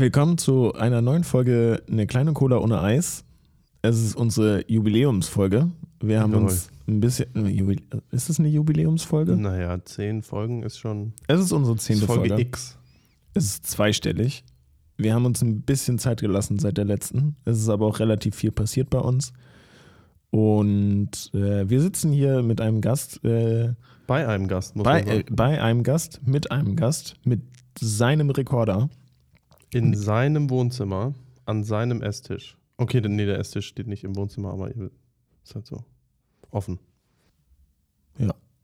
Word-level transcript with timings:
willkommen 0.00 0.38
zu 0.38 0.72
einer 0.72 1.02
neuen 1.02 1.24
Folge 1.24 1.82
Eine 1.88 2.06
kleine 2.06 2.32
Cola 2.32 2.56
ohne 2.56 2.80
Eis. 2.80 3.22
Es 3.82 4.02
ist 4.02 4.16
unsere 4.16 4.64
Jubiläumsfolge. 4.66 5.70
Wir 6.00 6.20
haben 6.20 6.32
Jawohl. 6.32 6.44
uns 6.46 6.70
ein 6.88 7.00
bisschen. 7.00 7.78
Ist 8.10 8.30
es 8.30 8.40
eine 8.40 8.48
Jubiläumsfolge? 8.48 9.36
Naja, 9.36 9.78
zehn 9.84 10.22
Folgen 10.22 10.62
ist 10.62 10.78
schon 10.78 11.12
Es 11.26 11.38
ist 11.38 11.52
unsere 11.52 11.76
zehnte 11.76 12.06
Folge 12.06 12.28
Folge. 12.28 12.42
X. 12.42 12.78
Es 13.34 13.44
ist 13.44 13.66
zweistellig. 13.66 14.42
Wir 14.96 15.14
haben 15.14 15.26
uns 15.26 15.42
ein 15.42 15.60
bisschen 15.60 15.98
Zeit 15.98 16.20
gelassen 16.22 16.58
seit 16.58 16.78
der 16.78 16.86
letzten. 16.86 17.36
Es 17.44 17.58
ist 17.58 17.68
aber 17.68 17.84
auch 17.84 18.00
relativ 18.00 18.34
viel 18.34 18.52
passiert 18.52 18.88
bei 18.88 19.00
uns. 19.00 19.34
Und 20.30 21.30
äh, 21.34 21.68
wir 21.68 21.80
sitzen 21.82 22.10
hier 22.10 22.42
mit 22.42 22.62
einem 22.62 22.80
Gast, 22.80 23.22
äh, 23.22 23.74
Bei 24.06 24.26
einem 24.26 24.48
Gast, 24.48 24.76
muss 24.76 24.84
bei, 24.84 25.00
man 25.02 25.08
äh, 25.08 25.16
sagen. 25.16 25.36
bei 25.36 25.62
einem 25.62 25.82
Gast, 25.82 26.20
mit 26.24 26.50
einem 26.50 26.74
Gast, 26.74 27.16
mit 27.22 27.42
seinem 27.78 28.30
Rekorder. 28.30 28.88
In 29.72 29.94
seinem 29.94 30.50
Wohnzimmer, 30.50 31.14
an 31.44 31.64
seinem 31.64 32.02
Esstisch. 32.02 32.56
Okay, 32.76 33.00
denn- 33.00 33.16
nee, 33.16 33.26
der 33.26 33.38
Esstisch 33.38 33.66
steht 33.66 33.86
nicht 33.86 34.04
im 34.04 34.16
Wohnzimmer, 34.16 34.52
aber 34.52 34.70
ist 34.70 35.54
halt 35.54 35.66
so. 35.66 35.84
Offen. 36.50 36.78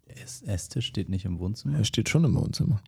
Ess 0.06 0.42
Esstisch 0.42 0.86
steht 0.86 1.08
nicht 1.10 1.24
im 1.26 1.38
Wohnzimmer. 1.38 1.76
Er 1.78 1.84
steht 1.84 2.08
schon 2.08 2.24
im 2.24 2.34
Wohnzimmer. 2.34 2.80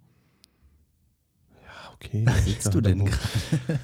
Ah, 1.67 1.93
okay. 1.95 2.25
Wo 2.27 2.33
sitzt 2.51 2.75
du 2.75 2.81
denn 2.81 3.05
gerade? 3.05 3.79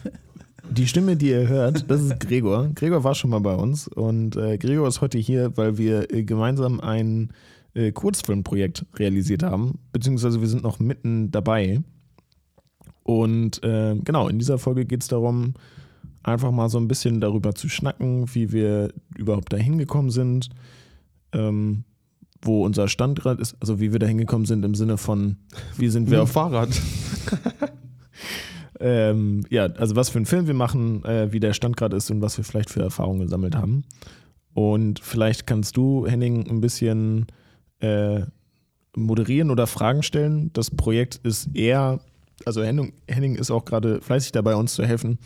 Die 0.71 0.87
Stimme, 0.87 1.17
die 1.17 1.29
ihr 1.29 1.47
hört, 1.47 1.89
das 1.91 2.01
ist 2.01 2.21
Gregor. 2.21 2.71
Gregor 2.75 3.05
war 3.05 3.15
schon 3.15 3.29
mal 3.31 3.41
bei 3.41 3.55
uns 3.55 3.87
und 3.87 4.35
äh, 4.37 4.57
Gregor 4.57 4.89
ist 4.89 5.03
heute 5.03 5.19
hier, 5.19 5.55
weil 5.59 5.77
wir 5.77 6.11
äh, 6.13 6.25
gemeinsam 6.25 6.81
ein 6.81 7.33
äh, 7.75 7.93
Kurzfilmprojekt 7.93 8.87
realisiert 8.97 9.43
haben, 9.43 9.79
beziehungsweise 9.93 10.41
wir 10.41 10.49
sind 10.49 10.63
noch 10.63 10.79
mitten 10.79 11.31
dabei. 11.31 11.83
Und 13.05 13.63
äh, 13.63 13.95
genau, 14.03 14.29
in 14.29 14.39
dieser 14.39 14.59
Folge 14.59 14.85
geht 14.87 15.03
es 15.03 15.09
darum, 15.09 15.55
einfach 16.23 16.51
mal 16.51 16.69
so 16.69 16.79
ein 16.79 16.89
bisschen 16.89 17.21
darüber 17.21 17.55
zu 17.55 17.69
schnacken, 17.69 18.35
wie 18.35 18.51
wir 18.51 18.93
überhaupt 19.17 19.53
da 19.53 19.57
hingekommen 19.57 20.11
sind, 20.11 20.49
ähm, 21.33 21.85
wo 22.43 22.65
unser 22.65 22.89
Stand 22.89 23.21
gerade 23.21 23.41
ist, 23.41 23.57
also 23.61 23.79
wie 23.79 23.93
wir 23.93 23.99
da 23.99 24.07
hingekommen 24.07 24.47
sind 24.47 24.65
im 24.65 24.75
Sinne 24.75 24.97
von, 24.97 25.37
wie 25.77 25.89
sind 25.89 26.11
wir 26.11 26.19
dem 26.19 26.23
auf 26.23 26.33
Fahrrad. 26.33 26.71
ähm, 28.81 29.45
ja, 29.51 29.65
also 29.65 29.97
was 29.97 30.09
für 30.09 30.19
einen 30.19 30.27
Film 30.27 30.47
wir 30.47 30.55
machen, 30.55 31.05
äh, 31.05 31.33
wie 31.33 31.41
der 31.41 31.53
Stand 31.53 31.77
gerade 31.77 31.97
ist 31.97 32.11
und 32.11 32.23
was 32.23 32.37
wir 32.39 32.45
vielleicht 32.45 32.71
für 32.71 32.83
Erfahrungen 32.83 33.21
gesammelt 33.21 33.55
haben. 33.55 33.85
Und 34.55 35.01
vielleicht 35.01 35.47
kannst 35.47 35.77
du, 35.77 36.07
Henning, 36.07 36.49
ein 36.49 36.61
bisschen 36.61 37.27
äh, 37.81 38.23
moderieren 38.97 39.51
oder 39.51 39.67
Fragen 39.67 40.03
stellen. 40.03 40.51
Das 40.53 40.71
Projekt 40.71 41.17
ist 41.17 41.55
eher, 41.55 42.01
also 42.45 42.63
Henning, 42.63 42.93
Henning 43.09 43.37
ist 43.37 43.51
auch 43.51 43.65
gerade 43.65 44.01
fleißig 44.01 44.33
dabei, 44.33 44.55
uns 44.57 44.75
zu 44.75 44.85
helfen. 44.85 45.19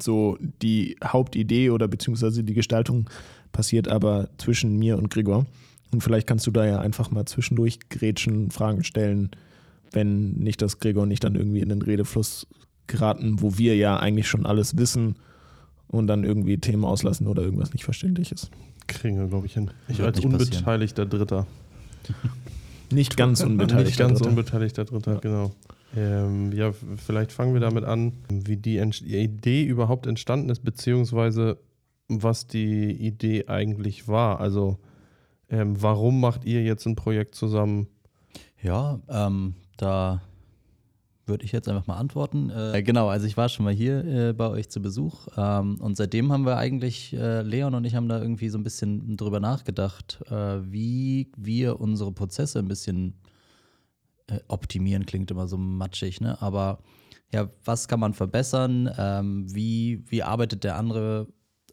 So 0.00 0.36
die 0.62 0.96
Hauptidee 1.02 1.70
oder 1.70 1.88
beziehungsweise 1.88 2.44
die 2.44 2.54
Gestaltung 2.54 3.08
passiert 3.52 3.88
aber 3.88 4.28
zwischen 4.38 4.76
mir 4.78 4.98
und 4.98 5.10
Gregor. 5.10 5.46
Und 5.92 6.02
vielleicht 6.02 6.26
kannst 6.26 6.46
du 6.46 6.50
da 6.50 6.66
ja 6.66 6.80
einfach 6.80 7.10
mal 7.10 7.24
zwischendurch 7.24 7.78
grätschen, 7.88 8.50
Fragen 8.50 8.84
stellen, 8.84 9.30
wenn 9.92 10.32
nicht, 10.32 10.60
dass 10.60 10.80
Gregor 10.80 11.06
nicht 11.06 11.24
dann 11.24 11.34
irgendwie 11.36 11.60
in 11.60 11.68
den 11.70 11.80
Redefluss 11.80 12.46
geraten, 12.88 13.40
wo 13.40 13.56
wir 13.56 13.76
ja 13.76 13.96
eigentlich 13.98 14.28
schon 14.28 14.44
alles 14.44 14.76
wissen 14.76 15.16
und 15.88 16.08
dann 16.08 16.24
irgendwie 16.24 16.58
Themen 16.58 16.84
auslassen 16.84 17.26
oder 17.28 17.42
irgendwas 17.42 17.72
nicht 17.72 17.84
verständlich 17.84 18.32
ist. 18.32 18.50
Kriegen 18.88 19.18
wir, 19.18 19.28
glaube 19.28 19.46
ich, 19.46 19.54
hin. 19.54 19.70
Ich 19.88 19.98
Wird 19.98 20.08
als 20.08 20.16
nicht 20.18 20.30
passieren. 20.30 20.50
unbeteiligter 20.56 21.06
Dritter. 21.06 21.46
Nicht 22.92 23.16
ganz 23.16 23.42
unbeteiligt. 23.42 23.86
Nicht 23.88 23.98
ganz 23.98 24.18
Dritter. 24.18 24.30
unbeteiligter 24.30 24.84
Dritter, 24.84 25.14
Ja. 25.14 25.18
genau. 25.20 25.54
Ähm, 25.96 26.52
ja, 26.52 26.72
vielleicht 26.72 27.32
fangen 27.32 27.54
wir 27.54 27.60
damit 27.60 27.84
an, 27.84 28.12
wie 28.28 28.58
die 28.58 28.78
Idee 28.78 29.64
überhaupt 29.64 30.06
entstanden 30.06 30.50
ist, 30.50 30.62
beziehungsweise 30.62 31.58
was 32.08 32.46
die 32.46 32.90
Idee 32.92 33.46
eigentlich 33.48 34.06
war. 34.06 34.38
Also, 34.40 34.78
ähm, 35.48 35.80
warum 35.80 36.20
macht 36.20 36.44
ihr 36.44 36.62
jetzt 36.62 36.86
ein 36.86 36.96
Projekt 36.96 37.34
zusammen? 37.34 37.88
Ja, 38.62 39.00
ähm, 39.08 39.54
da 39.76 40.20
würde 41.24 41.44
ich 41.44 41.52
jetzt 41.52 41.68
einfach 41.68 41.86
mal 41.86 41.96
antworten. 41.96 42.50
Äh, 42.50 42.82
genau, 42.82 43.08
also 43.08 43.26
ich 43.26 43.36
war 43.36 43.48
schon 43.48 43.64
mal 43.64 43.74
hier 43.74 44.04
äh, 44.04 44.32
bei 44.32 44.48
euch 44.48 44.68
zu 44.68 44.80
Besuch 44.80 45.26
ähm, 45.36 45.76
und 45.80 45.96
seitdem 45.96 46.30
haben 46.30 46.46
wir 46.46 46.56
eigentlich, 46.56 47.14
äh, 47.14 47.42
Leon 47.42 47.74
und 47.74 47.84
ich 47.84 47.94
haben 47.94 48.08
da 48.08 48.20
irgendwie 48.20 48.48
so 48.48 48.58
ein 48.58 48.64
bisschen 48.64 49.16
drüber 49.16 49.40
nachgedacht, 49.40 50.22
äh, 50.30 50.58
wie 50.62 51.32
wir 51.36 51.80
unsere 51.80 52.12
Prozesse 52.12 52.60
ein 52.60 52.68
bisschen 52.68 53.14
äh, 54.28 54.40
optimieren, 54.48 55.06
klingt 55.06 55.30
immer 55.30 55.46
so 55.46 55.56
matschig, 55.56 56.20
ne? 56.20 56.40
Aber 56.42 56.80
ja, 57.32 57.50
was 57.64 57.88
kann 57.88 58.00
man 58.00 58.14
verbessern? 58.14 58.90
Ähm, 58.96 59.52
wie, 59.54 60.04
wie 60.08 60.22
arbeitet 60.22 60.64
der 60.64 60.76
andere? 60.76 61.28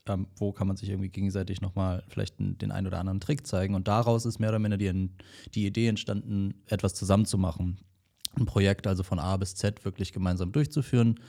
Ähm, 0.05 0.27
wo 0.35 0.51
kann 0.51 0.67
man 0.67 0.75
sich 0.75 0.89
irgendwie 0.89 1.09
gegenseitig 1.09 1.61
nochmal 1.61 2.03
vielleicht 2.09 2.39
den, 2.39 2.71
einen 2.71 2.87
oder 2.87 2.99
anderen 2.99 3.21
Trick 3.21 3.47
zeigen? 3.47 3.73
Und 3.75 3.87
daraus 3.87 4.25
ist 4.25 4.39
mehr 4.39 4.49
oder 4.49 4.59
minder 4.59 4.77
die, 4.77 5.09
die 5.53 5.65
Idee 5.65 5.87
entstanden, 5.87 6.55
etwas 6.67 6.93
zusammenzumachen. 6.93 7.79
Ein 8.35 8.45
Projekt 8.45 8.87
also 8.87 9.03
von 9.03 9.19
A 9.19 9.37
bis 9.37 9.55
Z 9.55 9.85
wirklich 9.85 10.11
gemeinsam 10.11 10.51
durchzuführen 10.51 11.19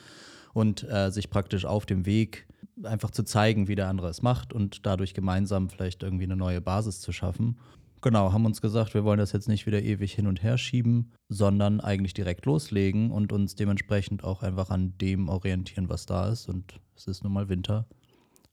und 0.54 0.82
äh, 0.90 1.10
sich 1.10 1.30
praktisch 1.30 1.66
auf 1.66 1.86
dem 1.86 2.06
Weg 2.06 2.46
einfach 2.82 3.10
zu 3.10 3.22
zeigen, 3.22 3.68
wie 3.68 3.76
der 3.76 3.88
andere 3.88 4.08
es 4.08 4.22
macht 4.22 4.52
und 4.52 4.86
dadurch 4.86 5.14
gemeinsam 5.14 5.68
vielleicht 5.68 6.02
irgendwie 6.02 6.24
eine 6.24 6.36
neue 6.36 6.60
Basis 6.60 7.00
zu 7.00 7.12
schaffen. 7.12 7.58
Genau, 8.04 8.34
haben 8.34 8.44
uns 8.44 8.60
gesagt, 8.60 8.92
wir 8.92 9.02
wollen 9.04 9.16
das 9.16 9.32
jetzt 9.32 9.48
nicht 9.48 9.64
wieder 9.64 9.80
ewig 9.80 10.12
hin 10.12 10.26
und 10.26 10.42
her 10.42 10.58
schieben, 10.58 11.14
sondern 11.30 11.80
eigentlich 11.80 12.12
direkt 12.12 12.44
loslegen 12.44 13.10
und 13.10 13.32
uns 13.32 13.54
dementsprechend 13.54 14.24
auch 14.24 14.42
einfach 14.42 14.68
an 14.68 14.92
dem 14.98 15.30
orientieren, 15.30 15.88
was 15.88 16.04
da 16.04 16.28
ist. 16.28 16.46
Und 16.46 16.78
es 16.94 17.06
ist 17.06 17.24
nun 17.24 17.32
mal 17.32 17.48
Winter. 17.48 17.86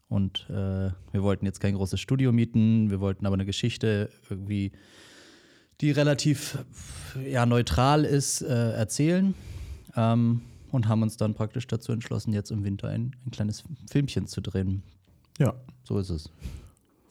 Und 0.08 0.50
äh, 0.50 0.92
wir 1.12 1.22
wollten 1.22 1.46
jetzt 1.46 1.60
kein 1.60 1.76
großes 1.76 2.00
Studio 2.00 2.32
mieten, 2.32 2.92
wir 2.92 3.02
wollten 3.02 3.26
aber 3.26 3.34
eine 3.34 3.46
Geschichte 3.46 4.10
irgendwie, 4.30 4.72
die 5.82 5.92
relativ 5.92 6.58
ja, 7.30 7.46
neutral 7.46 8.06
ist, 8.06 8.42
äh, 8.42 8.72
erzählen. 8.72 9.34
Ähm, 9.98 10.44
und 10.72 10.88
haben 10.88 11.04
uns 11.04 11.18
dann 11.18 11.34
praktisch 11.34 11.68
dazu 11.68 11.92
entschlossen, 11.92 12.32
jetzt 12.32 12.52
im 12.52 12.64
Winter 12.64 12.88
ein, 12.88 13.18
ein 13.26 13.32
kleines 13.32 13.66
Filmchen 13.90 14.28
zu 14.28 14.40
drehen. 14.40 14.82
Ja, 15.40 15.56
So 15.84 16.00
ist 16.00 16.10
es. 16.10 16.30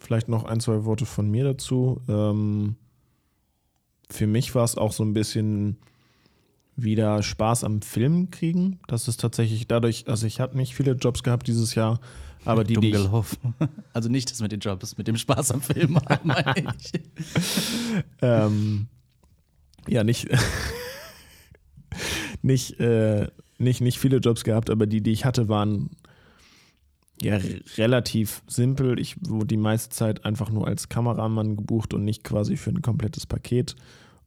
Vielleicht 0.00 0.28
noch 0.28 0.44
ein, 0.44 0.61
zwei 0.61 0.84
Worte 0.84 1.06
von 1.06 1.31
mir 1.31 1.44
dazu. 1.44 2.00
Ähm, 2.09 2.77
für 4.11 4.27
mich 4.27 4.55
war 4.55 4.65
es 4.65 4.77
auch 4.77 4.93
so 4.93 5.05
ein 5.05 5.15
bisschen 5.15 5.77
wieder 6.75 7.22
Spaß 7.22 7.65
am 7.65 7.83
Film 7.83 8.31
kriegen. 8.31 8.81
Das 8.88 9.06
ist 9.06 9.21
tatsächlich 9.21 9.69
dadurch, 9.69 10.09
also 10.09 10.27
ich 10.27 10.41
habe 10.41 10.56
nicht 10.56 10.75
viele 10.75 10.93
Jobs 10.93 11.22
gehabt 11.22 11.47
dieses 11.47 11.75
Jahr, 11.75 12.00
aber 12.44 12.65
die, 12.65 12.75
die. 12.75 12.93
Also 13.93 14.09
nicht 14.09 14.31
das 14.31 14.41
mit 14.41 14.50
den 14.50 14.61
Jobs, 14.61 14.97
mit 14.97 15.06
dem 15.06 15.16
Spaß 15.16 15.53
am 15.53 15.61
Film, 15.61 15.99
meine 16.25 16.75
ich. 16.78 16.93
ähm, 18.22 18.88
ja, 19.87 20.03
nicht, 20.03 20.28
nicht, 22.43 22.81
äh, 22.81 23.28
nicht, 23.59 23.81
nicht 23.82 23.99
viele 23.99 24.17
Jobs 24.17 24.44
gehabt, 24.44 24.71
aber 24.71 24.87
die, 24.87 25.03
die 25.03 25.12
ich 25.12 25.25
hatte, 25.27 25.49
waren 25.49 25.91
ja 27.22 27.38
relativ 27.76 28.42
simpel. 28.47 28.98
Ich 28.98 29.16
wurde 29.28 29.47
die 29.47 29.56
meiste 29.56 29.94
Zeit 29.94 30.25
einfach 30.25 30.50
nur 30.50 30.66
als 30.66 30.88
Kameramann 30.88 31.56
gebucht 31.56 31.94
und 31.94 32.04
nicht 32.04 32.25
quasi 32.25 32.56
für 32.56 32.70
ein 32.70 32.82
komplettes 32.82 33.26
Paket. 33.26 33.76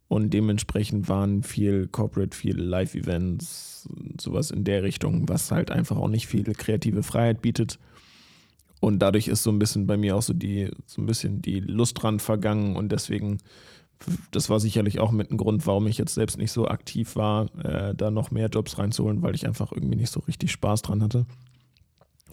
Und 0.07 0.31
dementsprechend 0.31 1.09
waren 1.09 1.41
viel 1.41 1.87
Corporate, 1.87 2.37
viel 2.37 2.59
Live-Events, 2.59 3.89
sowas 4.21 4.51
in 4.51 4.63
der 4.63 4.83
Richtung, 4.83 5.27
was 5.27 5.51
halt 5.51 5.71
einfach 5.71 5.97
auch 5.97 6.07
nicht 6.07 6.27
viel 6.27 6.43
kreative 6.53 7.01
Freiheit 7.01 7.41
bietet. 7.41 7.79
Und 8.79 8.99
dadurch 8.99 9.27
ist 9.27 9.43
so 9.43 9.49
ein 9.49 9.59
bisschen 9.59 9.87
bei 9.87 9.97
mir 9.97 10.15
auch 10.15 10.21
so 10.21 10.33
die, 10.33 10.69
so 10.85 11.01
ein 11.01 11.05
bisschen 11.05 11.41
die 11.41 11.61
Lust 11.61 12.03
dran 12.03 12.19
vergangen 12.19 12.75
und 12.75 12.91
deswegen, 12.91 13.37
das 14.31 14.49
war 14.49 14.59
sicherlich 14.59 14.99
auch 14.99 15.11
mit 15.11 15.31
ein 15.31 15.37
Grund, 15.37 15.65
warum 15.65 15.87
ich 15.87 15.97
jetzt 15.97 16.13
selbst 16.13 16.37
nicht 16.37 16.51
so 16.51 16.67
aktiv 16.67 17.15
war, 17.15 17.45
äh, 17.63 17.95
da 17.95 18.11
noch 18.11 18.29
mehr 18.29 18.49
Jobs 18.49 18.77
reinzuholen, 18.77 19.21
weil 19.21 19.35
ich 19.35 19.47
einfach 19.47 19.71
irgendwie 19.71 19.95
nicht 19.95 20.11
so 20.11 20.19
richtig 20.19 20.51
Spaß 20.51 20.81
dran 20.81 21.01
hatte. 21.01 21.25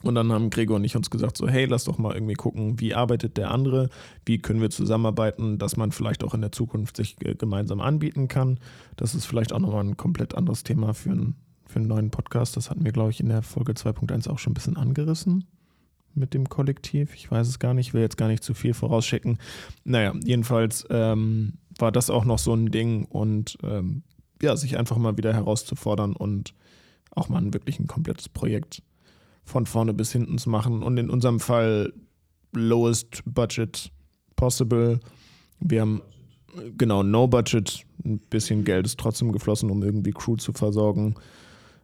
Und 0.02 0.14
dann 0.14 0.32
haben 0.32 0.48
Gregor 0.50 0.76
und 0.76 0.84
ich 0.84 0.96
uns 0.96 1.10
gesagt, 1.10 1.36
so, 1.36 1.46
hey, 1.48 1.66
lass 1.66 1.84
doch 1.84 1.98
mal 1.98 2.14
irgendwie 2.14 2.34
gucken, 2.34 2.80
wie 2.80 2.94
arbeitet 2.94 3.36
der 3.36 3.50
andere, 3.50 3.90
wie 4.24 4.38
können 4.38 4.60
wir 4.62 4.70
zusammenarbeiten, 4.70 5.58
dass 5.58 5.76
man 5.76 5.92
vielleicht 5.92 6.24
auch 6.24 6.32
in 6.34 6.40
der 6.40 6.52
Zukunft 6.52 6.96
sich 6.96 7.16
äh, 7.24 7.34
gemeinsam 7.34 7.80
anbieten 7.80 8.26
kann. 8.28 8.58
Das 8.96 9.14
ist 9.14 9.26
vielleicht 9.26 9.52
auch 9.52 9.58
nochmal 9.58 9.84
ein 9.84 9.96
komplett 9.98 10.34
anderes 10.34 10.62
Thema 10.64 10.94
für, 10.94 11.10
einen- 11.10 11.36
für 11.66 11.78
einen 11.80 11.88
neuen 11.88 12.10
Podcast. 12.10 12.56
Das 12.56 12.70
hatten 12.70 12.84
wir, 12.84 12.92
glaube 12.92 13.10
ich, 13.10 13.20
in 13.20 13.28
der 13.28 13.42
Folge 13.42 13.72
2.1 13.72 14.28
auch 14.28 14.38
schon 14.38 14.52
ein 14.52 14.54
bisschen 14.54 14.76
angerissen 14.76 15.44
mit 16.14 16.34
dem 16.34 16.48
Kollektiv. 16.48 17.14
Ich 17.14 17.30
weiß 17.30 17.46
es 17.46 17.58
gar 17.58 17.74
nicht, 17.74 17.94
will 17.94 18.00
jetzt 18.00 18.16
gar 18.16 18.28
nicht 18.28 18.42
zu 18.42 18.54
viel 18.54 18.74
vorausschicken. 18.74 19.38
Naja, 19.84 20.12
jedenfalls 20.24 20.86
ähm, 20.90 21.54
war 21.78 21.92
das 21.92 22.10
auch 22.10 22.24
noch 22.24 22.38
so 22.38 22.52
ein 22.54 22.70
Ding 22.70 23.04
und 23.04 23.58
ähm, 23.62 24.02
ja, 24.42 24.56
sich 24.56 24.78
einfach 24.78 24.96
mal 24.96 25.16
wieder 25.18 25.32
herauszufordern 25.34 26.16
und 26.16 26.54
auch 27.12 27.28
mal 27.28 27.38
ein 27.38 27.52
wirklich 27.54 27.78
ein 27.78 27.86
komplettes 27.86 28.28
Projekt 28.28 28.82
von 29.50 29.66
vorne 29.66 29.92
bis 29.92 30.12
hinten 30.12 30.38
zu 30.38 30.48
machen 30.48 30.82
und 30.82 30.96
in 30.96 31.10
unserem 31.10 31.40
Fall 31.40 31.92
lowest 32.52 33.22
budget 33.26 33.90
possible. 34.36 35.00
Wir 35.60 35.82
haben 35.82 36.02
genau 36.78 37.02
no 37.02 37.26
budget, 37.26 37.84
ein 38.04 38.18
bisschen 38.30 38.64
Geld 38.64 38.86
ist 38.86 38.98
trotzdem 38.98 39.32
geflossen, 39.32 39.70
um 39.70 39.82
irgendwie 39.82 40.12
Crew 40.12 40.36
zu 40.36 40.52
versorgen. 40.52 41.14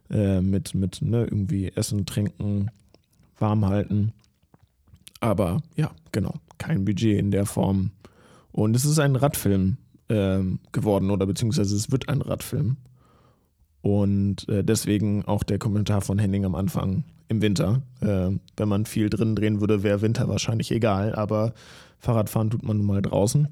äh, 0.09 0.41
mit, 0.41 0.73
mit 0.73 1.01
ne, 1.01 1.25
irgendwie 1.25 1.71
Essen, 1.75 2.05
Trinken, 2.05 2.71
warm 3.37 3.65
halten. 3.65 4.13
Aber 5.19 5.61
ja, 5.75 5.91
genau, 6.11 6.33
kein 6.57 6.85
Budget 6.85 7.19
in 7.19 7.31
der 7.31 7.45
Form. 7.45 7.91
Und 8.51 8.75
es 8.75 8.85
ist 8.85 8.99
ein 8.99 9.15
Radfilm 9.15 9.77
äh, 10.07 10.39
geworden 10.71 11.11
oder 11.11 11.25
beziehungsweise 11.25 11.75
es 11.75 11.91
wird 11.91 12.09
ein 12.09 12.21
Radfilm. 12.21 12.77
Und 13.87 14.49
äh, 14.49 14.63
deswegen 14.63 15.23
auch 15.25 15.43
der 15.43 15.59
Kommentar 15.59 16.01
von 16.01 16.19
Henning 16.19 16.43
am 16.45 16.55
Anfang 16.55 17.05
im 17.29 17.41
Winter. 17.41 17.81
Äh, 18.01 18.31
wenn 18.57 18.67
man 18.69 18.85
viel 18.85 19.09
drin 19.09 19.35
drehen 19.35 19.61
würde, 19.61 19.81
wäre 19.83 20.01
Winter 20.01 20.27
wahrscheinlich 20.27 20.71
egal, 20.71 21.15
aber 21.15 21.53
Fahrradfahren 21.99 22.49
tut 22.49 22.63
man 22.63 22.77
nun 22.77 22.85
mal 22.85 23.01
draußen. 23.01 23.47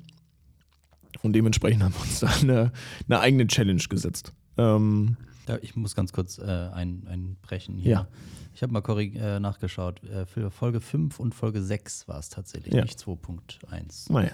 Und 1.24 1.34
dementsprechend 1.34 1.84
haben 1.84 1.94
wir 1.94 2.02
uns 2.02 2.20
da 2.20 2.28
eine, 2.42 2.72
eine 3.08 3.20
eigene 3.20 3.48
Challenge 3.48 3.82
gesetzt. 3.90 4.34
Ähm, 4.58 5.16
ja, 5.48 5.58
ich 5.62 5.76
muss 5.76 5.96
ganz 5.96 6.12
kurz 6.12 6.38
äh, 6.38 6.44
ein, 6.74 7.08
einbrechen 7.10 7.78
hier. 7.78 7.92
Ja. 7.92 8.08
Ich 8.54 8.62
habe 8.62 8.74
mal 8.74 8.84
äh, 9.00 9.40
nachgeschaut. 9.40 10.04
Äh, 10.04 10.26
für 10.26 10.52
Folge 10.52 10.82
5 10.82 11.20
und 11.20 11.34
Folge 11.34 11.62
6 11.62 12.08
war 12.08 12.20
es 12.20 12.30
tatsächlich, 12.30 12.74
Ja. 12.74 12.82
nicht 12.84 13.00
2.1. 13.00 14.12
naja. 14.12 14.32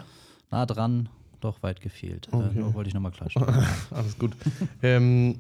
Nah 0.52 0.66
dran, 0.66 1.10
doch 1.40 1.62
weit 1.64 1.80
gefehlt. 1.82 2.28
Äh, 2.32 2.36
Okay. 2.36 2.60
nur 2.60 2.74
wollte 2.74 2.88
ich 2.90 2.94
nochmal 2.94 3.12
klarstellen. 3.12 3.66
Alles 3.92 4.18
gut. 4.18 4.36
ähm, 4.84 5.38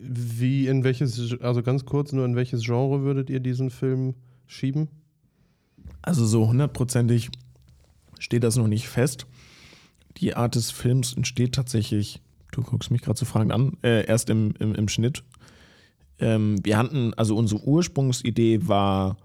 wie, 0.00 0.66
in 0.66 0.84
welches, 0.84 1.40
also 1.40 1.62
ganz 1.62 1.84
kurz, 1.84 2.12
nur 2.12 2.24
in 2.24 2.36
welches 2.36 2.64
Genre 2.64 3.02
würdet 3.02 3.30
ihr 3.30 3.40
diesen 3.40 3.70
Film 3.70 4.14
schieben? 4.46 4.88
Also 6.02 6.24
so 6.24 6.48
hundertprozentig 6.48 7.30
steht 8.18 8.44
das 8.44 8.56
noch 8.56 8.68
nicht 8.68 8.88
fest. 8.88 9.26
Die 10.18 10.34
Art 10.34 10.54
des 10.54 10.70
Films 10.70 11.14
entsteht 11.14 11.54
tatsächlich, 11.54 12.20
du 12.52 12.62
guckst 12.62 12.90
mich 12.90 13.02
gerade 13.02 13.18
zu 13.18 13.24
Fragen 13.24 13.52
an, 13.52 13.76
äh, 13.82 14.06
erst 14.06 14.30
im, 14.30 14.54
im, 14.58 14.74
im 14.74 14.88
Schnitt. 14.88 15.22
Ähm, 16.18 16.56
wir 16.64 16.76
hatten, 16.76 17.14
also 17.14 17.36
unsere 17.36 17.62
Ursprungsidee 17.62 18.66
war, 18.66 19.16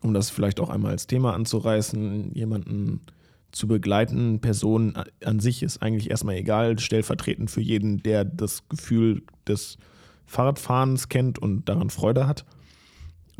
um 0.00 0.14
das 0.14 0.30
vielleicht 0.30 0.60
auch 0.60 0.70
einmal 0.70 0.92
als 0.92 1.06
Thema 1.06 1.34
anzureißen, 1.34 2.32
jemanden 2.34 3.00
zu 3.52 3.66
begleiten. 3.66 4.40
Person 4.40 4.94
an 5.24 5.40
sich 5.40 5.62
ist 5.62 5.82
eigentlich 5.82 6.10
erstmal 6.10 6.36
egal, 6.36 6.78
stellvertretend 6.78 7.50
für 7.50 7.60
jeden, 7.60 8.02
der 8.02 8.24
das 8.24 8.68
Gefühl 8.68 9.22
des 9.46 9.78
Fahrradfahrens 10.26 11.08
kennt 11.08 11.38
und 11.38 11.68
daran 11.68 11.90
Freude 11.90 12.26
hat 12.26 12.44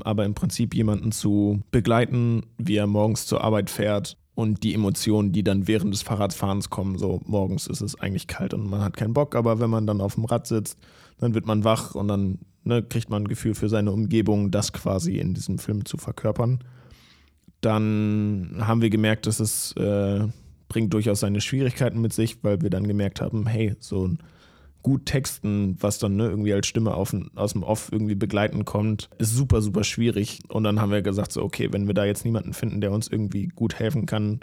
aber 0.04 0.24
im 0.24 0.34
Prinzip 0.34 0.74
jemanden 0.74 1.12
zu 1.12 1.62
begleiten, 1.70 2.42
wie 2.58 2.76
er 2.76 2.86
morgens 2.86 3.26
zur 3.26 3.42
Arbeit 3.42 3.70
fährt 3.70 4.16
und 4.34 4.62
die 4.62 4.74
Emotionen, 4.74 5.32
die 5.32 5.42
dann 5.42 5.66
während 5.66 5.92
des 5.92 6.02
Fahrradfahrens 6.02 6.70
kommen. 6.70 6.98
So 6.98 7.20
morgens 7.24 7.66
ist 7.66 7.80
es 7.80 7.98
eigentlich 7.98 8.26
kalt 8.26 8.54
und 8.54 8.68
man 8.68 8.80
hat 8.80 8.96
keinen 8.96 9.14
Bock, 9.14 9.34
aber 9.34 9.60
wenn 9.60 9.70
man 9.70 9.86
dann 9.86 10.00
auf 10.00 10.14
dem 10.14 10.24
Rad 10.24 10.46
sitzt, 10.46 10.78
dann 11.18 11.34
wird 11.34 11.46
man 11.46 11.64
wach 11.64 11.94
und 11.94 12.08
dann 12.08 12.38
ne, 12.64 12.82
kriegt 12.82 13.10
man 13.10 13.24
ein 13.24 13.28
Gefühl 13.28 13.54
für 13.54 13.68
seine 13.68 13.92
Umgebung, 13.92 14.50
das 14.50 14.72
quasi 14.72 15.18
in 15.18 15.34
diesem 15.34 15.58
Film 15.58 15.84
zu 15.84 15.96
verkörpern. 15.96 16.60
Dann 17.60 18.56
haben 18.60 18.82
wir 18.82 18.90
gemerkt, 18.90 19.26
dass 19.26 19.40
es 19.40 19.72
äh, 19.72 20.26
bringt 20.68 20.92
durchaus 20.94 21.20
seine 21.20 21.40
Schwierigkeiten 21.40 22.00
mit 22.00 22.12
sich, 22.12 22.42
weil 22.42 22.60
wir 22.60 22.70
dann 22.70 22.86
gemerkt 22.86 23.20
haben, 23.20 23.46
hey, 23.46 23.74
so 23.80 24.06
ein 24.06 24.18
gut 24.82 25.06
texten, 25.06 25.76
was 25.80 25.98
dann 25.98 26.16
ne, 26.16 26.28
irgendwie 26.28 26.52
als 26.52 26.66
Stimme 26.66 26.94
auf, 26.94 27.14
aus 27.34 27.52
dem 27.52 27.62
Off 27.62 27.90
irgendwie 27.90 28.14
begleiten 28.14 28.64
kommt, 28.64 29.10
ist 29.18 29.34
super, 29.34 29.60
super 29.60 29.84
schwierig. 29.84 30.40
Und 30.48 30.64
dann 30.64 30.80
haben 30.80 30.92
wir 30.92 31.02
gesagt, 31.02 31.32
so, 31.32 31.42
okay, 31.42 31.68
wenn 31.72 31.86
wir 31.86 31.94
da 31.94 32.04
jetzt 32.04 32.24
niemanden 32.24 32.54
finden, 32.54 32.80
der 32.80 32.92
uns 32.92 33.08
irgendwie 33.08 33.48
gut 33.48 33.74
helfen 33.78 34.06
kann, 34.06 34.40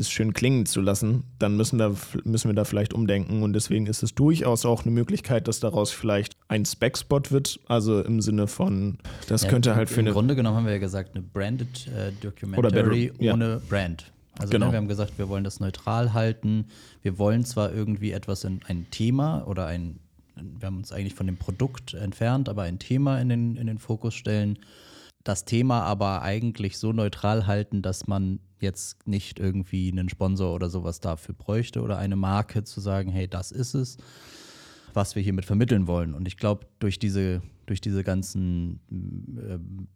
das 0.00 0.10
schön 0.10 0.32
klingen 0.34 0.66
zu 0.66 0.80
lassen, 0.80 1.22
dann 1.38 1.56
müssen, 1.56 1.78
da, 1.78 1.92
müssen 2.24 2.48
wir 2.48 2.54
da 2.54 2.64
vielleicht 2.64 2.92
umdenken. 2.94 3.42
Und 3.42 3.52
deswegen 3.52 3.86
ist 3.86 4.02
es 4.02 4.14
durchaus 4.14 4.66
auch 4.66 4.82
eine 4.84 4.90
Möglichkeit, 4.90 5.46
dass 5.48 5.60
daraus 5.60 5.90
vielleicht 5.92 6.34
ein 6.48 6.64
Spec-Spot 6.64 7.22
wird. 7.30 7.60
Also 7.68 8.00
im 8.02 8.20
Sinne 8.20 8.46
von, 8.48 8.98
das 9.28 9.42
Ja, 9.42 9.48
könnte 9.50 9.70
im- 9.70 9.76
halt 9.76 9.88
für 9.88 10.00
Im 10.00 10.06
eine. 10.06 10.12
Grunde 10.14 10.34
genommen 10.36 10.56
haben 10.56 10.64
wir 10.66 10.72
ja 10.72 10.78
gesagt, 10.78 11.14
eine 11.14 11.22
branded 11.22 11.86
äh, 11.88 11.90
Oder 11.90 12.70
Documentary 12.70 13.12
ja. 13.18 13.32
ohne 13.34 13.60
Brand. 13.68 14.10
Also 14.38 14.52
Genau. 14.52 14.66
ne, 14.66 14.72
wir 14.72 14.76
haben 14.78 14.88
gesagt, 14.88 15.18
wir 15.18 15.28
wollen 15.28 15.44
das 15.44 15.60
neutral 15.60 16.12
halten. 16.14 16.66
Wir 17.02 17.18
wollen 17.18 17.44
zwar 17.44 17.72
irgendwie 17.72 18.12
etwas 18.12 18.44
in 18.44 18.60
ein 18.66 18.86
Thema 18.90 19.46
oder 19.46 19.66
ein, 19.66 19.98
wir 20.36 20.66
haben 20.66 20.78
uns 20.78 20.92
eigentlich 20.92 21.14
von 21.14 21.26
dem 21.26 21.36
Produkt 21.36 21.92
entfernt, 21.94 22.48
aber 22.48 22.62
ein 22.62 22.78
Thema 22.78 23.20
in 23.20 23.28
den, 23.28 23.56
in 23.56 23.66
den 23.66 23.78
Fokus 23.78 24.14
stellen. 24.14 24.58
Das 25.24 25.44
Thema 25.44 25.82
aber 25.82 26.22
eigentlich 26.22 26.78
so 26.78 26.92
neutral 26.94 27.46
halten, 27.46 27.82
dass 27.82 28.06
man 28.06 28.38
jetzt 28.62 29.06
nicht 29.06 29.38
irgendwie 29.38 29.90
einen 29.90 30.08
Sponsor 30.08 30.54
oder 30.54 30.68
sowas 30.68 31.00
dafür 31.00 31.34
bräuchte 31.34 31.82
oder 31.82 31.98
eine 31.98 32.16
Marke 32.16 32.64
zu 32.64 32.80
sagen, 32.80 33.10
hey, 33.10 33.28
das 33.28 33.52
ist 33.52 33.74
es 33.74 33.98
was 34.94 35.14
wir 35.14 35.22
hiermit 35.22 35.44
vermitteln 35.44 35.86
wollen. 35.86 36.14
Und 36.14 36.26
ich 36.26 36.36
glaube, 36.36 36.66
durch 36.78 36.98
diese, 36.98 37.42
durch 37.66 37.80
diese 37.80 38.04
ganzen 38.04 38.80
ähm, 38.88 39.88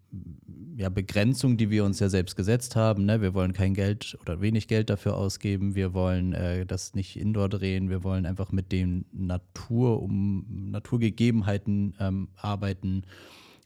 ja, 0.76 0.88
Begrenzungen, 0.88 1.56
die 1.56 1.70
wir 1.70 1.84
uns 1.84 2.00
ja 2.00 2.08
selbst 2.08 2.37
gesetzt 2.37 2.76
haben, 2.76 3.05
ne? 3.05 3.20
wir 3.20 3.34
wollen 3.34 3.52
kein 3.52 3.75
Geld 3.75 4.16
oder 4.20 4.40
wenig 4.40 4.69
Geld 4.69 4.90
dafür 4.90 5.16
ausgeben, 5.16 5.75
wir 5.75 5.94
wollen 5.94 6.32
äh, 6.32 6.66
das 6.66 6.94
nicht 6.94 7.16
indoor 7.19 7.49
drehen, 7.49 7.90
wir 7.90 8.05
wollen 8.05 8.26
einfach 8.26 8.52
mit 8.52 8.72
den 8.72 9.06
Natur, 9.12 10.02
um 10.02 10.70
Naturgegebenheiten 10.70 11.94
ähm, 11.99 12.28
arbeiten. 12.37 13.02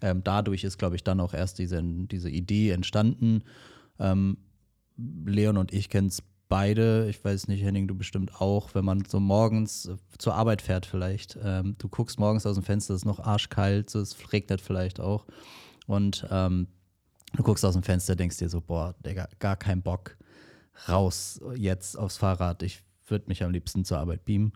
Ähm, 0.00 0.22
dadurch 0.22 0.64
ist, 0.64 0.78
glaube 0.78 0.96
ich, 0.96 1.04
dann 1.04 1.20
auch 1.20 1.34
erst 1.34 1.58
diese, 1.58 1.82
diese 1.82 2.30
Idee 2.30 2.70
entstanden. 2.70 3.42
Ähm, 3.98 4.36
Leon 4.98 5.56
und 5.56 5.72
ich 5.72 5.88
kennen 5.88 6.08
es 6.08 6.22
beide. 6.48 7.08
Ich 7.08 7.22
weiß 7.24 7.48
nicht, 7.48 7.62
Henning, 7.62 7.86
du 7.88 7.94
bestimmt 7.94 8.40
auch. 8.40 8.74
Wenn 8.74 8.84
man 8.84 9.04
so 9.06 9.20
morgens 9.20 9.86
äh, 9.86 9.96
zur 10.18 10.34
Arbeit 10.34 10.62
fährt, 10.62 10.86
vielleicht. 10.86 11.38
Ähm, 11.42 11.76
du 11.78 11.88
guckst 11.88 12.18
morgens 12.18 12.46
aus 12.46 12.56
dem 12.56 12.64
Fenster, 12.64 12.94
es 12.94 13.02
ist 13.02 13.06
noch 13.06 13.20
arschkalt, 13.20 13.90
so, 13.90 14.00
es 14.00 14.32
regnet 14.32 14.60
vielleicht 14.60 15.00
auch. 15.00 15.26
Und 15.86 16.26
ähm, 16.30 16.68
du 17.34 17.42
guckst 17.42 17.64
aus 17.64 17.74
dem 17.74 17.82
Fenster, 17.82 18.16
denkst 18.16 18.38
dir 18.38 18.48
so, 18.48 18.60
boah, 18.60 18.94
Digga, 19.04 19.28
gar 19.38 19.56
kein 19.56 19.82
Bock. 19.82 20.16
Raus 20.88 21.40
jetzt 21.56 21.98
aufs 21.98 22.18
Fahrrad. 22.18 22.62
Ich 22.62 22.82
würde 23.06 23.26
mich 23.28 23.42
am 23.42 23.50
liebsten 23.50 23.84
zur 23.84 23.98
Arbeit 23.98 24.24
beamen. 24.24 24.52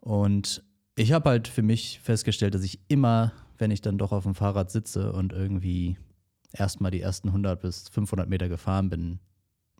Und 0.00 0.62
ich 0.96 1.12
habe 1.12 1.30
halt 1.30 1.48
für 1.48 1.62
mich 1.62 2.00
festgestellt, 2.00 2.54
dass 2.54 2.62
ich 2.62 2.80
immer, 2.88 3.32
wenn 3.58 3.70
ich 3.70 3.80
dann 3.80 3.96
doch 3.96 4.12
auf 4.12 4.24
dem 4.24 4.34
Fahrrad 4.34 4.70
sitze 4.70 5.12
und 5.12 5.32
irgendwie 5.32 5.96
erstmal 6.52 6.90
die 6.90 7.00
ersten 7.00 7.28
100 7.28 7.60
bis 7.60 7.88
500 7.88 8.28
Meter 8.28 8.48
gefahren 8.48 8.90
bin, 8.90 9.20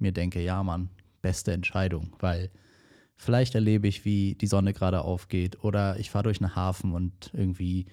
mir 0.00 0.12
denke, 0.12 0.42
ja, 0.42 0.62
Mann, 0.62 0.90
beste 1.22 1.52
Entscheidung, 1.52 2.14
weil 2.20 2.50
vielleicht 3.16 3.54
erlebe 3.54 3.86
ich, 3.86 4.04
wie 4.04 4.34
die 4.34 4.46
Sonne 4.46 4.72
gerade 4.72 5.02
aufgeht 5.02 5.62
oder 5.62 5.98
ich 5.98 6.10
fahre 6.10 6.24
durch 6.24 6.40
einen 6.40 6.56
Hafen 6.56 6.92
und 6.92 7.30
irgendwie, 7.34 7.86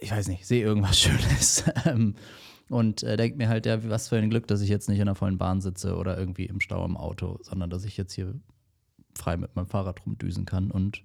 ich 0.00 0.10
weiß 0.10 0.28
nicht, 0.28 0.46
sehe 0.46 0.62
irgendwas 0.62 0.98
Schönes 1.00 1.64
Ähm, 1.84 2.14
und 2.68 3.02
äh, 3.02 3.16
denke 3.16 3.36
mir 3.36 3.48
halt, 3.48 3.66
ja, 3.66 3.88
was 3.88 4.08
für 4.08 4.16
ein 4.16 4.30
Glück, 4.30 4.46
dass 4.46 4.60
ich 4.60 4.68
jetzt 4.68 4.88
nicht 4.88 4.98
in 4.98 5.02
einer 5.02 5.16
vollen 5.16 5.38
Bahn 5.38 5.60
sitze 5.60 5.96
oder 5.96 6.16
irgendwie 6.16 6.46
im 6.46 6.60
Stau 6.60 6.84
im 6.84 6.96
Auto, 6.96 7.38
sondern 7.42 7.68
dass 7.68 7.84
ich 7.84 7.96
jetzt 7.96 8.12
hier 8.12 8.34
frei 9.16 9.36
mit 9.36 9.56
meinem 9.56 9.66
Fahrrad 9.66 10.06
rumdüsen 10.06 10.44
kann 10.44 10.70
und 10.70 11.02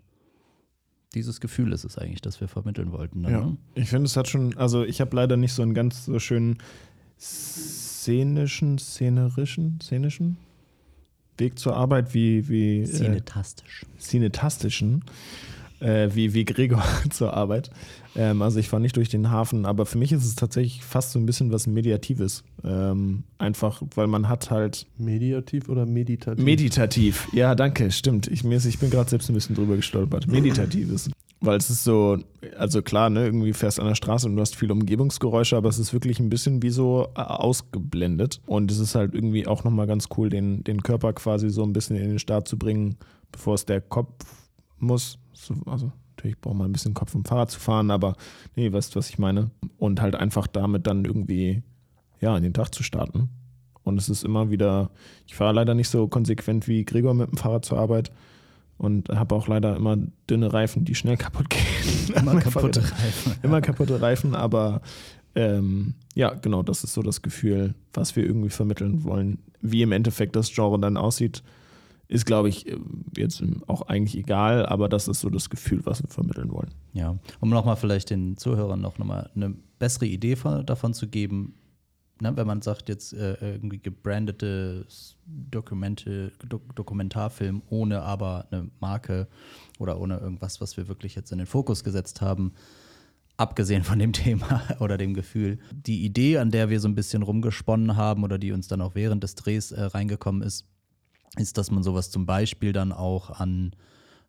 dieses 1.16 1.40
Gefühl 1.40 1.72
ist 1.72 1.86
es 1.86 1.98
eigentlich, 1.98 2.22
das 2.22 2.42
wir 2.42 2.48
vermitteln 2.48 2.92
wollten. 2.92 3.24
Dann, 3.24 3.32
Ja, 3.32 3.46
ne? 3.46 3.58
ich 3.74 3.90
finde, 3.90 4.06
es 4.06 4.18
hat 4.18 4.28
schon, 4.28 4.56
also 4.58 4.84
ich 4.84 5.02
habe 5.02 5.16
leider 5.16 5.38
nicht 5.38 5.54
so 5.54 5.62
einen 5.62 5.74
ganz 5.74 6.06
so 6.06 6.20
schönen 6.20 6.58
szenischen, 8.06 8.78
szenerischen, 8.78 9.80
szenischen 9.82 10.38
Weg 11.38 11.58
zur 11.58 11.76
Arbeit 11.76 12.14
wie, 12.14 12.48
wie 12.48 12.82
äh, 12.82 12.86
Cinetastisch. 12.86 13.84
cinetastischen, 14.00 15.04
äh, 15.80 16.10
wie, 16.14 16.34
wie 16.36 16.46
Gregor 16.46 16.84
zur 17.10 17.34
Arbeit. 17.34 17.72
Ähm, 18.16 18.44
also 18.44 18.60
ich 18.60 18.70
fahre 18.70 18.82
nicht 18.82 18.96
durch 18.96 19.10
den 19.10 19.32
Hafen, 19.32 19.66
aber 19.66 19.88
für 19.88 19.98
mich 19.98 20.12
ist 20.12 20.24
es 20.24 20.36
tatsächlich 20.36 20.84
fast 20.84 21.12
so 21.14 21.20
ein 21.20 21.26
bisschen 21.26 21.52
was 21.52 21.66
Mediatives. 21.66 22.44
Ähm, 22.64 23.24
einfach, 23.40 23.82
weil 23.96 24.08
man 24.08 24.30
hat 24.30 24.52
halt 24.52 24.86
Mediativ 25.00 25.68
oder 25.68 25.88
meditativ? 25.88 26.46
Meditativ, 26.46 27.28
ja, 27.34 27.56
danke, 27.56 27.90
stimmt. 27.90 28.28
Ich, 28.28 28.44
mir 28.44 28.58
ist, 28.58 28.66
ich 28.66 28.78
bin 28.78 28.92
gerade 28.92 29.10
selbst 29.10 29.30
ein 29.30 29.34
bisschen 29.34 29.56
drüber 29.56 29.76
gestolpert. 29.78 30.28
Meditatives. 30.28 31.10
Weil 31.46 31.58
es 31.58 31.70
ist 31.70 31.84
so, 31.84 32.18
also 32.58 32.82
klar, 32.82 33.12
ne, 33.12 33.26
irgendwie 33.26 33.54
fährst 33.54 33.80
an 33.80 33.88
der 33.88 33.96
Straße 33.96 34.28
und 34.28 34.36
du 34.36 34.42
hast 34.42 34.56
viele 34.56 34.74
Umgebungsgeräusche, 34.74 35.56
aber 35.56 35.70
es 35.70 35.78
ist 35.78 35.94
wirklich 35.94 36.20
ein 36.20 36.30
bisschen 36.30 36.64
wie 36.64 36.72
so 36.72 37.10
äh, 37.16 37.22
ausgeblendet. 37.22 38.42
Und 38.48 38.72
es 38.72 38.80
ist 38.80 38.96
halt 38.96 39.14
irgendwie 39.14 39.46
auch 39.46 39.64
nochmal 39.64 39.86
ganz 39.86 40.10
cool, 40.18 40.30
den, 40.30 40.64
den 40.64 40.82
Körper 40.82 41.14
quasi 41.14 41.52
so 41.52 41.64
ein 41.64 41.72
bisschen 41.72 41.98
in 41.98 42.10
den 42.10 42.20
Start 42.20 42.48
zu 42.48 42.58
bringen, 42.58 42.96
bevor 43.32 43.54
es 43.54 43.66
der 43.66 43.80
Kopf 43.80 44.26
muss. 44.80 45.20
So, 45.34 45.54
also 45.68 45.92
natürlich 46.16 46.42
braucht 46.42 46.56
man 46.56 46.70
ein 46.70 46.74
bisschen 46.74 46.96
Kopf, 46.96 47.14
um 47.14 47.24
Fahrrad 47.24 47.52
zu 47.52 47.60
fahren, 47.60 47.92
aber 47.92 48.16
nee, 48.56 48.72
weißt 48.72 48.96
du, 48.96 48.98
was 48.98 49.10
ich 49.10 49.20
meine? 49.20 49.52
Und 49.78 50.02
halt 50.02 50.16
einfach 50.16 50.48
damit 50.48 50.88
dann 50.88 51.06
irgendwie, 51.06 51.62
ja, 52.22 52.36
in 52.36 52.42
den 52.42 52.54
Tag 52.54 52.74
zu 52.74 52.82
starten. 52.82 53.30
Und 53.84 54.00
es 54.00 54.10
ist 54.10 54.24
immer 54.24 54.50
wieder, 54.50 54.90
ich 55.28 55.36
fahre 55.36 55.54
leider 55.54 55.76
nicht 55.76 55.90
so 55.90 56.08
konsequent 56.08 56.68
wie 56.68 56.86
Gregor 56.86 57.14
mit 57.14 57.30
dem 57.30 57.38
Fahrrad 57.38 57.66
zur 57.66 57.78
Arbeit 57.78 58.12
und 58.78 59.10
habe 59.10 59.36
auch 59.36 59.48
leider 59.48 59.76
immer 59.76 59.98
dünne 60.30 60.52
Reifen, 60.52 60.86
die 60.86 60.96
schnell 60.96 61.18
kaputt 61.18 61.50
gehen. 61.50 62.16
Immer 62.16 62.40
kaputte 62.40 62.82
Reifen. 62.82 63.34
Immer 63.44 63.62
kaputte 63.62 64.02
Reifen, 64.02 64.36
aber 64.36 64.82
ähm, 65.36 65.94
ja, 66.14 66.34
genau, 66.34 66.64
das 66.64 66.84
ist 66.84 66.94
so 66.94 67.02
das 67.02 67.22
Gefühl, 67.22 67.76
was 67.94 68.16
wir 68.16 68.26
irgendwie 68.26 68.50
vermitteln 68.50 69.04
wollen. 69.04 69.40
Wie 69.62 69.82
im 69.82 69.92
Endeffekt 69.92 70.36
das 70.36 70.54
Genre 70.54 70.80
dann 70.80 70.98
aussieht, 70.98 71.44
ist, 72.08 72.26
glaube 72.26 72.50
ich, 72.50 72.68
äh, 72.68 72.78
jetzt 73.18 73.44
auch 73.68 73.84
eigentlich 73.84 74.18
egal, 74.18 74.66
aber 74.66 74.90
das 74.90 75.08
ist 75.08 75.22
so 75.22 75.30
das 75.30 75.50
Gefühl, 75.50 75.82
was 75.86 76.04
wir 76.04 76.10
vermitteln 76.10 76.52
wollen. 76.52 76.72
Ja, 76.94 77.18
um 77.40 77.50
nochmal 77.50 77.76
vielleicht 77.76 78.10
den 78.10 78.38
Zuhörern 78.38 78.82
noch 78.82 78.98
mal 78.98 79.30
eine 79.36 79.56
bessere 79.80 80.06
Idee 80.06 80.36
von, 80.36 80.66
davon 80.66 80.94
zu 80.94 81.08
geben, 81.08 81.56
ne, 82.22 82.36
wenn 82.36 82.48
man 82.48 82.62
sagt, 82.62 82.90
jetzt 82.90 83.14
äh, 83.14 83.36
irgendwie 83.40 83.80
gebrandete 83.80 84.86
Dokumente, 85.26 86.32
Do 86.48 86.62
Dokumentarfilm 86.76 87.62
ohne 87.70 88.02
aber 88.02 88.48
eine 88.52 88.70
Marke 88.80 89.28
oder 89.80 90.00
ohne 90.00 90.18
irgendwas, 90.18 90.62
was 90.62 90.78
wir 90.78 90.88
wirklich 90.88 91.16
jetzt 91.16 91.32
in 91.32 91.38
den 91.38 91.48
Fokus 91.48 91.84
gesetzt 91.84 92.22
haben, 92.22 92.54
abgesehen 93.38 93.84
von 93.84 94.00
dem 94.00 94.14
Thema 94.14 94.64
oder 94.80 94.98
dem 94.98 95.14
Gefühl. 95.14 95.60
Die 95.72 96.06
Idee, 96.06 96.38
an 96.38 96.52
der 96.52 96.70
wir 96.70 96.80
so 96.80 96.88
ein 96.88 96.96
bisschen 96.96 97.24
rumgesponnen 97.24 97.96
haben 97.96 98.24
oder 98.24 98.38
die 98.38 98.52
uns 98.52 98.68
dann 98.68 98.82
auch 98.82 98.96
während 98.96 99.24
des 99.24 99.36
Drehs 99.36 99.72
äh, 99.72 99.82
reingekommen 99.82 100.42
ist, 100.42 100.68
ist, 101.38 101.58
dass 101.58 101.70
man 101.72 101.84
sowas 101.84 102.12
zum 102.12 102.26
Beispiel 102.26 102.72
dann 102.72 102.92
auch 102.92 103.30
an, 103.30 103.76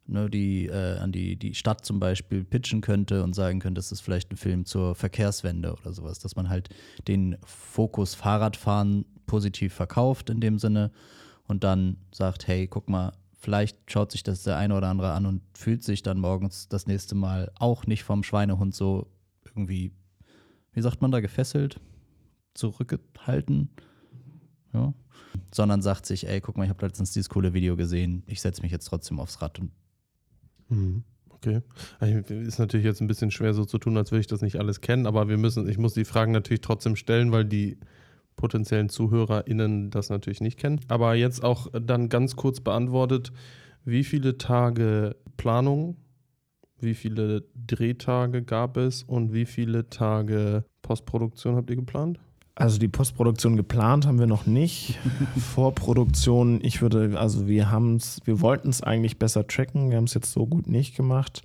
ne, 0.07 0.31
die, 0.31 0.67
äh, 0.67 0.99
an 0.99 1.13
die, 1.13 1.37
die 1.37 1.55
Stadt 1.55 1.85
zum 1.85 2.01
Beispiel 2.01 2.45
pitchen 2.45 2.81
könnte 2.81 3.23
und 3.23 3.35
sagen 3.35 3.61
könnte, 3.61 3.79
das 3.79 3.93
ist 3.93 4.01
vielleicht 4.01 4.33
ein 4.33 4.37
Film 4.37 4.65
zur 4.65 4.95
Verkehrswende 4.95 5.75
oder 5.75 5.93
sowas, 5.93 6.19
dass 6.19 6.37
man 6.37 6.49
halt 6.49 6.69
den 7.09 7.37
Fokus 7.45 8.15
Fahrradfahren 8.15 9.05
positiv 9.27 9.75
verkauft 9.75 10.31
in 10.31 10.41
dem 10.41 10.59
Sinne 10.59 10.91
und 11.47 11.65
dann 11.65 11.99
sagt, 12.13 12.47
hey, 12.47 12.67
guck 12.67 12.89
mal, 12.89 13.13
vielleicht 13.39 13.91
schaut 13.91 14.13
sich 14.13 14.23
das 14.23 14.43
der 14.43 14.57
eine 14.57 14.77
oder 14.77 14.89
andere 14.89 15.13
an 15.13 15.27
und 15.27 15.43
fühlt 15.55 15.83
sich 15.83 16.03
dann 16.03 16.19
morgens 16.19 16.69
das 16.69 16.87
nächste 16.87 17.15
Mal 17.15 17.51
auch 17.57 17.87
nicht 17.87 18.05
vom 18.05 18.23
Schweinehund 18.23 18.75
so 18.75 19.09
irgendwie, 19.45 19.93
wie 20.73 20.81
sagt 20.81 21.03
man 21.03 21.11
da, 21.11 21.21
gefesselt, 21.21 21.81
zurückgehalten. 22.55 23.71
Ja 24.73 24.93
sondern 25.51 25.83
sagt 25.83 26.07
sich, 26.07 26.29
ey, 26.29 26.41
guck 26.41 26.57
mal, 26.57 26.65
ich 26.65 26.71
habe 26.71 26.85
letztens 26.85 27.13
dieses 27.13 27.29
coole 27.29 27.55
Video 27.55 27.77
gesehen, 27.77 28.23
ich 28.27 28.41
setze 28.41 28.63
mich 28.63 28.73
jetzt 28.73 28.87
trotzdem 28.87 29.21
aufs 29.21 29.41
Rad. 29.43 29.59
Und 29.59 29.71
mhm. 30.69 31.05
Okay. 31.31 31.61
Ist 32.29 32.59
natürlich 32.59 32.87
jetzt 32.87 33.01
ein 33.01 33.07
bisschen 33.07 33.31
schwer 33.31 33.53
so 33.55 33.65
zu 33.65 33.79
tun, 33.79 33.97
als 33.97 34.11
würde 34.11 34.21
ich 34.21 34.27
das 34.27 34.41
nicht 34.41 34.57
alles 34.57 34.81
kennen, 34.81 35.07
aber 35.07 35.29
wir 35.29 35.37
müssen, 35.37 35.69
ich 35.69 35.79
muss 35.79 35.95
die 35.95 36.05
Fragen 36.05 36.33
natürlich 36.33 36.63
trotzdem 36.63 36.97
stellen, 36.97 37.31
weil 37.31 37.45
die 37.45 37.79
potenziellen 38.37 38.89
ZuhörerInnen 38.89 39.91
das 39.91 40.09
natürlich 40.09 40.41
nicht 40.41 40.59
kennen. 40.59 40.81
Aber 40.89 41.15
jetzt 41.15 41.45
auch 41.45 41.69
dann 41.73 42.09
ganz 42.09 42.37
kurz 42.37 42.61
beantwortet, 42.61 43.33
wie 43.85 44.05
viele 44.05 44.39
Tage 44.39 45.17
Planung, 45.37 45.97
wie 46.81 46.95
viele 46.95 47.45
Drehtage 47.55 48.43
gab 48.43 48.77
es 48.77 49.03
und 49.03 49.33
wie 49.33 49.47
viele 49.47 49.89
Tage 49.89 50.65
Postproduktion 50.83 51.57
habt 51.57 51.71
ihr 51.71 51.77
geplant? 51.77 52.19
Also 52.59 52.79
die 52.79 52.89
Postproduktion 52.89 53.57
geplant 53.57 54.07
haben 54.07 54.19
wir 54.19 54.27
noch 54.27 54.47
nicht. 54.47 54.99
Vorproduktion, 55.55 56.59
ich 56.63 56.81
würde, 56.81 57.19
also 57.19 57.47
wir 57.47 57.71
haben 57.71 57.97
es, 57.97 58.21
wir 58.25 58.41
wollten 58.41 58.71
es 58.71 58.83
eigentlich 58.83 59.19
besser 59.19 59.47
tracken, 59.47 59.91
wir 59.91 59.99
haben 59.99 60.05
es 60.05 60.15
jetzt 60.15 60.33
so 60.33 60.47
gut 60.47 60.67
nicht 60.67 60.97
gemacht. 60.97 61.43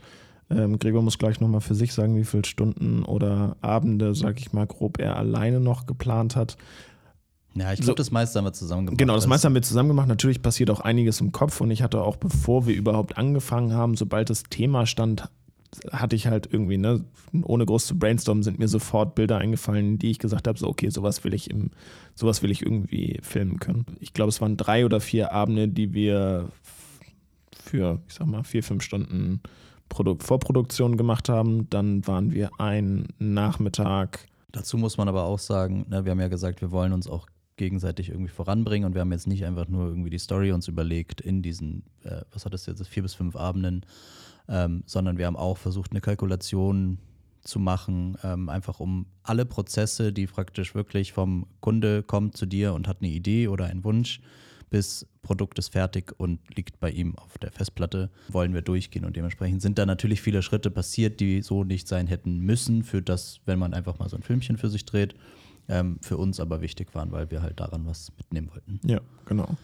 Ähm, 0.50 0.80
Gregor 0.80 1.02
muss 1.02 1.18
gleich 1.18 1.42
nochmal 1.42 1.60
für 1.60 1.76
sich 1.76 1.94
sagen, 1.94 2.16
wie 2.16 2.24
viele 2.24 2.46
Stunden 2.46 3.04
oder 3.04 3.58
Abende, 3.60 4.16
sag 4.16 4.40
ich 4.40 4.54
mal, 4.54 4.66
grob 4.66 5.00
er 5.00 5.18
alleine 5.18 5.60
noch 5.60 5.86
geplant 5.86 6.38
hat. 6.38 6.56
Ja, 7.56 7.74
ich 7.74 7.80
glaube, 7.82 7.92
so, 7.92 7.94
das 7.96 8.12
meiste 8.12 8.40
haben 8.40 8.46
wir 8.46 8.54
zusammen 8.54 8.86
gemacht. 8.86 8.98
Genau, 8.98 9.16
das 9.16 9.28
meiste 9.28 9.48
haben 9.48 9.54
wir 9.54 9.62
zusammen 9.62 9.90
gemacht. 9.90 10.08
Natürlich 10.08 10.42
passiert 10.42 10.70
auch 10.70 10.80
einiges 10.80 11.20
im 11.20 11.34
Kopf 11.34 11.60
und 11.60 11.72
ich 11.72 11.84
hatte 11.84 12.02
auch, 12.02 12.16
bevor 12.16 12.66
wir 12.66 12.74
überhaupt 12.74 13.18
angefangen 13.18 13.74
haben, 13.74 13.98
sobald 13.98 14.30
das 14.30 14.44
Thema 14.44 14.86
stand, 14.86 15.30
hatte 15.92 16.16
ich 16.16 16.28
halt 16.28 16.50
irgendwie, 16.52 16.78
ne, 16.78 17.06
ohne 17.44 17.66
groß 17.66 17.86
zu 17.86 17.98
brainstormen, 17.98 18.44
sind 18.44 18.60
mir 18.60 18.68
sofort 18.68 19.16
Bilder 19.16 19.38
eingefallen, 19.38 19.98
die 19.98 20.12
ich 20.12 20.20
gesagt 20.20 20.48
habe, 20.48 20.60
so 20.60 20.68
okay, 20.68 20.90
sowas 20.90 21.24
will 21.24 21.34
ich 21.34 21.50
im, 21.50 21.72
sowas 22.16 22.44
will 22.44 22.52
ich 22.52 22.62
irgendwie 22.62 23.20
filmen 23.22 23.60
können. 23.60 23.86
Ich 24.00 24.14
glaube, 24.14 24.30
es 24.30 24.42
waren 24.42 24.58
drei 24.58 24.86
oder 24.86 25.00
vier 25.00 25.32
Abende, 25.32 25.68
die 25.68 25.94
wir 25.94 26.50
für, 27.64 28.02
ich 28.08 28.16
sag 28.16 28.28
mal, 28.28 28.44
vier, 28.44 28.64
fünf 28.64 28.84
Stunden 28.84 29.42
Produ 29.88 30.18
Vorproduktion 30.20 30.98
gemacht 30.98 31.30
haben. 31.30 31.70
Dann 31.70 32.06
waren 32.08 32.32
wir 32.32 32.50
einen 32.60 33.10
Nachmittag. 33.20 34.28
Dazu 34.52 34.78
muss 34.78 34.98
man 34.98 35.08
aber 35.08 35.24
auch 35.24 35.40
sagen, 35.40 35.86
ne, 35.90 36.06
wir 36.06 36.12
haben 36.12 36.20
ja 36.20 36.28
gesagt, 36.28 36.62
wir 36.62 36.72
wollen 36.72 36.94
uns 36.94 37.08
auch 37.08 37.28
gegenseitig 37.58 38.10
irgendwie 38.10 38.32
voranbringen 38.32 38.88
und 38.88 38.96
wir 38.96 39.02
haben 39.02 39.12
jetzt 39.12 39.28
nicht 39.28 39.46
einfach 39.46 39.68
nur 39.68 39.88
irgendwie 39.88 40.10
die 40.10 40.18
Story 40.18 40.52
uns 40.52 40.68
überlegt 40.68 41.22
in 41.22 41.42
diesen, 41.42 41.84
äh, 42.04 42.22
was 42.32 42.46
hat 42.46 42.54
das 42.54 42.66
jetzt, 42.66 42.86
vier 42.88 43.04
bis 43.04 43.14
fünf 43.14 43.36
Abenden, 43.36 43.86
ähm, 44.48 44.84
sondern 44.86 45.18
wir 45.18 45.26
haben 45.26 45.38
auch 45.38 45.58
versucht, 45.58 45.92
eine 45.92 46.02
Kalkulation 46.02 46.98
zu 47.44 47.60
machen, 47.60 48.18
ähm, 48.24 48.50
einfach 48.50 48.80
um 48.80 49.08
alle 49.24 49.46
Prozesse, 49.46 50.14
die 50.14 50.28
praktisch 50.28 50.76
wirklich 50.76 51.12
vom 51.14 51.48
Kunde 51.60 52.04
kommt 52.04 52.38
zu 52.38 52.46
dir 52.46 52.74
und 52.74 52.88
hat 52.88 52.98
eine 53.02 53.10
Idee 53.10 53.48
oder 53.48 53.66
einen 53.66 53.84
Wunsch, 53.84 54.22
bis 54.70 55.06
Produkt 55.22 55.60
ist 55.60 55.70
fertig 55.70 56.14
und 56.18 56.40
liegt 56.56 56.80
bei 56.80 56.90
ihm 56.90 57.16
auf 57.18 57.38
der 57.38 57.52
Festplatte, 57.52 58.10
wollen 58.30 58.54
wir 58.54 58.62
durchgehen. 58.62 59.06
Und 59.06 59.16
dementsprechend 59.16 59.62
sind 59.62 59.78
da 59.78 59.86
natürlich 59.86 60.22
viele 60.22 60.42
Schritte 60.42 60.72
passiert, 60.72 61.20
die 61.20 61.42
so 61.42 61.64
nicht 61.64 61.88
sein 61.88 62.08
hätten 62.08 62.40
müssen, 62.40 62.84
für 62.84 63.02
das, 63.02 63.42
wenn 63.46 63.60
man 63.60 63.74
einfach 63.74 64.00
mal 64.00 64.10
so 64.10 64.16
ein 64.16 64.24
Filmchen 64.24 64.58
für 64.58 64.70
sich 64.70 64.86
dreht, 64.86 65.16
ähm, 65.68 65.98
für 66.02 66.18
uns 66.18 66.40
aber 66.40 66.62
wichtig 66.62 66.96
waren, 66.96 67.12
weil 67.12 67.30
wir 67.32 67.42
halt 67.42 67.60
daran 67.60 67.86
was 67.86 68.12
mitnehmen 68.18 68.50
wollten. 68.50 68.80
Ja, 68.88 69.02
genau. 69.26 69.58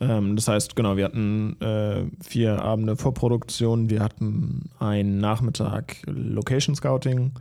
Ähm, 0.00 0.36
das 0.36 0.48
heißt, 0.48 0.76
genau, 0.76 0.96
wir 0.96 1.04
hatten 1.04 1.60
äh, 1.60 2.04
vier 2.22 2.62
Abende 2.62 2.96
Vorproduktion, 2.96 3.90
wir 3.90 4.00
hatten 4.00 4.70
einen 4.78 5.18
Nachmittag 5.18 5.96
Location 6.06 6.74
Scouting 6.74 7.32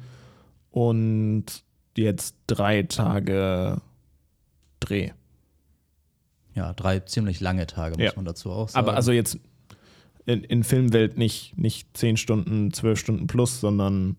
und 0.72 1.46
jetzt 1.96 2.36
drei 2.48 2.84
Tage 2.84 3.82
Dreh. 4.80 5.12
Ja, 6.56 6.74
drei 6.74 7.00
ziemlich 7.00 7.40
lange 7.40 7.66
Tage, 7.66 7.96
muss 7.96 8.04
ja. 8.04 8.12
man 8.16 8.26
dazu 8.26 8.52
auch 8.52 8.70
sagen. 8.70 8.86
Aber 8.86 8.96
also 8.96 9.12
jetzt 9.12 9.40
in, 10.26 10.44
in 10.44 10.64
Filmwelt 10.64 11.18
nicht, 11.18 11.58
nicht 11.58 11.96
zehn 11.98 12.18
Stunden, 12.18 12.72
zwölf 12.74 13.00
Stunden 13.00 13.28
plus, 13.28 13.60
sondern 13.60 14.18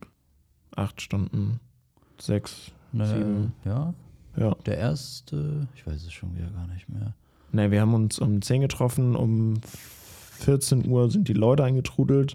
acht 0.75 1.01
Stunden, 1.01 1.61
sechs, 2.19 2.73
ne, 2.93 3.07
sieben. 3.07 3.53
Ja. 3.65 3.95
ja. 4.37 4.55
Der 4.67 4.79
erste, 4.79 5.69
ich 5.77 5.87
weiß 5.87 6.05
es 6.05 6.13
schon 6.13 6.35
wieder 6.37 6.49
gar 6.49 6.67
nicht 6.67 6.89
mehr. 6.89 7.15
Ne, 7.55 7.71
wir 7.71 7.81
haben 7.81 7.95
uns 7.95 8.19
um 8.19 8.43
10 8.43 8.63
getroffen, 8.63 9.15
um 9.15 9.55
14 10.41 10.89
Uhr 10.89 11.09
sind 11.11 11.29
die 11.29 11.35
Leute 11.35 11.63
eingetrudelt. 11.63 12.35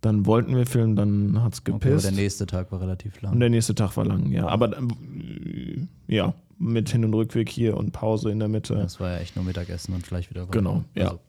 Dann 0.00 0.24
wollten 0.24 0.56
wir 0.56 0.66
filmen, 0.66 0.94
dann 0.96 1.42
hat 1.42 1.54
es 1.54 1.64
gepisst. 1.64 2.06
Okay, 2.06 2.14
der 2.14 2.22
nächste 2.22 2.46
Tag 2.46 2.70
war 2.70 2.80
relativ 2.80 3.20
lang. 3.22 3.34
Und 3.34 3.40
der 3.40 3.50
nächste 3.50 3.74
Tag 3.74 3.96
war 3.96 4.04
lang, 4.04 4.30
ja. 4.30 4.46
Aber 4.46 4.76
äh, 4.76 5.86
ja, 6.06 6.34
mit 6.58 6.90
Hin- 6.90 7.04
und 7.04 7.12
Rückweg 7.14 7.48
hier 7.48 7.76
und 7.76 7.92
Pause 7.92 8.30
in 8.30 8.38
der 8.38 8.48
Mitte. 8.48 8.74
Das 8.74 9.00
war 9.00 9.10
ja 9.10 9.18
echt 9.18 9.34
nur 9.34 9.44
Mittagessen 9.44 9.94
und 9.94 10.06
gleich 10.06 10.30
wieder 10.30 10.42
weiter. 10.42 10.52
Genau, 10.52 10.84
ja. 10.94 11.04
Also, 11.04 11.20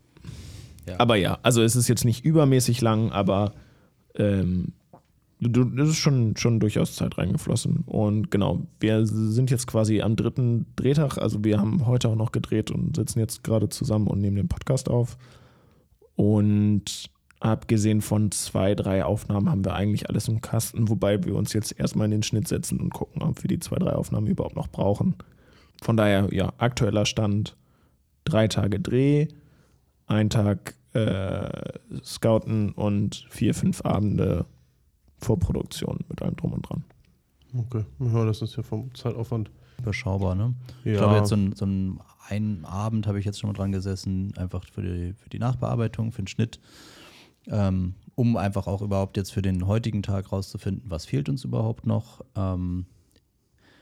ja. 0.87 0.99
Aber 0.99 1.15
ja, 1.15 1.39
also 1.41 1.63
es 1.63 1.75
ist 1.75 1.87
jetzt 1.87 2.05
nicht 2.05 2.23
übermäßig 2.23 2.81
lang, 2.81 3.11
aber 3.11 3.53
ähm, 4.15 4.73
das 5.49 5.89
ist 5.89 5.97
schon, 5.97 6.35
schon 6.37 6.59
durchaus 6.59 6.95
Zeit 6.95 7.17
reingeflossen. 7.17 7.83
Und 7.85 8.31
genau, 8.31 8.67
wir 8.79 9.05
sind 9.05 9.51
jetzt 9.51 9.67
quasi 9.67 10.01
am 10.01 10.15
dritten 10.15 10.65
Drehtag. 10.75 11.17
Also 11.17 11.43
wir 11.43 11.59
haben 11.59 11.85
heute 11.85 12.09
auch 12.09 12.15
noch 12.15 12.31
gedreht 12.31 12.71
und 12.71 12.95
sitzen 12.95 13.19
jetzt 13.19 13.43
gerade 13.43 13.69
zusammen 13.69 14.07
und 14.07 14.19
nehmen 14.19 14.37
den 14.37 14.47
Podcast 14.47 14.89
auf. 14.89 15.17
Und 16.15 17.09
abgesehen 17.39 18.01
von 18.01 18.31
zwei, 18.31 18.75
drei 18.75 19.03
Aufnahmen 19.03 19.49
haben 19.49 19.65
wir 19.65 19.75
eigentlich 19.75 20.09
alles 20.09 20.27
im 20.27 20.41
Kasten, 20.41 20.89
wobei 20.89 21.23
wir 21.23 21.35
uns 21.35 21.53
jetzt 21.53 21.77
erstmal 21.77 22.05
in 22.05 22.11
den 22.11 22.23
Schnitt 22.23 22.47
setzen 22.47 22.79
und 22.79 22.93
gucken, 22.93 23.21
ob 23.21 23.43
wir 23.43 23.47
die 23.47 23.59
zwei, 23.59 23.77
drei 23.77 23.93
Aufnahmen 23.93 24.27
überhaupt 24.27 24.55
noch 24.55 24.69
brauchen. 24.69 25.15
Von 25.81 25.97
daher, 25.97 26.29
ja, 26.31 26.53
aktueller 26.57 27.05
Stand, 27.05 27.57
drei 28.23 28.47
Tage 28.47 28.79
Dreh, 28.79 29.27
ein 30.07 30.29
Tag 30.29 30.75
äh, 30.93 31.79
Scouten 32.03 32.71
und 32.71 33.25
vier, 33.29 33.53
fünf 33.53 33.83
Abende 33.83 34.45
Vorproduktion 35.23 35.99
mit 36.09 36.21
allem 36.21 36.35
drum 36.35 36.53
und 36.53 36.69
dran. 36.69 36.83
Okay, 37.55 37.85
ja, 37.99 38.25
das 38.25 38.41
ist 38.41 38.55
ja 38.55 38.63
vom 38.63 38.93
Zeitaufwand 38.95 39.51
überschaubar, 39.79 40.35
ne? 40.35 40.53
Ja. 40.83 40.91
Ich 40.93 40.97
glaube, 40.97 41.15
jetzt 41.17 41.29
so 41.29 41.35
ein, 41.35 41.53
so 41.55 41.65
ein 41.65 41.99
einen 42.29 42.65
Abend 42.65 43.07
habe 43.07 43.19
ich 43.19 43.25
jetzt 43.25 43.39
schon 43.39 43.49
mal 43.49 43.53
dran 43.53 43.71
gesessen, 43.71 44.33
einfach 44.37 44.65
für 44.71 44.81
die, 44.81 45.13
für 45.13 45.29
die 45.29 45.39
Nachbearbeitung, 45.39 46.11
für 46.11 46.21
den 46.21 46.27
Schnitt, 46.27 46.59
ähm, 47.47 47.95
um 48.15 48.37
einfach 48.37 48.67
auch 48.67 48.81
überhaupt 48.81 49.17
jetzt 49.17 49.31
für 49.31 49.41
den 49.41 49.67
heutigen 49.67 50.03
Tag 50.03 50.31
rauszufinden, 50.31 50.89
was 50.89 51.05
fehlt 51.05 51.29
uns 51.29 51.43
überhaupt 51.43 51.85
noch. 51.85 52.21
Ähm, 52.35 52.85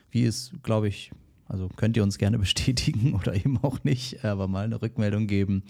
wie 0.10 0.24
ist, 0.24 0.51
glaube 0.63 0.88
ich, 0.88 1.12
also 1.51 1.67
könnt 1.75 1.98
ihr 1.98 2.03
uns 2.03 2.17
gerne 2.17 2.39
bestätigen 2.39 3.13
oder 3.13 3.36
eben 3.36 3.58
auch 3.62 3.84
nicht, 3.84 4.24
aber 4.24 4.48
mal 4.48 4.65
eine 4.65 4.81
Rückmeldung 4.81 5.27
geben, 5.27 5.63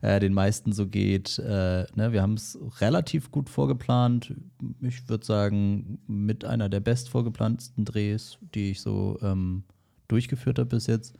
äh, 0.00 0.20
den 0.20 0.32
meisten 0.32 0.72
so 0.72 0.86
geht. 0.86 1.38
Äh, 1.38 1.86
ne, 1.94 2.12
wir 2.12 2.22
haben 2.22 2.34
es 2.34 2.58
relativ 2.80 3.30
gut 3.30 3.50
vorgeplant. 3.50 4.34
Ich 4.80 5.08
würde 5.08 5.26
sagen, 5.26 5.98
mit 6.06 6.44
einer 6.44 6.68
der 6.68 6.80
best 6.80 7.08
vorgeplantesten 7.08 7.84
Drehs, 7.84 8.38
die 8.54 8.70
ich 8.70 8.80
so 8.80 9.18
ähm, 9.22 9.64
durchgeführt 10.08 10.58
habe 10.58 10.70
bis 10.70 10.86
jetzt. 10.86 11.14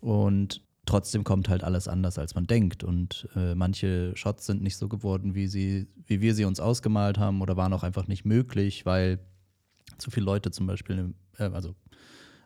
Und 0.00 0.62
trotzdem 0.86 1.24
kommt 1.24 1.48
halt 1.48 1.64
alles 1.64 1.88
anders, 1.88 2.18
als 2.18 2.34
man 2.34 2.46
denkt. 2.46 2.84
Und 2.84 3.28
äh, 3.34 3.54
manche 3.54 4.12
Shots 4.16 4.46
sind 4.46 4.62
nicht 4.62 4.76
so 4.76 4.88
geworden, 4.88 5.34
wie, 5.34 5.48
sie, 5.48 5.88
wie 6.06 6.20
wir 6.20 6.34
sie 6.34 6.44
uns 6.44 6.60
ausgemalt 6.60 7.18
haben 7.18 7.40
oder 7.40 7.56
waren 7.56 7.72
auch 7.72 7.82
einfach 7.82 8.06
nicht 8.06 8.24
möglich, 8.24 8.86
weil 8.86 9.18
zu 9.98 10.10
viele 10.10 10.26
Leute 10.26 10.50
zum 10.50 10.66
Beispiel, 10.66 11.14
äh, 11.38 11.44
also 11.44 11.74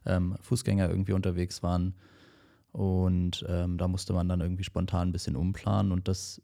ähm, 0.07 0.37
Fußgänger 0.41 0.89
irgendwie 0.89 1.13
unterwegs 1.13 1.63
waren. 1.63 1.95
Und 2.73 3.45
ähm, 3.49 3.79
da 3.79 3.89
musste 3.89 4.13
man 4.13 4.29
dann 4.29 4.41
irgendwie 4.41 4.65
spontan 4.65 5.09
ein 5.09 5.13
bisschen 5.13 5.37
umplanen 5.37 5.93
und 5.93 6.09
das 6.09 6.43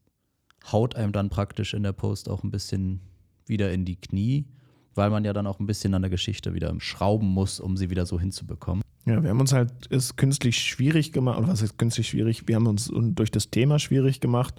haut 0.71 0.95
einem 0.97 1.13
dann 1.13 1.29
praktisch 1.29 1.75
in 1.75 1.83
der 1.83 1.93
Post 1.93 2.29
auch 2.29 2.43
ein 2.43 2.51
bisschen 2.51 3.01
wieder 3.47 3.73
in 3.73 3.85
die 3.85 3.97
Knie, 3.97 4.47
weil 4.95 5.11
man 5.11 5.25
ja 5.25 5.33
dann 5.33 5.47
auch 5.47 5.61
ein 5.61 5.67
bisschen 5.67 5.95
an 5.95 6.03
der 6.03 6.11
Geschichte 6.11 6.55
wieder 6.55 6.75
schrauben 6.79 7.27
muss, 7.27 7.61
um 7.61 7.77
sie 7.77 7.91
wieder 7.91 8.07
so 8.07 8.19
hinzubekommen. 8.19 8.83
Ja, 9.05 9.23
wir 9.23 9.31
haben 9.31 9.41
uns 9.41 9.53
halt 9.53 9.73
es 9.91 10.17
künstlich 10.17 10.59
schwierig 10.59 11.13
gemacht, 11.13 11.39
oder 11.39 11.49
was 11.49 11.61
ist 11.61 11.77
künstlich 11.77 12.09
schwierig? 12.09 12.47
Wir 12.47 12.57
haben 12.57 12.67
uns 12.67 12.91
durch 12.93 13.31
das 13.31 13.51
Thema 13.51 13.79
schwierig 13.79 14.21
gemacht, 14.21 14.55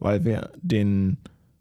weil 0.00 0.24
wir 0.24 0.50
den 0.60 1.18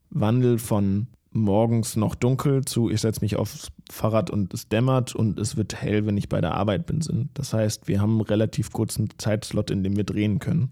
Wandel 0.10 0.58
von 0.58 1.08
morgens 1.34 1.96
noch 1.96 2.16
dunkel 2.16 2.63
zu 2.63 2.90
ich 2.90 3.02
setze 3.02 3.22
mich 3.22 3.36
aufs 3.36 3.72
Fahrrad 3.92 4.30
und 4.30 4.54
es 4.54 4.70
dämmert 4.70 5.16
und 5.16 5.40
es 5.40 5.58
wird 5.58 5.75
hell, 5.75 6.06
wenn 6.06 6.18
ich 6.18 6.30
bei 6.30 6.42
der 6.42 6.54
Arbeit 6.54 6.86
bin 6.86 7.02
sind. 7.02 7.30
Das 7.34 7.54
heißt, 7.54 7.88
wir 7.88 8.02
haben 8.02 8.12
einen 8.13 8.22
relativ 8.22 8.72
kurzen 8.72 9.10
Zeitslot, 9.18 9.72
in 9.72 9.84
dem 9.84 9.98
wir 9.98 10.04
drehen 10.04 10.40
können. 10.40 10.70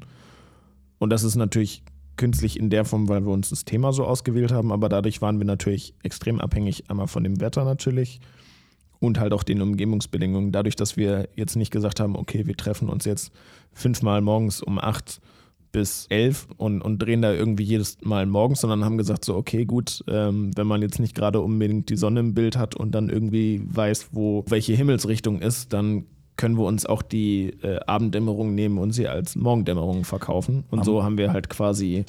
Und 0.99 1.09
das 1.09 1.23
ist 1.23 1.35
natürlich 1.35 1.83
künstlich 2.15 2.59
in 2.59 2.69
der 2.69 2.85
Form, 2.85 3.09
weil 3.09 3.25
wir 3.25 3.31
uns 3.31 3.49
das 3.49 3.65
Thema 3.65 3.93
so 3.93 4.05
ausgewählt 4.05 4.51
haben, 4.51 4.71
aber 4.71 4.89
dadurch 4.89 5.21
waren 5.21 5.39
wir 5.39 5.45
natürlich 5.45 5.95
extrem 6.03 6.39
abhängig, 6.39 6.89
einmal 6.89 7.07
von 7.07 7.23
dem 7.23 7.41
Wetter 7.41 7.65
natürlich 7.65 8.19
und 8.99 9.19
halt 9.19 9.33
auch 9.33 9.43
den 9.43 9.61
Umgebungsbedingungen. 9.61 10.51
Dadurch, 10.51 10.75
dass 10.75 10.95
wir 10.95 11.27
jetzt 11.35 11.55
nicht 11.55 11.71
gesagt 11.71 11.99
haben, 11.99 12.15
okay, 12.15 12.45
wir 12.45 12.55
treffen 12.55 12.89
uns 12.89 13.05
jetzt 13.05 13.31
fünfmal 13.73 14.21
morgens 14.21 14.61
um 14.61 14.77
acht 14.77 15.19
bis 15.71 16.07
elf 16.09 16.47
und, 16.57 16.81
und 16.81 16.99
drehen 16.99 17.21
da 17.21 17.33
irgendwie 17.33 17.63
jedes 17.63 17.97
Mal 18.01 18.25
morgens, 18.25 18.61
sondern 18.61 18.85
haben 18.85 18.97
gesagt, 18.97 19.25
so, 19.25 19.35
okay, 19.35 19.65
gut, 19.65 20.03
ähm, 20.07 20.51
wenn 20.55 20.67
man 20.67 20.81
jetzt 20.81 20.99
nicht 20.99 21.15
gerade 21.15 21.39
unbedingt 21.39 21.89
die 21.89 21.97
Sonne 21.97 22.19
im 22.19 22.33
Bild 22.33 22.57
hat 22.57 22.75
und 22.75 22.93
dann 22.93 23.09
irgendwie 23.09 23.61
weiß, 23.65 24.09
wo 24.11 24.43
welche 24.47 24.73
Himmelsrichtung 24.73 25.41
ist, 25.41 25.73
dann 25.73 26.05
können 26.37 26.57
wir 26.57 26.65
uns 26.65 26.85
auch 26.85 27.01
die 27.01 27.53
äh, 27.61 27.79
Abenddämmerung 27.85 28.55
nehmen 28.55 28.77
und 28.79 28.93
sie 28.93 29.07
als 29.07 29.35
Morgendämmerung 29.35 30.05
verkaufen. 30.05 30.63
Und 30.71 30.83
so 30.85 31.03
haben 31.03 31.17
wir 31.17 31.33
halt 31.33 31.49
quasi 31.49 32.05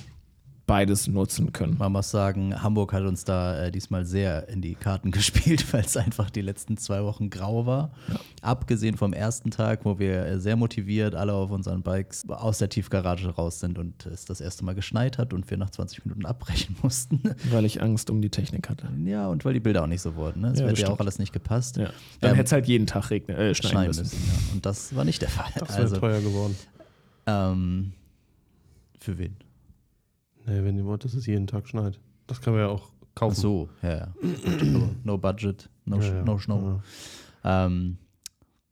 beides 0.66 1.08
nutzen 1.08 1.52
können. 1.52 1.76
Man 1.78 1.92
muss 1.92 2.10
sagen, 2.10 2.62
Hamburg 2.62 2.92
hat 2.92 3.02
uns 3.02 3.24
da 3.24 3.64
äh, 3.64 3.72
diesmal 3.72 4.04
sehr 4.04 4.48
in 4.48 4.62
die 4.62 4.74
Karten 4.74 5.10
gespielt, 5.12 5.72
weil 5.72 5.84
es 5.84 5.96
einfach 5.96 6.30
die 6.30 6.40
letzten 6.40 6.76
zwei 6.76 7.02
Wochen 7.02 7.30
grau 7.30 7.66
war. 7.66 7.90
Ja. 8.08 8.20
Abgesehen 8.42 8.96
vom 8.96 9.12
ersten 9.12 9.50
Tag, 9.50 9.84
wo 9.84 9.98
wir 9.98 10.24
äh, 10.24 10.40
sehr 10.40 10.56
motiviert 10.56 11.14
alle 11.14 11.32
auf 11.32 11.50
unseren 11.50 11.82
Bikes 11.82 12.28
aus 12.28 12.58
der 12.58 12.68
Tiefgarage 12.68 13.28
raus 13.28 13.60
sind 13.60 13.78
und 13.78 14.06
es 14.06 14.24
das 14.24 14.40
erste 14.40 14.64
Mal 14.64 14.74
geschneit 14.74 15.18
hat 15.18 15.32
und 15.34 15.50
wir 15.50 15.56
nach 15.56 15.70
20 15.70 16.04
Minuten 16.04 16.26
abbrechen 16.26 16.76
mussten. 16.82 17.20
Weil 17.50 17.64
ich 17.64 17.82
Angst 17.82 18.08
um 18.10 18.22
die 18.22 18.30
Technik 18.30 18.68
hatte. 18.68 18.88
Ja, 19.04 19.28
und 19.28 19.44
weil 19.44 19.54
die 19.54 19.60
Bilder 19.60 19.82
auch 19.82 19.88
nicht 19.88 20.02
so 20.02 20.14
wurden. 20.14 20.42
Ne? 20.42 20.52
Es 20.52 20.60
ja, 20.60 20.68
hätte 20.68 20.82
ja 20.82 20.90
auch 20.90 21.00
alles 21.00 21.18
nicht 21.18 21.32
gepasst. 21.32 21.76
Ja. 21.76 21.90
Dann 22.20 22.30
ähm, 22.30 22.36
hätte 22.36 22.46
es 22.46 22.52
halt 22.52 22.68
jeden 22.68 22.86
Tag 22.86 23.10
regnen, 23.10 23.36
äh, 23.36 23.54
schneien, 23.54 23.72
schneien 23.72 23.86
müssen. 23.88 24.02
müssen 24.02 24.22
ja. 24.26 24.54
Und 24.54 24.66
das 24.66 24.94
war 24.94 25.04
nicht 25.04 25.22
der 25.22 25.28
Fall. 25.28 25.50
Das 25.56 25.70
wäre 25.70 25.82
also, 25.82 25.96
teuer 25.96 26.20
geworden. 26.20 26.56
Ähm, 27.26 27.92
für 28.98 29.18
wen? 29.18 29.36
Nee, 30.46 30.64
wenn 30.64 30.76
ihr 30.76 30.84
wollt, 30.84 31.04
dass 31.04 31.14
es 31.14 31.26
jeden 31.26 31.46
Tag 31.46 31.68
schneit. 31.68 32.00
Das 32.26 32.40
kann 32.40 32.54
man 32.54 32.62
ja 32.62 32.68
auch 32.68 32.90
kaufen. 33.14 33.34
Ach 33.36 33.40
so, 33.40 33.68
ja, 33.82 33.96
ja. 33.96 34.14
no, 34.64 34.90
no 35.04 35.18
budget, 35.18 35.68
no, 35.84 36.00
ja, 36.00 36.14
ja. 36.14 36.24
no 36.24 36.38
snow. 36.38 36.82
Ja. 37.44 37.66
Ähm, 37.66 37.98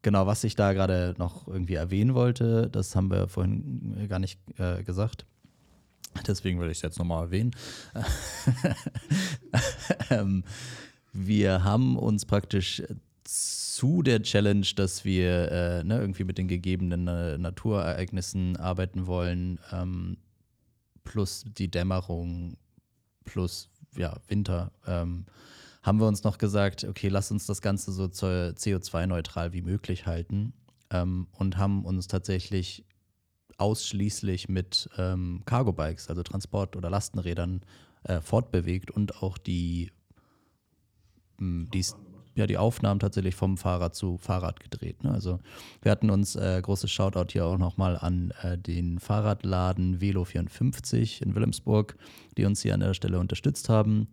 genau, 0.01 0.27
was 0.27 0.43
ich 0.43 0.55
da 0.55 0.73
gerade 0.73 1.15
noch 1.17 1.47
irgendwie 1.47 1.75
erwähnen 1.75 2.13
wollte, 2.13 2.69
das 2.69 2.95
haben 2.95 3.09
wir 3.09 3.27
vorhin 3.27 4.07
gar 4.09 4.19
nicht 4.19 4.39
äh, 4.57 4.83
gesagt. 4.83 5.25
Deswegen 6.27 6.59
will 6.59 6.69
ich 6.69 6.77
es 6.77 6.81
jetzt 6.81 6.99
nochmal 6.99 7.25
erwähnen. 7.25 7.51
ähm, 10.09 10.43
wir 11.13 11.63
haben 11.63 11.97
uns 11.97 12.25
praktisch 12.25 12.83
zu 13.23 14.01
der 14.01 14.21
Challenge, 14.21 14.65
dass 14.75 15.05
wir 15.05 15.51
äh, 15.51 15.83
ne, 15.83 15.99
irgendwie 15.99 16.25
mit 16.25 16.37
den 16.37 16.47
gegebenen 16.47 17.07
äh, 17.07 17.37
Naturereignissen 17.37 18.57
arbeiten 18.57 19.07
wollen, 19.07 19.59
ähm, 19.71 20.17
plus 21.03 21.45
die 21.45 21.69
Dämmerung 21.69 22.57
plus 23.25 23.69
ja, 23.95 24.17
Winter, 24.27 24.71
ähm, 24.85 25.25
haben 25.83 25.99
wir 25.99 26.07
uns 26.07 26.23
noch 26.23 26.37
gesagt, 26.37 26.83
okay, 26.83 27.07
lass 27.07 27.31
uns 27.31 27.45
das 27.45 27.61
Ganze 27.61 27.91
so 27.91 28.03
CO2-neutral 28.03 29.53
wie 29.53 29.61
möglich 29.61 30.05
halten 30.05 30.53
ähm, 30.91 31.27
und 31.33 31.57
haben 31.57 31.85
uns 31.85 32.07
tatsächlich 32.07 32.85
ausschließlich 33.57 34.49
mit 34.49 34.89
ähm, 34.97 35.41
Cargo-Bikes, 35.45 36.09
also 36.09 36.23
Transport- 36.23 36.75
oder 36.75 36.89
Lastenrädern, 36.89 37.61
äh, 38.03 38.21
fortbewegt 38.21 38.91
und 38.91 39.21
auch 39.21 39.37
die, 39.37 39.91
mh, 41.37 41.69
die 41.71 41.85
ja, 42.41 42.47
die 42.47 42.57
Aufnahmen 42.57 42.99
tatsächlich 42.99 43.35
vom 43.35 43.57
Fahrrad 43.57 43.95
zu 43.95 44.17
Fahrrad 44.17 44.59
gedreht. 44.59 45.03
Ne? 45.03 45.11
Also 45.11 45.39
wir 45.81 45.91
hatten 45.91 46.09
uns 46.09 46.35
äh, 46.35 46.59
großes 46.61 46.91
Shoutout 46.91 47.31
hier 47.31 47.45
auch 47.45 47.57
nochmal 47.57 47.97
an 47.97 48.33
äh, 48.41 48.57
den 48.57 48.99
Fahrradladen 48.99 49.99
Velo54 49.99 51.21
in 51.21 51.35
Wilhelmsburg, 51.35 51.95
die 52.37 52.45
uns 52.45 52.61
hier 52.61 52.73
an 52.73 52.79
der 52.79 52.93
Stelle 52.93 53.19
unterstützt 53.19 53.69
haben. 53.69 54.07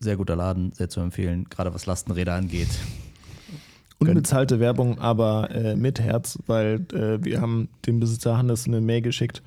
Sehr 0.00 0.16
guter 0.16 0.34
Laden, 0.34 0.72
sehr 0.72 0.88
zu 0.88 1.00
empfehlen, 1.00 1.44
gerade 1.48 1.72
was 1.74 1.86
Lastenräder 1.86 2.34
angeht. 2.34 2.70
Unbezahlte 3.98 4.60
Werbung, 4.60 4.98
aber 4.98 5.50
äh, 5.50 5.76
mit 5.76 6.00
Herz, 6.00 6.38
weil 6.46 6.86
äh, 6.92 7.24
wir 7.24 7.40
haben 7.40 7.68
dem 7.86 8.00
Besitzer 8.00 8.36
Hannes 8.36 8.66
eine 8.66 8.80
Mail 8.80 9.02
geschickt 9.02 9.42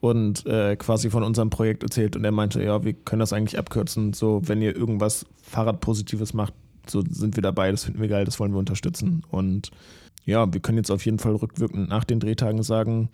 und 0.00 0.44
äh, 0.46 0.76
quasi 0.76 1.10
von 1.10 1.22
unserem 1.22 1.50
Projekt 1.50 1.82
erzählt 1.82 2.16
und 2.16 2.24
er 2.24 2.32
meinte, 2.32 2.62
ja, 2.62 2.84
wir 2.84 2.92
können 2.94 3.20
das 3.20 3.32
eigentlich 3.32 3.58
abkürzen. 3.58 4.12
So, 4.12 4.42
wenn 4.44 4.60
ihr 4.60 4.74
irgendwas 4.74 5.24
Fahrradpositives 5.42 6.34
macht, 6.34 6.54
so 6.90 7.02
sind 7.08 7.36
wir 7.36 7.42
dabei, 7.42 7.70
das 7.70 7.84
finden 7.84 8.00
wir 8.00 8.08
geil, 8.08 8.24
das 8.24 8.38
wollen 8.40 8.52
wir 8.52 8.58
unterstützen. 8.58 9.22
Und 9.30 9.70
ja, 10.24 10.52
wir 10.52 10.60
können 10.60 10.78
jetzt 10.78 10.90
auf 10.90 11.04
jeden 11.04 11.18
Fall 11.18 11.34
rückwirkend 11.34 11.88
nach 11.88 12.04
den 12.04 12.20
Drehtagen 12.20 12.62
sagen, 12.62 13.10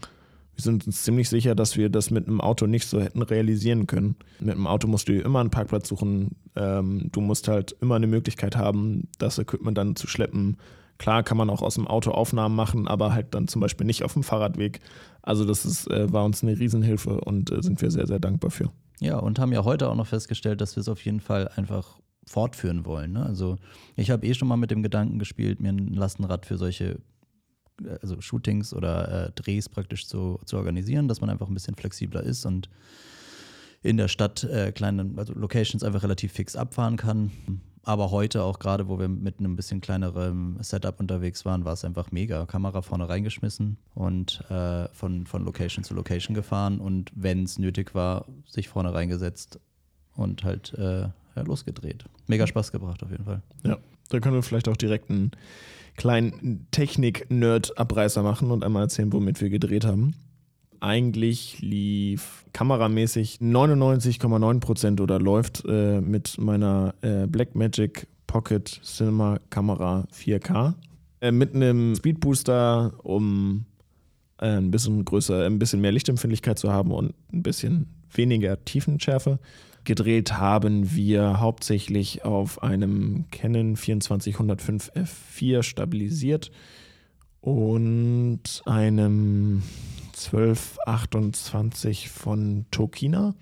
wir 0.55 0.63
sind 0.63 0.87
uns 0.87 1.03
ziemlich 1.03 1.29
sicher, 1.29 1.55
dass 1.55 1.77
wir 1.77 1.89
das 1.89 2.11
mit 2.11 2.27
einem 2.27 2.41
Auto 2.41 2.67
nicht 2.67 2.87
so 2.87 3.01
hätten 3.01 3.23
realisieren 3.23 3.87
können. 3.87 4.17
Mit 4.39 4.55
einem 4.55 4.67
Auto 4.67 4.87
musst 4.87 5.09
du 5.09 5.19
immer 5.19 5.41
einen 5.41 5.51
Parkplatz 5.51 5.89
suchen. 5.89 6.37
Ähm, 6.57 7.09
du 7.11 7.21
musst 7.21 7.49
halt 7.49 7.75
immer 7.81 7.97
eine 7.97 8.07
Möglichkeit 8.07 8.57
haben, 8.57 9.09
das 9.19 9.39
Equipment 9.39 9.79
dann 9.79 9.97
zu 9.97 10.07
schleppen. 10.07 10.59
Klar 10.99 11.23
kann 11.23 11.39
man 11.39 11.49
auch 11.49 11.63
aus 11.63 11.75
dem 11.75 11.89
Auto 11.89 12.11
Aufnahmen 12.11 12.55
machen, 12.55 12.87
aber 12.87 13.15
halt 13.15 13.35
dann 13.35 13.49
zum 13.49 13.61
Beispiel 13.61 13.87
nicht 13.87 14.05
auf 14.05 14.13
dem 14.13 14.23
Fahrradweg. 14.23 14.81
Also 15.23 15.45
das 15.45 15.65
ist, 15.65 15.91
äh, 15.91 16.13
war 16.13 16.25
uns 16.25 16.43
eine 16.43 16.59
Riesenhilfe 16.59 17.21
und 17.21 17.51
äh, 17.51 17.63
sind 17.63 17.81
wir 17.81 17.91
sehr, 17.91 18.07
sehr 18.07 18.21
dankbar 18.21 18.51
für. 18.51 18.71
Ja, 19.01 19.19
und 19.19 19.39
haben 19.39 19.53
ja 19.53 19.65
heute 19.65 19.89
auch 19.89 19.97
noch 19.97 20.07
festgestellt, 20.07 20.61
dass 20.61 20.77
wir 20.77 20.83
es 20.83 20.89
auf 20.89 21.05
jeden 21.05 21.21
Fall 21.21 21.49
einfach 21.57 21.99
fortführen 22.25 22.85
wollen. 22.85 23.13
Ne? 23.13 23.25
Also 23.25 23.57
ich 23.97 24.11
habe 24.11 24.27
eh 24.27 24.35
schon 24.35 24.49
mal 24.49 24.57
mit 24.57 24.71
dem 24.71 24.83
Gedanken 24.83 25.19
gespielt, 25.19 25.61
mir 25.61 25.71
ein 25.71 25.89
Lastenrad 25.89 26.47
für 26.47 26.57
solche 26.57 26.99
äh, 27.85 27.99
also 28.01 28.21
Shootings 28.21 28.73
oder 28.75 29.27
äh, 29.27 29.33
Drehs 29.33 29.69
praktisch 29.69 30.07
zu, 30.07 30.39
zu 30.45 30.57
organisieren, 30.57 31.09
dass 31.09 31.21
man 31.21 31.31
einfach 31.31 31.49
ein 31.49 31.55
bisschen 31.55 31.75
flexibler 31.75 32.23
ist 32.23 32.47
und 32.47 32.69
in 33.83 33.97
der 33.97 34.09
Stadt 34.09 34.45
äh, 34.45 34.73
kleine 34.73 35.11
also 35.17 35.35
Locations 35.35 35.83
einfach 35.83 36.03
relativ 36.03 36.33
fix 36.33 36.55
abfahren 36.55 36.97
kann. 36.97 37.33
Aber 37.85 38.13
heute 38.13 38.45
auch 38.45 38.61
gerade, 38.61 38.87
wo 38.87 39.01
wir 39.01 39.09
mit 39.09 39.41
einem 39.41 39.57
bisschen 39.57 39.81
kleinerem 39.81 40.57
Setup 40.61 41.01
unterwegs 41.01 41.45
waren, 41.45 41.65
war 41.65 41.73
es 41.73 41.85
einfach 41.85 42.13
mega. 42.13 42.47
Kamera 42.47 42.81
vorne 42.81 43.09
reingeschmissen 43.09 43.77
und 43.95 44.41
äh, 44.51 44.87
von, 44.93 45.27
von 45.27 45.45
Location 45.45 45.83
zu 45.83 45.93
Location 45.95 46.35
gefahren 46.35 46.79
und 46.79 47.11
wenn 47.17 47.43
es 47.43 47.59
nötig 47.59 47.93
war, 47.93 48.27
sich 48.47 48.69
vorne 48.69 48.95
reingesetzt 48.95 49.59
und 50.15 50.45
halt 50.45 50.75
äh, 50.75 51.09
ja, 51.37 51.43
losgedreht. 51.43 52.05
Mega 52.27 52.47
Spaß 52.47 52.73
gebracht 52.73 53.03
auf 53.03 53.11
jeden 53.11 53.25
Fall. 53.25 53.43
Ja, 53.65 53.79
da 54.09 54.21
können 54.21 54.35
wir 54.35 54.43
vielleicht 54.43 54.69
auch 54.69 54.77
direkt 54.77 55.11
einen 55.11 55.33
kleinen 55.97 56.67
Technik-Nerd-Abreißer 56.71 58.23
machen 58.23 58.51
und 58.51 58.65
einmal 58.65 58.85
erzählen, 58.85 59.13
womit 59.13 59.41
wir 59.41 59.51
gedreht 59.51 59.85
haben. 59.85 60.15
Eigentlich 60.81 61.61
lief 61.61 62.45
kameramäßig 62.53 63.39
99,9% 63.41 65.01
oder 65.01 65.21
läuft 65.21 65.65
äh, 65.67 66.01
mit 66.01 66.39
meiner 66.39 66.95
äh, 67.03 67.27
Blackmagic 67.27 68.09
Pocket 68.27 68.81
Cinema 68.83 69.39
Kamera 69.51 70.07
4K 70.13 70.75
äh, 71.21 71.31
mit 71.31 71.55
einem 71.55 71.95
Speedbooster, 71.95 72.95
um 73.05 73.65
äh, 74.39 74.57
ein 74.57 74.73
bisschen 74.73 75.05
größer, 75.05 75.47
ein 75.47 75.59
bisschen 75.59 75.81
mehr 75.81 75.93
Lichtempfindlichkeit 75.93 76.59
zu 76.59 76.73
haben 76.73 76.91
und 76.91 77.15
ein 77.33 77.43
bisschen 77.43 77.87
weniger 78.11 78.63
Tiefenschärfe. 78.65 79.39
Gedreht 79.85 80.35
haben 80.35 80.95
wir 80.95 81.41
hauptsächlich 81.41 82.25
auf 82.25 82.63
einem 82.63 83.25
Canon 83.33 83.75
2405 83.75 84.93
F4 84.95 85.63
stabilisiert 85.65 86.53
und 87.41 88.63
einem 88.65 89.63
1228 90.13 92.11
von 92.11 92.67
Tokina 92.71 93.35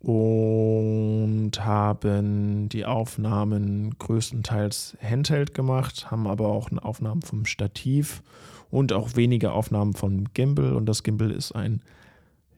und 0.00 1.52
haben 1.58 2.68
die 2.68 2.84
Aufnahmen 2.84 3.98
größtenteils 3.98 4.98
Handheld 5.02 5.54
gemacht, 5.54 6.10
haben 6.10 6.26
aber 6.26 6.48
auch 6.48 6.70
Aufnahmen 6.72 7.22
vom 7.22 7.46
Stativ 7.46 8.22
und 8.70 8.92
auch 8.92 9.16
wenige 9.16 9.52
Aufnahmen 9.52 9.94
vom 9.94 10.24
Gimbal 10.34 10.74
und 10.74 10.84
das 10.86 11.02
Gimbal 11.02 11.30
ist 11.30 11.52
ein 11.52 11.80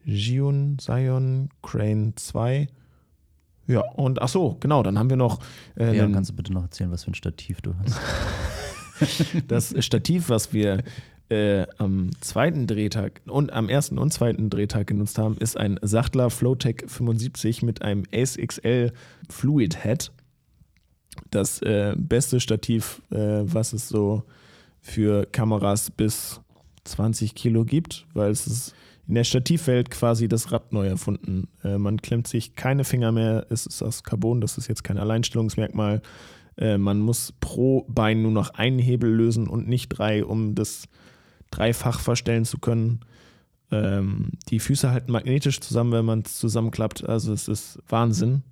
Gion 0.06 0.78
Sion 0.80 1.48
Crane 1.62 2.14
2. 2.16 2.68
Ja, 3.66 3.80
und 3.94 4.20
ach 4.20 4.28
so, 4.28 4.56
genau, 4.60 4.82
dann 4.82 4.98
haben 4.98 5.10
wir 5.10 5.16
noch. 5.16 5.40
Äh, 5.78 5.96
ja, 5.96 6.08
kannst 6.08 6.30
du 6.30 6.34
bitte 6.34 6.52
noch 6.52 6.62
erzählen, 6.62 6.90
was 6.90 7.04
für 7.04 7.12
ein 7.12 7.14
Stativ 7.14 7.60
du 7.60 7.74
hast? 7.76 7.98
das 9.48 9.74
Stativ, 9.84 10.28
was 10.28 10.52
wir 10.52 10.82
äh, 11.28 11.66
am 11.78 12.10
zweiten 12.20 12.66
Drehtag 12.66 13.22
und 13.26 13.52
am 13.52 13.68
ersten 13.68 13.98
und 13.98 14.12
zweiten 14.12 14.50
Drehtag 14.50 14.88
genutzt 14.88 15.18
haben, 15.18 15.36
ist 15.38 15.56
ein 15.56 15.78
Sachtler 15.80 16.30
Flowtech 16.30 16.84
75 16.86 17.62
mit 17.62 17.82
einem 17.82 18.04
Ace 18.12 18.36
XL 18.36 18.92
Fluid 19.28 19.82
Head. 19.82 20.10
Das 21.30 21.62
äh, 21.62 21.94
beste 21.96 22.40
Stativ, 22.40 23.00
äh, 23.10 23.42
was 23.44 23.72
es 23.72 23.88
so 23.88 24.24
für 24.80 25.26
Kameras 25.26 25.90
bis 25.90 26.40
20 26.84 27.34
Kilo 27.34 27.64
gibt, 27.64 28.06
weil 28.12 28.30
es 28.30 28.46
ist 28.46 28.74
in 29.12 29.16
der 29.16 29.24
Stativwelt 29.24 29.90
quasi 29.90 30.26
das 30.26 30.52
Rad 30.52 30.72
neu 30.72 30.86
erfunden. 30.86 31.48
Äh, 31.62 31.76
man 31.76 32.00
klemmt 32.00 32.26
sich 32.26 32.56
keine 32.56 32.82
Finger 32.82 33.12
mehr, 33.12 33.44
es 33.50 33.66
ist 33.66 33.82
aus 33.82 34.04
Carbon, 34.04 34.40
das 34.40 34.56
ist 34.56 34.68
jetzt 34.68 34.84
kein 34.84 34.96
Alleinstellungsmerkmal. 34.96 36.00
Äh, 36.56 36.78
man 36.78 36.98
muss 36.98 37.34
pro 37.38 37.84
Bein 37.90 38.22
nur 38.22 38.30
noch 38.30 38.54
einen 38.54 38.78
Hebel 38.78 39.12
lösen 39.12 39.48
und 39.48 39.68
nicht 39.68 39.90
drei, 39.90 40.24
um 40.24 40.54
das 40.54 40.88
dreifach 41.50 42.00
verstellen 42.00 42.46
zu 42.46 42.56
können. 42.56 43.00
Ähm, 43.70 44.30
die 44.48 44.60
Füße 44.60 44.90
halten 44.90 45.12
magnetisch 45.12 45.60
zusammen, 45.60 45.92
wenn 45.92 46.06
man 46.06 46.22
es 46.24 46.38
zusammenklappt. 46.38 47.06
Also 47.06 47.34
es 47.34 47.48
ist 47.48 47.80
Wahnsinn, 47.90 48.44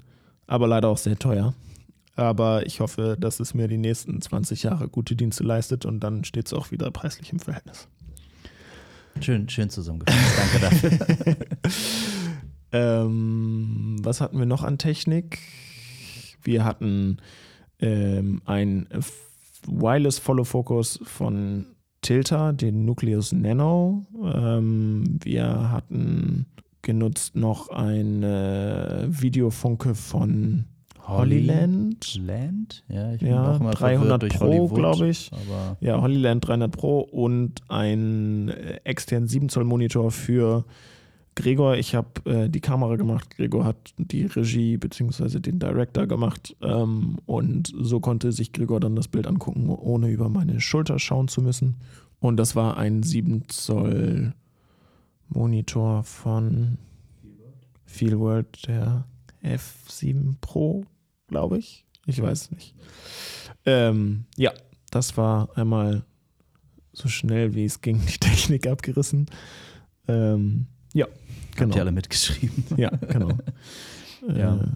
aber 0.46 0.68
leider 0.68 0.88
auch 0.88 0.98
sehr 0.98 1.18
teuer. 1.18 1.54
Aber 2.16 2.66
ich 2.66 2.80
hoffe, 2.80 3.16
dass 3.18 3.40
es 3.40 3.54
mir 3.54 3.66
die 3.66 3.78
nächsten 3.78 4.20
20 4.20 4.64
Jahre 4.64 4.88
gute 4.88 5.16
Dienste 5.16 5.42
leistet 5.42 5.86
und 5.86 6.00
dann 6.00 6.22
steht 6.24 6.48
es 6.48 6.52
auch 6.52 6.70
wieder 6.70 6.90
preislich 6.90 7.32
im 7.32 7.40
Verhältnis. 7.40 7.88
Schön, 9.20 9.48
schön 9.48 9.70
zusammengefasst. 9.70 10.38
Danke 10.38 10.58
dafür. 10.60 11.36
ähm, 12.72 13.96
was 14.02 14.20
hatten 14.20 14.38
wir 14.38 14.46
noch 14.46 14.62
an 14.62 14.78
Technik? 14.78 15.38
Wir 16.42 16.64
hatten 16.64 17.18
ähm, 17.80 18.40
ein 18.44 18.88
Wireless 19.66 20.18
Follow 20.18 20.44
Focus 20.44 21.00
von 21.02 21.66
Tilta, 22.02 22.52
den 22.52 22.84
Nucleus 22.84 23.32
Nano. 23.32 24.06
Ähm, 24.22 25.18
wir 25.22 25.70
hatten 25.70 26.46
genutzt 26.82 27.36
noch 27.36 27.68
eine 27.68 29.06
Videofunke 29.08 29.94
von 29.94 30.64
Hollyland. 31.10 32.18
Land? 32.18 32.84
Ja, 32.88 33.12
ich 33.12 33.22
Ja, 33.22 33.52
auch 33.52 33.60
immer 33.60 33.70
300 33.72 33.78
verwirrt 33.78 34.22
durch 34.22 34.32
Pro, 34.34 34.68
glaube 34.68 35.08
ich. 35.08 35.30
Aber 35.32 35.76
Ja, 35.80 36.00
Hollyland 36.00 36.46
300 36.46 36.70
Pro 36.72 37.00
und 37.00 37.60
ein 37.68 38.48
äh, 38.48 38.80
externen 38.84 39.28
7 39.28 39.48
Zoll 39.48 39.64
Monitor 39.64 40.10
für 40.10 40.64
Gregor. 41.34 41.76
Ich 41.76 41.94
habe 41.94 42.08
äh, 42.24 42.48
die 42.48 42.60
Kamera 42.60 42.96
gemacht, 42.96 43.36
Gregor 43.36 43.64
hat 43.64 43.94
die 43.98 44.26
Regie 44.26 44.76
bzw. 44.76 45.40
den 45.40 45.58
Director 45.58 46.06
gemacht 46.06 46.56
ähm, 46.60 47.18
und 47.26 47.72
so 47.78 48.00
konnte 48.00 48.32
sich 48.32 48.52
Gregor 48.52 48.80
dann 48.80 48.96
das 48.96 49.08
Bild 49.08 49.26
angucken, 49.26 49.68
ohne 49.70 50.08
über 50.08 50.28
meine 50.28 50.60
Schulter 50.60 50.98
schauen 50.98 51.28
zu 51.28 51.42
müssen. 51.42 51.76
Und 52.20 52.36
das 52.36 52.56
war 52.56 52.76
ein 52.76 53.02
7 53.02 53.44
Zoll 53.48 54.34
Monitor 55.28 56.02
von 56.02 56.78
Feelworld, 57.86 58.66
der 58.66 59.04
F7 59.42 60.34
Pro, 60.40 60.84
glaube 61.30 61.58
ich. 61.58 61.86
Ich 62.06 62.20
weiß 62.20 62.42
es 62.42 62.50
nicht. 62.50 62.74
Ähm, 63.64 64.24
ja, 64.36 64.52
das 64.90 65.16
war 65.16 65.56
einmal 65.56 66.04
so 66.92 67.08
schnell 67.08 67.54
wie 67.54 67.64
es 67.64 67.80
ging 67.80 68.00
die 68.06 68.18
Technik 68.18 68.66
abgerissen. 68.66 69.26
Ähm, 70.08 70.66
ja, 70.92 71.06
habt 71.06 71.56
genau. 71.56 71.76
ihr 71.76 71.82
alle 71.82 71.92
mitgeschrieben. 71.92 72.64
Ja, 72.76 72.90
genau. 72.90 73.30
Ja. 74.36 74.56
Äh, 74.56 74.66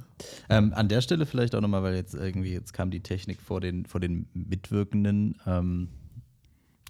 Ähm, 0.48 0.72
an 0.72 0.88
der 0.88 1.02
Stelle 1.02 1.26
vielleicht 1.26 1.54
auch 1.54 1.60
nochmal, 1.60 1.82
weil 1.82 1.94
jetzt 1.94 2.14
irgendwie, 2.14 2.52
jetzt 2.52 2.72
kam 2.72 2.90
die 2.90 3.00
Technik 3.00 3.42
vor 3.42 3.60
den, 3.60 3.84
vor 3.84 4.00
den 4.00 4.26
Mitwirkenden. 4.32 5.36
Ähm, 5.46 5.88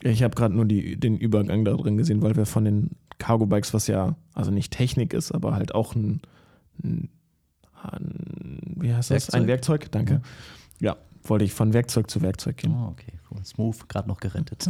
ich 0.03 0.22
habe 0.22 0.37
gerade 0.37 0.55
nur 0.55 0.64
die, 0.64 0.96
den 0.96 1.18
Übergang 1.18 1.64
da 1.64 1.72
drin 1.74 1.96
gesehen, 1.96 2.22
weil 2.22 2.37
wir 2.37 2.46
von 2.46 2.64
den 2.64 2.90
Cargo 3.18 3.46
Bikes, 3.46 3.74
was 3.74 3.88
ja 3.88 4.16
also 4.35 4.53
nicht 4.53 4.72
Technik 4.72 5.14
ist, 5.14 5.33
aber 5.33 5.55
halt 5.55 5.74
auch 5.74 5.96
ein, 5.96 6.20
ein 6.83 7.09
wie 8.01 8.94
heißt 8.94 9.11
das? 9.11 9.31
Ein 9.31 9.47
Werkzeug, 9.47 9.90
danke. 9.90 10.23
Ja, 10.81 10.97
wollte 11.23 11.44
ich 11.44 11.53
von 11.53 11.73
Werkzeug 11.73 12.11
zu 12.11 12.20
Werkzeug 12.23 12.59
gehen. 12.59 12.73
oh, 12.73 12.88
okay, 12.90 13.18
cool. 13.31 13.44
Smooth, 13.44 13.88
gerade 13.88 14.09
noch 14.09 14.20
gerettet. 14.20 14.68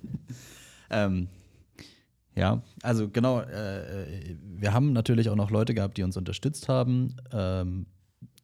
ähm, 0.90 1.28
ja, 2.34 2.62
also 2.82 3.08
genau, 3.08 3.40
äh, 3.40 4.36
wir 4.42 4.72
haben 4.72 4.92
natürlich 4.92 5.28
auch 5.28 5.36
noch 5.36 5.50
Leute 5.50 5.74
gehabt, 5.74 5.96
die 5.96 6.04
uns 6.04 6.16
unterstützt 6.16 6.68
haben 6.68 7.16
ähm, 7.32 7.86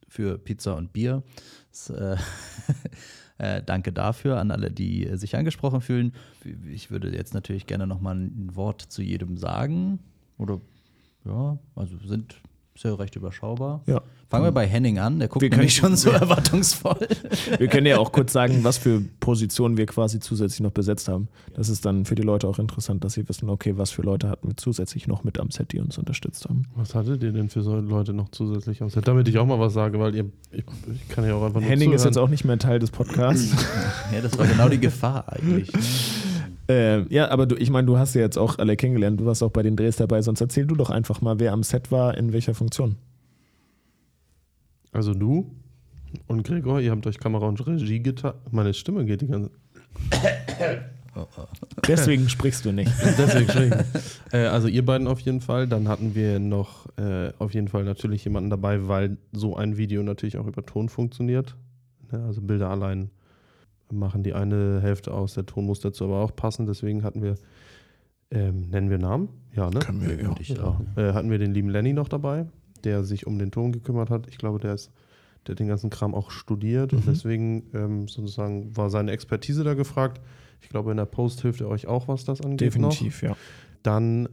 für 0.07 0.37
Pizza 0.37 0.75
und 0.75 0.91
Bier. 0.91 1.23
Das, 1.71 1.89
äh, 1.89 2.17
äh, 3.37 3.63
danke 3.63 3.93
dafür 3.93 4.39
an 4.39 4.51
alle, 4.51 4.69
die 4.69 5.07
äh, 5.07 5.17
sich 5.17 5.35
angesprochen 5.35 5.81
fühlen. 5.81 6.13
Ich 6.69 6.91
würde 6.91 7.15
jetzt 7.15 7.33
natürlich 7.33 7.67
gerne 7.67 7.87
noch 7.87 8.01
mal 8.01 8.15
ein 8.15 8.55
Wort 8.55 8.81
zu 8.81 9.01
jedem 9.01 9.37
sagen. 9.37 9.99
Oder 10.37 10.59
ja, 11.23 11.57
also 11.75 11.97
sind 11.99 12.41
sehr 12.77 12.97
recht 12.99 13.15
überschaubar. 13.15 13.81
Ja. 13.87 14.01
Fangen 14.27 14.43
wir 14.43 14.51
bei 14.51 14.65
Henning 14.67 14.97
an, 14.99 15.19
der 15.19 15.27
guckt 15.27 15.43
Wir 15.43 15.49
nämlich 15.49 15.79
können- 15.79 15.95
schon 15.95 15.97
so 15.97 16.09
erwartungsvoll. 16.19 17.07
Wir 17.57 17.67
können 17.67 17.85
ja 17.85 17.99
auch 17.99 18.11
kurz 18.11 18.33
sagen, 18.33 18.63
was 18.63 18.77
für 18.77 19.01
Positionen 19.19 19.77
wir 19.77 19.85
quasi 19.85 20.19
zusätzlich 20.19 20.59
noch 20.61 20.71
besetzt 20.71 21.07
haben. 21.07 21.27
Das 21.53 21.69
ist 21.69 21.85
dann 21.85 22.05
für 22.05 22.15
die 22.15 22.23
Leute 22.23 22.47
auch 22.47 22.59
interessant, 22.59 23.03
dass 23.03 23.13
sie 23.13 23.29
wissen, 23.29 23.49
okay, 23.49 23.77
was 23.77 23.91
für 23.91 24.01
Leute 24.01 24.27
hatten 24.29 24.47
wir 24.49 24.57
zusätzlich 24.57 25.07
noch 25.07 25.23
mit 25.23 25.39
am 25.39 25.51
Set, 25.51 25.71
die 25.71 25.79
uns 25.79 25.97
unterstützt 25.97 26.45
haben. 26.49 26.63
Was 26.75 26.95
hattet 26.95 27.21
ihr 27.23 27.31
denn 27.31 27.49
für 27.49 27.61
so 27.61 27.75
Leute 27.75 28.13
noch 28.13 28.29
zusätzlich 28.29 28.81
am 28.81 28.89
Set? 28.89 29.07
Damit 29.07 29.27
ich 29.27 29.37
auch 29.37 29.45
mal 29.45 29.59
was 29.59 29.73
sage, 29.73 29.99
weil 29.99 30.15
ihr, 30.15 30.25
ich, 30.51 30.65
ich 30.93 31.07
kann 31.07 31.23
ja 31.25 31.35
auch 31.35 31.43
einfach 31.45 31.61
nur 31.61 31.69
Henning 31.69 31.93
ist 31.93 32.01
zuhören. 32.01 32.13
jetzt 32.13 32.17
auch 32.17 32.29
nicht 32.29 32.43
mehr 32.45 32.57
Teil 32.57 32.79
des 32.79 32.89
Podcasts. 32.91 33.51
ja, 34.13 34.21
das 34.21 34.37
war 34.37 34.47
genau 34.47 34.67
die 34.69 34.79
Gefahr 34.79 35.31
eigentlich. 35.31 35.71
Ne? 35.71 35.79
Äh, 36.67 37.01
ja, 37.13 37.29
aber 37.29 37.45
du, 37.45 37.55
ich 37.55 37.69
meine, 37.69 37.85
du 37.85 37.97
hast 37.97 38.15
ja 38.15 38.21
jetzt 38.21 38.37
auch 38.37 38.57
alle 38.57 38.75
kennengelernt. 38.75 39.19
Du 39.19 39.25
warst 39.25 39.43
auch 39.43 39.51
bei 39.51 39.63
den 39.63 39.75
Drehs 39.75 39.97
dabei. 39.97 40.21
Sonst 40.21 40.41
erzähl 40.41 40.65
du 40.65 40.75
doch 40.75 40.89
einfach 40.89 41.21
mal, 41.21 41.39
wer 41.39 41.53
am 41.53 41.63
Set 41.63 41.91
war, 41.91 42.17
in 42.17 42.33
welcher 42.33 42.53
Funktion. 42.53 42.97
Also 44.91 45.13
du 45.13 45.51
und 46.27 46.43
Gregor, 46.43 46.79
ihr 46.79 46.91
habt 46.91 47.05
euch 47.05 47.19
Kamera 47.19 47.47
und 47.47 47.65
Regie 47.65 48.01
geteilt. 48.01 48.35
Meine 48.51 48.73
Stimme 48.73 49.05
geht 49.05 49.21
die 49.21 49.27
ganze. 49.27 49.51
Deswegen 51.87 52.27
sprichst 52.29 52.65
du 52.65 52.71
nicht. 52.71 52.91
Deswegen 53.17 53.49
schwierig. 53.49 53.73
äh, 54.31 54.45
also 54.45 54.67
ihr 54.67 54.85
beiden 54.85 55.07
auf 55.07 55.19
jeden 55.21 55.41
Fall. 55.41 55.67
Dann 55.67 55.87
hatten 55.87 56.15
wir 56.15 56.39
noch 56.39 56.87
äh, 56.97 57.31
auf 57.39 57.53
jeden 57.53 57.67
Fall 57.67 57.83
natürlich 57.83 58.23
jemanden 58.25 58.49
dabei, 58.49 58.87
weil 58.87 59.17
so 59.31 59.55
ein 59.55 59.77
Video 59.77 60.03
natürlich 60.03 60.37
auch 60.37 60.47
über 60.47 60.65
Ton 60.65 60.89
funktioniert. 60.89 61.55
Ne, 62.11 62.23
also 62.23 62.41
Bilder 62.41 62.69
allein 62.69 63.11
machen 63.91 64.23
die 64.23 64.33
eine 64.33 64.79
Hälfte 64.81 65.13
aus. 65.13 65.33
Der 65.35 65.45
Ton 65.45 65.65
muss 65.65 65.79
dazu 65.79 66.05
aber 66.05 66.21
auch 66.21 66.35
passen. 66.35 66.65
Deswegen 66.65 67.03
hatten 67.03 67.21
wir, 67.21 67.35
ähm, 68.31 68.69
nennen 68.69 68.89
wir 68.89 68.97
Namen? 68.97 69.29
Ja, 69.55 69.69
ne? 69.69 69.79
Können 69.79 70.01
wir, 70.01 70.15
ja. 70.21 70.35
Ja. 70.41 70.55
sagen. 70.55 70.87
Äh, 70.95 71.13
hatten 71.13 71.29
wir 71.29 71.37
den 71.37 71.53
lieben 71.53 71.69
Lenny 71.69 71.93
noch 71.93 72.09
dabei, 72.09 72.47
der 72.83 73.03
sich 73.03 73.27
um 73.27 73.37
den 73.39 73.51
Ton 73.51 73.71
gekümmert 73.71 74.09
hat. 74.09 74.27
Ich 74.27 74.37
glaube, 74.37 74.59
der 74.59 74.73
ist, 74.73 74.91
der 75.47 75.53
hat 75.53 75.59
den 75.59 75.67
ganzen 75.67 75.89
Kram 75.89 76.13
auch 76.15 76.31
studiert 76.31 76.93
und 76.93 77.05
Mhm. 77.05 77.09
deswegen 77.11 77.63
ähm, 77.73 78.07
sozusagen 78.07 78.75
war 78.75 78.89
seine 78.89 79.11
Expertise 79.11 79.63
da 79.63 79.73
gefragt. 79.75 80.21
Ich 80.61 80.69
glaube, 80.69 80.91
in 80.91 80.97
der 80.97 81.05
Post 81.05 81.41
hilft 81.41 81.61
er 81.61 81.67
euch 81.69 81.85
auch, 81.87 82.07
was 82.07 82.25
das 82.25 82.41
angeht. 82.41 82.75
Noch. 82.79 82.89
Definitiv, 82.89 83.21
ja. 83.21 83.37
Dann 83.83 84.27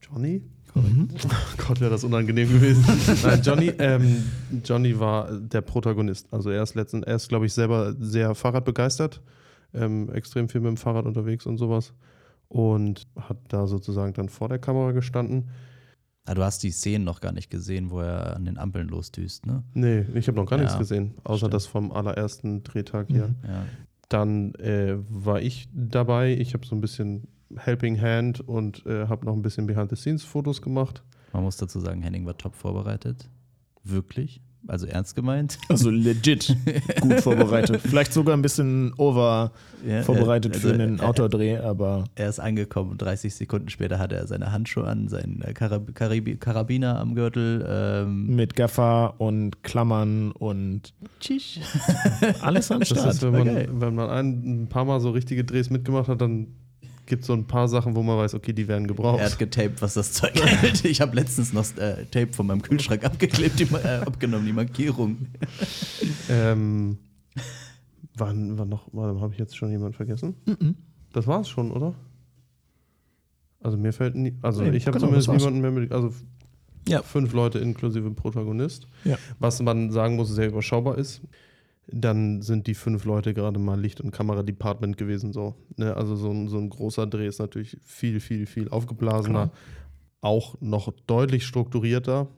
Johnny. 0.00 0.42
Mhm. 0.74 1.08
Oh 1.24 1.28
Gott, 1.68 1.80
wäre 1.80 1.90
das 1.90 2.04
unangenehm 2.04 2.48
gewesen. 2.52 2.84
Nein, 3.22 3.40
Johnny, 3.42 3.66
ähm, 3.78 4.24
Johnny 4.64 4.98
war 4.98 5.30
der 5.38 5.60
Protagonist. 5.60 6.26
Also 6.32 6.50
er 6.50 6.62
ist 6.62 6.74
letztens, 6.74 7.04
er 7.06 7.16
ist, 7.16 7.28
glaube 7.28 7.46
ich, 7.46 7.52
selber 7.52 7.94
sehr 7.98 8.34
Fahrradbegeistert, 8.34 9.20
ähm, 9.72 10.10
extrem 10.12 10.48
viel 10.48 10.60
mit 10.60 10.68
dem 10.68 10.76
Fahrrad 10.76 11.06
unterwegs 11.06 11.46
und 11.46 11.58
sowas. 11.58 11.92
Und 12.48 13.06
hat 13.18 13.38
da 13.48 13.66
sozusagen 13.66 14.12
dann 14.12 14.28
vor 14.28 14.48
der 14.48 14.58
Kamera 14.58 14.92
gestanden. 14.92 15.48
Ah, 16.26 16.34
du 16.34 16.42
hast 16.42 16.62
die 16.62 16.70
Szenen 16.70 17.04
noch 17.04 17.20
gar 17.20 17.32
nicht 17.32 17.50
gesehen, 17.50 17.90
wo 17.90 18.00
er 18.00 18.36
an 18.36 18.44
den 18.46 18.56
Ampeln 18.58 18.88
losdüst, 18.88 19.44
ne? 19.46 19.62
Nee, 19.74 20.06
ich 20.14 20.26
habe 20.28 20.36
noch 20.38 20.46
gar 20.46 20.58
Ja, 20.58 20.64
nichts 20.64 20.78
gesehen, 20.78 21.14
außer 21.24 21.38
stimmt. 21.38 21.54
das 21.54 21.66
vom 21.66 21.92
allerersten 21.92 22.62
Drehtag 22.62 23.08
hier. 23.08 23.28
Mhm. 23.28 23.34
Ja. 23.46 23.64
Dann 24.08 24.54
äh, 24.54 24.96
war 25.10 25.42
ich 25.42 25.68
dabei. 25.74 26.34
Ich 26.34 26.54
habe 26.54 26.64
so 26.66 26.74
ein 26.74 26.80
bisschen 26.80 27.26
Helping 27.58 28.00
Hand 28.00 28.40
und 28.40 28.84
äh, 28.86 29.06
habe 29.08 29.26
noch 29.26 29.34
ein 29.34 29.42
bisschen 29.42 29.66
Behind-the-Scenes-Fotos 29.66 30.62
gemacht. 30.62 31.02
Man 31.32 31.42
muss 31.42 31.56
dazu 31.56 31.80
sagen, 31.80 32.02
Henning 32.02 32.24
war 32.26 32.36
top 32.38 32.54
vorbereitet. 32.54 33.28
Wirklich. 33.82 34.40
Also 34.66 34.86
ernst 34.86 35.14
gemeint. 35.14 35.58
Also 35.68 35.90
legit 35.90 36.56
gut 37.02 37.20
vorbereitet. 37.20 37.80
Vielleicht 37.84 38.14
sogar 38.14 38.34
ein 38.34 38.40
bisschen 38.40 38.94
over 38.96 39.52
Ja, 39.86 40.02
vorbereitet 40.02 40.54
er- 40.54 40.60
für 40.60 40.70
also 40.70 40.82
einen 40.82 40.98
er- 41.00 41.06
Outdoor-Dreh, 41.08 41.58
aber 41.58 42.04
Er 42.14 42.30
ist 42.30 42.38
angekommen 42.40 42.92
und 42.92 43.02
30 43.02 43.34
Sekunden 43.34 43.68
später 43.68 43.98
hatte 43.98 44.14
er 44.16 44.26
seine 44.26 44.52
Handschuhe 44.52 44.86
an, 44.86 45.08
seinen 45.08 45.42
äh, 45.42 45.52
Karab 45.52 45.94
Karib 45.94 46.40
Karabiner 46.40 46.98
am 46.98 47.14
Gürtel. 47.14 47.62
Ähm, 47.68 48.34
mit 48.36 48.56
Gaffer 48.56 49.20
und 49.20 49.62
Klammern 49.62 50.32
und 50.32 50.94
Tschisch. 51.20 51.60
alles 52.40 52.70
am 52.70 52.80
Das 52.80 52.88
Start. 52.88 53.10
ist, 53.14 53.22
wenn 53.22 53.32
man, 53.32 53.48
Okay. 53.48 53.68
wenn 53.70 53.94
man 53.94 54.08
ein, 54.08 54.62
ein 54.62 54.68
paar 54.68 54.86
Mal 54.86 54.98
so 55.00 55.10
richtige 55.10 55.44
Drehs 55.44 55.68
mitgemacht 55.68 56.08
hat, 56.08 56.22
dann 56.22 56.46
gibt 57.06 57.22
es 57.22 57.26
so 57.26 57.32
ein 57.34 57.46
paar 57.46 57.68
Sachen, 57.68 57.94
wo 57.96 58.02
man 58.02 58.16
weiß, 58.18 58.34
okay, 58.34 58.52
die 58.52 58.66
werden 58.68 58.86
gebraucht. 58.86 59.20
Er 59.20 59.26
hat 59.26 59.38
getaped, 59.38 59.82
was 59.82 59.94
das 59.94 60.12
Zeug 60.12 60.34
hält. 60.34 60.84
Ich 60.84 61.00
habe 61.00 61.14
letztens 61.16 61.52
noch 61.52 61.64
äh, 61.76 62.04
Tape 62.10 62.32
von 62.32 62.46
meinem 62.46 62.62
Kühlschrank 62.62 63.04
abgeklebt, 63.04 63.58
die, 63.60 63.64
äh, 63.74 64.00
abgenommen, 64.04 64.46
die 64.46 64.52
Markierung. 64.52 65.26
Ähm, 66.28 66.98
wann, 68.16 68.58
wann 68.58 68.68
noch, 68.68 68.92
habe 68.94 69.32
ich 69.32 69.38
jetzt 69.38 69.56
schon 69.56 69.70
jemanden 69.70 69.94
vergessen? 69.94 70.34
Mhm. 70.46 70.76
Das 71.12 71.26
war's 71.26 71.48
schon, 71.48 71.70
oder? 71.70 71.94
Also 73.60 73.76
mir 73.78 73.92
fällt 73.92 74.14
nie, 74.14 74.34
also 74.42 74.62
Nee, 74.62 74.76
ich 74.76 74.86
habe 74.86 74.98
genau, 74.98 75.06
zumindest 75.06 75.28
niemanden 75.30 75.60
mehr 75.60 75.70
mit, 75.70 75.92
also 75.92 76.12
Ja. 76.86 77.02
fünf 77.02 77.32
Leute 77.32 77.58
inklusive 77.60 78.10
Protagonist. 78.10 78.86
Ja. 79.04 79.16
Was 79.38 79.60
man 79.62 79.90
sagen 79.90 80.16
muss, 80.16 80.28
sehr 80.34 80.48
überschaubar 80.48 80.98
ist. 80.98 81.22
Dann 81.86 82.40
sind 82.40 82.66
die 82.66 82.74
fünf 82.74 83.04
Leute 83.04 83.34
gerade 83.34 83.58
mal 83.58 83.78
Licht- 83.78 84.00
und 84.00 84.10
Kameradepartment 84.10 84.96
gewesen. 84.96 85.32
So, 85.32 85.54
ne? 85.76 85.94
Also 85.96 86.16
so 86.16 86.30
ein, 86.30 86.48
so 86.48 86.58
ein 86.58 86.70
großer 86.70 87.06
Dreh 87.06 87.26
ist 87.26 87.38
natürlich 87.38 87.76
viel, 87.84 88.20
viel, 88.20 88.46
viel 88.46 88.68
aufgeblasener. 88.70 89.48
Klar. 89.48 89.52
Auch 90.20 90.56
noch 90.60 90.90
deutlich 91.06 91.44
strukturierter. 91.46 92.28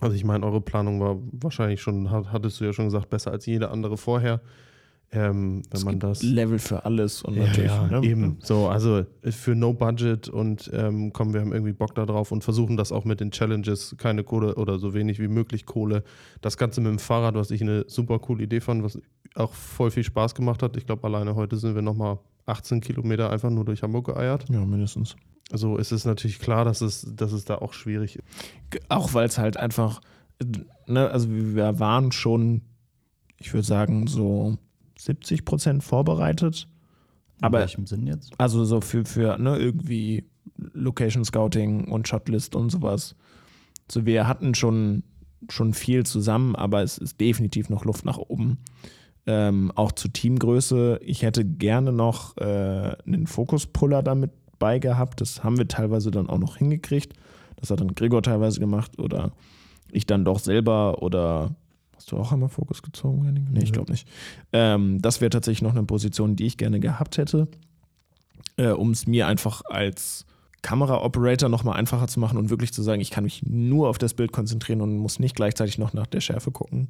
Also 0.00 0.14
ich 0.14 0.24
meine, 0.24 0.46
eure 0.46 0.60
Planung 0.60 1.00
war 1.00 1.18
wahrscheinlich 1.32 1.80
schon, 1.80 2.10
hat- 2.10 2.30
hattest 2.30 2.60
du 2.60 2.64
ja 2.64 2.72
schon 2.72 2.84
gesagt, 2.84 3.10
besser 3.10 3.32
als 3.32 3.46
jede 3.46 3.70
andere 3.70 3.96
vorher. 3.96 4.40
Ähm, 5.12 5.62
wenn 5.70 5.76
Es 5.78 5.84
man 5.84 5.94
gibt 5.94 6.02
das 6.02 6.22
Level 6.22 6.58
für 6.58 6.84
alles 6.84 7.22
und 7.22 7.36
ja, 7.36 7.46
natürlich. 7.46 7.70
ja, 7.70 7.86
ne? 7.86 8.06
eben. 8.06 8.38
So, 8.42 8.68
also 8.68 9.04
für 9.22 9.54
No 9.54 9.72
Budget 9.72 10.28
und 10.28 10.68
ähm, 10.74 11.12
kommen, 11.12 11.32
wir 11.32 11.40
haben 11.40 11.52
irgendwie 11.52 11.72
Bock 11.72 11.94
da 11.94 12.06
drauf 12.06 12.32
und 12.32 12.42
versuchen 12.42 12.76
das 12.76 12.90
auch 12.90 13.04
mit 13.04 13.20
den 13.20 13.30
Challenges, 13.30 13.94
keine 13.98 14.24
Kohle 14.24 14.56
oder 14.56 14.78
so 14.78 14.94
wenig 14.94 15.20
wie 15.20 15.28
möglich 15.28 15.64
Kohle. 15.64 16.02
Das 16.40 16.56
Ganze 16.56 16.80
mit 16.80 16.90
dem 16.90 16.98
Fahrrad, 16.98 17.34
was 17.36 17.50
ich 17.50 17.62
eine 17.62 17.84
super 17.86 18.18
coole 18.18 18.42
Idee 18.44 18.60
fand, 18.60 18.82
was 18.82 18.98
auch 19.36 19.52
voll 19.52 19.90
viel 19.90 20.04
Spaß 20.04 20.34
gemacht 20.34 20.62
hat. 20.62 20.76
Ich 20.76 20.86
glaube, 20.86 21.06
alleine 21.06 21.36
heute 21.36 21.56
sind 21.56 21.74
wir 21.74 21.82
nochmal 21.82 22.18
18 22.46 22.80
Kilometer 22.80 23.30
einfach 23.30 23.50
nur 23.50 23.64
durch 23.64 23.82
Hamburg 23.82 24.06
geeiert. 24.06 24.46
Ja, 24.50 24.64
mindestens. 24.64 25.16
Also 25.52 25.76
ist 25.76 25.92
es 25.92 26.04
natürlich 26.04 26.40
klar, 26.40 26.64
dass 26.64 26.80
es, 26.80 27.06
dass 27.14 27.32
es 27.32 27.44
da 27.44 27.56
auch 27.56 27.72
schwierig 27.72 28.16
ist. 28.16 28.24
Auch 28.88 29.14
weil 29.14 29.26
es 29.26 29.38
halt 29.38 29.56
einfach, 29.56 30.00
äh, 30.40 30.44
ne, 30.88 31.08
also 31.10 31.28
wir 31.30 31.78
waren 31.78 32.10
schon, 32.10 32.62
ich 33.38 33.52
würde 33.54 33.66
sagen, 33.66 34.08
so 34.08 34.58
70 35.06 35.44
Prozent 35.44 35.84
vorbereitet. 35.84 36.68
In 37.38 37.44
Aber 37.44 37.60
welchem 37.60 37.86
Sinn 37.86 38.06
jetzt? 38.06 38.32
also 38.38 38.64
so 38.64 38.80
für, 38.80 39.04
für 39.04 39.38
ne, 39.38 39.58
irgendwie 39.58 40.24
Location 40.56 41.24
Scouting 41.24 41.88
und 41.90 42.08
Shotlist 42.08 42.54
und 42.54 42.70
sowas. 42.70 43.14
So, 43.90 44.06
wir 44.06 44.26
hatten 44.26 44.54
schon, 44.54 45.02
schon 45.48 45.74
viel 45.74 46.04
zusammen, 46.04 46.56
aber 46.56 46.82
es 46.82 46.98
ist 46.98 47.20
definitiv 47.20 47.68
noch 47.68 47.84
Luft 47.84 48.04
nach 48.04 48.18
oben. 48.18 48.58
Ähm, 49.26 49.72
auch 49.74 49.92
zu 49.92 50.08
Teamgröße. 50.08 51.00
Ich 51.02 51.22
hätte 51.22 51.44
gerne 51.44 51.92
noch 51.92 52.36
äh, 52.36 52.96
einen 53.06 53.26
Fokuspuller 53.26 54.02
damit 54.02 54.30
bei 54.58 54.78
gehabt. 54.78 55.20
Das 55.20 55.44
haben 55.44 55.58
wir 55.58 55.68
teilweise 55.68 56.10
dann 56.10 56.28
auch 56.28 56.38
noch 56.38 56.56
hingekriegt. 56.56 57.12
Das 57.56 57.70
hat 57.70 57.80
dann 57.80 57.94
Gregor 57.94 58.22
teilweise 58.22 58.60
gemacht 58.60 58.98
oder 58.98 59.32
ich 59.90 60.06
dann 60.06 60.24
doch 60.24 60.38
selber 60.38 61.02
oder 61.02 61.56
hast 61.96 62.12
du 62.12 62.16
auch 62.18 62.32
einmal 62.32 62.48
Fokus 62.48 62.82
gezogen, 62.82 63.24
Henning? 63.24 63.48
Nee, 63.50 63.64
ich 63.64 63.72
glaube 63.72 63.90
nicht. 63.90 64.06
Ähm, 64.52 65.00
das 65.00 65.20
wäre 65.20 65.30
tatsächlich 65.30 65.62
noch 65.62 65.74
eine 65.74 65.84
Position, 65.84 66.36
die 66.36 66.46
ich 66.46 66.56
gerne 66.56 66.78
gehabt 66.78 67.18
hätte, 67.18 67.48
äh, 68.56 68.68
um 68.68 68.90
es 68.90 69.06
mir 69.06 69.26
einfach 69.26 69.62
als 69.64 70.26
Kamera-Operator 70.62 71.48
nochmal 71.48 71.76
einfacher 71.76 72.08
zu 72.08 72.20
machen 72.20 72.38
und 72.38 72.50
wirklich 72.50 72.72
zu 72.72 72.82
sagen, 72.82 73.00
ich 73.00 73.10
kann 73.10 73.24
mich 73.24 73.42
nur 73.44 73.88
auf 73.88 73.98
das 73.98 74.14
Bild 74.14 74.32
konzentrieren 74.32 74.80
und 74.80 74.98
muss 74.98 75.18
nicht 75.18 75.36
gleichzeitig 75.36 75.78
noch 75.78 75.92
nach 75.92 76.06
der 76.06 76.20
Schärfe 76.20 76.50
gucken. 76.50 76.88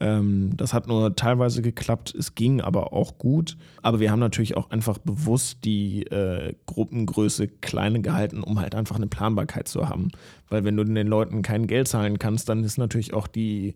Ähm, 0.00 0.50
das 0.56 0.74
hat 0.74 0.88
nur 0.88 1.14
teilweise 1.14 1.62
geklappt, 1.62 2.14
es 2.18 2.34
ging 2.34 2.60
aber 2.60 2.92
auch 2.92 3.18
gut. 3.18 3.56
Aber 3.82 4.00
wir 4.00 4.10
haben 4.10 4.18
natürlich 4.18 4.56
auch 4.56 4.70
einfach 4.70 4.98
bewusst 4.98 5.64
die 5.64 6.02
äh, 6.06 6.54
Gruppengröße 6.66 7.48
kleine 7.48 8.00
gehalten, 8.00 8.42
um 8.42 8.60
halt 8.60 8.74
einfach 8.74 8.96
eine 8.96 9.06
Planbarkeit 9.06 9.68
zu 9.68 9.88
haben. 9.88 10.08
Weil 10.48 10.64
wenn 10.64 10.76
du 10.76 10.84
den 10.84 11.06
Leuten 11.06 11.42
kein 11.42 11.66
Geld 11.66 11.88
zahlen 11.88 12.18
kannst, 12.18 12.48
dann 12.48 12.64
ist 12.64 12.78
natürlich 12.78 13.14
auch 13.14 13.28
die 13.28 13.74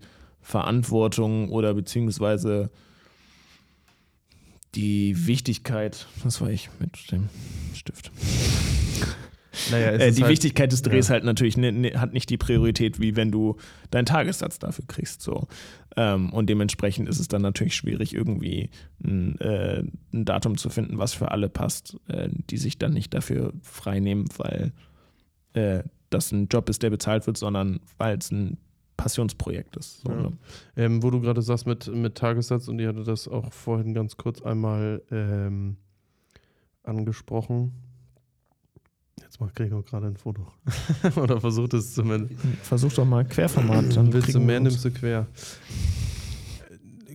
Verantwortung 0.48 1.50
oder 1.50 1.74
beziehungsweise 1.74 2.70
die 4.74 5.26
Wichtigkeit, 5.26 6.06
was 6.24 6.40
war 6.40 6.48
ich 6.48 6.70
mit 6.80 7.12
dem 7.12 7.28
Stift? 7.74 8.10
Naja, 9.70 9.90
Äh, 9.90 10.12
die 10.12 10.22
halt- 10.22 10.30
Wichtigkeit 10.32 10.72
des 10.72 10.80
Drehs 10.80 11.10
halt 11.10 11.24
natürlich 11.24 11.58
ne, 11.58 11.70
ne, 11.72 12.00
hat 12.00 12.14
nicht 12.14 12.30
die 12.30 12.38
Priorität, 12.38 12.98
wie 12.98 13.14
wenn 13.14 13.30
du 13.30 13.56
deinen 13.90 14.06
Tagessatz 14.06 14.58
dafür 14.58 14.86
kriegst. 14.86 15.20
So. 15.20 15.48
Ähm, 15.96 16.32
und 16.32 16.48
dementsprechend 16.48 17.10
ist 17.10 17.18
es 17.18 17.28
dann 17.28 17.42
natürlich 17.42 17.74
schwierig, 17.76 18.14
irgendwie 18.14 18.70
ein, 19.04 19.38
äh, 19.40 19.82
ein 20.14 20.24
Datum 20.24 20.56
zu 20.56 20.70
finden, 20.70 20.96
was 20.96 21.12
für 21.12 21.30
alle 21.30 21.50
passt, 21.50 21.98
äh, 22.08 22.30
die 22.48 22.56
sich 22.56 22.78
dann 22.78 22.94
nicht 22.94 23.12
dafür 23.12 23.52
frei 23.62 24.00
nehmen, 24.00 24.26
weil 24.38 24.72
äh, 25.52 25.82
das 26.08 26.32
ein 26.32 26.48
Job 26.48 26.70
ist, 26.70 26.82
der 26.82 26.88
bezahlt 26.90 27.26
wird, 27.26 27.36
sondern 27.36 27.80
weil 27.98 28.16
es 28.16 28.30
ein 28.30 28.56
Passionsprojekt 28.98 29.76
ist. 29.78 30.02
So, 30.02 30.10
Ja. 30.10 30.16
ne? 30.22 30.32
Ähm, 30.76 31.02
wo 31.02 31.10
du 31.10 31.20
gerade 31.22 31.40
sagst 31.40 31.66
mit, 31.66 31.86
mit 31.86 32.16
Tagessatz 32.16 32.68
und 32.68 32.78
ich 32.78 32.86
hatte 32.86 33.04
das 33.04 33.26
auch 33.28 33.50
vorhin 33.54 33.94
ganz 33.94 34.18
kurz 34.18 34.42
einmal 34.42 35.00
ähm, 35.10 35.76
angesprochen. 36.82 37.72
Jetzt 39.22 39.40
macht 39.40 39.54
Gregor 39.54 39.82
gerade 39.84 40.06
ein 40.08 40.16
Foto. 40.16 40.46
Oder 41.16 41.40
versucht 41.40 41.74
es 41.74 41.94
zumindest. 41.94 42.34
Versuch 42.62 42.92
doch 42.92 43.04
mal 43.04 43.24
Querformat. 43.24 43.96
Dann 43.96 44.12
Willst 44.12 44.28
du 44.28 44.32
kriegen 44.32 44.40
wir 44.40 44.46
mehr, 44.46 44.60
nimmst 44.60 44.84
du 44.84 44.90
quer. 44.90 45.26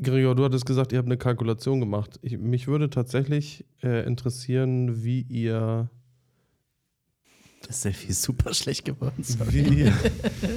Gregor, 0.01 0.35
du 0.35 0.43
hattest 0.43 0.65
gesagt, 0.65 0.91
ihr 0.91 0.97
habt 0.97 1.07
eine 1.07 1.17
Kalkulation 1.17 1.79
gemacht. 1.79 2.19
Ich, 2.21 2.37
mich 2.37 2.67
würde 2.67 2.89
tatsächlich 2.89 3.65
äh, 3.81 4.05
interessieren, 4.05 5.03
wie 5.03 5.21
ihr, 5.21 5.89
Das 7.67 7.81
Selfie 7.81 8.09
ist 8.09 8.21
super 8.21 8.53
schlecht 8.53 8.85
geworden. 8.85 9.23
Wie, 9.49 9.61
ihr, 9.61 9.93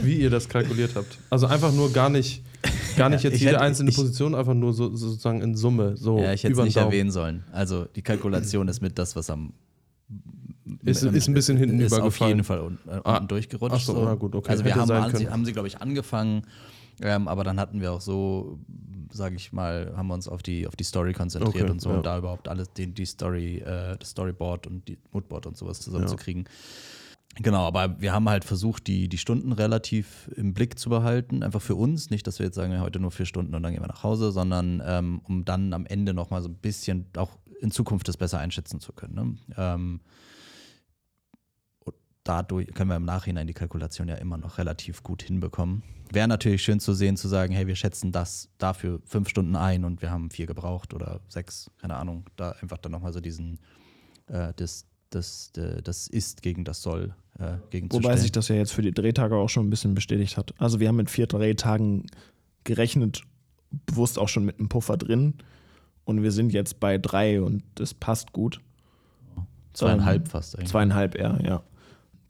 wie 0.02 0.16
ihr 0.20 0.30
das 0.30 0.48
kalkuliert 0.48 0.92
habt. 0.96 1.18
Also 1.30 1.46
einfach 1.46 1.72
nur 1.72 1.92
gar 1.92 2.08
nicht, 2.10 2.42
gar 2.96 3.08
nicht 3.08 3.22
Ja, 3.24 3.30
jetzt 3.30 3.40
jede 3.40 3.52
hätte- 3.52 3.60
einzelne 3.62 3.90
ich- 3.90 3.96
Position, 3.96 4.34
einfach 4.34 4.54
nur 4.54 4.72
so, 4.72 4.94
sozusagen 4.94 5.40
in 5.40 5.54
Summe. 5.54 5.96
So 5.96 6.18
ja, 6.18 6.32
ich 6.32 6.42
hätte 6.44 6.54
es 6.58 6.64
nicht 6.64 6.76
Daumen. 6.76 6.86
erwähnen 6.88 7.10
sollen. 7.10 7.44
Also 7.52 7.84
die 7.84 8.02
Kalkulation 8.02 8.68
ist 8.68 8.80
mit 8.82 8.98
das, 8.98 9.14
was 9.16 9.30
am 9.30 9.52
Ist- 10.84 11.02
ist 11.04 11.28
ein 11.28 11.34
bisschen 11.34 11.56
hinten 11.56 11.78
ist 11.80 11.92
auf 11.92 11.98
übergefallen. 11.98 12.30
jeden 12.30 12.44
Fall 12.44 12.60
unten, 12.60 12.88
äh, 12.88 13.00
Ah, 13.04 13.16
unten 13.16 13.28
durchgerutscht. 13.28 13.76
ach 13.76 13.80
so, 13.80 14.04
na 14.04 14.14
gut, 14.14 14.34
okay. 14.34 14.50
Also 14.50 14.64
wir 14.64 14.72
Hätte 14.72 14.80
haben, 14.80 14.88
sein 14.88 15.02
haben, 15.02 15.10
sie, 15.12 15.16
können. 15.24 15.32
haben 15.32 15.44
sie, 15.44 15.52
glaube 15.52 15.68
ich, 15.68 15.80
angefangen, 15.80 16.42
ähm, 17.02 17.28
aber 17.28 17.44
dann 17.44 17.60
hatten 17.60 17.80
wir 17.80 17.92
auch 17.92 18.00
so, 18.00 18.58
sage 19.12 19.36
ich 19.36 19.52
mal, 19.52 19.92
haben 19.96 20.08
wir 20.08 20.14
uns 20.14 20.26
auf 20.28 20.42
die, 20.42 20.66
auf 20.66 20.74
die 20.76 20.84
Story 20.84 21.12
konzentriert 21.12 21.62
Okay, 21.62 21.70
und 21.70 21.80
so 21.80 21.90
ja. 21.90 21.96
und 21.98 22.06
da 22.06 22.18
überhaupt 22.18 22.48
alles, 22.48 22.72
die, 22.72 22.88
die 22.88 23.06
Story, 23.06 23.58
äh, 23.58 23.96
das 23.98 24.10
Storyboard 24.10 24.66
und 24.66 24.86
die 24.88 24.98
Moodboard 25.12 25.46
und 25.46 25.56
sowas 25.56 25.80
zusammenzukriegen. 25.80 26.44
Genau, 27.42 27.66
aber 27.66 28.00
wir 28.00 28.12
haben 28.12 28.28
halt 28.28 28.44
versucht, 28.44 28.86
die, 28.86 29.08
die 29.08 29.18
Stunden 29.18 29.52
relativ 29.52 30.30
im 30.36 30.54
Blick 30.54 30.78
zu 30.78 30.88
behalten. 30.88 31.42
Einfach 31.42 31.60
für 31.60 31.74
uns. 31.74 32.08
Nicht, 32.08 32.26
dass 32.26 32.38
wir 32.38 32.46
jetzt 32.46 32.54
sagen, 32.54 32.80
heute 32.80 32.98
nur 32.98 33.10
vier 33.10 33.26
Stunden 33.26 33.54
und 33.54 33.62
dann 33.62 33.72
gehen 33.72 33.82
wir 33.82 33.88
nach 33.88 34.02
Hause, 34.02 34.32
sondern 34.32 34.82
ähm, 34.84 35.20
um 35.24 35.44
dann 35.44 35.74
am 35.74 35.84
Ende 35.84 36.14
nochmal 36.14 36.42
so 36.42 36.48
ein 36.48 36.56
bisschen 36.56 37.06
auch 37.16 37.38
in 37.60 37.70
Zukunft 37.70 38.08
das 38.08 38.16
besser 38.16 38.38
einschätzen 38.38 38.80
zu 38.80 38.92
können. 38.92 39.14
Ne? 39.14 39.54
Ähm, 39.56 40.00
dadurch 42.24 42.72
können 42.74 42.90
wir 42.90 42.96
im 42.96 43.04
Nachhinein 43.04 43.46
die 43.46 43.54
Kalkulation 43.54 44.08
ja 44.08 44.16
immer 44.16 44.38
noch 44.38 44.58
relativ 44.58 45.02
gut 45.02 45.22
hinbekommen. 45.22 45.82
Wäre 46.10 46.28
natürlich 46.28 46.62
schön 46.62 46.80
zu 46.80 46.94
sehen, 46.94 47.16
zu 47.16 47.28
sagen, 47.28 47.52
hey, 47.52 47.66
wir 47.66 47.76
schätzen 47.76 48.12
das 48.12 48.48
dafür 48.58 49.00
fünf 49.04 49.28
Stunden 49.28 49.56
ein 49.56 49.84
und 49.84 50.00
wir 50.02 50.10
haben 50.10 50.30
vier 50.30 50.46
gebraucht 50.46 50.94
oder 50.94 51.20
sechs, 51.28 51.70
keine 51.80 51.96
Ahnung. 51.96 52.24
Da 52.36 52.52
einfach 52.62 52.78
dann 52.78 52.92
nochmal 52.92 53.12
so 53.12 53.20
diesen, 53.20 53.58
äh, 54.28 54.52
das, 54.56 54.86
das, 55.10 55.52
äh, 55.56 55.82
das 55.82 56.08
ist 56.08 56.42
gegen 56.42 56.64
das 56.64 56.80
soll 56.80 57.14
äh, 57.38 57.56
gegenzustellen. 57.70 58.04
Wobei 58.04 58.16
sich 58.16 58.32
das 58.32 58.48
ja 58.48 58.56
jetzt 58.56 58.72
für 58.72 58.82
die 58.82 58.92
Drehtage 58.92 59.36
auch 59.36 59.48
schon 59.48 59.66
ein 59.66 59.70
bisschen 59.70 59.94
bestätigt 59.94 60.36
hat. 60.36 60.54
Also 60.58 60.80
wir 60.80 60.88
haben 60.88 60.96
mit 60.96 61.10
vier 61.10 61.26
Drehtagen 61.26 62.06
gerechnet, 62.64 63.22
bewusst 63.86 64.18
auch 64.18 64.28
schon 64.28 64.44
mit 64.44 64.58
einem 64.58 64.68
Puffer 64.68 64.96
drin. 64.96 65.34
Und 66.04 66.22
wir 66.22 66.30
sind 66.30 66.52
jetzt 66.52 66.78
bei 66.78 66.98
drei 66.98 67.42
und 67.42 67.64
das 67.74 67.92
passt 67.92 68.32
gut. 68.32 68.60
Zweieinhalb 69.72 70.24
Ähm, 70.24 70.30
fast 70.30 70.56
eigentlich. 70.56 70.70
Zweieinhalb 70.70 71.14
eher, 71.16 71.40
ja. 71.44 71.62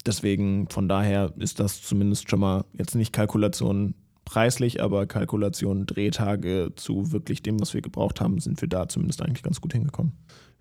Deswegen, 0.05 0.67
von 0.69 0.87
daher 0.87 1.33
ist 1.37 1.59
das 1.59 1.81
zumindest 1.81 2.29
schon 2.29 2.39
mal 2.39 2.65
jetzt 2.73 2.95
nicht 2.95 3.13
Kalkulation 3.13 3.93
preislich, 4.25 4.81
aber 4.81 5.05
Kalkulation 5.05 5.85
Drehtage 5.85 6.73
zu 6.75 7.11
wirklich 7.11 7.43
dem, 7.43 7.59
was 7.61 7.73
wir 7.73 7.81
gebraucht 7.81 8.19
haben, 8.19 8.39
sind 8.39 8.59
wir 8.61 8.67
da 8.67 8.87
zumindest 8.87 9.21
eigentlich 9.21 9.43
ganz 9.43 9.61
gut 9.61 9.73
hingekommen. 9.73 10.13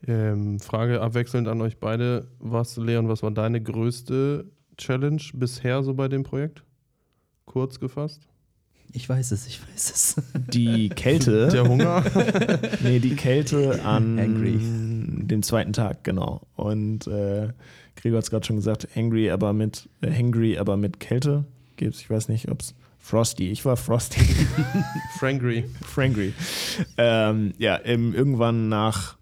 Ähm, 0.07 0.61
Frage 0.61 1.01
abwechselnd 1.01 1.49
an 1.49 1.61
euch 1.61 1.79
beide. 1.79 2.29
Was, 2.39 2.77
Leon, 2.77 3.09
was 3.09 3.23
war 3.23 3.31
deine 3.31 3.61
größte 3.61 4.47
Challenge 4.77 5.23
bisher 5.35 5.83
so 5.83 5.95
bei 5.95 6.09
dem 6.09 6.23
Projekt? 6.23 6.63
Kurz 7.45 7.81
gefasst. 7.81 8.29
Ich 8.93 9.09
weiß 9.09 9.33
es, 9.33 9.47
ich 9.47 9.61
weiß 9.61 9.91
es. 9.91 10.23
Die 10.53 10.89
Kälte. 10.95 11.49
Der 11.49 11.69
Hunger. 11.69 12.05
Nee, 12.83 13.01
die 13.01 13.17
Kälte 13.17 13.85
an 13.85 14.19
Angry. 14.19 14.59
dem 14.61 15.43
zweiten 15.43 15.73
Tag, 15.73 16.05
genau. 16.05 16.43
Und 16.55 17.07
äh, 17.09 17.49
Gregor 17.97 18.19
hat 18.19 18.25
es 18.25 18.31
gerade 18.31 18.47
schon 18.47 18.57
gesagt, 18.57 18.89
hangry, 18.95 19.31
aber 19.31 19.53
mit 19.53 19.89
äh, 20.03 20.11
hangry, 20.13 20.57
aber 20.59 20.77
mit 20.77 21.01
Kälte 21.01 21.45
gibt's. 21.77 22.01
Ich 22.01 22.09
weiß 22.11 22.29
nicht, 22.29 22.49
ob 22.51 22.61
es 22.61 22.75
Frosty. 22.99 23.51
Ich 23.51 23.65
war 23.65 23.77
Frosty. 23.77 24.21
Frangry. 25.19 25.65
Frangry. 25.83 26.33
Ähm, 26.97 27.55
ja, 27.59 27.81
irgendwann 27.85 28.69
nach. 28.69 29.17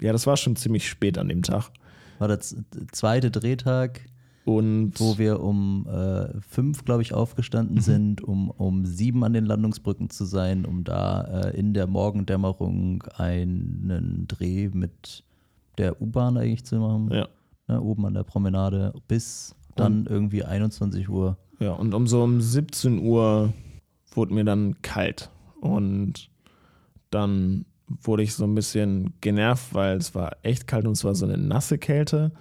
Ja, 0.00 0.12
das 0.12 0.26
war 0.26 0.36
schon 0.36 0.56
ziemlich 0.56 0.88
spät 0.88 1.18
an 1.18 1.28
dem 1.28 1.42
Tag. 1.42 1.70
War 2.18 2.28
der 2.28 2.40
zweite 2.40 3.30
Drehtag, 3.30 4.00
Und 4.44 4.92
wo 4.98 5.16
wir 5.18 5.40
um 5.40 5.86
äh, 5.86 6.40
fünf, 6.40 6.84
glaube 6.84 7.02
ich, 7.02 7.12
aufgestanden 7.14 7.76
Mhm. 7.76 7.80
sind, 7.80 8.22
um 8.24 8.50
um 8.50 8.84
sieben 8.86 9.22
an 9.24 9.32
den 9.32 9.44
Landungsbrücken 9.46 10.10
zu 10.10 10.24
sein, 10.24 10.64
um 10.66 10.84
da 10.84 11.22
äh, 11.50 11.58
in 11.58 11.72
der 11.74 11.86
Morgendämmerung 11.86 13.02
einen 13.16 14.26
Dreh 14.28 14.70
mit 14.72 15.24
der 15.78 16.00
U-Bahn 16.02 16.36
eigentlich 16.36 16.64
zu 16.64 16.76
machen. 16.78 17.10
ja, 17.12 17.28
ne, 17.68 17.80
oben 17.80 18.06
an 18.06 18.14
der 18.14 18.24
Promenade, 18.24 18.92
bis 19.08 19.54
dann 19.76 20.06
irgendwie 20.06 20.44
21 20.44 21.08
Uhr. 21.08 21.36
Ja, 21.58 21.72
und 21.72 21.94
um 21.94 22.06
so 22.06 22.22
um 22.22 22.40
17 22.40 22.98
Uhr 22.98 23.52
wurde 24.12 24.34
mir 24.34 24.44
dann 24.44 24.80
kalt. 24.82 25.30
Und 25.60 26.30
dann 27.10 27.64
wurde 28.02 28.22
ich 28.22 28.34
so 28.34 28.44
ein 28.44 28.54
bisschen 28.54 29.14
genervt, 29.20 29.74
weil 29.74 29.96
es 29.98 30.14
war 30.14 30.36
echt 30.42 30.66
kalt 30.66 30.86
und 30.86 30.92
es 30.92 31.04
war 31.04 31.14
so 31.14 31.26
eine 31.26 31.36
nasse 31.36 31.78
Kälte. 31.78 32.32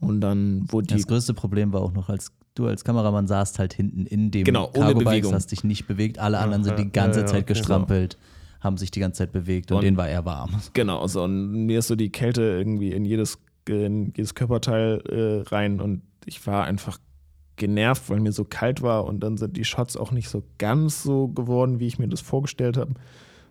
Und 0.00 0.20
dann 0.20 0.64
wurde 0.70 0.88
die. 0.88 0.94
Das 0.94 1.06
größte 1.06 1.34
Problem 1.34 1.72
war 1.72 1.80
auch 1.80 1.92
noch, 1.92 2.08
als 2.08 2.32
du 2.54 2.66
als 2.66 2.84
Kameramann 2.84 3.26
saßt 3.26 3.58
halt 3.58 3.72
hinten 3.72 4.04
in 4.06 4.30
dem 4.30 4.44
Genau, 4.44 4.70
ohne 4.76 4.94
Bewegung. 4.94 5.32
hast 5.32 5.52
dich 5.52 5.64
nicht 5.64 5.86
bewegt. 5.86 6.18
Alle 6.18 6.38
anderen 6.38 6.64
sind 6.64 6.78
die 6.78 6.90
ganze 6.90 7.20
ja, 7.20 7.26
Zeit 7.26 7.46
gestrampelt, 7.46 8.18
haben 8.60 8.76
sich 8.76 8.90
die 8.90 9.00
ganze 9.00 9.18
Zeit 9.18 9.32
bewegt 9.32 9.70
und, 9.70 9.78
Und- 9.78 9.84
denen 9.84 9.96
war 9.96 10.08
eher 10.08 10.24
warm. 10.24 10.50
Genau, 10.74 11.06
so. 11.06 11.22
Und 11.22 11.66
mir 11.66 11.78
ist 11.78 11.88
so 11.88 11.96
die 11.96 12.10
Kälte 12.10 12.42
irgendwie 12.42 12.92
in 12.92 13.04
jedes, 13.04 13.38
in 13.68 14.12
jedes 14.16 14.34
Körperteil 14.34 15.00
äh, 15.08 15.48
rein 15.48 15.80
und 15.80 16.02
ich 16.26 16.46
war 16.46 16.64
einfach 16.64 16.98
genervt, 17.56 18.10
weil 18.10 18.20
mir 18.20 18.32
so 18.32 18.44
kalt 18.44 18.82
war 18.82 19.04
und 19.04 19.20
dann 19.20 19.36
sind 19.36 19.56
die 19.56 19.64
Shots 19.64 19.96
auch 19.96 20.10
nicht 20.10 20.28
so 20.28 20.42
ganz 20.58 21.02
so 21.02 21.28
geworden, 21.28 21.80
wie 21.80 21.86
ich 21.86 21.98
mir 21.98 22.08
das 22.08 22.20
vorgestellt 22.20 22.76
habe. 22.76 22.94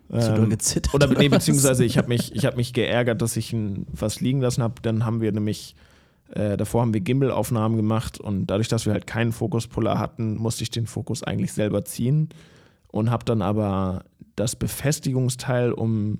Du 0.08 0.18
Ähm, 0.18 0.50
gezittert? 0.50 0.94
Oder 0.94 1.06
nee, 1.06 1.28
beziehungsweise 1.28 1.84
ich 1.84 1.98
habe 1.98 2.08
mich, 2.08 2.34
ich 2.34 2.44
hab 2.44 2.56
mich 2.56 2.72
geärgert, 2.72 3.22
dass 3.22 3.36
ich 3.36 3.52
ein, 3.52 3.86
was 3.92 4.20
liegen 4.20 4.40
lassen 4.40 4.62
habe. 4.62 4.74
Dann 4.82 5.04
haben 5.04 5.20
wir 5.20 5.32
nämlich, 5.32 5.74
äh, 6.30 6.56
davor 6.56 6.82
haben 6.82 6.92
wir 6.92 7.00
Gimbal-Aufnahmen 7.00 7.76
gemacht 7.76 8.20
und 8.20 8.46
dadurch, 8.46 8.68
dass 8.68 8.86
wir 8.86 8.92
halt 8.92 9.06
keinen 9.06 9.32
Fokuspuller 9.32 9.98
hatten, 9.98 10.36
musste 10.36 10.64
ich 10.64 10.70
den 10.70 10.86
Fokus 10.86 11.22
eigentlich 11.22 11.52
selber 11.52 11.84
ziehen 11.84 12.28
und 12.88 13.10
habe 13.10 13.24
dann 13.24 13.42
aber 13.42 14.04
das 14.36 14.56
Befestigungsteil, 14.56 15.72
um 15.72 16.18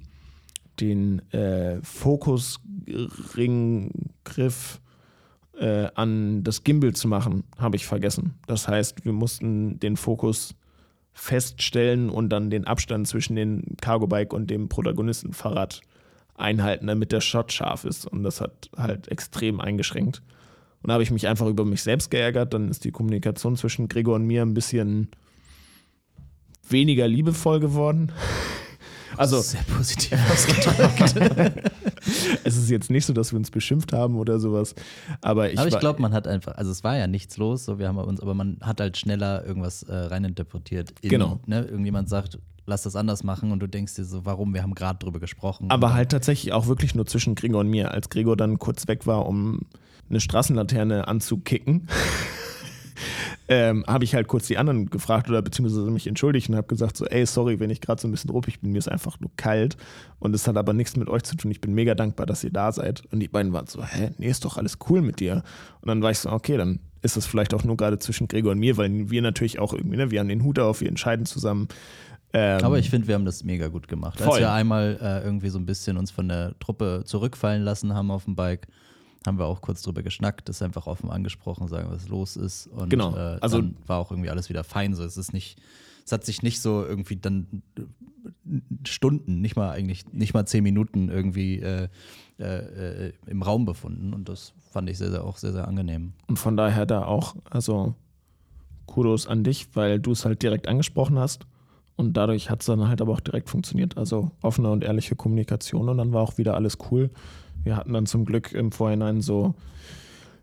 den 0.81 1.21
äh, 1.33 1.81
Fokusringgriff 1.83 4.81
äh, 5.59 5.89
an 5.95 6.43
das 6.43 6.65
Gimbal 6.65 6.95
zu 6.95 7.09
machen, 7.09 7.45
habe 7.59 7.77
ich 7.77 7.87
vergessen. 7.87 8.35
Das 8.47 8.69
heißt, 8.69 9.05
wir 9.05 9.13
mussten 9.13 9.79
den 9.81 9.97
Fokus 9.97 10.55
feststellen 11.13 12.09
und 12.11 12.31
dann 12.31 12.51
den 12.51 12.67
Abstand 12.67 13.07
zwischen 13.07 13.37
dem 13.37 13.63
Cargo-Bike 13.81 14.33
und 14.33 14.51
dem 14.51 14.69
Protagonistenfahrrad 14.69 15.83
einhalten, 16.35 16.87
damit 16.87 17.13
der 17.13 17.21
Shot 17.21 17.53
scharf 17.53 17.85
ist. 17.85 18.07
Und 18.07 18.23
das 18.23 18.41
hat 18.41 18.71
halt 18.77 19.09
extrem 19.09 19.61
eingeschränkt. 19.61 20.23
Und 20.83 20.89
da 20.89 20.95
habe 20.95 21.03
ich 21.03 21.11
mich 21.11 21.29
einfach 21.29 21.47
über 21.47 21.65
mich 21.65 21.83
selbst 21.83 22.11
geärgert. 22.11 22.55
Dann 22.55 22.69
ist 22.69 22.85
die 22.85 22.91
Kommunikation 22.91 23.57
zwischen 23.57 23.89
Gregor 23.89 24.17
und 24.17 24.27
mir 24.27 24.43
ein 24.43 24.55
bisschen 24.55 25.09
weniger 26.69 27.07
liebevoll 27.09 27.61
geworden. 27.61 28.13
Also, 29.19 29.43
Sehr 29.43 29.61
positiv 29.65 30.19
ausgedrückt. 30.31 31.63
es 32.45 32.57
ist 32.57 32.71
jetzt 32.71 32.91
nicht 32.91 33.07
so, 33.07 33.13
dass 33.13 33.33
wir 33.33 33.39
uns 33.39 33.51
beschimpft 33.51 33.93
haben 33.93 34.17
oder 34.17 34.39
sowas. 34.41 34.75
Aber 35.21 35.53
ich, 35.53 35.59
aber 35.59 35.69
ich 35.69 35.79
glaube, 35.79 36.01
man 36.01 36.13
hat 36.13 36.27
einfach, 36.27 36.57
also 36.57 36.71
es 36.71 36.85
war 36.85 36.97
ja 36.97 37.07
nichts 37.07 37.37
los, 37.37 37.65
so 37.65 37.79
wir 37.79 37.89
haben 37.89 37.99
uns, 37.99 38.21
aber 38.21 38.35
man 38.35 38.59
hat 38.61 38.81
halt 38.81 38.97
schneller 38.97 39.45
irgendwas 39.45 39.83
äh, 39.85 39.95
reininterpretiert. 39.95 40.95
In, 41.01 41.11
Genau. 41.11 41.41
Ne, 41.47 41.63
irgendjemand 41.63 42.09
sagt, 42.09 42.39
lass 42.67 42.83
das 42.83 42.97
anders 42.97 43.23
machen 43.25 43.53
und 43.53 43.61
du 43.61 43.67
denkst 43.67 43.95
dir 43.95 44.05
so, 44.05 44.25
warum? 44.25 44.55
Wir 44.55 44.63
haben 44.63 44.75
gerade 44.75 44.99
drüber 44.99 45.21
gesprochen. 45.21 45.71
Aber 45.71 45.95
halt 45.95 46.11
tatsächlich 46.11 46.53
auch 46.53 46.67
wirklich 46.67 46.95
nur 46.95 47.07
zwischen 47.07 47.35
Gregor 47.35 47.61
und 47.61 47.69
mir. 47.69 47.93
Als 47.93 48.09
Gregor 48.09 48.37
dann 48.37 48.59
kurz 48.59 48.89
weg 48.89 49.07
war, 49.07 49.27
um 49.27 49.61
eine 50.09 50.21
Straßenlaterne 50.21 51.09
anzukicken, 51.09 51.89
ähm, 53.53 53.85
habe 53.87 54.05
ich 54.05 54.15
halt 54.15 54.29
kurz 54.29 54.47
die 54.47 54.57
anderen 54.57 54.89
gefragt 54.89 55.29
oder 55.29 55.43
beziehungsweise 55.43 55.91
mich 55.91 56.07
entschuldigt 56.07 56.49
und 56.49 56.57
habe 56.57 56.67
gesagt 56.69 56.97
so, 56.97 57.05
ey, 57.05 57.27
sorry, 57.27 57.61
wenn 57.61 57.69
ich 57.69 57.83
gerade 57.83 58.01
so 58.01 58.09
ein 58.09 58.11
bisschen 58.11 58.31
ruppig 58.31 58.61
bin, 58.61 58.73
mir 58.73 58.79
ist 58.79 58.89
einfach 58.89 59.21
nur 59.21 59.31
kalt 59.37 59.77
und 60.21 60.35
es 60.35 60.49
hat 60.49 60.57
aber 60.57 60.73
nichts 60.73 60.97
mit 60.97 61.09
euch 61.09 61.23
zu 61.23 61.37
tun. 61.37 61.51
Ich 61.51 61.61
bin 61.61 61.75
mega 61.75 61.95
dankbar, 61.95 62.25
dass 62.25 62.43
ihr 62.45 62.51
da 62.51 62.73
seid. 62.73 63.03
Und 63.13 63.21
die 63.21 63.29
beiden 63.29 63.53
waren 63.53 63.67
so, 63.67 63.85
hä, 63.85 64.11
nee, 64.17 64.29
ist 64.29 64.47
doch 64.47 64.57
alles 64.57 64.79
cool 64.89 65.03
mit 65.03 65.21
dir. 65.21 65.43
Und 65.83 65.89
dann 65.89 66.01
war 66.01 66.11
ich 66.11 66.19
so, 66.19 66.31
okay, 66.31 66.57
dann 66.57 66.81
ist 67.03 67.19
es 67.19 67.27
vielleicht 67.27 67.53
auch 67.53 67.63
nur 67.63 67.77
gerade 67.77 67.99
zwischen 67.99 68.27
Gregor 68.27 68.53
und 68.53 68.59
mir, 68.59 68.79
weil 68.79 69.11
wir 69.11 69.21
natürlich 69.21 69.59
auch 69.59 69.75
irgendwie, 69.75 69.99
ne, 69.99 70.11
wir 70.11 70.21
haben 70.21 70.29
den 70.29 70.45
Hut 70.45 70.59
auf, 70.59 70.81
wir 70.81 70.89
entscheiden 70.89 71.27
zusammen. 71.27 71.69
Ähm, 72.33 72.65
Aber 72.65 72.79
ich 72.79 72.89
finde, 72.89 73.07
wir 73.09 73.17
haben 73.17 73.27
das 73.27 73.45
mega 73.45 73.69
gut 73.69 73.87
gemacht. 73.87 74.19
Als 74.19 74.31
Voll. 74.31 74.41
wir 74.41 74.53
einmal 74.53 74.99
äh, 75.03 75.23
irgendwie 75.23 75.51
so 75.51 75.59
ein 75.59 75.67
bisschen 75.67 75.99
uns 75.99 76.11
von 76.11 76.29
der 76.29 76.59
Truppe 76.59 77.03
zurückfallen 77.05 77.63
lassen 77.63 77.93
haben 77.93 78.11
auf 78.11 78.25
dem 78.25 78.35
Bike, 78.35 78.67
haben 79.27 79.39
wir 79.39 79.47
auch 79.47 79.61
kurz 79.61 79.83
drüber 79.83 80.03
geschnackt, 80.03 80.49
das 80.49 80.63
einfach 80.63 80.87
offen 80.87 81.11
angesprochen, 81.11 81.69
sagen, 81.69 81.89
was 81.91 82.09
los 82.09 82.37
ist. 82.37 82.67
Und 82.69 82.91
Genau. 82.91 83.15
äh, 83.15 83.39
Also- 83.41 83.59
dann 83.61 83.77
war 83.87 83.99
auch 83.99 84.11
irgendwie 84.11 84.31
alles 84.31 84.49
wieder 84.49 84.65
fein. 84.65 84.95
So, 84.95 85.05
es 85.05 85.17
ist 85.17 85.33
nicht, 85.33 85.61
es 86.05 86.13
hat 86.13 86.25
sich 86.25 86.43
nicht 86.43 86.61
so 86.61 86.85
irgendwie 86.85 87.17
dann 87.17 87.63
äh, 87.79 87.83
Stunden, 88.87 89.41
nicht 89.41 89.57
mal 89.57 89.71
eigentlich, 89.71 90.13
nicht 90.13 90.35
mal 90.35 90.47
zehn 90.47 90.63
Minuten 90.63 91.09
irgendwie 91.09 91.61
äh, 91.61 91.89
äh, 92.39 93.07
äh, 93.09 93.13
im 93.27 93.43
Raum 93.43 93.65
befunden. 93.65 94.13
Und 94.15 94.29
das 94.29 94.53
fand 94.71 94.89
ich 94.91 94.99
sehr, 94.99 95.11
sehr 95.11 95.25
auch 95.25 95.37
sehr, 95.37 95.53
sehr 95.53 95.69
angenehm. 95.69 96.13
Und 96.29 96.39
von 96.39 96.57
daher 96.57 96.87
da 96.87 97.05
auch, 97.05 97.37
also 97.51 97.95
Kudos 98.87 99.27
an 99.27 99.45
dich, 99.45 99.69
weil 99.75 100.01
du 100.01 100.13
es 100.13 100.25
halt 100.25 100.43
direkt 100.43 100.67
angesprochen 100.69 101.19
hast. 101.19 101.47
Und 101.97 102.17
dadurch 102.17 102.51
hat 102.51 102.61
es 102.61 102.67
dann 102.67 102.89
halt 102.89 103.01
aber 103.01 103.13
auch 103.13 103.21
direkt 103.21 103.49
funktioniert. 103.51 103.97
Also 103.97 104.33
offene 104.41 104.71
und 104.71 104.83
ehrliche 104.83 105.15
Kommunikation 105.15 105.89
und 105.89 105.99
dann 105.99 106.13
war 106.13 106.23
auch 106.23 106.39
wieder 106.39 106.55
alles 106.55 106.79
cool. 106.91 107.11
Wir 107.65 107.77
hatten 107.77 107.93
dann 107.93 108.07
zum 108.07 108.25
Glück 108.25 108.53
im 108.53 108.73
Vorhinein 108.73 109.21
so 109.21 109.55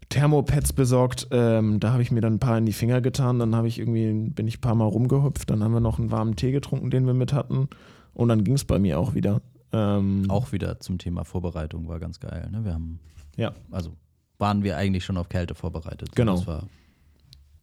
Thermopads 0.10 0.74
besorgt. 0.74 1.28
Ähm, 1.32 1.80
da 1.80 1.92
habe 1.92 2.02
ich 2.02 2.12
mir 2.12 2.22
dann 2.22 2.34
ein 2.36 2.40
paar 2.40 2.58
in 2.58 2.66
die 2.66 2.74
Finger 2.74 3.02
getan. 3.02 3.40
Dann 3.40 3.56
habe 3.56 3.68
ich 3.68 3.78
irgendwie, 3.80 4.12
bin 4.32 4.48
ich 4.48 4.58
ein 4.58 4.62
paar 4.62 4.76
Mal 4.76 4.86
rumgehüpft. 4.86 5.50
Dann 5.50 5.64
haben 5.64 5.74
wir 5.74 5.80
noch 5.82 6.00
einen 6.00 6.12
warmen 6.12 6.36
Tee 6.36 6.52
getrunken, 6.52 6.90
den 6.90 7.06
wir 7.06 7.14
mit 7.14 7.34
hatten. 7.34 7.68
Und 8.14 8.30
dann 8.30 8.44
ging 8.44 8.56
es 8.56 8.66
bei 8.66 8.80
mir 8.80 9.00
auch 9.00 9.14
wieder. 9.14 9.42
Ähm, 9.72 10.26
Auch 10.30 10.52
wieder 10.52 10.80
zum 10.80 10.98
Thema 10.98 11.26
Vorbereitung 11.26 11.88
war 11.88 12.00
ganz 12.00 12.20
geil. 12.20 12.50
Ne? 12.52 12.66
Wir 12.66 12.74
haben, 12.74 13.00
Ja. 13.38 13.54
also 13.70 13.92
waren 14.40 14.64
wir 14.64 14.78
eigentlich 14.78 15.06
schon 15.06 15.18
auf 15.18 15.30
Kälte 15.30 15.54
vorbereitet. 15.54 16.16
Genau. 16.16 16.38
Das 16.38 16.48
war, 16.48 16.64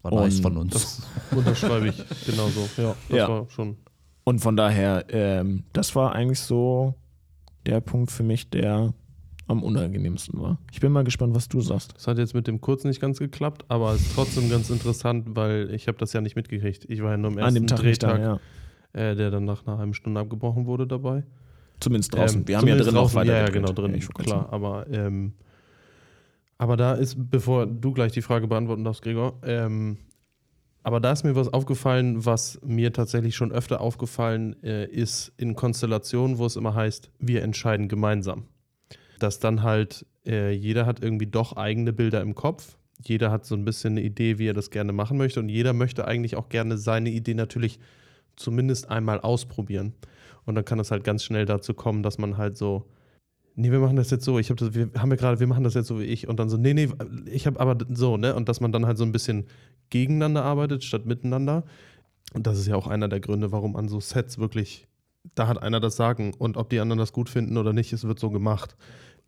war 0.02 0.14
nice 0.14 0.38
von 0.38 0.56
uns. 0.56 0.72
Das 0.72 1.02
unterschreibe 1.36 1.88
ich 1.88 1.96
genauso. 2.26 2.68
Ja, 2.76 2.94
das 3.08 3.16
Ja. 3.18 3.28
war 3.28 3.50
schon. 3.50 3.76
Und 4.22 4.38
von 4.38 4.56
daher, 4.56 5.06
ähm, 5.08 5.64
das 5.72 5.96
war 5.96 6.12
eigentlich 6.14 6.38
so 6.40 6.94
der 7.64 7.80
Punkt 7.80 8.12
für 8.12 8.22
mich, 8.22 8.50
der 8.50 8.92
am 9.46 9.62
unangenehmsten 9.62 10.40
war. 10.40 10.58
Ich 10.72 10.80
bin 10.80 10.92
mal 10.92 11.04
gespannt, 11.04 11.34
was 11.34 11.48
du 11.48 11.60
sagst. 11.60 11.94
Das 11.96 12.06
hat 12.06 12.18
jetzt 12.18 12.34
mit 12.34 12.46
dem 12.46 12.60
Kurz 12.60 12.84
nicht 12.84 13.00
ganz 13.00 13.18
geklappt, 13.18 13.64
aber 13.68 13.92
es 13.92 14.02
ist 14.02 14.14
trotzdem 14.14 14.50
ganz 14.50 14.70
interessant, 14.70 15.36
weil 15.36 15.72
ich 15.72 15.88
habe 15.88 15.98
das 15.98 16.12
ja 16.12 16.20
nicht 16.20 16.36
mitgekriegt. 16.36 16.84
Ich 16.88 17.02
war 17.02 17.12
ja 17.12 17.16
nur 17.16 17.30
am 17.30 17.38
ersten 17.38 17.48
An 17.48 17.54
dem 17.54 17.66
Tag 17.66 17.78
Drehtag, 17.78 18.16
da, 18.18 18.40
ja. 18.94 19.10
äh, 19.10 19.14
der 19.14 19.30
dann 19.30 19.44
nach 19.44 19.66
einer 19.66 19.78
halben 19.78 19.94
Stunde 19.94 20.20
abgebrochen 20.20 20.66
wurde 20.66 20.86
dabei. 20.86 21.24
Zumindest 21.78 22.14
draußen. 22.14 22.40
Ähm, 22.40 22.48
Wir 22.48 22.58
haben 22.58 22.68
ja 22.68 22.76
drin 22.76 22.96
auch 22.96 23.14
weiter 23.14 23.32
Ja, 23.32 23.40
ja, 23.40 23.48
genau, 23.50 23.72
drin, 23.72 23.94
Ja, 23.94 24.06
klar. 24.08 24.48
Aber, 24.50 24.86
ähm, 24.90 25.34
aber 26.58 26.76
da 26.76 26.94
ist, 26.94 27.16
bevor 27.30 27.66
du 27.66 27.92
gleich 27.92 28.12
die 28.12 28.22
Frage 28.22 28.48
beantworten 28.48 28.82
darfst, 28.82 29.02
Gregor, 29.02 29.34
ähm, 29.42 29.98
aber 30.82 31.00
da 31.00 31.12
ist 31.12 31.24
mir 31.24 31.34
was 31.34 31.52
aufgefallen, 31.52 32.24
was 32.24 32.60
mir 32.64 32.92
tatsächlich 32.92 33.34
schon 33.34 33.52
öfter 33.52 33.80
aufgefallen 33.80 34.56
äh, 34.62 34.86
ist 34.86 35.32
in 35.36 35.56
Konstellationen, 35.56 36.38
wo 36.38 36.46
es 36.46 36.56
immer 36.56 36.74
heißt, 36.74 37.10
wir 37.18 37.42
entscheiden 37.42 37.88
gemeinsam. 37.88 38.44
Dass 39.18 39.38
dann 39.38 39.62
halt 39.62 40.04
äh, 40.26 40.52
jeder 40.52 40.86
hat 40.86 41.02
irgendwie 41.02 41.26
doch 41.26 41.56
eigene 41.56 41.92
Bilder 41.92 42.20
im 42.20 42.34
Kopf. 42.34 42.76
Jeder 43.02 43.30
hat 43.30 43.44
so 43.44 43.54
ein 43.54 43.64
bisschen 43.64 43.94
eine 43.94 44.02
Idee, 44.02 44.38
wie 44.38 44.48
er 44.48 44.54
das 44.54 44.70
gerne 44.70 44.92
machen 44.92 45.18
möchte. 45.18 45.40
Und 45.40 45.48
jeder 45.48 45.72
möchte 45.72 46.06
eigentlich 46.06 46.36
auch 46.36 46.48
gerne 46.48 46.78
seine 46.78 47.10
Idee 47.10 47.34
natürlich 47.34 47.78
zumindest 48.36 48.90
einmal 48.90 49.20
ausprobieren. 49.20 49.94
Und 50.44 50.54
dann 50.54 50.64
kann 50.64 50.78
es 50.78 50.90
halt 50.90 51.04
ganz 51.04 51.24
schnell 51.24 51.44
dazu 51.44 51.74
kommen, 51.74 52.02
dass 52.02 52.18
man 52.18 52.36
halt 52.36 52.56
so, 52.56 52.86
nee, 53.56 53.70
wir 53.72 53.80
machen 53.80 53.96
das 53.96 54.10
jetzt 54.10 54.24
so, 54.24 54.38
ich 54.38 54.50
habe 54.50 54.58
das, 54.58 54.74
wir 54.74 54.90
haben 54.96 55.10
ja 55.10 55.16
gerade, 55.16 55.40
wir 55.40 55.46
machen 55.46 55.64
das 55.64 55.74
jetzt 55.74 55.88
so 55.88 55.98
wie 55.98 56.04
ich 56.04 56.28
und 56.28 56.38
dann 56.38 56.48
so, 56.48 56.56
nee, 56.56 56.74
nee, 56.74 56.88
ich 57.26 57.46
habe 57.46 57.58
aber 57.58 57.76
so, 57.90 58.16
ne? 58.16 58.34
Und 58.34 58.48
dass 58.48 58.60
man 58.60 58.72
dann 58.72 58.86
halt 58.86 58.98
so 58.98 59.04
ein 59.04 59.12
bisschen 59.12 59.46
gegeneinander 59.90 60.44
arbeitet 60.44 60.84
statt 60.84 61.06
miteinander. 61.06 61.64
Und 62.32 62.46
das 62.46 62.58
ist 62.58 62.66
ja 62.66 62.76
auch 62.76 62.86
einer 62.86 63.08
der 63.08 63.20
Gründe, 63.20 63.52
warum 63.52 63.76
an 63.76 63.88
so 63.88 64.00
Sets 64.00 64.38
wirklich, 64.38 64.86
da 65.34 65.48
hat 65.48 65.62
einer 65.62 65.80
das 65.80 65.96
Sagen 65.96 66.34
und 66.38 66.56
ob 66.56 66.70
die 66.70 66.80
anderen 66.80 66.98
das 66.98 67.12
gut 67.12 67.28
finden 67.28 67.56
oder 67.56 67.72
nicht, 67.72 67.92
es 67.92 68.04
wird 68.04 68.18
so 68.18 68.30
gemacht. 68.30 68.76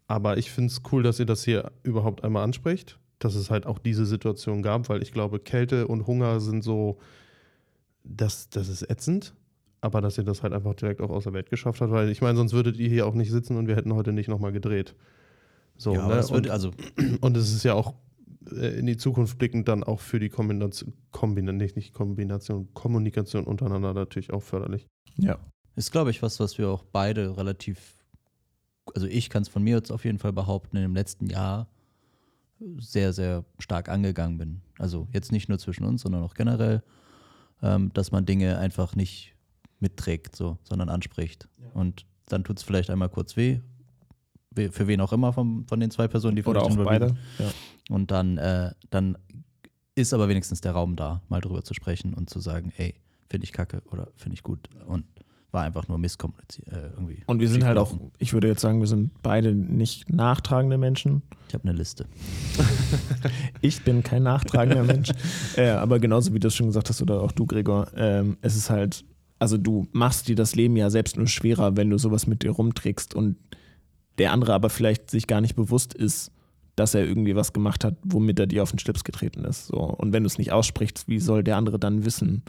Aber 0.06 0.38
ich 0.38 0.50
finde 0.50 0.70
es 0.70 0.82
cool, 0.92 1.02
dass 1.02 1.18
ihr 1.20 1.26
das 1.26 1.44
hier 1.44 1.70
überhaupt 1.82 2.24
einmal 2.24 2.44
anspricht, 2.44 2.98
dass 3.18 3.34
es 3.34 3.50
halt 3.50 3.66
auch 3.66 3.78
diese 3.78 4.06
Situation 4.06 4.62
gab, 4.62 4.88
weil 4.88 5.02
ich 5.02 5.12
glaube, 5.12 5.38
Kälte 5.38 5.86
und 5.86 6.06
Hunger 6.06 6.40
sind 6.40 6.64
so, 6.64 6.98
das, 8.04 8.48
das 8.48 8.68
ist 8.68 8.88
ätzend 8.88 9.34
aber 9.80 10.00
dass 10.00 10.18
ihr 10.18 10.24
das 10.24 10.42
halt 10.42 10.52
einfach 10.52 10.74
direkt 10.74 11.00
auch 11.00 11.10
aus 11.10 11.24
der 11.24 11.32
Welt 11.32 11.50
geschafft 11.50 11.80
habt, 11.80 11.92
weil 11.92 12.10
ich 12.10 12.20
meine, 12.20 12.36
sonst 12.36 12.52
würdet 12.52 12.76
ihr 12.78 12.88
hier 12.88 13.06
auch 13.06 13.14
nicht 13.14 13.30
sitzen 13.30 13.56
und 13.56 13.68
wir 13.68 13.76
hätten 13.76 13.94
heute 13.94 14.12
nicht 14.12 14.28
nochmal 14.28 14.52
gedreht. 14.52 14.94
So, 15.76 15.94
ja, 15.94 16.00
aber 16.00 16.14
ne? 16.14 16.16
das 16.16 16.30
wird, 16.32 16.46
und, 16.46 16.52
also 16.52 16.70
und 17.20 17.36
es 17.36 17.52
ist 17.52 17.62
ja 17.62 17.74
auch 17.74 17.94
äh, 18.50 18.78
in 18.78 18.86
die 18.86 18.96
Zukunft 18.96 19.38
blickend 19.38 19.68
dann 19.68 19.84
auch 19.84 20.00
für 20.00 20.18
die 20.18 20.28
Kombination, 20.28 20.94
Kombina 21.10 21.52
nicht, 21.52 21.76
nicht 21.76 21.94
Kombination, 21.94 22.68
Kommunikation 22.74 23.44
untereinander 23.44 23.94
natürlich 23.94 24.32
auch 24.32 24.42
förderlich. 24.42 24.86
Ja. 25.16 25.38
Ist, 25.78 25.92
glaube 25.92 26.10
ich, 26.10 26.22
was, 26.22 26.40
was 26.40 26.58
wir 26.58 26.68
auch 26.68 26.84
beide 26.84 27.36
relativ, 27.36 28.04
also 28.94 29.06
ich 29.06 29.30
kann 29.30 29.42
es 29.42 29.48
von 29.48 29.62
mir 29.62 29.76
jetzt 29.76 29.90
auf 29.90 30.04
jeden 30.04 30.18
Fall 30.18 30.32
behaupten, 30.32 30.76
in 30.76 30.82
dem 30.82 30.94
letzten 30.94 31.26
Jahr 31.26 31.68
sehr, 32.78 33.12
sehr 33.12 33.44
stark 33.58 33.88
angegangen 33.88 34.38
bin. 34.38 34.60
Also 34.78 35.06
jetzt 35.12 35.30
nicht 35.32 35.48
nur 35.48 35.58
zwischen 35.58 35.84
uns, 35.84 36.02
sondern 36.02 36.22
auch 36.22 36.34
generell, 36.34 36.82
ähm, 37.62 37.92
dass 37.94 38.10
man 38.10 38.26
Dinge 38.26 38.58
einfach 38.58 38.96
nicht 38.96 39.34
mitträgt, 39.80 40.34
so, 40.34 40.58
sondern 40.64 40.88
anspricht. 40.88 41.48
Und 41.74 42.04
dann 42.26 42.42
tut 42.42 42.58
es 42.58 42.64
vielleicht 42.64 42.90
einmal 42.90 43.08
kurz 43.08 43.36
weh, 43.36 43.60
we- 44.50 44.72
für 44.72 44.88
wen 44.88 45.00
auch 45.00 45.12
immer 45.12 45.32
von, 45.32 45.64
von 45.68 45.78
den 45.78 45.90
zwei 45.92 46.08
Personen, 46.08 46.34
die 46.34 46.42
Oder 46.44 46.62
auch 46.62 46.76
beide. 46.76 47.16
Ja. 47.38 47.50
Und 47.90 48.10
dann, 48.10 48.38
äh, 48.38 48.72
dann 48.90 49.16
ist 49.94 50.12
aber 50.12 50.28
wenigstens 50.28 50.60
der 50.60 50.72
Raum 50.72 50.96
da, 50.96 51.22
mal 51.28 51.40
drüber 51.40 51.62
zu 51.62 51.74
sprechen 51.74 52.14
und 52.14 52.28
zu 52.28 52.40
sagen, 52.40 52.72
ey, 52.76 52.94
finde 53.30 53.44
ich 53.44 53.52
kacke 53.52 53.82
oder 53.86 54.08
finde 54.16 54.34
ich 54.34 54.42
gut. 54.42 54.68
Und 54.86 55.04
war 55.50 55.62
einfach 55.62 55.88
nur 55.88 55.98
misskommuniziert 55.98 56.68
äh, 56.68 56.90
irgendwie. 56.94 57.22
Und 57.26 57.40
wir 57.40 57.48
sind 57.48 57.64
halt 57.64 57.78
auch, 57.78 57.94
ich 58.18 58.32
würde 58.32 58.48
jetzt 58.48 58.60
sagen, 58.60 58.80
wir 58.80 58.86
sind 58.86 59.10
beide 59.22 59.54
nicht 59.54 60.12
nachtragende 60.12 60.76
Menschen. 60.76 61.22
Ich 61.48 61.54
habe 61.54 61.64
eine 61.68 61.76
Liste. 61.76 62.06
Ich 63.60 63.82
bin 63.82 64.02
kein 64.02 64.22
nachtragender 64.22 64.84
Mensch. 64.84 65.10
Äh, 65.56 65.70
aber 65.70 65.98
genauso 65.98 66.34
wie 66.34 66.38
du 66.38 66.48
es 66.48 66.54
schon 66.54 66.66
gesagt 66.66 66.88
hast, 66.88 67.02
oder 67.02 67.20
auch 67.20 67.32
du, 67.32 67.46
Gregor, 67.46 67.88
ähm, 67.96 68.36
es 68.42 68.54
ist 68.54 68.70
halt, 68.70 69.04
also 69.38 69.56
du 69.56 69.88
machst 69.92 70.28
dir 70.28 70.36
das 70.36 70.54
Leben 70.54 70.76
ja 70.76 70.90
selbst 70.90 71.16
nur 71.16 71.26
schwerer, 71.26 71.76
wenn 71.76 71.90
du 71.90 71.98
sowas 71.98 72.26
mit 72.26 72.42
dir 72.42 72.50
rumträgst 72.50 73.14
und 73.14 73.36
der 74.18 74.32
andere 74.32 74.52
aber 74.52 74.70
vielleicht 74.70 75.10
sich 75.10 75.26
gar 75.26 75.40
nicht 75.40 75.56
bewusst 75.56 75.94
ist, 75.94 76.30
dass 76.76 76.94
er 76.94 77.04
irgendwie 77.04 77.34
was 77.34 77.52
gemacht 77.52 77.84
hat, 77.84 77.96
womit 78.04 78.38
er 78.38 78.46
dir 78.46 78.62
auf 78.62 78.70
den 78.70 78.78
Schlips 78.78 79.02
getreten 79.02 79.44
ist. 79.44 79.66
So. 79.66 79.78
Und 79.78 80.12
wenn 80.12 80.22
du 80.22 80.28
es 80.28 80.38
nicht 80.38 80.52
aussprichst, 80.52 81.08
wie 81.08 81.18
soll 81.18 81.42
der 81.42 81.56
andere 81.56 81.78
dann 81.78 82.04
wissen, 82.04 82.42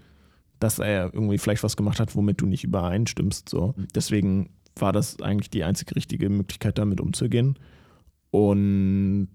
dass 0.59 0.79
er 0.79 1.13
irgendwie 1.13 1.37
vielleicht 1.37 1.63
was 1.63 1.77
gemacht 1.77 1.99
hat, 1.99 2.15
womit 2.15 2.41
du 2.41 2.45
nicht 2.45 2.63
übereinstimmst? 2.63 3.49
So. 3.49 3.75
Deswegen 3.95 4.49
war 4.75 4.93
das 4.93 5.21
eigentlich 5.21 5.49
die 5.49 5.63
einzige 5.63 5.95
richtige 5.95 6.29
Möglichkeit, 6.29 6.77
damit 6.77 7.01
umzugehen. 7.01 7.57
Und 8.31 9.29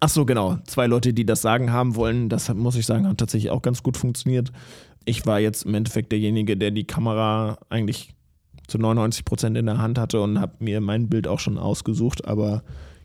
ach 0.00 0.08
so, 0.08 0.24
genau, 0.24 0.58
zwei 0.66 0.86
Leute, 0.86 1.12
die 1.12 1.24
das 1.24 1.42
sagen 1.42 1.72
haben 1.72 1.96
wollen, 1.96 2.28
das 2.28 2.52
muss 2.52 2.76
ich 2.76 2.86
sagen, 2.86 3.08
hat 3.08 3.18
tatsächlich 3.18 3.50
auch 3.50 3.62
ganz 3.62 3.82
gut 3.82 3.96
funktioniert. 3.96 4.52
Ich 5.04 5.26
war 5.26 5.40
jetzt 5.40 5.64
im 5.64 5.74
Endeffekt 5.74 6.12
derjenige, 6.12 6.56
der 6.56 6.70
die 6.70 6.86
Kamera 6.86 7.58
eigentlich 7.68 8.14
zu 8.66 8.78
99 8.78 9.24
Prozent 9.24 9.56
in 9.56 9.66
der 9.66 9.78
Hand 9.78 9.98
hatte 9.98 10.20
und 10.20 10.40
habe 10.40 10.56
mir 10.58 10.80
mein 10.80 11.08
Bild 11.08 11.28
auch 11.28 11.38
schon 11.38 11.58
ausgesucht, 11.58 12.24
aber 12.24 12.62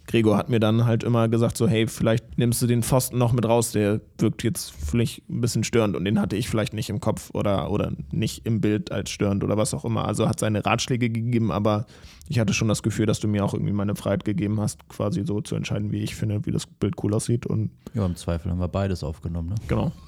Gregor 0.10 0.38
hat 0.38 0.50
mir 0.50 0.60
dann 0.60 0.86
halt 0.86 1.04
immer 1.04 1.30
gesagt, 1.30 1.56
so 1.56 1.68
hey, 1.68 1.86
vielleicht 1.86 2.40
nimmst 2.40 2.60
du 2.64 2.68
den 2.68 2.82
Pfosten 2.82 3.20
noch 3.20 3.32
mit 3.32 3.46
raus, 3.46 3.74
der 3.74 4.02
wirkt 4.18 4.44
jetzt 4.44 4.72
vielleicht 4.72 5.30
ein 5.30 5.40
bisschen 5.40 5.64
störend 5.64 5.96
und 5.96 6.04
den 6.04 6.20
hatte 6.20 6.36
ich 6.36 6.50
vielleicht 6.50 6.74
nicht 6.74 6.90
im 6.90 7.00
Kopf 7.00 7.30
oder, 7.34 7.70
oder 7.70 7.92
nicht 8.12 8.44
im 8.48 8.60
Bild 8.60 8.92
als 8.92 9.12
störend 9.12 9.44
oder 9.44 9.56
was 9.56 9.76
auch 9.76 9.86
immer. 9.86 10.06
Also 10.06 10.28
hat 10.28 10.40
seine 10.40 10.66
Ratschläge 10.66 11.12
gegeben, 11.12 11.52
aber 11.52 11.86
ich 12.28 12.40
hatte 12.40 12.54
schon 12.54 12.68
das 12.68 12.82
Gefühl, 12.82 13.06
dass 13.06 13.20
du 13.20 13.28
mir 13.28 13.46
auch 13.46 13.54
irgendwie 13.54 13.72
meine 13.72 13.96
Freiheit 13.96 14.26
gegeben 14.26 14.60
hast, 14.60 14.90
quasi 14.90 15.24
so 15.26 15.42
zu 15.42 15.56
entscheiden, 15.56 15.92
wie 15.92 16.02
ich 16.02 16.16
finde, 16.16 16.44
wie 16.44 16.52
das 16.52 16.66
Bild 16.66 16.96
cool 17.04 17.14
aussieht 17.14 17.46
und 17.46 17.70
Ja, 17.94 18.04
im 18.04 18.16
Zweifel 18.16 18.50
haben 18.50 18.60
wir 18.60 18.68
beides 18.68 19.04
aufgenommen. 19.04 19.50
Ne? 19.50 19.56
Genau. 19.68 19.92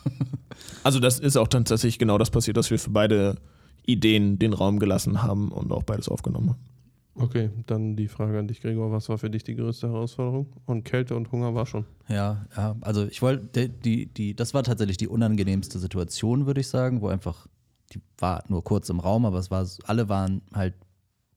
Also 0.83 0.99
das 0.99 1.17
ist 1.17 1.37
auch 1.37 1.47
tatsächlich 1.47 1.97
genau 1.97 2.17
das 2.17 2.29
passiert, 2.29 2.57
dass 2.57 2.69
wir 2.69 2.77
für 2.77 2.89
beide 2.89 3.37
Ideen 3.85 4.37
den 4.37 4.53
Raum 4.53 4.79
gelassen 4.79 5.23
haben 5.23 5.49
und 5.49 5.71
auch 5.71 5.83
beides 5.83 6.09
aufgenommen 6.09 6.49
haben. 6.49 6.70
Okay, 7.15 7.49
dann 7.67 7.95
die 7.95 8.07
Frage 8.07 8.39
an 8.39 8.47
dich, 8.47 8.61
Gregor. 8.61 8.91
Was 8.91 9.09
war 9.09 9.17
für 9.17 9.29
dich 9.29 9.43
die 9.43 9.55
größte 9.55 9.89
Herausforderung? 9.89 10.47
Und 10.65 10.85
Kälte 10.85 11.15
und 11.15 11.31
Hunger 11.31 11.53
war 11.53 11.65
schon. 11.65 11.85
Ja, 12.07 12.45
ja, 12.55 12.75
also 12.81 13.05
ich 13.05 13.21
wollte, 13.21 13.69
die, 13.69 14.05
die, 14.05 14.35
das 14.35 14.53
war 14.53 14.63
tatsächlich 14.63 14.97
die 14.97 15.09
unangenehmste 15.09 15.77
Situation, 15.79 16.45
würde 16.45 16.61
ich 16.61 16.67
sagen, 16.67 17.01
wo 17.01 17.09
einfach, 17.09 17.47
die 17.93 18.01
war 18.17 18.43
nur 18.47 18.63
kurz 18.63 18.89
im 18.89 18.99
Raum, 18.99 19.25
aber 19.25 19.39
es 19.39 19.51
war, 19.51 19.67
alle 19.83 20.07
waren 20.07 20.41
halt 20.53 20.73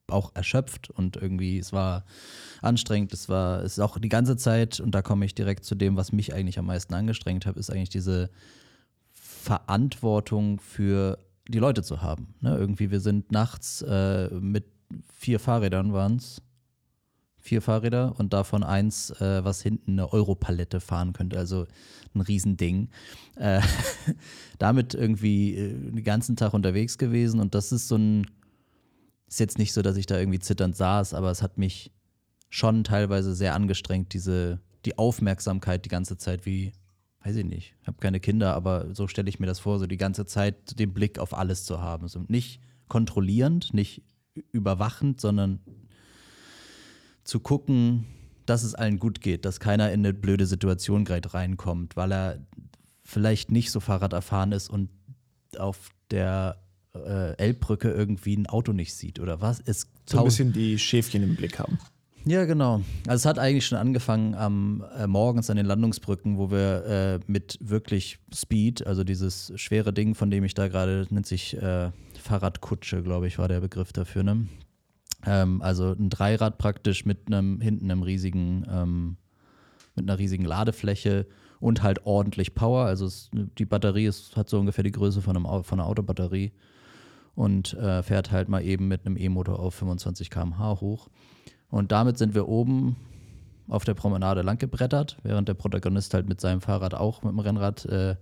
auch 0.09 0.33
erschöpft 0.35 0.91
und 0.91 1.17
irgendwie, 1.17 1.59
es 1.59 1.73
war 1.73 2.05
anstrengend, 2.63 3.13
es 3.13 3.29
war, 3.29 3.63
es 3.63 3.73
ist 3.73 3.81
auch 3.81 3.99
die 3.99 4.09
ganze 4.09 4.37
Zeit, 4.37 4.79
und 4.79 4.95
da 4.95 5.03
komme 5.03 5.25
ich 5.25 5.35
direkt 5.35 5.65
zu 5.65 5.75
dem, 5.75 5.97
was 5.97 6.13
mich 6.13 6.35
eigentlich 6.35 6.59
am 6.59 6.67
meisten 6.67 6.95
angestrengt 6.95 7.47
hat, 7.47 7.57
ist 7.57 7.71
eigentlich 7.71 7.89
diese 7.89 8.31
Verantwortung 9.13 10.61
für 10.61 11.19
die 11.49 11.59
Leute 11.59 11.83
zu 11.83 12.01
haben. 12.01 12.35
Ne? 12.41 12.57
Irgendwie, 12.57 12.91
wir 12.91 13.01
sind 13.01 13.33
nachts 13.33 13.83
äh, 13.83 14.29
mit 14.29 14.65
vier 15.13 15.41
Fahrrädern 15.41 15.93
waren 15.93 16.17
es, 16.17 16.43
vier 17.39 17.61
Fahrräder 17.61 18.19
und 18.19 18.33
davon 18.33 18.63
eins, 18.63 19.11
äh, 19.21 19.45
was 19.45 19.61
hinten 19.61 19.93
eine 19.93 20.13
Europalette 20.13 20.81
fahren 20.81 21.13
könnte, 21.13 21.39
also 21.39 21.67
ein 22.15 22.23
Riesending. 22.23 22.89
Äh, 23.37 23.61
damit 24.59 24.95
irgendwie 24.95 25.55
äh, 25.55 25.91
den 25.91 26.05
ganzen 26.05 26.37
Tag 26.37 26.55
unterwegs 26.55 26.97
gewesen 26.97 27.41
und 27.41 27.55
das 27.55 27.71
ist 27.71 27.89
so 27.89 27.97
ein, 27.97 28.27
ist 29.29 29.41
jetzt 29.41 29.59
nicht 29.59 29.73
so, 29.73 29.83
dass 29.83 29.97
ich 29.97 30.07
da 30.07 30.19
irgendwie 30.19 30.39
zitternd 30.39 30.75
saß, 30.75 31.13
aber 31.13 31.31
es 31.31 31.43
hat 31.43 31.59
mich 31.59 31.93
schon 32.49 32.85
teilweise 32.85 33.35
sehr 33.35 33.55
angestrengt, 33.55 34.15
diese, 34.15 34.61
die 34.85 34.97
Aufmerksamkeit 34.97 35.85
die 35.85 35.91
ganze 35.91 36.17
Zeit 36.17 36.47
wie, 36.47 36.73
weiß 37.25 37.37
ich 37.37 37.45
nicht, 37.45 37.75
ich 37.83 37.87
habe 37.87 37.99
keine 38.01 38.21
Kinder, 38.21 38.55
aber 38.55 38.95
so 38.95 39.09
stelle 39.09 39.29
ich 39.29 39.41
mir 39.41 39.47
das 39.47 39.59
vor, 39.59 39.79
so 39.79 39.87
die 39.87 39.97
ganze 39.97 40.25
Zeit 40.25 40.79
den 40.79 40.95
Blick 40.95 41.19
auf 41.19 41.37
alles 41.37 41.65
zu 41.65 41.81
haben. 41.81 42.07
So 42.07 42.25
nicht 42.29 42.61
kontrollierend, 42.89 43.75
nicht 43.75 44.03
überwachend, 44.53 45.21
sondern 45.21 45.61
zu 47.25 47.41
gucken, 47.41 48.05
dass 48.47 48.63
es 48.63 48.75
allen 48.75 48.99
gut 48.99 49.21
geht, 49.21 49.45
dass 49.45 49.61
keiner 49.61 49.91
in 49.93 50.01
eine 50.01 50.13
blöde 50.13 50.47
Situation 50.47 51.05
gerade 51.05 51.33
reinkommt, 51.33 51.97
weil 51.97 52.13
er 52.13 52.39
vielleicht 53.03 53.51
nicht 53.51 53.71
so 53.71 53.81
Fahrrad 53.81 54.13
erfahren 54.13 54.53
ist 54.53 54.69
und 54.69 54.91
auf 55.59 55.91
der 56.11 56.61
äh, 56.95 57.37
Elbbrücke 57.39 57.91
irgendwie 57.91 58.37
ein 58.37 58.47
Auto 58.47 58.73
nicht 58.73 58.95
sieht 58.95 59.19
oder 59.19 59.41
was. 59.41 59.61
Es 59.65 59.83
So 60.09 60.19
ein 60.19 60.25
tausend- 60.25 60.25
bisschen 60.27 60.53
die 60.53 60.79
Schäfchen 60.79 61.23
im 61.23 61.37
Blick 61.37 61.59
haben. 61.59 61.79
ja, 62.27 62.45
genau. 62.45 62.83
Also 63.07 63.23
es 63.23 63.27
hat 63.27 63.39
eigentlich 63.39 63.67
schon 63.67 63.79
angefangen 63.79 64.35
am 64.35 64.85
äh, 64.99 65.07
morgens 65.07 65.49
an 65.49 65.57
den 65.57 65.67
Landungsbrücken, 65.67 66.37
wo 66.37 66.51
wir 66.51 66.85
äh, 66.87 67.21
mit 67.27 67.59
wirklich 67.63 68.19
Speed, 68.35 68.87
also 68.87 69.05
dieses 69.05 69.53
schwere 69.57 69.93
Ding, 69.93 70.15
von 70.15 70.31
dem 70.31 70.45
ich 70.45 70.55
da 70.55 70.69
gerade, 70.69 71.07
nennt 71.11 71.27
sich 71.27 71.57
äh, 71.57 71.91
Fahrradkutsche, 72.25 73.03
glaube 73.03 73.27
ich, 73.27 73.39
war 73.39 73.49
der 73.49 73.61
Begriff 73.61 73.93
dafür, 73.93 74.23
ne? 74.23 74.49
Ähm, 75.27 75.61
also 75.63 75.93
ein 75.93 76.11
Dreirad 76.11 76.59
praktisch 76.59 77.05
mit 77.05 77.27
einem, 77.27 77.61
hinten 77.61 77.91
einem 77.91 78.03
riesigen, 78.03 78.67
ähm, 78.71 79.17
mit 79.95 80.09
einer 80.09 80.19
riesigen 80.19 80.45
Ladefläche 80.45 81.27
und 81.61 81.83
halt 81.83 82.07
ordentlich 82.07 82.55
Power. 82.55 82.87
Also 82.87 83.07
es, 83.07 83.31
die 83.33 83.67
Batterie 83.67 84.07
ist, 84.07 84.37
hat 84.37 84.49
so 84.49 84.59
ungefähr 84.59 84.85
die 84.85 84.93
Größe 84.93 85.23
von, 85.23 85.37
einem, 85.37 85.65
von 85.65 85.81
einer 85.81 85.89
Autobatterie 85.89 86.53
und 87.35 87.75
äh, 87.75 88.03
fährt 88.03 88.33
halt 88.33 88.49
mal 88.49 88.63
eben 88.63 88.89
mit 88.89 89.07
einem 89.07 89.17
E-Motor 89.17 89.59
auf 89.59 89.75
25 89.75 90.31
km/h 90.31 90.81
hoch. 90.81 91.09
Und 91.71 91.93
damit 91.93 92.19
sind 92.19 92.35
wir 92.35 92.49
oben 92.49 92.97
auf 93.69 93.85
der 93.85 93.95
Promenade 93.95 94.43
lang 94.43 94.59
gebrettert, 94.59 95.19
während 95.23 95.49
der 95.49 95.55
Protagonist 95.55 96.15
halt 96.15 96.29
mit 96.29 96.41
seinem 96.41 96.61
Fahrrad 96.61 96.95
auch 96.95 97.23
mit 97.23 97.33
dem 97.33 97.39
Rennrad 97.39 97.85
äh, 97.87 98.17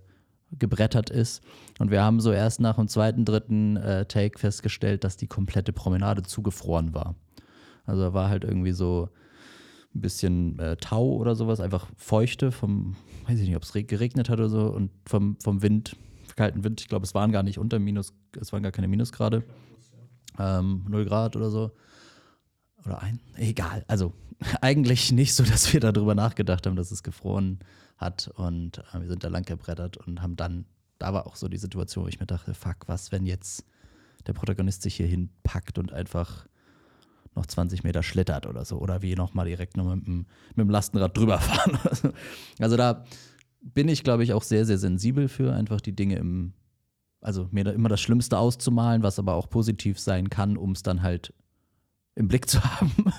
gebrettert 0.58 1.10
ist. 1.10 1.42
Und 1.78 1.90
wir 1.90 2.02
haben 2.02 2.20
so 2.20 2.32
erst 2.32 2.60
nach 2.60 2.76
dem 2.76 2.88
zweiten, 2.88 3.24
dritten 3.24 3.76
äh, 3.76 4.04
Take 4.06 4.38
festgestellt, 4.38 5.04
dass 5.04 5.16
die 5.16 5.26
komplette 5.26 5.72
Promenade 5.72 6.22
zugefroren 6.22 6.94
war. 6.94 7.14
Also 7.84 8.12
war 8.14 8.28
halt 8.28 8.44
irgendwie 8.44 8.72
so 8.72 9.08
ein 9.94 10.00
bisschen 10.00 10.58
äh, 10.58 10.76
Tau 10.76 11.16
oder 11.16 11.34
sowas, 11.34 11.60
einfach 11.60 11.86
feuchte 11.96 12.52
vom, 12.52 12.96
weiß 13.26 13.38
ich 13.40 13.46
nicht, 13.48 13.56
ob 13.56 13.62
es 13.62 13.74
re- 13.74 13.84
geregnet 13.84 14.28
hat 14.28 14.38
oder 14.38 14.48
so 14.48 14.66
und 14.68 14.90
vom, 15.06 15.36
vom 15.42 15.62
Wind, 15.62 15.96
kalten 16.36 16.64
Wind. 16.64 16.80
Ich 16.80 16.88
glaube, 16.88 17.04
es 17.04 17.14
waren 17.14 17.32
gar 17.32 17.42
nicht 17.42 17.58
unter 17.58 17.78
Minus, 17.78 18.14
es 18.40 18.52
waren 18.52 18.62
gar 18.62 18.72
keine 18.72 18.88
Minusgrade. 18.88 19.42
Ähm, 20.38 20.84
0 20.88 21.04
Grad 21.04 21.36
oder 21.36 21.50
so. 21.50 21.72
Oder 22.86 23.02
ein? 23.02 23.20
Egal. 23.36 23.84
Also 23.86 24.12
eigentlich 24.62 25.12
nicht 25.12 25.34
so, 25.34 25.42
dass 25.42 25.72
wir 25.72 25.80
darüber 25.80 26.14
nachgedacht 26.14 26.66
haben, 26.66 26.76
dass 26.76 26.90
es 26.90 27.02
gefroren 27.02 27.58
hat. 28.02 28.28
Und 28.34 28.78
äh, 28.78 29.00
wir 29.00 29.08
sind 29.08 29.24
da 29.24 29.28
lang 29.28 29.44
gebrettert 29.44 29.96
und 29.96 30.22
haben 30.22 30.36
dann, 30.36 30.66
da 30.98 31.14
war 31.14 31.26
auch 31.26 31.36
so 31.36 31.48
die 31.48 31.58
Situation, 31.58 32.04
wo 32.04 32.08
ich 32.08 32.20
mir 32.20 32.26
dachte, 32.26 32.54
fuck, 32.54 32.88
was, 32.88 33.12
wenn 33.12 33.26
jetzt 33.26 33.64
der 34.26 34.34
Protagonist 34.34 34.82
sich 34.82 34.96
hier 34.96 35.06
hinpackt 35.06 35.78
und 35.78 35.92
einfach 35.92 36.46
noch 37.34 37.46
20 37.46 37.82
Meter 37.82 38.02
schlittert 38.02 38.46
oder 38.46 38.64
so. 38.64 38.78
Oder 38.78 39.02
wir 39.02 39.16
nochmal 39.16 39.46
direkt 39.46 39.76
noch 39.76 39.94
mit 39.94 40.06
dem, 40.06 40.26
mit 40.54 40.66
dem 40.66 40.70
Lastenrad 40.70 41.16
drüber 41.16 41.38
fahren. 41.38 42.12
Also 42.58 42.76
da 42.76 43.04
bin 43.62 43.88
ich, 43.88 44.04
glaube 44.04 44.24
ich, 44.24 44.32
auch 44.32 44.42
sehr, 44.42 44.66
sehr 44.66 44.78
sensibel 44.78 45.28
für, 45.28 45.54
einfach 45.54 45.80
die 45.80 45.94
Dinge 45.94 46.16
im, 46.16 46.52
also 47.20 47.48
mir 47.52 47.64
da 47.64 47.70
immer 47.70 47.88
das 47.88 48.00
Schlimmste 48.00 48.38
auszumalen, 48.38 49.02
was 49.02 49.18
aber 49.18 49.34
auch 49.34 49.48
positiv 49.48 49.98
sein 49.98 50.30
kann, 50.30 50.56
um 50.56 50.72
es 50.72 50.82
dann 50.82 51.02
halt 51.02 51.32
im 52.14 52.28
Blick 52.28 52.48
zu 52.48 52.62
haben. 52.80 53.12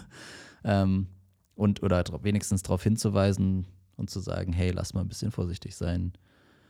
ähm, 0.64 1.08
und 1.56 1.84
oder 1.84 2.04
wenigstens 2.24 2.64
darauf 2.64 2.84
hinzuweisen 2.84 3.68
und 3.98 4.10
zu 4.10 4.20
sagen, 4.20 4.54
hey, 4.54 4.72
lass 4.72 4.94
mal 4.94 5.02
ein 5.02 5.08
bisschen 5.08 5.32
vorsichtig 5.32 5.76
sein. 5.76 6.14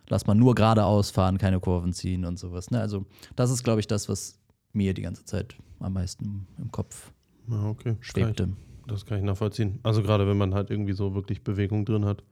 Lass 0.10 0.28
mal 0.28 0.36
nur 0.36 0.56
geradeaus 0.56 1.12
fahren, 1.12 1.38
keine 1.38 1.60
Kurven 1.60 1.94
ziehen 1.94 2.26
und 2.26 2.38
sowas. 2.38 2.72
Ne? 2.72 2.80
Also, 2.80 3.06
das 3.36 3.52
ist, 3.52 3.64
glaube 3.64 3.80
ich, 3.80 3.88
das, 3.88 4.10
was 4.10 4.40
mir 4.74 4.94
die 4.94 5.02
ganze 5.02 5.24
Zeit 5.26 5.56
am 5.80 5.94
meisten 5.94 6.48
im 6.58 6.72
Kopf 6.72 7.12
Ja, 7.48 7.66
okay. 7.68 7.94
Kann 7.94 7.98
schwebte. 8.02 8.44
ich, 8.44 8.88
das 8.88 9.06
kann 9.06 9.20
ich 9.20 9.24
nachvollziehen. 9.24 9.80
Also 9.84 10.02
gerade 10.02 10.28
wenn 10.28 10.38
man 10.38 10.54
halt 10.54 10.70
irgendwie 10.72 10.94
so 10.94 11.14
wirklich 11.14 11.44
Bewegung 11.44 11.86
drin 11.86 12.06
hat, 12.06 12.24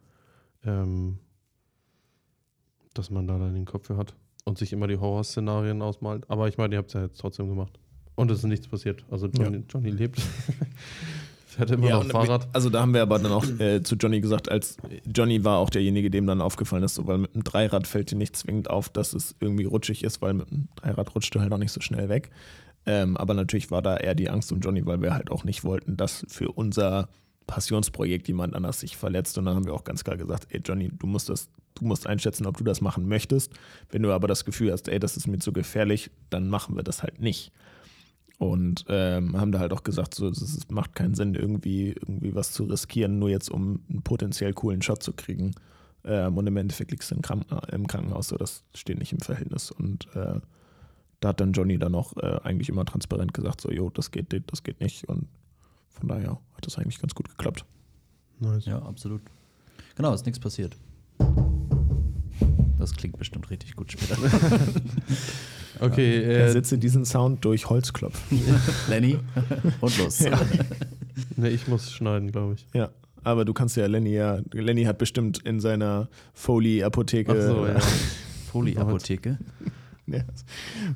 ähm, 0.63 1.19
dass 2.93 3.09
man 3.09 3.27
da 3.27 3.37
dann 3.37 3.53
den 3.53 3.65
Kopf 3.65 3.87
für 3.87 3.97
hat 3.97 4.15
und 4.45 4.57
sich 4.57 4.73
immer 4.73 4.87
die 4.87 4.97
Horrorszenarien 4.97 5.81
ausmalt. 5.81 6.29
Aber 6.29 6.47
ich 6.47 6.57
meine, 6.57 6.75
ihr 6.75 6.79
habt 6.79 6.89
es 6.89 6.93
ja 6.93 7.03
jetzt 7.03 7.19
trotzdem 7.19 7.47
gemacht. 7.47 7.79
Und 8.15 8.29
es 8.31 8.39
ist 8.39 8.45
nichts 8.45 8.67
passiert. 8.67 9.05
Also 9.09 9.27
Johnny, 9.27 9.63
Johnny 9.69 9.89
lebt. 9.89 10.21
Fährt 11.51 11.69
immer 11.71 11.89
noch 11.89 12.03
und 12.05 12.11
Fahrrad. 12.11 12.47
Also 12.53 12.69
da 12.69 12.79
haben 12.79 12.93
wir 12.93 13.01
aber 13.01 13.19
dann 13.19 13.33
auch 13.33 13.45
äh, 13.59 13.83
zu 13.83 13.95
Johnny 13.95 14.21
gesagt, 14.21 14.49
als 14.49 14.77
Johnny 15.05 15.43
war 15.43 15.57
auch 15.57 15.69
derjenige, 15.69 16.09
dem 16.09 16.25
dann 16.25 16.39
aufgefallen 16.39 16.83
ist, 16.83 16.95
so, 16.95 17.07
weil 17.07 17.17
mit 17.17 17.33
einem 17.33 17.43
Dreirad 17.43 17.87
fällt 17.87 18.09
dir 18.09 18.15
nicht 18.15 18.37
zwingend 18.37 18.69
auf, 18.69 18.87
dass 18.87 19.13
es 19.13 19.35
irgendwie 19.41 19.65
rutschig 19.65 20.05
ist, 20.05 20.21
weil 20.21 20.33
mit 20.33 20.49
einem 20.49 20.69
Dreirad 20.77 21.13
rutscht 21.13 21.35
du 21.35 21.41
halt 21.41 21.51
auch 21.51 21.57
nicht 21.57 21.73
so 21.73 21.81
schnell 21.81 22.07
weg. 22.07 22.29
Ähm, 22.85 23.17
aber 23.17 23.33
natürlich 23.33 23.69
war 23.69 23.81
da 23.81 23.97
eher 23.97 24.15
die 24.15 24.29
Angst 24.29 24.53
um 24.53 24.61
Johnny, 24.61 24.85
weil 24.85 25.01
wir 25.01 25.13
halt 25.13 25.29
auch 25.29 25.43
nicht 25.43 25.65
wollten, 25.65 25.97
dass 25.97 26.25
für 26.29 26.53
unser 26.53 27.09
Passionsprojekt 27.47 28.29
jemand 28.29 28.55
anders 28.55 28.79
sich 28.79 28.95
verletzt. 28.95 29.37
Und 29.37 29.43
dann 29.43 29.55
haben 29.55 29.65
wir 29.65 29.73
auch 29.73 29.83
ganz 29.83 30.05
klar 30.05 30.15
gesagt, 30.15 30.47
ey 30.51 30.61
Johnny, 30.63 30.89
du 30.89 31.05
musst 31.05 31.27
das, 31.27 31.49
du 31.75 31.83
musst 31.83 32.07
einschätzen, 32.07 32.45
ob 32.45 32.57
du 32.57 32.63
das 32.63 32.79
machen 32.79 33.09
möchtest. 33.09 33.51
Wenn 33.89 34.03
du 34.03 34.13
aber 34.13 34.29
das 34.29 34.45
Gefühl 34.45 34.71
hast, 34.71 34.87
ey, 34.87 34.99
das 34.99 35.17
ist 35.17 35.27
mir 35.27 35.39
zu 35.39 35.51
gefährlich, 35.51 36.11
dann 36.29 36.47
machen 36.47 36.77
wir 36.77 36.83
das 36.83 37.03
halt 37.03 37.19
nicht. 37.19 37.51
Und 38.41 38.85
ähm, 38.87 39.39
haben 39.39 39.51
da 39.51 39.59
halt 39.59 39.71
auch 39.71 39.83
gesagt, 39.83 40.15
so, 40.15 40.27
es 40.27 40.67
macht 40.71 40.95
keinen 40.95 41.13
Sinn, 41.13 41.35
irgendwie, 41.35 41.89
irgendwie 41.89 42.33
was 42.33 42.51
zu 42.51 42.63
riskieren, 42.63 43.19
nur 43.19 43.29
jetzt 43.29 43.51
um 43.51 43.81
einen 43.87 44.01
potenziell 44.01 44.51
coolen 44.51 44.81
Shot 44.81 45.03
zu 45.03 45.13
kriegen. 45.13 45.51
Ähm, 46.03 46.35
und 46.35 46.47
im 46.47 46.57
Endeffekt 46.57 46.89
liegst 46.89 47.11
du 47.11 47.15
im, 47.15 47.21
Kranken 47.21 47.55
im, 47.71 47.85
Krankenhaus, 47.85 48.29
so 48.29 48.37
das 48.37 48.63
steht 48.73 48.97
nicht 48.97 49.13
im 49.13 49.19
Verhältnis. 49.19 49.69
Und 49.69 50.07
äh, 50.15 50.39
da 51.19 51.29
hat 51.29 51.39
dann 51.39 51.53
Johnny 51.53 51.77
dann 51.77 51.93
auch 51.93 52.17
äh, 52.17 52.39
eigentlich 52.41 52.69
immer 52.69 52.83
transparent 52.83 53.31
gesagt, 53.35 53.61
so, 53.61 53.69
jo, 53.69 53.91
das 53.91 54.09
geht, 54.09 54.33
das 54.47 54.63
geht 54.63 54.81
nicht. 54.81 55.07
Und 55.07 55.27
von 55.89 56.07
daher 56.07 56.39
hat 56.55 56.65
das 56.65 56.79
eigentlich 56.79 56.99
ganz 56.99 57.13
gut 57.13 57.29
geklappt. 57.29 57.63
Nice. 58.39 58.65
Ja, 58.65 58.81
absolut. 58.81 59.21
Genau, 59.93 60.15
ist 60.15 60.25
nichts 60.25 60.39
passiert. 60.39 60.75
Das 62.81 62.95
klingt 62.95 63.15
bestimmt 63.19 63.51
richtig 63.51 63.75
gut 63.75 63.91
später. 63.91 64.17
okay. 65.81 66.17
Äh, 66.17 66.39
Ersetze 66.39 66.79
diesen 66.79 67.05
Sound 67.05 67.45
durch 67.45 67.69
Holzklopf. 67.69 68.19
Lenny 68.89 69.19
und 69.81 69.97
los. 69.99 70.19
Ja. 70.19 70.41
Nee, 71.35 71.49
ich 71.49 71.67
muss 71.67 71.91
schneiden, 71.91 72.31
glaube 72.31 72.55
ich. 72.55 72.65
Ja. 72.73 72.89
Aber 73.23 73.45
du 73.45 73.53
kannst 73.53 73.77
ja 73.77 73.85
Lenny 73.85 74.13
ja, 74.13 74.39
Lenny 74.51 74.85
hat 74.85 74.97
bestimmt 74.97 75.37
in 75.45 75.59
seiner 75.59 76.09
Foley-Apotheke. 76.33 77.39
So, 77.39 77.67
ja. 77.67 77.79
Foley-Apotheke? 78.51 79.37
ja. 80.07 80.23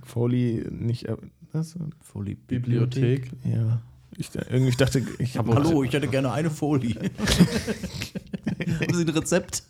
Foley, 0.04 0.66
nicht. 0.72 1.06
Was? 1.52 1.76
Foley-Bibliothek? 2.02 3.32
Ja. 3.44 3.84
Ich, 4.18 4.32
irgendwie 4.34 4.70
ich 4.70 4.78
dachte, 4.78 5.04
ich 5.20 5.38
habe. 5.38 5.54
Hallo, 5.54 5.84
ich 5.84 5.94
hätte 5.94 6.08
gerne 6.08 6.32
eine 6.32 6.50
Folie. 6.50 6.96
Haben 6.96 8.94
Sie 8.96 9.04
ein 9.04 9.10
Rezept? 9.10 9.62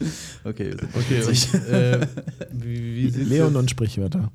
okay, 0.44 0.74
okay. 0.94 1.22
Und, 1.22 1.54
äh, 1.68 2.06
wie, 2.52 3.14
wie 3.14 3.24
Leon 3.24 3.56
und 3.56 3.70
Sprichwörter. 3.70 4.30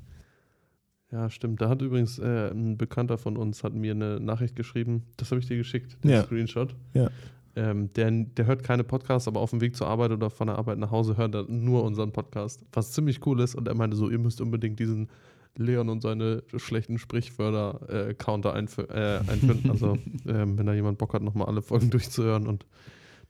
Ja, 1.12 1.28
stimmt. 1.28 1.60
Da 1.60 1.68
hat 1.68 1.82
übrigens 1.82 2.18
äh, 2.18 2.50
ein 2.50 2.78
Bekannter 2.78 3.18
von 3.18 3.36
uns 3.36 3.62
hat 3.62 3.74
mir 3.74 3.92
eine 3.92 4.18
Nachricht 4.18 4.56
geschrieben. 4.56 5.02
Das 5.18 5.30
habe 5.30 5.40
ich 5.40 5.46
dir 5.46 5.58
geschickt, 5.58 6.02
den 6.02 6.10
ja. 6.10 6.24
Screenshot. 6.24 6.74
Ja. 6.94 7.10
Ähm, 7.54 7.92
der, 7.92 8.10
der 8.10 8.46
hört 8.46 8.64
keine 8.64 8.82
Podcasts, 8.82 9.28
aber 9.28 9.40
auf 9.40 9.50
dem 9.50 9.60
Weg 9.60 9.76
zur 9.76 9.86
Arbeit 9.86 10.10
oder 10.10 10.30
von 10.30 10.46
der 10.46 10.56
Arbeit 10.56 10.78
nach 10.78 10.90
Hause 10.90 11.18
hört 11.18 11.34
er 11.34 11.44
nur 11.48 11.84
unseren 11.84 12.12
Podcast. 12.12 12.64
Was 12.72 12.92
ziemlich 12.92 13.26
cool 13.26 13.40
ist. 13.40 13.54
Und 13.54 13.68
er 13.68 13.74
meinte 13.74 13.94
so, 13.94 14.08
ihr 14.08 14.18
müsst 14.18 14.40
unbedingt 14.40 14.78
diesen 14.78 15.10
Leon 15.58 15.90
und 15.90 16.00
seine 16.00 16.44
schlechten 16.56 16.96
Sprichwörter-Counter 16.96 18.54
äh, 18.54 19.16
äh, 19.16 19.18
einfinden. 19.30 19.70
also, 19.70 19.98
ähm, 20.26 20.56
wenn 20.56 20.64
da 20.64 20.72
jemand 20.72 20.96
Bock 20.96 21.12
hat, 21.12 21.22
nochmal 21.22 21.48
alle 21.48 21.60
Folgen 21.60 21.90
durchzuhören 21.90 22.46
und 22.46 22.64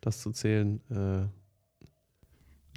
das 0.01 0.21
zu 0.21 0.31
zählen. 0.31 0.81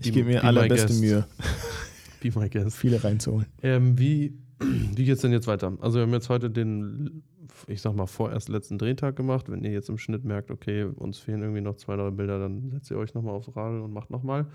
Ich 0.01 0.11
gebe 0.11 0.29
mir 0.29 0.43
allerbeste 0.43 0.93
Mühe. 0.93 1.25
Be 2.21 2.31
my 2.37 2.49
guest. 2.49 2.77
Viele 2.77 3.03
reinzuholen. 3.03 3.45
Ähm, 3.61 3.97
wie, 3.97 4.33
wie 4.59 5.05
geht 5.05 5.15
es 5.15 5.21
denn 5.21 5.31
jetzt 5.31 5.47
weiter? 5.47 5.73
Also, 5.81 5.99
wir 5.99 6.03
haben 6.03 6.13
jetzt 6.13 6.29
heute 6.29 6.49
den, 6.49 7.23
ich 7.67 7.81
sag 7.81 7.95
mal, 7.95 8.07
vorerst 8.07 8.49
letzten 8.49 8.77
Drehtag 8.77 9.15
gemacht. 9.15 9.49
Wenn 9.49 9.63
ihr 9.63 9.71
jetzt 9.71 9.89
im 9.89 9.97
Schnitt 9.97 10.23
merkt, 10.23 10.51
okay, 10.51 10.83
uns 10.83 11.19
fehlen 11.19 11.41
irgendwie 11.41 11.61
noch 11.61 11.75
zwei, 11.75 11.95
drei 11.95 12.09
Bilder, 12.11 12.39
dann 12.39 12.71
setzt 12.71 12.91
ihr 12.91 12.97
euch 12.97 13.13
nochmal 13.13 13.35
aufs 13.35 13.55
Radl 13.55 13.81
und 13.81 13.93
macht 13.93 14.09
nochmal. 14.09 14.47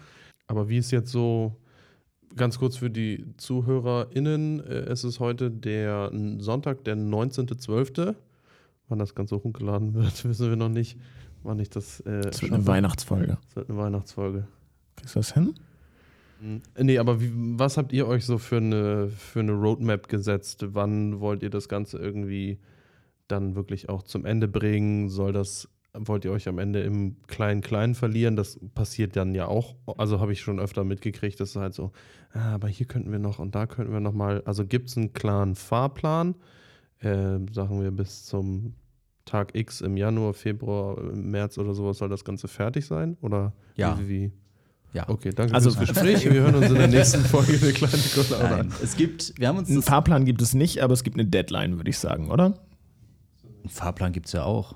Aber 0.47 0.69
wie 0.69 0.79
ist 0.79 0.91
jetzt 0.91 1.11
so, 1.11 1.57
ganz 2.37 2.59
kurz 2.59 2.77
für 2.77 2.91
die 2.91 3.25
ZuhörerInnen, 3.37 4.61
äh, 4.61 4.73
es 4.91 5.05
ist 5.05 5.21
heute 5.21 5.51
der 5.51 6.11
Sonntag, 6.39 6.85
der 6.85 6.97
19.12. 6.97 8.15
Wann 8.89 8.99
das 8.99 9.15
Ganze 9.15 9.37
hochgeladen 9.37 9.95
wird, 9.95 10.25
wissen 10.25 10.49
wir 10.49 10.57
noch 10.57 10.69
nicht. 10.69 10.99
Wann 11.43 11.59
ich 11.59 11.71
das. 11.71 12.01
Äh, 12.01 12.23
das 12.23 12.43
wird 12.43 12.53
eine 12.53 12.67
Weihnachtsfolge. 12.67 13.39
Das 13.47 13.57
wird 13.57 13.71
eine 13.71 13.79
Weihnachtsfolge. 13.79 14.47
Kriegst 15.01 15.15
du 15.15 15.19
das 15.19 15.35
hin? 15.35 15.55
Hm, 16.41 16.63
nee, 16.79 16.99
aber 16.99 17.21
wie, 17.21 17.31
was 17.35 17.77
habt 17.77 17.93
ihr 17.93 18.07
euch 18.07 18.25
so 18.25 18.39
für 18.39 18.59
eine, 18.59 19.09
für 19.09 19.41
eine 19.41 19.53
Roadmap 19.53 20.09
gesetzt? 20.09 20.65
Wann 20.75 21.21
wollt 21.21 21.43
ihr 21.43 21.51
das 21.51 21.69
Ganze 21.69 21.99
irgendwie 21.99 22.59
dann 23.29 23.55
wirklich 23.55 23.89
auch 23.89 24.03
zum 24.03 24.25
Ende 24.25 24.49
bringen? 24.49 25.09
Soll 25.09 25.33
das, 25.33 25.69
wollt 25.93 26.25
ihr 26.25 26.33
euch 26.33 26.49
am 26.49 26.59
Ende 26.59 26.81
im 26.81 27.17
Klein-Klein 27.27 27.95
verlieren? 27.95 28.37
Das 28.37 28.59
passiert 28.75 29.17
dann 29.17 29.35
ja 29.35 29.47
auch. 29.47 29.77
Also 29.99 30.21
habe 30.21 30.33
ich 30.33 30.41
schon 30.41 30.61
öfter 30.61 30.85
mitgekriegt, 30.85 31.41
dass 31.41 31.51
es 31.51 31.57
halt 31.57 31.75
so, 31.75 31.93
ah, 32.33 32.55
aber 32.55 32.69
hier 32.69 32.87
könnten 32.87 33.13
wir 33.13 33.19
noch 33.19 33.39
und 33.39 33.55
da 33.55 33.67
könnten 33.67 33.93
wir 33.93 34.01
noch 34.01 34.15
mal. 34.15 34.43
Also 34.45 34.67
gibt 34.67 34.89
es 34.89 34.97
einen 34.97 35.13
klaren 35.13 35.55
Fahrplan? 35.55 36.35
Äh, 37.01 37.39
sagen 37.53 37.83
wir 37.83 37.91
bis 37.91 38.25
zum 38.27 38.75
Tag 39.25 39.55
X 39.55 39.81
im 39.81 39.97
Januar, 39.97 40.35
Februar, 40.35 41.01
März 41.15 41.57
oder 41.59 41.75
sowas 41.75 41.99
soll 41.99 42.09
das 42.09 42.25
Ganze 42.25 42.49
fertig 42.49 42.87
sein? 42.87 43.17
Oder 43.21 43.53
ja. 43.77 43.99
wie, 44.01 44.09
wie? 44.09 44.33
Ja. 44.93 45.09
Okay, 45.09 45.31
danke 45.35 45.55
also, 45.55 45.71
fürs 45.71 45.89
Gespräch. 45.89 46.25
Wir 46.25 46.41
hören 46.41 46.57
uns 46.57 46.67
in 46.67 46.75
der 46.75 46.89
nächsten 46.89 47.21
Folge 47.21 47.59
eine 47.63 47.73
kleine 47.73 47.95
Nein, 48.41 48.73
Es 48.83 48.97
gibt, 48.97 49.35
wir 49.39 49.49
haben 49.49 49.59
uns 49.59 49.71
einen 49.71 49.83
Fahrplan 49.83 50.25
gibt 50.25 50.43
es 50.43 50.55
nicht, 50.55 50.83
aber 50.83 50.95
es 50.95 51.05
gibt 51.05 51.17
eine 51.17 51.27
Deadline, 51.27 51.77
würde 51.77 51.91
ich 51.91 51.99
sagen, 51.99 52.31
oder? 52.31 52.47
Einen 52.47 53.69
Fahrplan 53.69 54.13
gibt 54.13 54.27
es 54.27 54.33
ja 54.33 54.45
auch. 54.45 54.75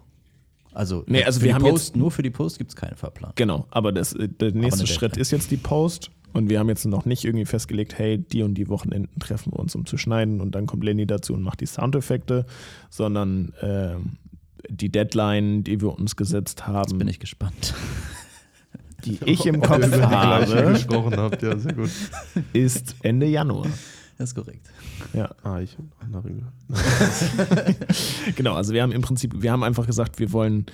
Also, 0.73 1.05
nee, 1.07 1.25
also 1.25 1.43
wir 1.43 1.55
haben 1.55 1.63
Post, 1.63 1.89
jetzt, 1.89 1.97
nur 1.97 2.11
für 2.11 2.23
die 2.23 2.31
Post 2.31 2.59
gibt 2.59 2.71
es 2.71 2.77
keinen 2.77 2.97
Fahrplan. 2.97 3.33
Genau, 3.37 3.67
aber 3.71 3.93
das, 3.93 4.13
äh, 4.13 4.29
der 4.29 4.53
nächste 4.53 4.87
Schritt 4.87 5.17
ist 5.17 5.31
jetzt 5.31 5.51
die 5.51 5.57
Post 5.57 6.11
und 6.33 6.49
wir 6.49 6.59
haben 6.59 6.69
jetzt 6.69 6.85
noch 6.85 7.05
nicht 7.05 7.25
irgendwie 7.25 7.45
festgelegt, 7.45 7.97
hey, 7.97 8.19
die 8.19 8.43
und 8.43 8.55
die 8.55 8.69
Wochenenden 8.69 9.19
treffen 9.21 9.53
wir 9.53 9.61
uns, 9.61 9.75
um 9.77 9.87
zu 9.87 9.97
schneiden 9.97 10.41
und 10.41 10.55
dann 10.55 10.67
kommt 10.67 10.83
Lenny 10.83 11.07
dazu 11.07 11.35
und 11.35 11.43
macht 11.43 11.61
die 11.61 11.67
Soundeffekte, 11.67 12.45
sondern 12.91 13.53
äh, 13.61 13.95
die 14.69 14.91
Deadline, 14.91 15.63
die 15.63 15.81
wir 15.81 15.97
uns 15.97 16.17
gesetzt 16.17 16.67
haben. 16.67 16.91
Jetzt 16.91 16.99
bin 16.99 17.09
ich 17.09 17.21
gespannt 17.21 17.75
die 19.05 19.19
ich 19.25 19.47
im 19.47 19.61
Kopf 19.61 19.91
habe, 20.01 20.73
gesprochen 20.73 21.17
habt, 21.17 21.43
ja, 21.43 21.57
sehr 21.59 21.73
gut. 21.75 21.91
ist 22.53 22.97
Ende 23.03 23.27
Januar. 23.27 23.67
Das 24.19 24.31
ist 24.31 24.35
korrekt. 24.35 24.71
Ja. 25.13 25.35
Ah, 25.43 25.61
ich 25.61 25.77
darüber. 26.13 26.53
genau, 28.37 28.55
also 28.55 28.73
wir 28.73 28.83
haben 28.83 28.93
im 28.93 29.03
Prinzip, 29.03 29.43
wir 29.43 29.51
haben 29.51 29.65
einfach 29.65 29.87
gesagt, 29.87 30.19
wir 30.19 30.33
wollen 30.33 30.67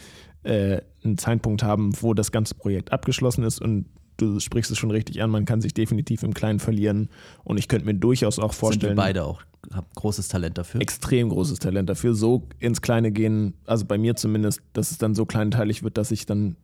äh, 0.42 0.80
einen 1.02 1.16
Zeitpunkt 1.16 1.62
haben, 1.62 1.92
wo 2.00 2.12
das 2.12 2.32
ganze 2.32 2.54
Projekt 2.54 2.92
abgeschlossen 2.92 3.44
ist 3.44 3.60
und 3.60 3.86
du 4.18 4.38
sprichst 4.40 4.70
es 4.70 4.76
schon 4.76 4.90
richtig 4.90 5.22
an, 5.22 5.30
man 5.30 5.46
kann 5.46 5.62
sich 5.62 5.72
definitiv 5.72 6.22
im 6.22 6.34
Kleinen 6.34 6.58
verlieren 6.58 7.08
und 7.44 7.58
ich 7.58 7.68
könnte 7.68 7.86
mir 7.86 7.94
durchaus 7.94 8.38
auch 8.38 8.52
vorstellen. 8.52 8.90
Sind 8.90 8.98
wir 8.98 9.02
beide 9.02 9.24
auch 9.24 9.42
haben 9.72 9.86
großes 9.94 10.28
Talent 10.28 10.58
dafür. 10.58 10.80
Extrem 10.80 11.28
großes 11.28 11.58
Talent 11.58 11.88
dafür. 11.88 12.14
So 12.14 12.48
ins 12.58 12.80
Kleine 12.80 13.12
gehen, 13.12 13.54
also 13.66 13.84
bei 13.84 13.98
mir 13.98 14.16
zumindest, 14.16 14.62
dass 14.72 14.90
es 14.90 14.98
dann 14.98 15.14
so 15.14 15.26
kleinteilig 15.26 15.82
wird, 15.82 15.98
dass 15.98 16.10
ich 16.10 16.26
dann 16.26 16.56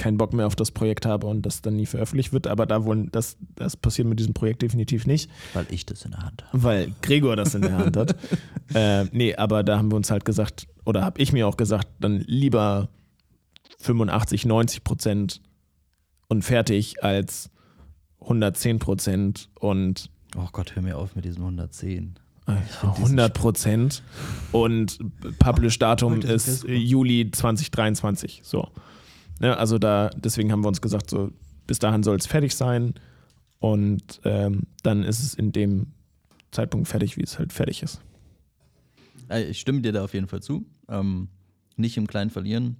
keinen 0.00 0.16
Bock 0.16 0.32
mehr 0.32 0.46
auf 0.46 0.56
das 0.56 0.70
Projekt 0.70 1.04
habe 1.04 1.26
und 1.26 1.42
das 1.42 1.60
dann 1.60 1.76
nie 1.76 1.84
veröffentlicht 1.84 2.32
wird. 2.32 2.46
Aber 2.46 2.64
da 2.64 2.84
wollen, 2.84 3.10
das, 3.12 3.36
das 3.54 3.76
passiert 3.76 4.08
mit 4.08 4.18
diesem 4.18 4.32
Projekt 4.32 4.62
definitiv 4.62 5.06
nicht. 5.06 5.30
Weil 5.52 5.66
ich 5.70 5.84
das 5.84 6.04
in 6.06 6.12
der 6.12 6.22
Hand 6.22 6.44
habe. 6.46 6.62
Weil 6.62 6.92
Gregor 7.02 7.36
das 7.36 7.54
in 7.54 7.62
der 7.62 7.76
Hand 7.76 7.96
hat. 7.96 8.16
äh, 8.74 9.04
nee, 9.12 9.36
aber 9.36 9.62
da 9.62 9.76
haben 9.76 9.92
wir 9.92 9.96
uns 9.96 10.10
halt 10.10 10.24
gesagt, 10.24 10.66
oder 10.86 11.04
habe 11.04 11.20
ich 11.20 11.32
mir 11.32 11.46
auch 11.46 11.58
gesagt, 11.58 11.86
dann 12.00 12.24
lieber 12.26 12.88
85, 13.78 14.46
90 14.46 14.84
Prozent 14.84 15.42
und 16.28 16.42
fertig 16.42 17.04
als 17.04 17.50
110 18.22 18.78
Prozent 18.78 19.50
und. 19.58 20.10
Oh 20.34 20.48
Gott, 20.50 20.76
hör 20.76 20.82
mir 20.82 20.96
auf 20.96 21.14
mit 21.14 21.26
diesem 21.26 21.42
110. 21.42 22.18
100 22.82 23.32
Prozent 23.32 24.02
und 24.50 24.98
Publish-Datum 25.38 26.22
ist 26.22 26.64
Juli 26.64 27.30
2023. 27.30 28.40
So. 28.42 28.66
Ne, 29.40 29.56
also 29.56 29.78
da, 29.78 30.10
deswegen 30.10 30.52
haben 30.52 30.62
wir 30.62 30.68
uns 30.68 30.82
gesagt, 30.82 31.10
so 31.10 31.32
bis 31.66 31.78
dahin 31.78 32.02
soll 32.02 32.16
es 32.16 32.26
fertig 32.26 32.54
sein 32.54 32.94
und 33.58 34.20
ähm, 34.24 34.64
dann 34.82 35.02
ist 35.02 35.20
es 35.20 35.34
in 35.34 35.50
dem 35.50 35.92
Zeitpunkt 36.50 36.88
fertig, 36.88 37.16
wie 37.16 37.22
es 37.22 37.38
halt 37.38 37.52
fertig 37.52 37.82
ist. 37.82 38.02
Ich 39.48 39.60
stimme 39.60 39.80
dir 39.80 39.92
da 39.92 40.04
auf 40.04 40.12
jeden 40.12 40.26
Fall 40.26 40.42
zu. 40.42 40.66
Ähm, 40.88 41.28
nicht 41.76 41.96
im 41.96 42.06
Kleinen 42.06 42.30
verlieren. 42.30 42.76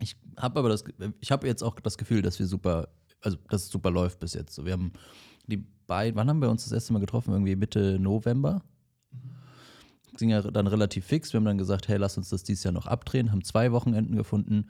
Ich 0.00 0.16
habe 0.36 0.58
aber 0.58 0.70
das, 0.70 0.82
ich 1.20 1.30
habe 1.30 1.46
jetzt 1.46 1.62
auch 1.62 1.78
das 1.78 1.98
Gefühl, 1.98 2.20
dass 2.20 2.38
wir 2.38 2.46
super, 2.46 2.88
also 3.20 3.36
dass 3.48 3.64
es 3.64 3.68
super 3.68 3.90
läuft 3.90 4.18
bis 4.18 4.34
jetzt. 4.34 4.54
So, 4.54 4.64
wir 4.64 4.72
haben 4.72 4.92
die 5.46 5.64
beiden, 5.86 6.16
wann 6.16 6.28
haben 6.28 6.40
wir 6.40 6.50
uns 6.50 6.64
das 6.64 6.72
erste 6.72 6.94
Mal 6.94 6.98
getroffen? 6.98 7.32
Irgendwie 7.32 7.54
Mitte 7.54 7.98
November. 8.00 8.62
Ging 10.16 10.30
ja 10.30 10.42
dann 10.42 10.66
relativ 10.66 11.04
fix. 11.04 11.32
Wir 11.32 11.38
haben 11.38 11.44
dann 11.44 11.58
gesagt, 11.58 11.86
hey, 11.86 11.98
lass 11.98 12.16
uns 12.16 12.30
das 12.30 12.42
dieses 12.42 12.64
Jahr 12.64 12.72
noch 12.72 12.86
abdrehen, 12.86 13.30
haben 13.30 13.44
zwei 13.44 13.70
Wochenenden 13.70 14.16
gefunden 14.16 14.68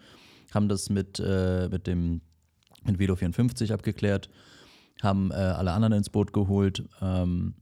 haben 0.54 0.68
das 0.68 0.90
mit, 0.90 1.20
äh, 1.20 1.68
mit 1.70 1.86
dem 1.86 2.20
mit 2.86 2.98
Velo 2.98 3.16
54 3.16 3.72
abgeklärt, 3.72 4.30
haben 5.02 5.30
äh, 5.30 5.34
alle 5.34 5.72
anderen 5.72 5.92
ins 5.94 6.10
Boot 6.10 6.32
geholt, 6.32 6.84
ähm, 7.00 7.54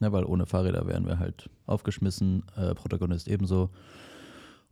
ne, 0.00 0.12
weil 0.12 0.24
ohne 0.24 0.46
Fahrräder 0.46 0.86
wären 0.86 1.06
wir 1.06 1.18
halt 1.18 1.48
aufgeschmissen, 1.66 2.44
äh, 2.56 2.74
Protagonist 2.74 3.28
ebenso. 3.28 3.70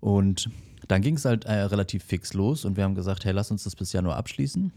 Und 0.00 0.50
dann 0.88 1.02
ging 1.02 1.16
es 1.16 1.24
halt 1.24 1.44
äh, 1.44 1.52
relativ 1.52 2.04
fix 2.04 2.34
los 2.34 2.64
und 2.64 2.76
wir 2.76 2.84
haben 2.84 2.94
gesagt, 2.94 3.24
hey, 3.24 3.32
lass 3.32 3.50
uns 3.50 3.64
das 3.64 3.76
bis 3.76 3.92
Januar 3.92 4.16
abschließen, 4.16 4.72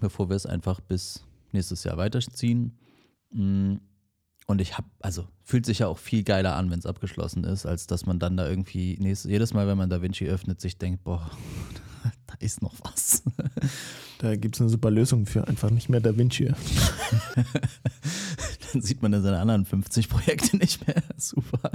bevor 0.00 0.28
wir 0.28 0.36
es 0.36 0.46
einfach 0.46 0.80
bis 0.80 1.24
nächstes 1.52 1.84
Jahr 1.84 1.96
weiterziehen. 1.96 2.78
Mm. 3.30 3.74
und 4.46 4.62
ich 4.62 4.78
habe, 4.78 4.88
also 5.00 5.28
fühlt 5.44 5.66
sich 5.66 5.80
ja 5.80 5.86
auch 5.86 5.98
viel 5.98 6.22
geiler 6.22 6.56
an, 6.56 6.70
wenn 6.70 6.78
es 6.78 6.86
abgeschlossen 6.86 7.44
ist, 7.44 7.66
als 7.66 7.86
dass 7.86 8.06
man 8.06 8.18
dann 8.18 8.38
da 8.38 8.48
irgendwie 8.48 8.96
nächstes, 8.98 9.30
jedes 9.30 9.52
Mal, 9.52 9.66
wenn 9.66 9.76
man 9.76 9.90
Da 9.90 10.00
Vinci 10.00 10.26
öffnet, 10.26 10.62
sich 10.62 10.78
denkt, 10.78 11.04
boah, 11.04 11.30
da 12.26 12.34
ist 12.38 12.62
noch 12.62 12.74
was. 12.82 13.22
Da 14.18 14.36
gibt 14.36 14.56
es 14.56 14.60
eine 14.60 14.70
super 14.70 14.90
Lösung 14.90 15.26
für 15.26 15.46
einfach 15.46 15.70
nicht 15.70 15.88
mehr 15.88 16.00
Da 16.00 16.16
Vinci. 16.16 16.46
dann 18.72 18.82
sieht 18.82 19.02
man 19.02 19.12
dann 19.12 19.22
seine 19.22 19.38
anderen 19.38 19.64
50 19.64 20.08
Projekte 20.08 20.56
nicht 20.56 20.86
mehr. 20.86 21.02
Super. 21.16 21.70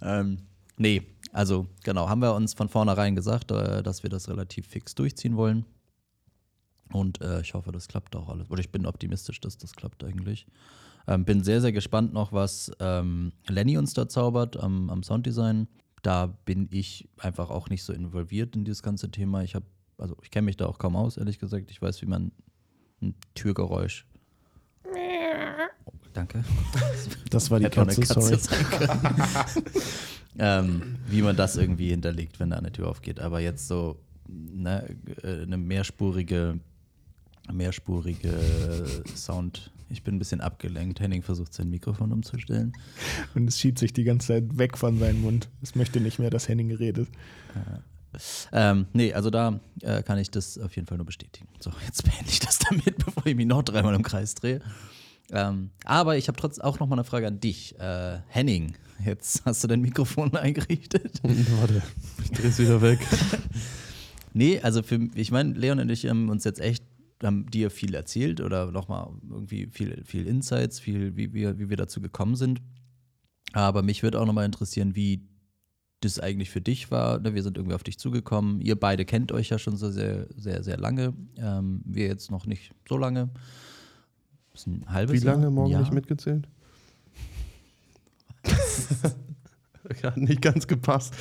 Ähm, 0.00 0.38
nee, 0.76 1.02
also 1.32 1.66
genau, 1.84 2.08
haben 2.08 2.22
wir 2.22 2.34
uns 2.34 2.54
von 2.54 2.68
vornherein 2.68 3.14
gesagt, 3.16 3.50
äh, 3.50 3.82
dass 3.82 4.02
wir 4.02 4.10
das 4.10 4.28
relativ 4.28 4.66
fix 4.66 4.94
durchziehen 4.94 5.36
wollen. 5.36 5.64
Und 6.92 7.20
äh, 7.22 7.40
ich 7.40 7.54
hoffe, 7.54 7.72
das 7.72 7.88
klappt 7.88 8.14
auch 8.16 8.28
alles. 8.28 8.50
Oder 8.50 8.60
ich 8.60 8.70
bin 8.70 8.86
optimistisch, 8.86 9.40
dass 9.40 9.56
das 9.56 9.72
klappt 9.72 10.04
eigentlich. 10.04 10.46
Ähm, 11.08 11.24
bin 11.24 11.42
sehr, 11.42 11.60
sehr 11.60 11.72
gespannt 11.72 12.12
noch, 12.12 12.32
was 12.32 12.70
ähm, 12.78 13.32
Lenny 13.48 13.78
uns 13.78 13.94
da 13.94 14.08
zaubert 14.08 14.56
am, 14.56 14.90
am 14.90 15.02
Sounddesign. 15.02 15.68
Da 16.02 16.26
bin 16.26 16.68
ich 16.70 17.08
einfach 17.18 17.50
auch 17.50 17.68
nicht 17.68 17.84
so 17.84 17.92
involviert 17.92 18.56
in 18.56 18.64
dieses 18.64 18.82
ganze 18.82 19.10
Thema. 19.10 19.42
Ich 19.42 19.54
habe, 19.54 19.66
also 19.98 20.16
ich 20.22 20.30
kenne 20.30 20.46
mich 20.46 20.56
da 20.56 20.66
auch 20.66 20.78
kaum 20.78 20.96
aus, 20.96 21.16
ehrlich 21.16 21.38
gesagt. 21.38 21.70
Ich 21.70 21.80
weiß, 21.80 22.02
wie 22.02 22.06
man 22.06 22.32
ein 23.00 23.14
Türgeräusch. 23.34 24.06
Oh, 24.84 25.92
danke. 26.12 26.44
Das 27.30 27.50
war 27.50 27.60
die 27.60 27.66
Katze, 27.70 28.00
Katze 28.00 28.36
sorry. 28.36 28.58
ähm, 30.38 30.98
wie 31.08 31.22
man 31.22 31.36
das 31.36 31.56
irgendwie 31.56 31.90
hinterlegt, 31.90 32.40
wenn 32.40 32.50
da 32.50 32.56
eine 32.56 32.72
Tür 32.72 32.88
aufgeht. 32.88 33.20
Aber 33.20 33.40
jetzt 33.40 33.68
so 33.68 33.98
ne, 34.28 34.96
äh, 35.22 35.42
eine 35.42 35.56
mehrspurige, 35.56 36.58
mehrspurige 37.52 38.32
Sound. 39.14 39.71
Ich 39.92 40.02
bin 40.02 40.16
ein 40.16 40.18
bisschen 40.18 40.40
abgelenkt. 40.40 41.00
Henning 41.00 41.22
versucht 41.22 41.52
sein 41.52 41.68
Mikrofon 41.68 42.12
umzustellen. 42.12 42.72
Und 43.34 43.46
es 43.46 43.58
schiebt 43.58 43.78
sich 43.78 43.92
die 43.92 44.04
ganze 44.04 44.28
Zeit 44.28 44.58
weg 44.58 44.78
von 44.78 44.98
seinem 44.98 45.20
Mund. 45.20 45.48
Es 45.62 45.74
möchte 45.74 46.00
nicht 46.00 46.18
mehr, 46.18 46.30
dass 46.30 46.48
Henning 46.48 46.72
redet. 46.72 47.08
Ähm, 48.52 48.86
nee, 48.92 49.12
also 49.12 49.30
da 49.30 49.60
äh, 49.80 50.02
kann 50.02 50.18
ich 50.18 50.30
das 50.30 50.58
auf 50.58 50.74
jeden 50.76 50.86
Fall 50.86 50.98
nur 50.98 51.06
bestätigen. 51.06 51.48
So, 51.60 51.72
jetzt 51.84 52.02
beende 52.04 52.30
ich 52.30 52.40
das 52.40 52.58
damit, 52.70 53.04
bevor 53.04 53.26
ich 53.26 53.36
mich 53.36 53.46
noch 53.46 53.62
dreimal 53.62 53.94
im 53.94 54.02
Kreis 54.02 54.34
drehe. 54.34 54.60
Ähm, 55.30 55.70
aber 55.84 56.16
ich 56.16 56.28
habe 56.28 56.38
trotzdem 56.38 56.64
auch 56.64 56.78
noch 56.78 56.88
mal 56.88 56.96
eine 56.96 57.04
Frage 57.04 57.26
an 57.26 57.40
dich. 57.40 57.78
Äh, 57.78 58.18
Henning, 58.28 58.74
jetzt 59.04 59.44
hast 59.44 59.62
du 59.64 59.68
dein 59.68 59.80
Mikrofon 59.80 60.34
eingerichtet. 60.36 61.20
Warte, 61.22 61.82
ich 62.22 62.30
drehe 62.30 62.48
es 62.48 62.58
wieder 62.58 62.80
weg. 62.82 63.00
Nee, 64.34 64.60
also 64.60 64.82
für, 64.82 65.10
ich 65.14 65.30
meine, 65.30 65.52
Leon 65.52 65.78
und 65.78 65.90
ich 65.90 66.08
haben 66.08 66.30
uns 66.30 66.44
jetzt 66.44 66.60
echt, 66.60 66.82
haben 67.22 67.50
dir 67.50 67.70
viel 67.70 67.94
erzählt 67.94 68.40
oder 68.40 68.70
nochmal 68.70 69.08
irgendwie 69.28 69.66
viel, 69.66 70.02
viel 70.04 70.26
Insights, 70.26 70.80
viel, 70.80 71.16
wie 71.16 71.32
wir, 71.32 71.58
wie 71.58 71.68
wir 71.68 71.76
dazu 71.76 72.00
gekommen 72.00 72.36
sind. 72.36 72.60
Aber 73.52 73.82
mich 73.82 74.02
würde 74.02 74.20
auch 74.20 74.26
nochmal 74.26 74.46
interessieren, 74.46 74.94
wie 74.96 75.28
das 76.00 76.18
eigentlich 76.18 76.50
für 76.50 76.60
dich 76.60 76.90
war. 76.90 77.18
Ne, 77.20 77.34
Wir 77.34 77.42
sind 77.42 77.56
irgendwie 77.56 77.74
auf 77.74 77.82
dich 77.84 77.98
zugekommen. 77.98 78.60
Ihr 78.60 78.78
beide 78.78 79.04
kennt 79.04 79.30
euch 79.32 79.50
ja 79.50 79.58
schon 79.58 79.76
so 79.76 79.90
sehr, 79.90 80.26
sehr, 80.36 80.64
sehr 80.64 80.76
lange. 80.78 81.14
Ähm, 81.36 81.82
wir 81.84 82.06
jetzt 82.06 82.30
noch 82.30 82.46
nicht 82.46 82.72
so 82.88 82.96
lange. 82.96 83.30
Das 84.52 84.62
ist 84.62 84.66
ein 84.66 84.84
halbes 84.88 85.20
Wie 85.20 85.24
lange 85.24 85.42
Jahr? 85.44 85.50
morgen 85.50 85.70
Jahr? 85.70 85.80
nicht 85.80 85.92
mitgezählt? 85.92 86.48
Hat 90.02 90.16
nicht 90.16 90.42
ganz 90.42 90.66
gepasst. 90.66 91.14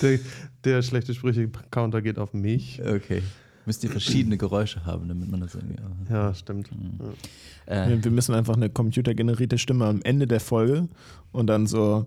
Der, 0.00 0.18
der 0.64 0.82
schlechte 0.82 1.14
Sprüche-Counter 1.14 2.00
geht 2.02 2.18
auf 2.18 2.32
mich. 2.32 2.80
Okay. 2.82 3.22
Müsst 3.66 3.82
ihr 3.84 3.90
verschiedene 3.90 4.36
Geräusche 4.36 4.84
haben, 4.84 5.08
damit 5.08 5.30
man 5.30 5.40
das 5.40 5.54
irgendwie. 5.54 5.76
Ja, 6.10 6.34
stimmt. 6.34 6.68
Äh, 7.66 7.88
Wir, 7.88 8.04
wir 8.04 8.10
müssen 8.10 8.34
einfach 8.34 8.56
eine 8.56 8.68
computergenerierte 8.68 9.56
Stimme 9.58 9.86
am 9.86 10.02
Ende 10.02 10.26
der 10.26 10.40
Folge 10.40 10.88
und 11.32 11.46
dann 11.46 11.66
so 11.66 12.06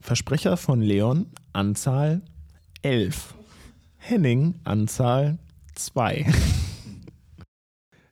Versprecher 0.00 0.56
von 0.56 0.80
Leon, 0.80 1.26
Anzahl 1.52 2.22
11. 2.82 3.34
Henning, 3.96 4.56
Anzahl 4.64 5.38
2. 5.76 6.26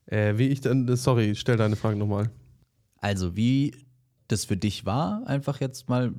Äh, 0.07 0.39
wie 0.39 0.49
ich 0.49 0.61
dann, 0.61 0.97
sorry, 0.97 1.35
stell 1.35 1.57
deine 1.57 1.77
Frage 1.77 1.97
nochmal. 1.97 2.31
Also, 2.99 3.37
wie 3.37 3.75
das 4.33 4.45
für 4.45 4.57
dich 4.57 4.85
war, 4.87 5.27
einfach 5.27 5.61
jetzt 5.61 5.89
mal 5.89 6.15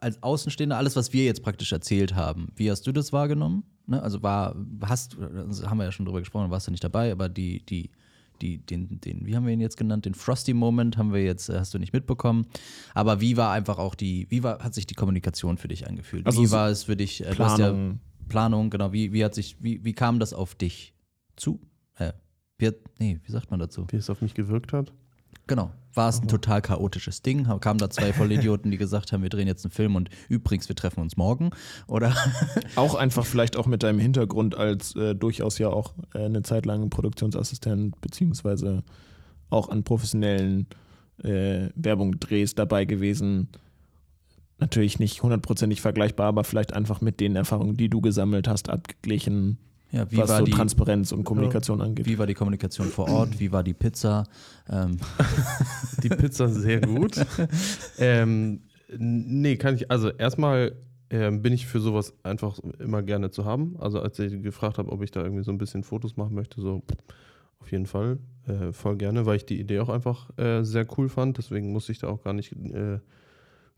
als 0.00 0.22
Außenstehender, 0.22 0.76
alles, 0.76 0.96
was 0.96 1.12
wir 1.12 1.24
jetzt 1.24 1.42
praktisch 1.42 1.72
erzählt 1.72 2.14
haben, 2.14 2.48
wie 2.56 2.70
hast 2.70 2.86
du 2.86 2.92
das 2.92 3.12
wahrgenommen? 3.12 3.64
Ne? 3.86 4.02
Also 4.02 4.22
war, 4.22 4.56
hast, 4.82 5.18
also 5.18 5.68
haben 5.68 5.78
wir 5.78 5.84
ja 5.84 5.92
schon 5.92 6.06
drüber 6.06 6.20
gesprochen, 6.20 6.50
warst 6.50 6.66
du 6.66 6.70
nicht 6.70 6.82
dabei, 6.84 7.12
aber 7.12 7.28
die, 7.28 7.64
die, 7.66 7.90
die, 8.40 8.58
den, 8.58 9.00
den, 9.00 9.26
wie 9.26 9.36
haben 9.36 9.46
wir 9.46 9.52
ihn 9.52 9.60
jetzt 9.60 9.76
genannt? 9.76 10.04
Den 10.06 10.14
Frosty 10.14 10.54
Moment 10.54 10.96
haben 10.96 11.12
wir 11.12 11.22
jetzt, 11.22 11.48
äh, 11.48 11.58
hast 11.58 11.72
du 11.74 11.78
nicht 11.78 11.92
mitbekommen. 11.92 12.46
Aber 12.94 13.20
wie 13.20 13.36
war 13.36 13.52
einfach 13.52 13.78
auch 13.78 13.94
die, 13.94 14.26
wie 14.30 14.42
war, 14.42 14.58
hat 14.60 14.74
sich 14.74 14.86
die 14.86 14.94
Kommunikation 14.94 15.56
für 15.58 15.68
dich 15.68 15.86
angefühlt? 15.86 16.26
Also 16.26 16.42
wie 16.42 16.50
war 16.50 16.68
es 16.70 16.84
für 16.84 16.96
dich? 16.96 17.20
äh, 17.22 17.26
hast 17.26 17.36
ja 17.58 17.68
Planung. 17.68 18.00
Planung, 18.28 18.70
genau, 18.70 18.92
wie, 18.92 19.12
wie 19.12 19.22
hat 19.24 19.34
sich, 19.34 19.56
wie, 19.62 19.84
wie 19.84 19.92
kam 19.92 20.18
das 20.18 20.32
auf 20.32 20.54
dich 20.54 20.94
zu? 21.36 21.60
Äh, 21.96 22.12
wie, 22.58 22.68
hat- 22.68 22.76
nee, 22.98 23.20
wie 23.22 23.30
sagt 23.32 23.50
man 23.50 23.60
dazu? 23.60 23.86
Wie 23.90 23.96
es 23.96 24.08
auf 24.08 24.22
mich 24.22 24.32
gewirkt 24.34 24.72
hat. 24.72 24.92
Genau. 25.46 25.70
War 25.94 26.08
es 26.08 26.20
ein 26.20 26.26
total 26.26 26.60
chaotisches 26.60 27.22
Ding? 27.22 27.46
Kamen 27.60 27.78
da 27.78 27.88
zwei 27.88 28.12
Vollidioten, 28.12 28.70
die 28.72 28.78
gesagt 28.78 29.12
haben, 29.12 29.22
wir 29.22 29.30
drehen 29.30 29.46
jetzt 29.46 29.64
einen 29.64 29.70
Film 29.70 29.94
und 29.94 30.10
übrigens, 30.28 30.68
wir 30.68 30.74
treffen 30.74 31.00
uns 31.00 31.16
morgen? 31.16 31.50
Oder? 31.86 32.14
Auch 32.76 32.96
einfach 32.96 33.24
vielleicht 33.24 33.56
auch 33.56 33.66
mit 33.66 33.82
deinem 33.84 34.00
Hintergrund 34.00 34.56
als 34.56 34.96
äh, 34.96 35.14
durchaus 35.14 35.58
ja 35.58 35.68
auch 35.68 35.94
äh, 36.14 36.24
eine 36.24 36.42
Zeit 36.42 36.66
lang 36.66 36.90
Produktionsassistent 36.90 38.00
beziehungsweise 38.00 38.82
auch 39.50 39.68
an 39.68 39.84
professionellen 39.84 40.66
äh, 41.22 41.68
Werbungdrehs 41.76 42.54
dabei 42.54 42.84
gewesen. 42.84 43.48
Natürlich 44.58 44.98
nicht 44.98 45.22
hundertprozentig 45.22 45.80
vergleichbar, 45.80 46.26
aber 46.26 46.44
vielleicht 46.44 46.72
einfach 46.72 47.00
mit 47.00 47.20
den 47.20 47.36
Erfahrungen, 47.36 47.76
die 47.76 47.88
du 47.88 48.00
gesammelt 48.00 48.48
hast, 48.48 48.68
abgeglichen, 48.68 49.58
Ja, 49.94 50.10
wie 50.10 50.16
was 50.16 50.28
war 50.28 50.38
so 50.40 50.44
die, 50.44 50.50
Transparenz 50.50 51.12
und 51.12 51.22
Kommunikation 51.22 51.80
angeht. 51.80 52.06
wie 52.06 52.18
war 52.18 52.26
die 52.26 52.34
Kommunikation 52.34 52.88
vor 52.88 53.08
Ort? 53.08 53.38
Wie 53.38 53.52
war 53.52 53.62
die 53.62 53.74
Pizza? 53.74 54.24
Ähm, 54.68 54.96
Die 56.02 56.08
Pizza 56.08 56.48
sehr 56.48 56.80
gut. 56.80 57.24
ähm, 57.98 58.62
nee, 58.98 59.56
kann 59.56 59.76
ich, 59.76 59.90
also 59.92 60.10
erstmal 60.10 60.74
ähm, 61.10 61.42
bin 61.42 61.52
ich 61.52 61.66
für 61.66 61.78
sowas 61.78 62.12
einfach 62.24 62.58
immer 62.80 63.02
gerne 63.04 63.30
zu 63.30 63.44
haben. 63.44 63.76
Also 63.78 64.00
als 64.00 64.18
ich 64.18 64.42
gefragt 64.42 64.78
habe, 64.78 64.90
ob 64.90 65.00
ich 65.02 65.12
da 65.12 65.22
irgendwie 65.22 65.44
so 65.44 65.52
ein 65.52 65.58
bisschen 65.58 65.84
Fotos 65.84 66.16
machen 66.16 66.34
möchte, 66.34 66.60
so 66.60 66.82
auf 67.60 67.70
jeden 67.70 67.86
Fall 67.86 68.18
äh, 68.48 68.72
voll 68.72 68.96
gerne, 68.96 69.26
weil 69.26 69.36
ich 69.36 69.46
die 69.46 69.60
Idee 69.60 69.78
auch 69.78 69.90
einfach 69.90 70.36
äh, 70.38 70.64
sehr 70.64 70.86
cool 70.98 71.08
fand. 71.08 71.38
Deswegen 71.38 71.70
musste 71.70 71.92
ich 71.92 72.00
da 72.00 72.08
auch 72.08 72.24
gar 72.24 72.32
nicht 72.32 72.50
äh, 72.52 72.98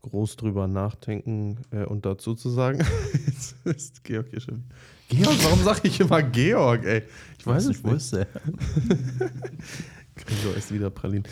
groß 0.01 0.35
drüber 0.37 0.67
nachdenken 0.67 1.59
und 1.71 1.77
äh, 1.77 1.85
und 1.85 2.07
dazu 2.07 2.33
zu 2.33 2.49
sagen. 2.49 2.79
Jetzt 3.27 3.55
ist 3.65 4.03
Georg 4.03 4.29
hier 4.29 4.41
schon. 4.41 4.63
Georg, 5.09 5.43
warum 5.43 5.63
sage 5.63 5.87
ich 5.87 5.99
immer 5.99 6.21
Georg, 6.21 6.85
ey? 6.85 7.03
Ich 7.39 7.45
weiß 7.45 7.63
es 7.63 7.69
nicht. 7.69 7.83
wusste. 7.83 8.27
Gregor 10.15 10.55
ist 10.57 10.73
wieder 10.73 10.89
Pralin. 10.89 11.23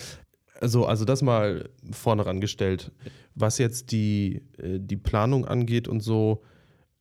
Also, 0.62 0.86
also 0.86 1.04
das 1.04 1.22
mal 1.22 1.70
vorne 1.92 2.26
rangestellt. 2.26 2.92
Was 3.34 3.58
jetzt 3.58 3.92
die, 3.92 4.42
äh, 4.58 4.80
die 4.80 4.96
Planung 4.96 5.46
angeht 5.46 5.88
und 5.88 6.02
so, 6.02 6.44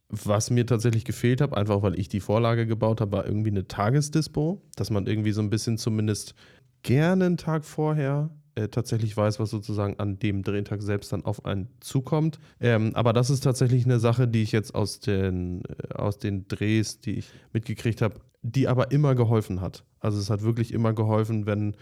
was 0.08 0.50
mir 0.50 0.66
tatsächlich 0.66 1.04
gefehlt 1.04 1.40
hat, 1.40 1.56
einfach 1.56 1.82
weil 1.82 1.98
ich 1.98 2.08
die 2.08 2.20
Vorlage 2.20 2.66
gebaut 2.66 3.00
habe, 3.00 3.12
war 3.12 3.26
irgendwie 3.26 3.50
eine 3.50 3.66
Tagesdispo, 3.66 4.62
dass 4.76 4.90
man 4.90 5.06
irgendwie 5.06 5.32
so 5.32 5.40
ein 5.40 5.50
bisschen 5.50 5.78
zumindest 5.78 6.34
gerne 6.82 7.26
einen 7.26 7.36
Tag 7.36 7.64
vorher 7.64 8.30
äh, 8.56 8.68
tatsächlich 8.68 9.16
weiß, 9.16 9.40
was 9.40 9.50
sozusagen 9.50 9.98
an 9.98 10.18
dem 10.18 10.42
Drehtag 10.42 10.82
selbst 10.82 11.12
dann 11.12 11.24
auf 11.24 11.44
einen 11.44 11.68
zukommt. 11.80 12.38
Ähm, 12.60 12.92
aber 12.94 13.12
das 13.12 13.30
ist 13.30 13.40
tatsächlich 13.40 13.84
eine 13.84 13.98
Sache, 13.98 14.28
die 14.28 14.42
ich 14.42 14.52
jetzt 14.52 14.74
aus 14.74 15.00
den, 15.00 15.62
äh, 15.64 15.94
aus 15.94 16.18
den 16.18 16.46
Drehs, 16.46 17.00
die 17.00 17.18
ich 17.18 17.30
mitgekriegt 17.52 18.00
habe, 18.00 18.20
die 18.42 18.68
aber 18.68 18.90
immer 18.92 19.14
geholfen 19.14 19.60
hat. 19.60 19.84
Also 20.00 20.18
es 20.18 20.30
hat 20.30 20.42
wirklich 20.42 20.72
immer 20.72 20.92
geholfen, 20.92 21.46
wenn, 21.46 21.74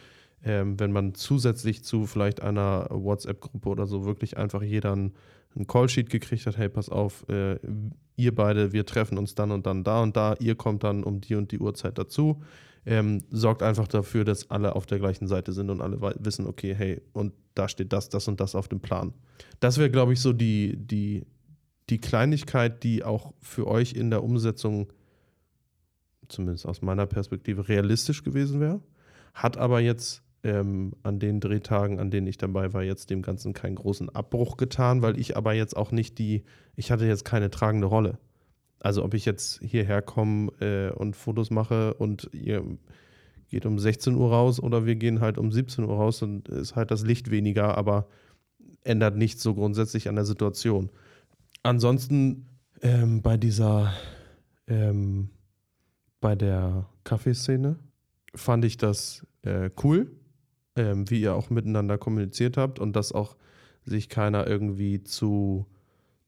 ähm, 0.45 0.79
wenn 0.81 0.93
man 0.93 1.15
zusätzlich 1.15 1.85
zu 1.85 2.07
vielleicht 2.07 2.41
einer 2.41 2.87
WhatsApp-Gruppe 2.91 3.69
oder 3.69 3.87
so 3.87 4.05
wirklich 4.05 4.39
einfach 4.39 4.63
jeder 4.63 4.93
einen, 4.93 5.13
einen 5.55 5.67
Callsheet 5.67 6.09
gekriegt 6.09 6.47
hat, 6.47 6.57
hey, 6.57 6.69
pass 6.69 6.89
auf, 6.89 7.29
äh, 7.29 7.59
ihr 8.17 8.35
beide, 8.35 8.73
wir 8.73 8.87
treffen 8.87 9.19
uns 9.19 9.35
dann 9.35 9.51
und 9.51 9.67
dann 9.67 9.85
da 9.85 10.03
und 10.03 10.17
da, 10.17 10.37
ihr 10.39 10.55
kommt 10.55 10.85
dann 10.85 11.05
um 11.05 11.21
die 11.21 11.35
und 11.35 11.53
die 11.53 11.59
Uhrzeit 11.59 11.99
dazu. 11.99 12.43
Ähm, 12.85 13.23
sorgt 13.31 13.63
einfach 13.63 13.87
dafür, 13.87 14.25
dass 14.25 14.51
alle 14.51 14.75
auf 14.75 14.87
der 14.87 14.99
gleichen 14.99 15.29
Seite 15.29 15.53
sind 15.53 15.71
und 15.71 15.81
alle 15.81 16.01
wissen, 16.19 16.47
okay, 16.47 16.75
hey, 16.75 17.01
und 17.13 17.33
da 17.55 17.69
steht 17.69 17.93
das, 17.93 18.09
das 18.09 18.27
und 18.27 18.41
das 18.41 18.55
auf 18.55 18.69
dem 18.69 18.81
Plan. 18.81 19.13
Das 19.61 19.79
wäre, 19.79 19.91
glaube 19.91 20.13
ich, 20.13 20.21
so 20.21 20.33
die, 20.33 20.77
die, 20.77 21.25
die 21.91 22.01
Kleinigkeit, 22.01 22.83
die 22.83 23.05
auch 23.05 23.35
für 23.41 23.67
euch 23.69 23.93
in 23.93 24.11
der 24.11 24.25
Umsetzung, 24.25 24.93
zumindest 26.29 26.67
aus 26.67 26.83
meiner 26.83 27.07
Perspektive, 27.07 27.69
realistisch 27.69 28.25
gewesen 28.25 28.61
wäre. 28.61 28.81
Hat 29.35 29.59
aber 29.59 29.81
jetzt 29.81 30.23
ähm, 30.45 30.93
an 31.03 31.19
den 31.19 31.41
Drehtagen, 31.41 32.01
an 32.01 32.11
denen 32.11 32.27
ich 32.27 32.39
dabei 32.39 32.73
war, 32.73 32.83
jetzt 32.83 33.11
dem 33.11 33.23
Ganzen 33.23 33.53
keinen 33.53 33.77
großen 33.77 34.09
Abbruch 34.11 34.57
getan, 34.57 35.03
weil 35.03 35.19
ich 35.19 35.37
aber 35.37 35.53
jetzt 35.53 35.77
auch 35.77 35.93
nicht 35.93 36.19
die, 36.19 36.43
ich 36.75 36.91
hatte 36.91 37.07
jetzt 37.07 37.25
keine 37.25 37.51
tragende 37.51 37.87
Rolle. 37.87 38.19
Also 38.83 39.05
ob 39.05 39.15
ich 39.15 39.25
jetzt 39.25 39.61
hierher 39.63 40.03
komme 40.03 40.51
äh, 40.61 40.91
und 40.91 41.15
Fotos 41.15 41.51
mache 41.51 41.95
und 41.95 42.29
ihr 42.33 42.65
geht 43.49 43.65
um 43.65 43.79
16 43.79 44.17
Uhr 44.17 44.31
raus 44.31 44.59
oder 44.59 44.87
wir 44.87 44.97
gehen 44.97 45.21
halt 45.21 45.39
um 45.39 45.53
17 45.53 45.85
Uhr 45.85 45.95
raus, 45.95 46.19
dann 46.19 46.43
ist 46.43 46.75
halt 46.75 46.91
das 46.91 47.05
Licht 47.05 47.31
weniger, 47.31 47.79
aber 47.79 48.09
ändert 48.83 49.17
nichts 49.17 49.43
so 49.43 49.55
grundsätzlich 49.55 50.09
an 50.09 50.17
der 50.17 50.25
Situation. 50.25 50.91
Ansonsten 51.63 52.49
ähm, 52.81 53.23
bei 53.23 53.37
dieser, 53.37 53.93
ähm, 54.67 55.31
bei 56.21 56.35
der 56.35 56.89
Kaffeeszene 57.05 57.77
fand 58.35 58.65
ich 58.65 58.79
das 58.79 59.25
äh, 59.43 59.71
cool, 59.85 60.11
ähm, 60.75 61.09
wie 61.09 61.21
ihr 61.21 61.37
auch 61.37 61.51
miteinander 61.51 61.99
kommuniziert 61.99 62.57
habt 62.57 62.81
und 62.81 62.97
dass 62.97 63.13
auch 63.13 63.37
sich 63.85 64.09
keiner 64.09 64.47
irgendwie 64.47 65.05
zu, 65.05 65.67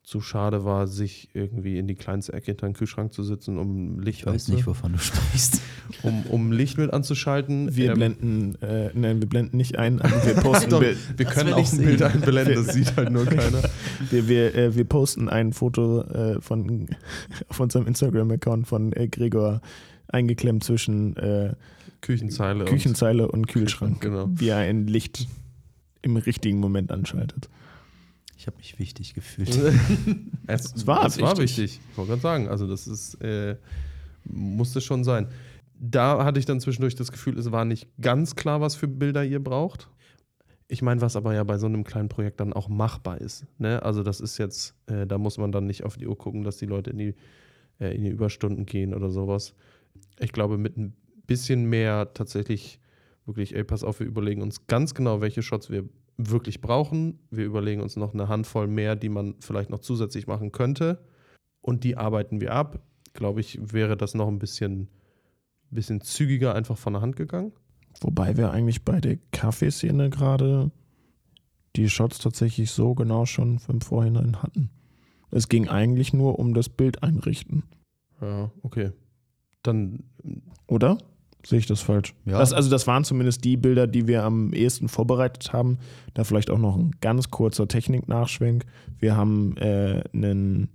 zu 0.05 0.21
schade 0.21 0.67
war, 0.67 0.87
sich 0.87 1.31
irgendwie 1.33 1.79
in 1.79 1.87
die 1.87 1.95
kleinste 1.95 2.35
Ecke 2.35 2.47
hinter 2.53 2.67
den 2.69 2.75
Kühlschrank 2.75 3.15
zu 3.15 3.23
sitzen, 3.23 3.57
um 3.59 4.01
Licht 4.01 4.21
Ich 4.21 4.27
weiß 4.27 4.49
nicht, 4.49 4.67
wovon 4.67 4.93
du 4.93 4.99
sprichst. 4.99 5.63
um, 6.03 6.25
um 6.27 6.53
Licht 6.53 6.77
mit 6.77 6.93
anzuschalten. 6.93 7.75
Wir 7.75 7.93
Ähm, 7.93 7.95
blenden, 7.97 8.63
äh, 8.63 8.91
nein, 8.93 9.21
wir 9.23 9.29
blenden 9.29 9.57
nicht 9.57 9.79
ein, 9.79 10.03
aber 10.03 10.25
wir 10.27 10.35
posten, 10.35 10.69
Doch, 10.71 10.81
Bild, 10.81 10.99
wir 11.17 11.25
Das 11.25 11.35
können 11.35 11.55
auch 11.55 11.59
ein 11.59 11.65
sehen. 11.65 11.85
Bild 11.87 12.03
einblenden, 12.03 12.55
das 12.55 12.75
sieht 12.75 12.95
halt 12.97 13.11
nur 13.13 13.25
keiner. 13.41 13.63
wir, 14.11 14.29
wir, 14.29 14.55
äh, 14.55 14.77
wir 14.77 14.85
posten 14.85 15.31
ein 15.31 15.55
Foto 15.55 16.03
äh, 16.03 16.39
von 16.43 16.87
auf 17.49 17.59
unserem 17.61 17.87
Instagram-Account 17.87 18.67
von 18.67 18.93
äh, 18.93 19.09
Gregor 19.09 19.63
eingeklemmt 20.09 20.63
zwischen 20.65 21.17
äh, 21.17 21.55
Küchenzeile. 22.03 22.67
Küchenzeile 22.67 23.27
und 23.29 23.47
Kühlschrank, 23.47 24.03
Genau. 24.03 24.29
wie 24.35 24.49
er 24.49 24.59
ein 24.59 24.87
Licht 24.87 25.27
im 26.03 26.17
richtigen 26.19 26.59
Moment 26.61 26.91
anschaltet. 26.93 27.49
Ich 28.37 28.47
habe 28.47 28.57
mich 28.57 28.79
wichtig 28.79 29.15
gefühlt. 29.15 29.49
es, 30.47 30.75
Es 30.75 30.87
war 30.87 31.07
es 31.07 31.21
war 31.21 31.37
wichtig. 31.39 31.59
wichtig. 31.59 31.81
Ich 31.91 31.97
wollte 31.97 32.11
gerade 32.11 32.23
sagen, 32.23 32.49
also 32.49 32.67
das 32.67 32.87
ist, 32.87 33.15
äh, 33.23 33.57
musste 34.25 34.81
schon 34.81 35.05
sein. 35.05 35.29
Da 35.79 36.25
hatte 36.25 36.39
ich 36.39 36.47
dann 36.47 36.61
zwischendurch 36.61 36.95
das 36.95 37.13
Gefühl, 37.13 37.39
es 37.39 37.51
war 37.53 37.65
nicht 37.65 37.89
ganz 38.01 38.37
klar, 38.37 38.61
was 38.61 38.75
für 38.77 38.89
Bilder 38.89 39.25
ihr 39.25 39.43
braucht. 39.43 39.89
Ich 40.69 40.83
meine, 40.83 41.01
was 41.01 41.15
aber 41.17 41.35
ja 41.35 41.45
bei 41.45 41.59
so 41.59 41.67
einem 41.67 41.85
kleinen 41.85 42.09
Projekt 42.09 42.41
dann 42.41 42.53
auch 42.53 42.69
machbar 42.69 43.21
ist. 43.21 43.45
Ne? 43.59 43.83
Also 43.83 44.03
das 44.03 44.21
ist 44.21 44.39
jetzt, 44.39 44.75
äh, 44.87 45.07
da 45.07 45.19
muss 45.19 45.37
man 45.37 45.53
dann 45.53 45.67
nicht 45.67 45.85
auf 45.85 45.97
die 45.97 46.07
Uhr 46.07 46.17
gucken, 46.17 46.43
dass 46.43 46.57
die 46.57 46.67
Leute 46.67 46.91
in 46.91 46.99
die, 46.99 47.15
äh, 47.81 47.95
in 47.95 48.05
die 48.05 48.11
Überstunden 48.11 48.65
gehen 48.65 48.95
oder 48.95 49.11
sowas. 49.11 49.55
Ich 50.19 50.33
glaube, 50.33 50.57
mit 50.57 50.77
ein 50.79 50.95
bisschen 51.27 51.67
mehr 51.67 52.13
tatsächlich 52.15 52.81
wirklich, 53.27 53.55
ey, 53.55 53.65
pass 53.65 53.85
auf, 53.85 54.01
wir 54.01 54.07
überlegen 54.07 54.43
uns 54.43 54.67
ganz 54.67 54.95
genau, 54.95 55.21
welche 55.21 55.43
Shots 55.43 55.71
wir 55.71 55.85
wirklich 56.17 56.61
brauchen. 56.61 57.19
Wir 57.31 57.45
überlegen 57.45 57.81
uns 57.81 57.97
noch 57.97 58.15
eine 58.15 58.29
Handvoll 58.29 58.67
mehr, 58.67 58.97
die 58.97 59.09
man 59.09 59.35
vielleicht 59.41 59.71
noch 59.71 59.81
zusätzlich 59.81 60.27
machen 60.27 60.53
könnte. 60.53 61.05
Und 61.61 61.85
die 61.85 61.97
arbeiten 61.97 62.41
wir 62.41 62.53
ab. 62.55 62.81
Glaube 63.15 63.41
ich, 63.41 63.59
wäre 63.73 63.97
das 63.97 64.15
noch 64.15 64.29
ein 64.29 64.39
bisschen, 64.39 64.89
bisschen 65.71 66.01
zügiger 66.01 66.55
einfach 66.55 66.77
von 66.77 66.93
der 66.93 67.03
Hand 67.03 67.17
gegangen. 67.17 67.53
Wobei 68.01 68.37
wir 68.37 68.51
eigentlich 68.51 68.85
bei 68.85 69.01
der 69.01 69.19
Kaffeeszene 69.33 70.11
gerade 70.11 70.71
die 71.77 71.89
Shots 71.89 72.19
tatsächlich 72.19 72.71
so 72.71 72.95
genau 72.95 73.27
schon 73.27 73.61
im 73.69 73.81
Vorhinein 73.81 74.43
hatten. 74.43 74.71
Es 75.31 75.49
ging 75.49 75.69
eigentlich 75.69 76.13
nur 76.13 76.39
um 76.39 76.55
das 76.55 76.69
Bild 76.69 77.03
einrichten, 77.03 77.65
Ja, 78.21 78.51
okay. 78.63 78.93
Dann, 79.63 80.05
oder? 80.67 80.99
Sehe 81.47 81.59
ich 81.59 81.67
das 81.67 81.81
falsch? 81.81 82.15
Ja. 82.25 82.39
Das, 82.39 82.53
also 82.53 82.71
das 82.71 82.87
waren 82.87 83.05
zumindest 83.05 83.45
die 83.45 83.57
Bilder, 83.57 83.87
die 83.87 84.07
wir 84.07 84.25
am 84.25 84.53
ehesten 84.53 84.89
vorbereitet 84.89 85.53
haben. 85.53 85.79
Da 86.15 86.25
vielleicht 86.25 86.51
auch 86.51 86.59
noch 86.59 86.77
ein 86.77 86.93
ganz 87.01 87.31
kurzer 87.31 87.69
Technik-Nachschwenk. 87.69 88.65
Wir 88.99 89.17
haben 89.17 89.57
äh, 89.59 90.03
einen 90.13 90.71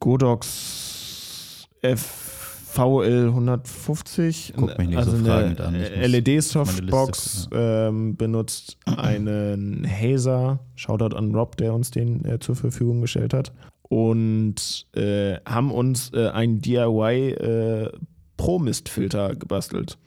Godox 0.00 1.68
FVL 1.82 3.28
150, 3.28 4.54
Guck 4.56 4.78
mich 4.78 4.88
nicht 4.88 4.98
also 4.98 5.10
so 5.12 5.30
eine 5.30 5.56
meine 5.58 6.06
LED-Softbox 6.06 7.48
ähm, 7.52 8.16
benutzt 8.16 8.78
einen 8.84 9.86
Hazer, 9.86 10.60
Shoutout 10.74 11.16
an 11.16 11.34
Rob, 11.34 11.56
der 11.56 11.74
uns 11.74 11.90
den 11.90 12.24
äh, 12.24 12.38
zur 12.38 12.56
Verfügung 12.56 13.00
gestellt 13.00 13.34
hat 13.34 13.52
und 13.88 14.86
äh, 14.94 15.38
haben 15.46 15.70
uns 15.70 16.12
äh, 16.12 16.28
ein 16.28 16.60
DIY 16.60 17.30
äh, 17.30 17.90
Pro-Mist-Filter 18.38 19.36
gebastelt, 19.36 19.98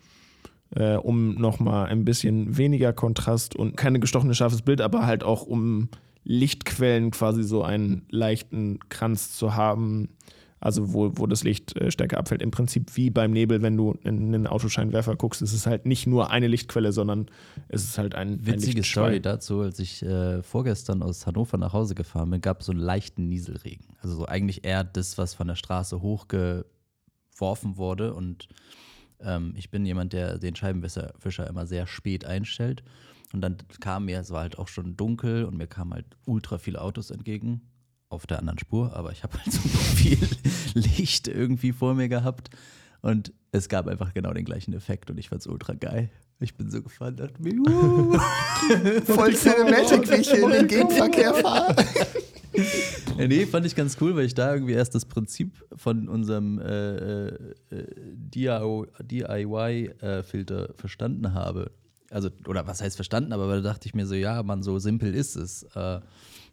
äh, 0.71 0.95
um 0.95 1.35
nochmal 1.35 1.85
ein 1.85 2.03
bisschen 2.03 2.57
weniger 2.57 2.93
Kontrast 2.93 3.55
und 3.55 3.77
keine 3.77 3.99
gestochene 3.99 4.33
scharfes 4.33 4.63
Bild, 4.63 4.81
aber 4.81 5.05
halt 5.05 5.23
auch 5.23 5.43
um 5.43 5.89
Lichtquellen 6.23 7.11
quasi 7.11 7.43
so 7.43 7.63
einen 7.63 8.03
leichten 8.09 8.79
Kranz 8.89 9.35
zu 9.37 9.55
haben, 9.55 10.09
also 10.59 10.93
wo, 10.93 11.11
wo 11.15 11.25
das 11.25 11.43
Licht 11.43 11.75
äh, 11.75 11.89
stärker 11.89 12.19
abfällt. 12.19 12.43
Im 12.43 12.51
Prinzip 12.51 12.95
wie 12.95 13.09
beim 13.09 13.31
Nebel, 13.31 13.63
wenn 13.63 13.75
du 13.75 13.97
in 14.03 14.27
einen 14.27 14.45
Autoscheinwerfer 14.47 15.15
guckst, 15.15 15.41
ist 15.41 15.53
es 15.53 15.65
halt 15.65 15.87
nicht 15.87 16.05
nur 16.05 16.29
eine 16.29 16.47
Lichtquelle, 16.47 16.91
sondern 16.91 17.25
es 17.67 17.83
ist 17.83 17.97
halt 17.97 18.13
ein, 18.13 18.33
ein 18.33 18.45
Witzige 18.45 18.77
Lichtstrahl. 18.77 19.05
Story 19.05 19.21
dazu, 19.21 19.61
als 19.61 19.79
ich 19.79 20.03
äh, 20.03 20.43
vorgestern 20.43 21.01
aus 21.01 21.25
Hannover 21.25 21.57
nach 21.57 21.73
Hause 21.73 21.95
gefahren 21.95 22.29
bin, 22.29 22.41
gab 22.41 22.59
es 22.59 22.67
so 22.67 22.71
einen 22.71 22.81
leichten 22.81 23.27
Nieselregen. 23.27 23.87
Also 24.01 24.15
so 24.15 24.25
eigentlich 24.27 24.63
eher 24.63 24.83
das, 24.83 25.17
was 25.17 25.33
von 25.33 25.47
der 25.47 25.55
Straße 25.55 26.01
hochgeworfen 27.41 27.77
wurde. 27.77 28.13
Und 28.13 28.47
ähm, 29.19 29.53
ich 29.57 29.69
bin 29.69 29.85
jemand, 29.85 30.13
der 30.13 30.37
den 30.37 30.55
Scheibenwischer 30.55 31.13
Fischer 31.17 31.47
immer 31.47 31.65
sehr 31.65 31.87
spät 31.87 32.25
einstellt. 32.25 32.83
Und 33.33 33.41
dann 33.41 33.57
kam 33.79 34.05
mir, 34.05 34.19
es 34.19 34.31
war 34.31 34.41
halt 34.41 34.57
auch 34.57 34.67
schon 34.67 34.97
dunkel 34.97 35.45
und 35.45 35.57
mir 35.57 35.67
kamen 35.67 35.93
halt 35.93 36.05
ultra 36.25 36.57
viele 36.57 36.81
Autos 36.81 37.11
entgegen 37.11 37.61
auf 38.09 38.27
der 38.27 38.39
anderen 38.39 38.59
Spur, 38.59 38.93
aber 38.93 39.13
ich 39.13 39.23
habe 39.23 39.37
halt 39.37 39.51
super 39.51 39.79
viel 39.79 40.19
Licht 40.73 41.27
irgendwie 41.29 41.71
vor 41.71 41.93
mir 41.93 42.09
gehabt. 42.09 42.49
Und 43.01 43.33
es 43.51 43.67
gab 43.69 43.87
einfach 43.87 44.13
genau 44.13 44.33
den 44.33 44.45
gleichen 44.45 44.73
Effekt 44.73 45.09
und 45.09 45.17
ich 45.17 45.29
fand's 45.29 45.47
ultra 45.47 45.73
geil. 45.73 46.09
Ich 46.41 46.55
bin 46.55 46.69
so 46.71 46.81
gefahren, 46.81 47.15
dachte 47.15 47.41
mir, 47.41 47.53
uh, 47.61 48.19
Voll 49.05 49.35
Cinematic, 49.35 50.09
wie 50.09 50.15
ich 50.15 50.31
hier 50.31 50.43
in 50.43 50.49
den 50.49 50.67
Gegenverkehr 50.67 51.35
fahre. 51.35 51.75
Ja, 53.17 53.27
nee, 53.27 53.45
fand 53.45 53.67
ich 53.67 53.75
ganz 53.75 53.95
cool, 54.01 54.15
weil 54.15 54.25
ich 54.25 54.33
da 54.33 54.53
irgendwie 54.53 54.73
erst 54.73 54.95
das 54.95 55.05
Prinzip 55.05 55.63
von 55.75 56.09
unserem 56.09 56.59
äh, 56.59 57.27
äh, 57.27 57.37
DIY-Filter 59.01 59.49
äh, 60.69 60.73
verstanden 60.73 61.33
habe. 61.33 61.71
Also, 62.09 62.29
oder 62.47 62.65
was 62.67 62.81
heißt 62.81 62.95
verstanden, 62.95 63.33
aber 63.33 63.47
da 63.47 63.61
dachte 63.61 63.87
ich 63.87 63.93
mir 63.93 64.07
so, 64.07 64.15
ja, 64.15 64.41
man, 64.43 64.63
so 64.63 64.79
simpel 64.79 65.13
ist 65.13 65.35
es. 65.35 65.63
Äh, 65.75 66.01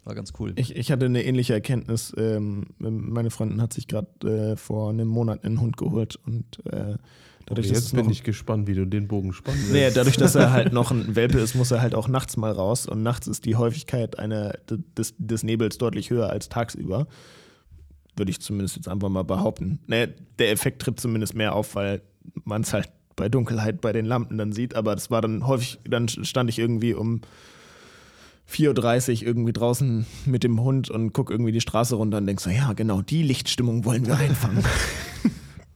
war 0.04 0.14
ganz 0.14 0.32
cool. 0.38 0.52
Ich, 0.56 0.76
ich 0.76 0.92
hatte 0.92 1.06
eine 1.06 1.24
ähnliche 1.24 1.54
Erkenntnis. 1.54 2.14
Ähm, 2.16 2.66
meine 2.78 3.30
Freundin 3.30 3.60
hat 3.60 3.72
sich 3.72 3.88
gerade 3.88 4.52
äh, 4.52 4.56
vor 4.56 4.90
einem 4.90 5.08
Monat 5.08 5.44
einen 5.44 5.60
Hund 5.60 5.76
geholt 5.76 6.16
und 6.24 6.64
äh, 6.66 6.96
dadurch, 7.48 7.68
jetzt 7.68 7.94
bin 7.94 8.10
ich 8.10 8.22
gespannt, 8.22 8.66
wie 8.66 8.74
du 8.74 8.86
den 8.86 9.08
Bogen 9.08 9.32
spannst. 9.32 9.72
nee, 9.72 9.90
dadurch, 9.90 10.16
dass 10.16 10.34
er 10.34 10.52
halt 10.52 10.72
noch 10.72 10.90
ein 10.90 11.16
Welpe 11.16 11.38
ist, 11.38 11.54
muss 11.54 11.70
er 11.70 11.80
halt 11.80 11.94
auch 11.94 12.08
nachts 12.08 12.36
mal 12.36 12.52
raus 12.52 12.86
und 12.86 13.02
nachts 13.02 13.26
ist 13.26 13.44
die 13.44 13.56
Häufigkeit 13.56 14.18
einer, 14.18 14.54
des, 14.96 15.14
des 15.18 15.42
Nebels 15.42 15.78
deutlich 15.78 16.10
höher 16.10 16.30
als 16.30 16.48
tagsüber. 16.48 17.06
Würde 18.16 18.30
ich 18.30 18.40
zumindest 18.40 18.76
jetzt 18.76 18.88
einfach 18.88 19.08
mal 19.08 19.22
behaupten. 19.24 19.78
Nee, 19.86 20.08
der 20.38 20.50
Effekt 20.50 20.82
tritt 20.82 20.98
zumindest 21.00 21.34
mehr 21.34 21.54
auf, 21.54 21.74
weil 21.74 22.02
man 22.44 22.62
es 22.62 22.72
halt 22.72 22.90
bei 23.16 23.28
Dunkelheit 23.28 23.80
bei 23.80 23.92
den 23.92 24.06
Lampen 24.06 24.38
dann 24.38 24.52
sieht, 24.52 24.74
aber 24.74 24.94
das 24.94 25.10
war 25.10 25.20
dann 25.20 25.46
häufig, 25.46 25.78
dann 25.84 26.08
stand 26.08 26.50
ich 26.50 26.58
irgendwie 26.58 26.94
um 26.94 27.20
4.30 28.50 29.20
Uhr 29.20 29.26
irgendwie 29.26 29.52
draußen 29.52 30.06
mit 30.24 30.42
dem 30.42 30.60
Hund 30.60 30.88
und 30.90 31.12
guck 31.12 31.30
irgendwie 31.30 31.52
die 31.52 31.60
Straße 31.60 31.96
runter 31.96 32.18
und 32.18 32.26
denk 32.26 32.40
so, 32.40 32.48
ja, 32.50 32.72
genau, 32.72 33.02
die 33.02 33.22
Lichtstimmung 33.22 33.84
wollen 33.84 34.06
wir 34.06 34.16
einfangen. 34.16 34.64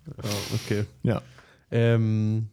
Ja, 0.04 0.30
okay. 0.54 0.84
ja. 1.04 1.22
Ähm, 1.72 2.48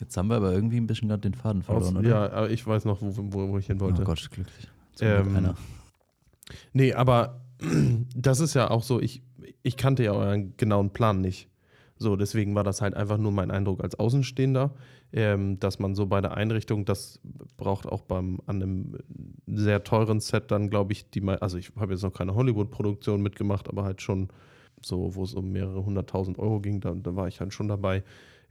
Jetzt 0.00 0.16
haben 0.16 0.28
wir 0.28 0.36
aber 0.36 0.52
irgendwie 0.52 0.78
ein 0.78 0.86
bisschen 0.86 1.08
gerade 1.08 1.20
den 1.20 1.34
Faden 1.34 1.60
aus, 1.60 1.66
verloren, 1.66 1.98
oder? 1.98 2.08
ja, 2.08 2.32
aber 2.32 2.50
ich 2.50 2.66
weiß 2.66 2.86
noch, 2.86 3.02
wo, 3.02 3.12
wo, 3.16 3.48
wo 3.50 3.58
ich 3.58 3.66
hin 3.66 3.80
wollte. 3.80 4.00
Oh 4.00 4.04
Gott, 4.06 4.30
glücklich. 4.30 4.68
Zum 4.94 5.06
Ähm, 5.06 5.36
einer. 5.36 5.54
Nee, 6.72 6.94
aber 6.94 7.42
das 8.16 8.40
ist 8.40 8.54
ja 8.54 8.70
auch 8.70 8.82
so, 8.82 8.98
ich, 8.98 9.22
ich 9.62 9.76
kannte 9.76 10.02
ja 10.02 10.12
euren 10.12 10.56
genauen 10.56 10.90
Plan 10.90 11.20
nicht. 11.20 11.48
So, 11.98 12.16
deswegen 12.16 12.54
war 12.54 12.64
das 12.64 12.80
halt 12.80 12.94
einfach 12.94 13.18
nur 13.18 13.30
mein 13.30 13.50
Eindruck 13.50 13.82
als 13.82 13.94
Außenstehender, 13.98 14.74
ähm, 15.12 15.60
dass 15.60 15.78
man 15.78 15.94
so 15.94 16.06
bei 16.06 16.22
der 16.22 16.34
Einrichtung, 16.34 16.86
das 16.86 17.20
braucht 17.58 17.84
auch 17.84 18.00
beim 18.00 18.40
an 18.46 18.62
einem 18.62 18.96
sehr 19.46 19.84
teuren 19.84 20.20
Set 20.20 20.50
dann, 20.50 20.70
glaube 20.70 20.94
ich, 20.94 21.10
die, 21.10 21.22
also 21.28 21.58
ich 21.58 21.72
habe 21.76 21.92
jetzt 21.92 22.02
noch 22.02 22.14
keine 22.14 22.34
Hollywood-Produktion 22.34 23.20
mitgemacht, 23.20 23.68
aber 23.68 23.84
halt 23.84 24.00
schon 24.00 24.28
so, 24.82 25.14
wo 25.14 25.24
es 25.24 25.34
um 25.34 25.52
mehrere 25.52 25.84
hunderttausend 25.84 26.38
Euro 26.38 26.60
ging, 26.60 26.80
da, 26.80 26.94
da 26.94 27.14
war 27.14 27.28
ich 27.28 27.40
halt 27.40 27.52
schon 27.52 27.68
dabei. 27.68 28.02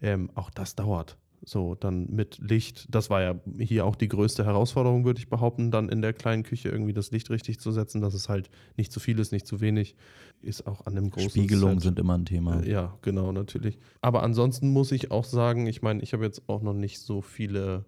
Ähm, 0.02 0.30
auch 0.36 0.50
das 0.50 0.76
dauert. 0.76 1.18
So, 1.46 1.76
dann 1.76 2.08
mit 2.10 2.38
Licht, 2.40 2.94
das 2.94 3.10
war 3.10 3.22
ja 3.22 3.36
hier 3.58 3.86
auch 3.86 3.96
die 3.96 4.10
größte 4.10 4.46
Herausforderung, 4.46 5.06
würde 5.06 5.20
ich 5.20 5.30
behaupten, 5.30 5.72
dann 5.72 5.88
in 5.88 6.02
der 6.02 6.12
kleinen 6.12 6.44
Küche 6.44 6.70
irgendwie 6.70 6.92
das 6.94 7.12
Licht 7.12 7.30
richtig 7.30 7.60
zu 7.60 7.72
setzen, 7.72 8.02
dass 8.02 8.14
es 8.14 8.28
halt 8.28 8.50
nicht 8.76 8.92
zu 8.92 9.00
viel 9.00 9.20
ist, 9.20 9.32
nicht 9.32 9.48
zu 9.48 9.62
wenig, 9.62 9.96
ist 10.42 10.68
auch 10.68 10.86
an 10.86 10.98
einem 10.98 11.10
großen 11.10 11.30
Spiegelungen 11.30 11.80
sind 11.80 11.98
immer 11.98 12.18
ein 12.18 12.26
Thema. 12.26 12.62
Äh, 12.62 12.70
Ja, 12.70 12.98
genau, 13.02 13.32
natürlich. 13.32 13.80
Aber 14.02 14.24
ansonsten 14.24 14.72
muss 14.74 14.92
ich 14.92 15.12
auch 15.12 15.24
sagen, 15.24 15.66
ich 15.68 15.82
meine, 15.82 16.02
ich 16.04 16.12
habe 16.14 16.26
jetzt 16.26 16.44
auch 16.48 16.62
noch 16.62 16.74
nicht 16.74 17.00
so 17.00 17.22
viele 17.22 17.86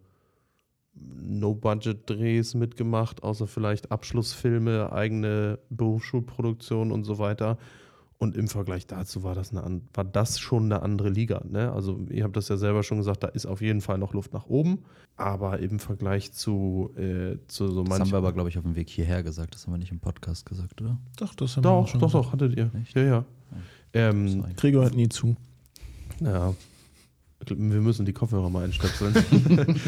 No-Budget-Drehs 0.93 2.53
mitgemacht, 2.53 3.23
außer 3.23 3.47
vielleicht 3.47 3.91
Abschlussfilme, 3.91 4.91
eigene 4.91 5.59
Berufsschulproduktion 5.69 6.91
und 6.91 7.03
so 7.03 7.17
weiter. 7.17 7.57
Und 8.21 8.37
im 8.37 8.47
Vergleich 8.47 8.85
dazu 8.85 9.23
war 9.23 9.33
das, 9.33 9.49
eine, 9.49 9.81
war 9.95 10.03
das 10.03 10.39
schon 10.39 10.65
eine 10.65 10.83
andere 10.83 11.09
Liga. 11.09 11.41
Ne? 11.49 11.71
Also, 11.71 11.99
ihr 12.11 12.23
habt 12.23 12.37
das 12.37 12.49
ja 12.49 12.57
selber 12.57 12.83
schon 12.83 12.99
gesagt, 12.99 13.23
da 13.23 13.27
ist 13.29 13.47
auf 13.47 13.61
jeden 13.61 13.81
Fall 13.81 13.97
noch 13.97 14.13
Luft 14.13 14.31
nach 14.31 14.45
oben. 14.45 14.83
Aber 15.17 15.57
im 15.57 15.79
Vergleich 15.79 16.31
zu, 16.31 16.91
äh, 16.95 17.37
zu 17.47 17.67
so 17.67 17.81
Das 17.81 17.89
manchen. 17.89 18.01
haben 18.05 18.11
wir 18.11 18.17
aber, 18.19 18.31
glaube 18.31 18.49
ich, 18.49 18.59
auf 18.59 18.63
dem 18.63 18.75
Weg 18.75 18.91
hierher 18.91 19.23
gesagt. 19.23 19.55
Das 19.55 19.65
haben 19.65 19.73
wir 19.73 19.79
nicht 19.79 19.91
im 19.91 19.99
Podcast 19.99 20.45
gesagt, 20.45 20.79
oder? 20.83 20.99
Doch, 21.17 21.33
das 21.33 21.57
haben 21.57 21.63
wir 21.63 21.69
doch, 21.71 21.87
schon 21.87 21.99
doch, 21.99 22.09
gesagt. 22.09 22.25
doch, 22.25 22.33
hattet 22.33 22.55
ihr. 22.57 22.69
Echt? 22.79 22.95
Ja, 22.95 23.01
ja. 23.03 23.25
Ähm. 23.93 24.45
Gregor 24.55 24.83
hört 24.83 24.95
nie 24.95 25.09
zu. 25.09 25.35
Ja. 26.19 26.53
Wir 27.47 27.81
müssen 27.81 28.05
die 28.05 28.13
Kopfhörer 28.13 28.49
mal 28.49 28.65
einstöpseln. 28.65 29.15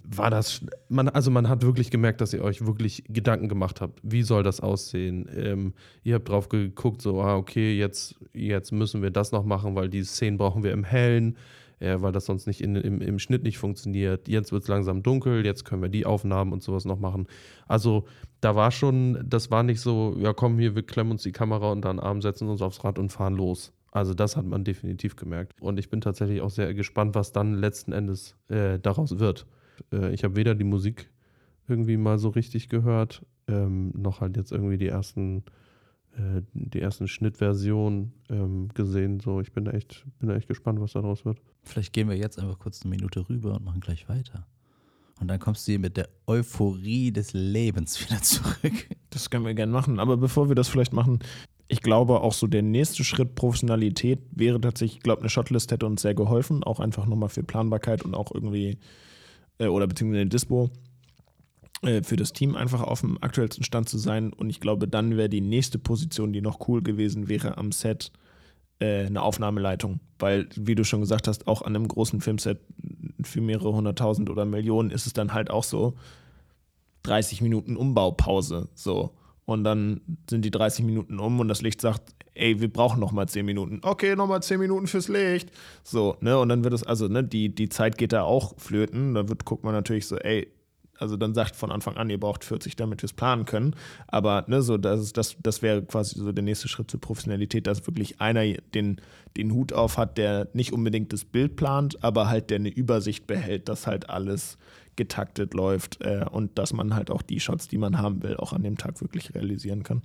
War 0.04 0.30
das. 0.30 0.60
Man, 0.88 1.08
also, 1.08 1.30
man 1.30 1.48
hat 1.48 1.62
wirklich 1.62 1.90
gemerkt, 1.90 2.20
dass 2.20 2.32
ihr 2.32 2.42
euch 2.42 2.66
wirklich 2.66 3.04
Gedanken 3.08 3.48
gemacht 3.48 3.80
habt. 3.80 4.00
Wie 4.02 4.22
soll 4.22 4.42
das 4.42 4.60
aussehen? 4.60 5.28
Ähm, 5.34 5.74
ihr 6.02 6.14
habt 6.14 6.28
drauf 6.28 6.48
geguckt, 6.48 7.02
so, 7.02 7.20
ah, 7.20 7.36
okay, 7.36 7.76
jetzt, 7.76 8.16
jetzt 8.32 8.72
müssen 8.72 9.02
wir 9.02 9.10
das 9.10 9.32
noch 9.32 9.44
machen, 9.44 9.74
weil 9.74 9.88
die 9.88 10.04
Szenen 10.04 10.38
brauchen 10.38 10.62
wir 10.62 10.72
im 10.72 10.84
Hellen, 10.84 11.36
äh, 11.78 11.96
weil 12.00 12.12
das 12.12 12.26
sonst 12.26 12.46
nicht 12.46 12.60
in, 12.60 12.76
im, 12.76 13.00
im 13.00 13.18
Schnitt 13.18 13.42
nicht 13.42 13.58
funktioniert. 13.58 14.28
Jetzt 14.28 14.52
wird 14.52 14.62
es 14.62 14.68
langsam 14.68 15.02
dunkel, 15.02 15.44
jetzt 15.44 15.64
können 15.64 15.82
wir 15.82 15.88
die 15.88 16.06
Aufnahmen 16.06 16.52
und 16.52 16.62
sowas 16.62 16.84
noch 16.84 16.98
machen. 16.98 17.26
Also, 17.68 18.04
da 18.40 18.54
war 18.54 18.70
schon, 18.70 19.24
das 19.28 19.50
war 19.50 19.62
nicht 19.62 19.80
so, 19.80 20.16
ja, 20.18 20.32
komm 20.32 20.58
hier, 20.58 20.74
wir 20.74 20.82
klemmen 20.82 21.12
uns 21.12 21.22
die 21.22 21.32
Kamera 21.32 21.72
und 21.72 21.84
dann 21.84 22.00
Arm 22.00 22.22
setzen 22.22 22.48
uns 22.48 22.62
aufs 22.62 22.84
Rad 22.84 22.98
und 22.98 23.12
fahren 23.12 23.34
los. 23.34 23.72
Also 23.96 24.12
das 24.12 24.36
hat 24.36 24.44
man 24.44 24.62
definitiv 24.62 25.16
gemerkt. 25.16 25.54
Und 25.62 25.78
ich 25.78 25.88
bin 25.88 26.02
tatsächlich 26.02 26.42
auch 26.42 26.50
sehr 26.50 26.74
gespannt, 26.74 27.14
was 27.14 27.32
dann 27.32 27.54
letzten 27.54 27.92
Endes 27.92 28.36
äh, 28.48 28.78
daraus 28.78 29.18
wird. 29.18 29.46
Äh, 29.90 30.12
ich 30.12 30.22
habe 30.22 30.36
weder 30.36 30.54
die 30.54 30.64
Musik 30.64 31.10
irgendwie 31.66 31.96
mal 31.96 32.18
so 32.18 32.28
richtig 32.28 32.68
gehört, 32.68 33.24
ähm, 33.48 33.92
noch 33.96 34.20
halt 34.20 34.36
jetzt 34.36 34.52
irgendwie 34.52 34.76
die 34.76 34.88
ersten, 34.88 35.44
äh, 36.12 36.42
die 36.52 36.82
ersten 36.82 37.08
Schnittversionen 37.08 38.12
ähm, 38.28 38.68
gesehen. 38.74 39.18
So, 39.20 39.40
ich 39.40 39.52
bin 39.52 39.66
echt, 39.66 40.04
bin 40.18 40.28
echt 40.28 40.48
gespannt, 40.48 40.78
was 40.78 40.92
daraus 40.92 41.24
wird. 41.24 41.40
Vielleicht 41.62 41.94
gehen 41.94 42.10
wir 42.10 42.18
jetzt 42.18 42.38
einfach 42.38 42.58
kurz 42.58 42.82
eine 42.82 42.90
Minute 42.90 43.26
rüber 43.30 43.54
und 43.54 43.64
machen 43.64 43.80
gleich 43.80 44.10
weiter. 44.10 44.46
Und 45.20 45.28
dann 45.28 45.40
kommst 45.40 45.66
du 45.66 45.72
hier 45.72 45.78
mit 45.78 45.96
der 45.96 46.10
Euphorie 46.26 47.12
des 47.12 47.32
Lebens 47.32 47.98
wieder 48.04 48.20
zurück. 48.20 48.74
Das 49.08 49.30
können 49.30 49.46
wir 49.46 49.54
gerne 49.54 49.72
machen. 49.72 49.98
Aber 49.98 50.18
bevor 50.18 50.48
wir 50.48 50.54
das 50.54 50.68
vielleicht 50.68 50.92
machen, 50.92 51.20
ich 51.68 51.82
glaube 51.82 52.20
auch 52.20 52.32
so 52.32 52.46
der 52.46 52.62
nächste 52.62 53.04
Schritt 53.04 53.34
Professionalität 53.34 54.20
wäre 54.30 54.60
tatsächlich, 54.60 54.98
ich 54.98 55.02
glaube, 55.02 55.22
eine 55.22 55.30
Shotlist 55.30 55.72
hätte 55.72 55.86
uns 55.86 56.02
sehr 56.02 56.14
geholfen, 56.14 56.62
auch 56.62 56.80
einfach 56.80 57.06
nochmal 57.06 57.28
für 57.28 57.42
Planbarkeit 57.42 58.04
und 58.04 58.14
auch 58.14 58.32
irgendwie, 58.32 58.78
äh, 59.58 59.66
oder 59.66 59.86
beziehungsweise 59.86 60.20
eine 60.20 60.30
Dispo 60.30 60.70
äh, 61.82 62.02
für 62.02 62.16
das 62.16 62.32
Team 62.32 62.54
einfach 62.56 62.82
auf 62.82 63.00
dem 63.00 63.20
aktuellsten 63.20 63.64
Stand 63.64 63.88
zu 63.88 63.98
sein. 63.98 64.32
Und 64.32 64.50
ich 64.50 64.60
glaube, 64.60 64.86
dann 64.86 65.16
wäre 65.16 65.28
die 65.28 65.40
nächste 65.40 65.78
Position, 65.78 66.32
die 66.32 66.40
noch 66.40 66.68
cool 66.68 66.82
gewesen 66.82 67.28
wäre 67.28 67.58
am 67.58 67.72
Set, 67.72 68.12
äh, 68.78 69.06
eine 69.06 69.22
Aufnahmeleitung. 69.22 70.00
Weil, 70.18 70.48
wie 70.54 70.74
du 70.76 70.84
schon 70.84 71.00
gesagt 71.00 71.26
hast, 71.26 71.48
auch 71.48 71.62
an 71.62 71.74
einem 71.74 71.88
großen 71.88 72.20
Filmset 72.20 72.60
für 73.22 73.40
mehrere 73.40 73.72
hunderttausend 73.72 74.30
oder 74.30 74.44
Millionen 74.44 74.90
ist 74.90 75.06
es 75.06 75.12
dann 75.14 75.34
halt 75.34 75.50
auch 75.50 75.64
so 75.64 75.94
30 77.02 77.40
Minuten 77.42 77.76
Umbaupause. 77.76 78.68
So. 78.74 79.12
Und 79.46 79.62
dann 79.62 80.00
sind 80.28 80.44
die 80.44 80.50
30 80.50 80.84
Minuten 80.84 81.20
um 81.20 81.38
und 81.38 81.48
das 81.48 81.62
Licht 81.62 81.80
sagt, 81.80 82.02
ey, 82.34 82.60
wir 82.60 82.70
brauchen 82.70 83.00
noch 83.00 83.12
mal 83.12 83.28
10 83.28 83.46
Minuten. 83.46 83.80
Okay, 83.82 84.16
noch 84.16 84.26
mal 84.26 84.42
10 84.42 84.58
Minuten 84.58 84.88
fürs 84.88 85.08
Licht. 85.08 85.50
So, 85.84 86.16
ne? 86.20 86.38
Und 86.38 86.48
dann 86.48 86.64
wird 86.64 86.74
es, 86.74 86.82
also, 86.82 87.06
ne, 87.06 87.22
die, 87.22 87.54
die 87.54 87.68
Zeit 87.68 87.96
geht 87.96 88.12
da 88.12 88.22
auch 88.22 88.58
flöten. 88.58 89.14
Da 89.14 89.28
wird, 89.28 89.44
guckt 89.44 89.62
man 89.62 89.72
natürlich 89.72 90.08
so, 90.08 90.16
ey, 90.16 90.48
also 90.98 91.16
dann 91.16 91.34
sagt 91.34 91.56
von 91.56 91.70
Anfang 91.70 91.96
an, 91.96 92.10
ihr 92.10 92.18
braucht 92.18 92.44
40, 92.44 92.76
damit 92.76 93.02
wir 93.02 93.06
es 93.06 93.12
planen 93.12 93.44
können. 93.44 93.74
Aber 94.08 94.44
ne, 94.48 94.62
so, 94.62 94.76
das, 94.78 95.00
ist, 95.00 95.16
das, 95.16 95.36
das 95.40 95.62
wäre 95.62 95.82
quasi 95.82 96.18
so 96.18 96.32
der 96.32 96.44
nächste 96.44 96.68
Schritt 96.68 96.90
zur 96.90 97.00
Professionalität, 97.00 97.66
dass 97.66 97.86
wirklich 97.86 98.20
einer 98.20 98.44
den, 98.74 99.00
den 99.36 99.52
Hut 99.52 99.72
auf 99.72 99.96
hat, 99.96 100.18
der 100.18 100.48
nicht 100.54 100.72
unbedingt 100.72 101.12
das 101.12 101.24
Bild 101.24 101.56
plant, 101.56 102.02
aber 102.02 102.28
halt 102.28 102.50
der 102.50 102.56
eine 102.56 102.70
Übersicht 102.70 103.26
behält, 103.26 103.68
dass 103.68 103.86
halt 103.86 104.10
alles 104.10 104.58
getaktet 104.96 105.54
läuft 105.54 106.00
äh, 106.00 106.26
und 106.30 106.58
dass 106.58 106.72
man 106.72 106.94
halt 106.94 107.10
auch 107.10 107.22
die 107.22 107.40
Shots, 107.40 107.68
die 107.68 107.78
man 107.78 107.98
haben 107.98 108.22
will, 108.22 108.36
auch 108.36 108.52
an 108.52 108.62
dem 108.62 108.76
Tag 108.76 109.00
wirklich 109.00 109.34
realisieren 109.34 109.82
kann. 109.82 110.02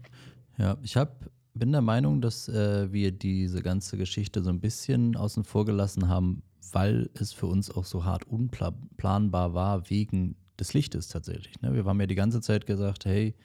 Ja, 0.57 0.77
ich 0.81 0.97
hab, 0.97 1.29
bin 1.53 1.71
der 1.71 1.81
Meinung, 1.81 2.21
dass 2.21 2.47
äh, 2.47 2.91
wir 2.91 3.11
diese 3.11 3.61
ganze 3.61 3.97
Geschichte 3.97 4.43
so 4.43 4.49
ein 4.49 4.59
bisschen 4.59 5.15
außen 5.15 5.43
vor 5.43 5.65
gelassen 5.65 6.07
haben, 6.07 6.43
weil 6.71 7.09
es 7.13 7.33
für 7.33 7.47
uns 7.47 7.71
auch 7.71 7.85
so 7.85 8.05
hart 8.05 8.25
unplanbar 8.25 9.53
war 9.53 9.89
wegen 9.89 10.35
des 10.59 10.73
Lichtes 10.73 11.07
tatsächlich. 11.07 11.59
Ne? 11.61 11.73
Wir 11.73 11.85
haben 11.85 11.99
ja 11.99 12.07
die 12.07 12.15
ganze 12.15 12.41
Zeit 12.41 12.65
gesagt, 12.65 13.05
hey, 13.05 13.35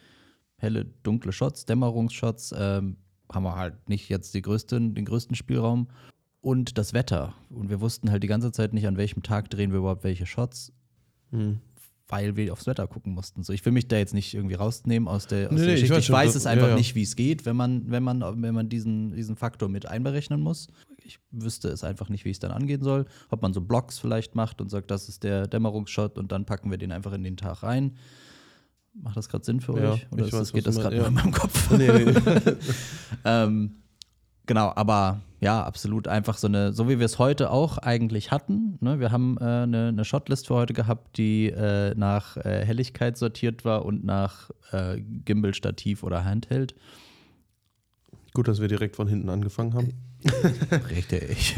helle, 0.58 0.84
dunkle 1.02 1.32
Shots, 1.32 1.64
Dämmerungsshots, 1.66 2.54
ähm, 2.56 2.96
haben 3.32 3.42
wir 3.42 3.56
halt 3.56 3.88
nicht 3.88 4.08
jetzt 4.08 4.34
die 4.34 4.42
größten, 4.42 4.94
den 4.94 5.04
größten 5.04 5.34
Spielraum. 5.34 5.88
Und 6.40 6.78
das 6.78 6.92
Wetter. 6.92 7.34
Und 7.50 7.70
wir 7.70 7.80
wussten 7.80 8.10
halt 8.10 8.22
die 8.22 8.28
ganze 8.28 8.52
Zeit 8.52 8.72
nicht, 8.72 8.86
an 8.86 8.96
welchem 8.96 9.24
Tag 9.24 9.50
drehen 9.50 9.72
wir 9.72 9.80
überhaupt 9.80 10.04
welche 10.04 10.26
Shots, 10.26 10.72
weil 12.08 12.36
wir 12.36 12.52
aufs 12.52 12.66
Wetter 12.66 12.86
gucken 12.86 13.14
mussten. 13.14 13.42
So, 13.42 13.52
ich 13.52 13.64
will 13.64 13.72
mich 13.72 13.88
da 13.88 13.96
jetzt 13.96 14.14
nicht 14.14 14.32
irgendwie 14.34 14.54
rausnehmen 14.54 15.08
aus 15.08 15.26
der, 15.26 15.46
aus 15.48 15.52
Nee, 15.52 15.56
der 15.58 15.66
nee, 15.66 15.72
ich 15.74 15.80
Geschichte. 15.82 15.94
weiß 15.94 16.00
Ich 16.00 16.06
schon, 16.06 16.14
weiß 16.14 16.26
das- 16.34 16.42
es 16.42 16.46
einfach 16.46 16.64
ja, 16.66 16.70
ja. 16.70 16.76
nicht, 16.76 16.94
wie 16.94 17.02
es 17.02 17.16
geht, 17.16 17.44
wenn 17.46 17.56
man, 17.56 17.90
wenn 17.90 18.02
man, 18.02 18.20
wenn 18.42 18.54
man 18.54 18.68
diesen, 18.68 19.12
diesen 19.12 19.34
Faktor 19.36 19.68
mit 19.68 19.86
einberechnen 19.86 20.40
muss. 20.40 20.68
Ich 21.04 21.18
wüsste 21.30 21.68
es 21.68 21.84
einfach 21.84 22.08
nicht, 22.08 22.24
wie 22.24 22.30
es 22.30 22.38
dann 22.38 22.50
angehen 22.52 22.82
soll. 22.82 23.06
Ob 23.28 23.42
man 23.42 23.52
so 23.52 23.60
Blocks 23.60 23.98
vielleicht 23.98 24.34
macht 24.34 24.60
und 24.60 24.70
sagt, 24.70 24.90
das 24.90 25.08
ist 25.08 25.22
der 25.24 25.46
Dämmerungsshot 25.48 26.18
und 26.18 26.30
dann 26.32 26.44
packen 26.46 26.70
wir 26.70 26.78
den 26.78 26.92
einfach 26.92 27.12
in 27.12 27.22
den 27.24 27.36
Tag 27.36 27.62
rein. 27.62 27.96
Macht 28.94 29.16
das 29.16 29.28
gerade 29.28 29.44
Sinn 29.44 29.60
für 29.60 29.78
Ja, 29.78 29.92
euch? 29.92 30.06
Oder 30.10 30.26
ist 30.26 30.32
weiß, 30.32 30.52
geht 30.52 30.66
das 30.66 30.76
gerade 30.76 30.96
nur 30.96 31.06
in 31.08 31.14
ja. 31.16 31.22
meinem 31.22 31.32
Kopf? 31.32 31.70
Nee, 31.70 31.88
nee. 32.04 32.12
Ähm, 33.24 33.76
genau, 34.46 34.72
aber 34.74 35.20
ja, 35.40 35.62
absolut 35.62 36.08
einfach 36.08 36.38
so 36.38 36.46
eine, 36.46 36.72
so 36.72 36.88
wie 36.88 36.98
wir 36.98 37.04
es 37.06 37.18
heute 37.18 37.50
auch 37.50 37.76
eigentlich 37.78 38.30
hatten. 38.30 38.78
Ne? 38.80 38.98
Wir 39.00 39.12
haben 39.12 39.36
äh, 39.38 39.44
eine, 39.44 39.88
eine 39.88 40.04
Shotlist 40.04 40.46
für 40.46 40.54
heute 40.54 40.72
gehabt, 40.72 41.18
die 41.18 41.48
äh, 41.50 41.94
nach 41.94 42.36
äh, 42.38 42.64
Helligkeit 42.64 43.18
sortiert 43.18 43.64
war 43.64 43.84
und 43.84 44.02
nach 44.04 44.50
äh, 44.72 44.98
Gimbal, 45.00 45.52
Stativ 45.54 46.02
oder 46.02 46.24
Handheld. 46.24 46.74
Gut, 48.32 48.48
dass 48.48 48.60
wir 48.60 48.68
direkt 48.68 48.96
von 48.96 49.08
hinten 49.08 49.28
angefangen 49.28 49.74
haben. 49.74 49.92
Richtig. 50.90 51.56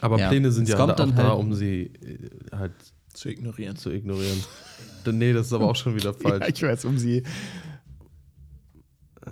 Aber 0.00 0.18
Ja, 0.18 0.28
Pläne 0.28 0.50
sind 0.50 0.64
es 0.64 0.70
ja 0.70 0.76
kommt 0.76 0.90
alle 0.90 0.94
auch 0.94 1.14
dann 1.14 1.16
da, 1.16 1.28
halt- 1.30 1.38
um 1.40 1.54
sie 1.54 1.84
äh, 2.02 2.18
halt 2.56 2.72
Zu 3.12 3.28
ignorieren. 3.28 3.76
zu 3.76 3.90
ignorieren. 3.92 4.42
nee, 5.06 5.32
das 5.32 5.46
ist 5.46 5.52
aber 5.52 5.66
auch 5.70 5.76
schon 5.76 5.94
wieder 5.94 6.12
falsch. 6.14 6.42
Ja, 6.42 6.48
ich 6.48 6.62
weiß, 6.62 6.84
um 6.84 6.98
sie. 6.98 7.22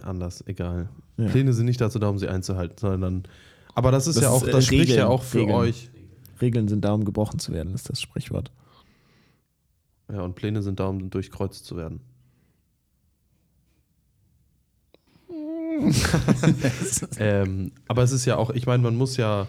Anders, 0.03 0.43
egal. 0.47 0.88
Ja. 1.25 1.29
Pläne 1.31 1.53
sind 1.53 1.66
nicht 1.66 1.81
dazu 1.81 1.99
da, 1.99 2.09
um 2.09 2.18
sie 2.18 2.29
einzuhalten, 2.29 2.77
sondern. 2.79 3.25
Aber 3.75 3.91
das 3.91 4.07
ist 4.07 4.16
Das 4.16 4.25
ja 4.25 4.31
auch, 4.31 4.47
äh, 4.47 4.51
das 4.51 4.66
spricht 4.66 4.89
ja 4.89 4.95
Regeln, 4.95 5.09
auch 5.09 5.23
für 5.23 5.39
Regeln. 5.41 5.57
euch. 5.57 5.91
Regeln 6.41 6.68
sind 6.68 6.85
da, 6.85 6.93
um 6.93 7.05
gebrochen 7.05 7.39
zu 7.39 7.53
werden, 7.53 7.75
ist 7.75 7.89
das 7.89 8.01
Sprichwort. 8.01 8.53
Ja, 10.12 10.23
und 10.23 10.35
Pläne 10.35 10.62
sind 10.62 10.81
da, 10.81 10.87
um 10.89 11.09
durchkreuzt 11.09 11.64
zu 11.64 11.77
werden. 11.77 12.01
ähm, 17.18 17.73
aber 17.89 18.03
es 18.03 18.12
ist 18.12 18.25
ja 18.27 18.37
auch, 18.37 18.51
ich 18.51 18.66
meine, 18.66 18.83
man 18.83 18.97
muss 18.97 19.16
ja 19.16 19.49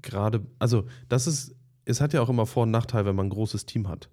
gerade, 0.00 0.40
also 0.58 0.86
das 1.08 1.26
ist, 1.26 1.54
es 1.84 2.00
hat 2.00 2.12
ja 2.12 2.22
auch 2.22 2.28
immer 2.28 2.46
Vor- 2.46 2.62
und 2.64 2.70
Nachteil, 2.70 3.04
wenn 3.04 3.16
man 3.16 3.26
ein 3.26 3.30
großes 3.30 3.66
Team 3.66 3.88
hat. 3.88 4.08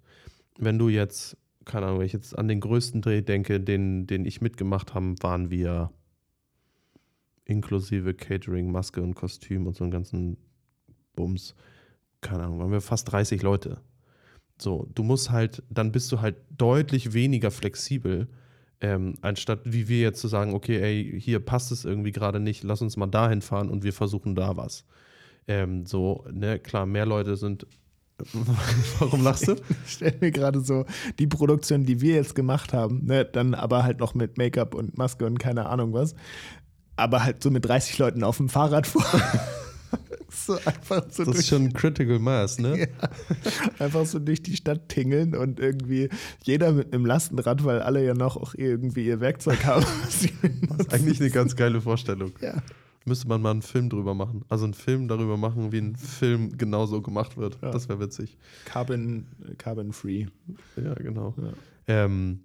Wenn 0.58 0.78
du 0.78 0.88
jetzt, 0.88 1.36
keine 1.64 1.86
Ahnung, 1.86 2.00
wenn 2.00 2.06
ich 2.06 2.12
jetzt 2.12 2.38
an 2.38 2.48
den 2.48 2.60
größten 2.60 3.00
Dreh 3.00 3.22
denke, 3.22 3.60
den, 3.60 4.06
den 4.06 4.24
ich 4.26 4.40
mitgemacht 4.40 4.94
habe, 4.94 5.14
waren 5.20 5.50
wir 5.50 5.90
inklusive 7.50 8.14
Catering, 8.14 8.70
Maske 8.70 9.02
und 9.02 9.14
Kostüm 9.14 9.66
und 9.66 9.76
so 9.76 9.84
einen 9.84 9.90
ganzen 9.90 10.36
Bums, 11.16 11.54
keine 12.20 12.44
Ahnung, 12.44 12.60
waren 12.60 12.72
wir 12.72 12.80
fast 12.80 13.10
30 13.10 13.42
Leute. 13.42 13.80
So, 14.58 14.88
du 14.94 15.02
musst 15.02 15.30
halt, 15.30 15.62
dann 15.70 15.90
bist 15.90 16.12
du 16.12 16.20
halt 16.20 16.36
deutlich 16.50 17.12
weniger 17.12 17.50
flexibel, 17.50 18.28
ähm, 18.80 19.14
anstatt 19.20 19.60
wie 19.64 19.88
wir 19.88 20.00
jetzt 20.00 20.20
zu 20.20 20.28
sagen, 20.28 20.54
okay, 20.54 20.80
ey, 20.80 21.20
hier 21.20 21.40
passt 21.40 21.72
es 21.72 21.84
irgendwie 21.84 22.12
gerade 22.12 22.40
nicht, 22.40 22.62
lass 22.62 22.82
uns 22.82 22.96
mal 22.96 23.06
dahin 23.06 23.42
fahren 23.42 23.68
und 23.68 23.84
wir 23.84 23.92
versuchen 23.92 24.34
da 24.34 24.56
was. 24.56 24.84
Ähm, 25.48 25.86
so, 25.86 26.24
ne, 26.30 26.58
klar, 26.58 26.86
mehr 26.86 27.06
Leute 27.06 27.36
sind. 27.36 27.66
Warum 28.98 29.22
lachst 29.22 29.48
du? 29.48 29.56
Ich 29.86 29.92
stelle 29.92 30.16
mir 30.20 30.30
gerade 30.30 30.60
so 30.60 30.84
die 31.18 31.26
Produktion, 31.26 31.84
die 31.84 32.02
wir 32.02 32.14
jetzt 32.14 32.34
gemacht 32.34 32.72
haben, 32.74 33.06
ne, 33.06 33.24
dann 33.24 33.54
aber 33.54 33.82
halt 33.82 33.98
noch 33.98 34.14
mit 34.14 34.36
Make-up 34.38 34.74
und 34.74 34.96
Maske 34.96 35.26
und 35.26 35.38
keine 35.38 35.66
Ahnung 35.66 35.92
was, 35.94 36.14
aber 37.00 37.24
halt 37.24 37.42
so 37.42 37.50
mit 37.50 37.64
30 37.64 37.98
Leuten 37.98 38.24
auf 38.24 38.36
dem 38.36 38.48
Fahrrad 38.48 38.86
vor. 38.86 39.04
so 40.30 40.54
einfach 40.64 41.04
so 41.10 41.24
Das 41.24 41.38
ist 41.38 41.48
schon 41.48 41.72
Critical 41.72 42.18
Mass, 42.18 42.58
ne? 42.58 42.80
Ja. 42.80 42.86
einfach 43.78 44.06
so 44.06 44.18
durch 44.18 44.42
die 44.42 44.56
Stadt 44.56 44.88
tingeln 44.88 45.34
und 45.34 45.60
irgendwie 45.60 46.08
jeder 46.44 46.72
mit 46.72 46.92
einem 46.92 47.06
Lastenrad, 47.06 47.64
weil 47.64 47.82
alle 47.82 48.04
ja 48.04 48.14
noch 48.14 48.36
auch 48.36 48.54
irgendwie 48.54 49.06
ihr 49.06 49.20
Werkzeug 49.20 49.64
haben. 49.64 49.84
Das 50.70 50.86
ist 50.86 50.94
eigentlich 50.94 51.20
eine 51.20 51.30
ganz 51.30 51.56
geile 51.56 51.80
Vorstellung. 51.80 52.32
ja. 52.40 52.54
Müsste 53.06 53.28
man 53.28 53.40
mal 53.40 53.52
einen 53.52 53.62
Film 53.62 53.88
drüber 53.88 54.14
machen. 54.14 54.44
Also 54.48 54.64
einen 54.64 54.74
Film 54.74 55.08
darüber 55.08 55.38
machen, 55.38 55.72
wie 55.72 55.78
ein 55.78 55.96
Film 55.96 56.56
genauso 56.58 57.00
gemacht 57.00 57.38
wird. 57.38 57.58
Ja. 57.62 57.70
Das 57.70 57.88
wäre 57.88 57.98
witzig. 57.98 58.36
Carbon, 58.66 59.26
carbon 59.56 59.92
free. 59.92 60.26
Ja, 60.76 60.92
genau. 60.94 61.34
Ja. 61.38 61.52
Ähm, 62.04 62.40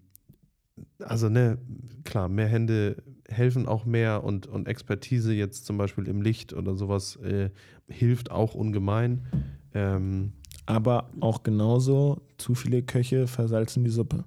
also, 1.00 1.28
ne, 1.28 1.58
klar, 2.06 2.30
mehr 2.30 2.48
Hände, 2.48 3.04
helfen 3.30 3.66
auch 3.68 3.86
mehr 3.86 4.24
und, 4.24 4.48
und 4.48 4.68
Expertise 4.68 5.34
jetzt 5.34 5.66
zum 5.66 5.78
Beispiel 5.78 6.08
im 6.08 6.22
Licht 6.22 6.54
oder 6.54 6.76
sowas 6.76 7.16
äh, 7.18 7.50
hilft 7.88 8.32
auch 8.32 8.54
ungemein. 8.54 9.26
Ähm, 9.74 10.34
Aber 10.66 11.10
auch 11.20 11.44
genauso, 11.44 12.22
zu 12.38 12.56
viele 12.56 12.84
Köche 12.84 13.28
versalzen 13.28 13.84
die 13.84 13.90
Suppe. 13.92 14.26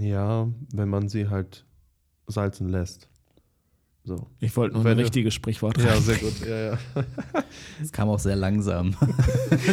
ja, 0.00 0.48
wenn 0.72 0.88
man 0.88 1.08
sie 1.08 1.28
halt 1.28 1.64
salzen 2.26 2.68
lässt. 2.68 3.08
So. 4.06 4.26
Ich 4.38 4.54
wollte 4.56 4.76
nur 4.76 4.84
ein 4.84 4.98
richtiges 4.98 5.32
Sprichwort 5.32 5.78
Ja, 5.78 5.96
sehr 5.98 6.18
gut. 6.18 6.38
Ja, 6.46 6.72
ja. 6.72 6.78
Es 7.82 7.90
kam 7.90 8.10
auch 8.10 8.18
sehr 8.18 8.36
langsam. 8.36 8.94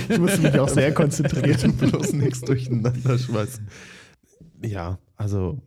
Ich 0.07 0.17
musste 0.17 0.39
mich 0.41 0.57
auch 0.57 0.69
sehr 0.69 0.93
konzentrieren. 0.93 1.73
bloß 1.77 2.13
nichts 2.13 2.39
durcheinander 2.39 3.17
schmeißen. 3.17 3.67
Ja, 4.63 4.99
also 5.17 5.61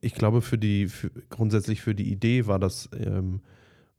ich 0.00 0.14
glaube, 0.14 0.42
für 0.42 0.58
die, 0.58 0.88
für, 0.88 1.10
grundsätzlich 1.30 1.80
für 1.80 1.94
die 1.94 2.10
Idee 2.10 2.46
war 2.46 2.58
das, 2.58 2.88
ähm, 2.92 3.40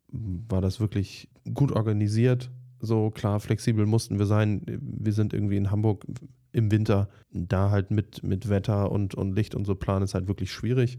war 0.07 0.61
das 0.61 0.79
wirklich 0.79 1.29
gut 1.53 1.71
organisiert. 1.71 2.51
So 2.79 3.09
klar, 3.11 3.39
flexibel 3.39 3.85
mussten 3.85 4.19
wir 4.19 4.25
sein. 4.25 4.61
Wir 4.65 5.13
sind 5.13 5.33
irgendwie 5.33 5.57
in 5.57 5.71
Hamburg 5.71 6.05
im 6.51 6.71
Winter. 6.71 7.09
Da 7.31 7.71
halt 7.71 7.91
mit, 7.91 8.23
mit 8.23 8.49
Wetter 8.49 8.91
und, 8.91 9.15
und 9.15 9.33
Licht 9.33 9.55
und 9.55 9.65
so 9.65 9.75
planen 9.75 10.03
ist 10.03 10.13
halt 10.13 10.27
wirklich 10.27 10.51
schwierig. 10.51 10.97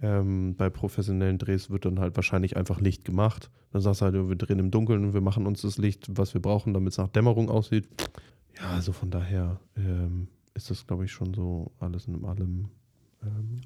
Ähm, 0.00 0.54
bei 0.56 0.70
professionellen 0.70 1.38
Drehs 1.38 1.70
wird 1.70 1.84
dann 1.84 1.98
halt 1.98 2.16
wahrscheinlich 2.16 2.56
einfach 2.56 2.80
Licht 2.80 3.04
gemacht. 3.04 3.50
Dann 3.72 3.82
sagst 3.82 4.00
du 4.00 4.04
halt, 4.06 4.14
wir 4.14 4.36
drehen 4.36 4.58
im 4.58 4.70
Dunkeln 4.70 5.04
und 5.04 5.14
wir 5.14 5.20
machen 5.20 5.46
uns 5.46 5.62
das 5.62 5.78
Licht, 5.78 6.06
was 6.10 6.34
wir 6.34 6.42
brauchen, 6.42 6.72
damit 6.72 6.92
es 6.92 6.98
nach 6.98 7.08
Dämmerung 7.08 7.50
aussieht. 7.50 7.88
Ja, 8.56 8.70
also 8.70 8.92
von 8.92 9.10
daher 9.10 9.60
ähm, 9.76 10.28
ist 10.54 10.70
das, 10.70 10.86
glaube 10.86 11.04
ich, 11.04 11.12
schon 11.12 11.34
so 11.34 11.72
alles 11.78 12.06
in 12.06 12.24
allem. 12.24 12.68
Ähm, 13.22 13.60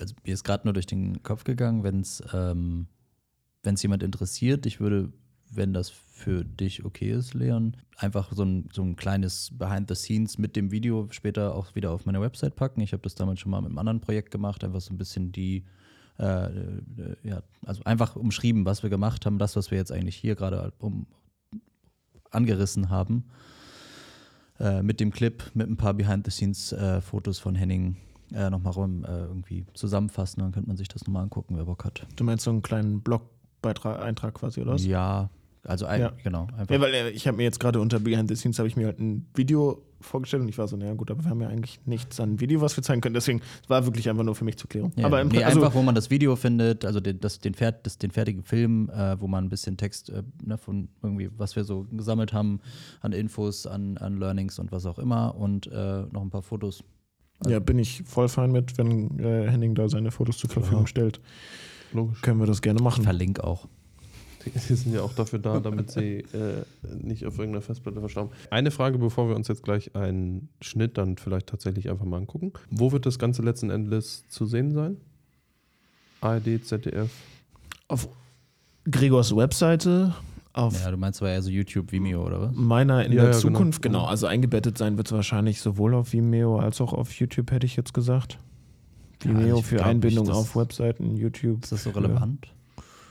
Also 0.00 0.14
mir 0.24 0.34
ist 0.34 0.44
gerade 0.44 0.66
nur 0.66 0.74
durch 0.74 0.86
den 0.86 1.22
Kopf 1.22 1.44
gegangen, 1.44 1.82
wenn 1.82 2.00
es 2.00 2.22
ähm, 2.32 2.86
wenn's 3.64 3.82
jemand 3.82 4.02
interessiert, 4.02 4.66
ich 4.66 4.80
würde, 4.80 5.12
wenn 5.50 5.72
das 5.72 5.90
für 5.90 6.44
dich 6.44 6.84
okay 6.84 7.10
ist, 7.10 7.34
Leon, 7.34 7.76
einfach 7.96 8.32
so 8.32 8.44
ein, 8.44 8.68
so 8.72 8.82
ein 8.82 8.96
kleines 8.96 9.50
Behind 9.56 9.88
the 9.88 9.94
Scenes 9.94 10.38
mit 10.38 10.56
dem 10.56 10.70
Video 10.70 11.08
später 11.10 11.54
auch 11.54 11.74
wieder 11.74 11.90
auf 11.90 12.06
meine 12.06 12.20
Website 12.20 12.56
packen. 12.56 12.80
Ich 12.80 12.92
habe 12.92 13.02
das 13.02 13.14
damals 13.14 13.40
schon 13.40 13.50
mal 13.50 13.60
mit 13.60 13.70
einem 13.70 13.78
anderen 13.78 14.00
Projekt 14.00 14.30
gemacht, 14.30 14.62
einfach 14.64 14.80
so 14.80 14.92
ein 14.92 14.98
bisschen 14.98 15.32
die, 15.32 15.64
äh, 16.18 16.46
äh, 16.46 16.80
ja, 17.22 17.42
also 17.64 17.82
einfach 17.84 18.16
umschrieben, 18.16 18.64
was 18.64 18.82
wir 18.82 18.90
gemacht 18.90 19.26
haben, 19.26 19.38
das, 19.38 19.56
was 19.56 19.70
wir 19.70 19.78
jetzt 19.78 19.92
eigentlich 19.92 20.16
hier 20.16 20.34
gerade 20.34 20.72
um, 20.78 21.06
angerissen 22.30 22.90
haben. 22.90 23.24
Äh, 24.60 24.82
mit 24.82 25.00
dem 25.00 25.10
Clip, 25.10 25.50
mit 25.54 25.68
ein 25.68 25.76
paar 25.76 25.94
Behind-the-Scenes-Fotos 25.94 27.40
von 27.40 27.56
Henning 27.56 27.96
äh, 28.32 28.50
nochmal 28.50 28.72
rum 28.72 29.04
äh, 29.04 29.24
irgendwie 29.24 29.66
zusammenfassen. 29.74 30.40
Dann 30.40 30.52
könnte 30.52 30.68
man 30.68 30.76
sich 30.76 30.88
das 30.88 31.06
nochmal 31.06 31.24
angucken, 31.24 31.56
wer 31.56 31.64
Bock 31.64 31.84
hat. 31.84 32.06
Du 32.16 32.24
meinst 32.24 32.44
so 32.44 32.50
einen 32.50 32.62
kleinen 32.62 33.00
Blogbeitrag, 33.00 34.00
Eintrag 34.02 34.34
quasi, 34.34 34.60
oder 34.60 34.72
was? 34.72 34.84
Ja, 34.84 35.30
also 35.64 35.86
ein, 35.86 36.00
Ja. 36.00 36.12
genau. 36.22 36.46
Einfach. 36.56 36.74
Ja, 36.74 36.80
weil 36.80 36.94
äh, 36.94 37.10
ich 37.10 37.26
habe 37.26 37.36
mir 37.38 37.44
jetzt 37.44 37.60
gerade 37.60 37.80
unter 37.80 38.00
Behind 38.00 38.28
the 38.28 38.36
Scenes 38.36 38.58
habe 38.58 38.68
ich 38.68 38.76
mir 38.76 38.86
halt 38.86 39.00
ein 39.00 39.26
Video 39.34 39.82
vorgestellt 40.00 40.42
und 40.42 40.48
ich 40.50 40.58
war 40.58 40.68
so, 40.68 40.76
naja 40.76 40.92
gut, 40.92 41.10
aber 41.10 41.24
wir 41.24 41.30
haben 41.30 41.40
ja 41.40 41.48
eigentlich 41.48 41.80
nichts 41.86 42.20
an 42.20 42.38
Video, 42.38 42.60
was 42.60 42.76
wir 42.76 42.84
zeigen 42.84 43.00
können. 43.00 43.14
Deswegen 43.14 43.40
war 43.68 43.86
wirklich 43.86 44.08
einfach 44.10 44.22
nur 44.22 44.34
für 44.34 44.44
mich 44.44 44.58
zur 44.58 44.68
Klärung. 44.68 44.92
Ja, 44.96 45.06
aber 45.06 45.24
nee, 45.24 45.42
also, 45.42 45.60
einfach, 45.60 45.74
wo 45.74 45.82
man 45.82 45.94
das 45.94 46.10
Video 46.10 46.36
findet, 46.36 46.84
also 46.84 47.00
den, 47.00 47.20
das, 47.20 47.38
den, 47.38 47.54
Fer 47.54 47.72
das, 47.72 47.96
den 47.96 48.10
fertigen 48.10 48.42
Film, 48.42 48.90
äh, 48.90 49.18
wo 49.18 49.26
man 49.26 49.44
ein 49.44 49.48
bisschen 49.48 49.78
Text 49.78 50.10
äh, 50.10 50.22
ne, 50.44 50.58
von 50.58 50.88
irgendwie, 51.02 51.30
was 51.38 51.56
wir 51.56 51.64
so 51.64 51.86
gesammelt 51.90 52.34
haben, 52.34 52.60
an 53.00 53.12
Infos, 53.12 53.66
an, 53.66 53.96
an 53.96 54.18
Learnings 54.18 54.58
und 54.58 54.72
was 54.72 54.84
auch 54.84 54.98
immer 54.98 55.34
und 55.36 55.66
äh, 55.68 56.02
noch 56.12 56.20
ein 56.20 56.30
paar 56.30 56.42
Fotos. 56.42 56.84
Ja, 57.48 57.58
bin 57.58 57.78
ich 57.78 58.02
voll 58.06 58.28
fein 58.28 58.52
mit, 58.52 58.76
wenn 58.78 59.18
äh, 59.18 59.48
Henning 59.50 59.74
da 59.74 59.88
seine 59.88 60.10
Fotos 60.10 60.38
zur 60.38 60.50
Verfügung 60.50 60.86
stellt. 60.86 61.20
logisch. 61.92 62.20
Können 62.22 62.40
wir 62.40 62.46
das 62.46 62.62
gerne 62.62 62.78
Ich 62.78 62.84
machen. 62.84 63.04
verlinke 63.04 63.44
auch. 63.44 63.66
Die 64.44 64.58
sind 64.74 64.92
ja 64.94 65.00
auch 65.02 65.12
dafür 65.14 65.38
da, 65.38 65.58
damit 65.60 65.90
sie 65.90 66.18
äh, 66.18 66.64
nicht 67.02 67.24
auf 67.26 67.38
irgendeiner 67.38 67.62
Festplatte 67.62 68.00
verstauben. 68.00 68.30
Eine 68.50 68.70
Frage, 68.70 68.98
bevor 68.98 69.28
wir 69.28 69.36
uns 69.36 69.48
jetzt 69.48 69.62
gleich 69.62 69.94
einen 69.96 70.48
Schnitt 70.60 70.98
dann 70.98 71.16
vielleicht 71.16 71.46
tatsächlich 71.46 71.88
einfach 71.90 72.04
mal 72.04 72.18
angucken. 72.18 72.52
Wo 72.70 72.92
wird 72.92 73.06
das 73.06 73.18
Ganze 73.18 73.42
letzten 73.42 73.70
Endes 73.70 74.24
zu 74.28 74.44
sehen 74.46 74.72
sein? 74.72 74.98
ARD, 76.20 76.64
ZDF? 76.64 77.10
Auf 77.88 78.08
Gregors 78.90 79.34
Webseite, 79.34 80.14
auf 80.54 80.82
Ja, 80.82 80.90
du 80.90 80.96
meinst 80.96 81.18
zwar 81.18 81.28
eher 81.30 81.42
so 81.42 81.50
YouTube, 81.50 81.92
Vimeo 81.92 82.24
oder 82.24 82.40
was? 82.40 82.54
meiner 82.54 83.04
in 83.04 83.12
Ja, 83.12 83.22
der 83.24 83.32
ja, 83.32 83.38
genau. 83.40 83.40
Zukunft, 83.58 83.82
genau. 83.82 84.04
Also 84.04 84.26
eingebettet 84.26 84.78
sein 84.78 84.96
wird 84.96 85.08
es 85.08 85.12
wahrscheinlich 85.12 85.60
sowohl 85.60 85.94
auf 85.94 86.12
Vimeo 86.12 86.58
als 86.58 86.80
auch 86.80 86.92
auf 86.92 87.12
YouTube, 87.12 87.50
hätte 87.50 87.66
ich 87.66 87.76
jetzt 87.76 87.92
gesagt. 87.92 88.38
Ja, 89.22 89.30
Vimeo 89.30 89.58
ich 89.58 89.66
für 89.66 89.84
Einbindung 89.84 90.26
nicht, 90.26 90.34
auf 90.34 90.56
Webseiten, 90.56 91.16
YouTube. 91.16 91.62
Ist 91.64 91.72
das 91.72 91.82
so 91.84 91.90
relevant? 91.90 92.46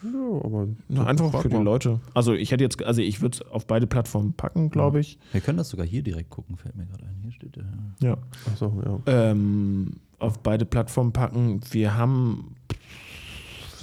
Ja, 0.04 0.10
aber 0.44 0.68
Na, 0.90 1.06
einfach 1.06 1.42
für 1.42 1.48
die. 1.50 1.56
Leute. 1.56 2.02
Also 2.14 2.34
ich 2.34 2.52
hätte 2.52 2.64
jetzt, 2.64 2.84
also 2.84 3.02
ich 3.02 3.22
würde 3.22 3.38
es 3.38 3.52
auf 3.52 3.68
beide 3.68 3.88
Plattformen 3.88 4.34
packen, 4.34 4.70
glaube 4.70 5.00
ich. 5.00 5.18
Wir 5.32 5.40
können 5.40 5.58
das 5.58 5.70
sogar 5.70 5.86
hier 5.86 6.04
direkt 6.04 6.30
gucken, 6.30 6.58
fällt 6.58 6.76
mir 6.76 6.86
gerade 6.86 7.06
ein. 7.06 7.16
Hier 7.22 7.32
steht 7.32 7.56
der. 7.56 7.64
Ja. 8.02 8.18
Achso, 8.52 8.74
ja. 8.86 9.00
Ähm, 9.32 9.94
auf 10.20 10.40
beide 10.40 10.66
Plattformen 10.66 11.14
packen. 11.14 11.62
Wir 11.72 11.96
haben 11.98 12.56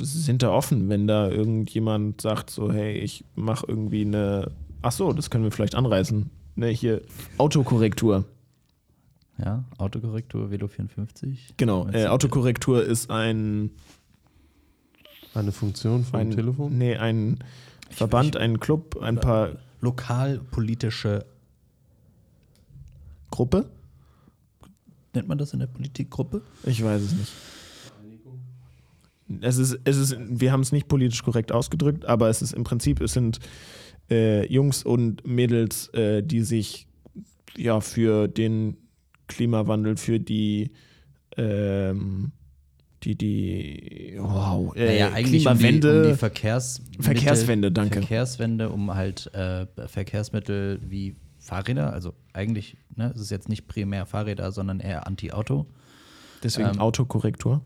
sind 0.00 0.42
da 0.42 0.50
offen, 0.50 0.88
wenn 0.88 1.06
da 1.06 1.28
irgendjemand 1.28 2.20
sagt, 2.20 2.50
so, 2.50 2.72
hey, 2.72 2.98
ich 2.98 3.24
mache 3.34 3.66
irgendwie 3.68 4.02
eine, 4.02 4.50
ach 4.82 4.92
so, 4.92 5.12
das 5.12 5.30
können 5.30 5.44
wir 5.44 5.50
vielleicht 5.50 5.74
anreißen. 5.74 6.30
Ne, 6.56 6.68
hier 6.68 7.02
Autokorrektur. 7.38 8.24
Ja, 9.38 9.64
Autokorrektur, 9.78 10.50
Velo 10.50 10.68
54. 10.68 11.54
Genau, 11.56 11.88
äh, 11.88 12.06
Autokorrektur 12.06 12.84
ist 12.84 13.10
ein, 13.10 13.70
Eine 15.34 15.52
Funktion 15.52 16.04
vom 16.04 16.20
ein 16.20 16.30
Telefon? 16.30 16.76
Nee, 16.76 16.96
ein 16.96 17.38
Verband, 17.88 18.36
ein 18.36 18.60
Club, 18.60 19.00
ein 19.00 19.16
paar 19.16 19.52
Lokalpolitische, 19.80 21.24
Gruppe. 23.30 23.70
nennt 25.14 25.28
man 25.28 25.38
das 25.38 25.52
in 25.52 25.60
der 25.60 25.68
Politikgruppe? 25.68 26.42
Ich 26.64 26.84
weiß 26.84 27.00
es 27.00 27.12
nicht. 27.12 27.32
Es 29.40 29.58
ist, 29.58 29.78
es 29.84 29.96
ist, 29.96 30.16
wir 30.18 30.52
haben 30.52 30.60
es 30.60 30.72
nicht 30.72 30.88
politisch 30.88 31.22
korrekt 31.22 31.52
ausgedrückt, 31.52 32.04
aber 32.04 32.28
es 32.28 32.42
ist 32.42 32.52
im 32.52 32.64
Prinzip, 32.64 33.00
es 33.00 33.12
sind 33.12 33.38
äh, 34.10 34.46
Jungs 34.52 34.82
und 34.82 35.26
Mädels, 35.26 35.88
äh, 35.94 36.22
die 36.22 36.42
sich 36.42 36.86
ja 37.56 37.80
für 37.80 38.28
den 38.28 38.76
Klimawandel, 39.28 39.96
für 39.96 40.18
die 40.18 40.72
ähm, 41.36 42.32
die, 43.02 43.16
die 43.16 44.16
wow, 44.18 44.74
äh, 44.76 44.86
naja, 44.86 45.12
eigentlich 45.12 45.46
um 45.46 45.56
die, 45.56 45.58
Klimawende, 45.58 46.02
um 46.02 46.08
die 46.10 46.18
Verkehrs 46.18 46.82
Verkehrswende, 46.98 47.72
danke. 47.72 48.00
Verkehrswende, 48.00 48.68
um 48.68 48.94
halt 48.94 49.32
äh, 49.34 49.66
Verkehrsmittel 49.86 50.80
wie 50.82 51.16
Fahrräder, 51.38 51.92
also 51.92 52.14
eigentlich, 52.32 52.76
ne, 52.94 53.12
es 53.14 53.20
ist 53.22 53.30
jetzt 53.30 53.48
nicht 53.48 53.66
primär 53.66 54.04
Fahrräder, 54.04 54.52
sondern 54.52 54.80
eher 54.80 55.06
Anti-Auto. 55.06 55.66
deswegen 56.42 56.68
ähm, 56.68 56.80
Autokorrektur. 56.80 57.62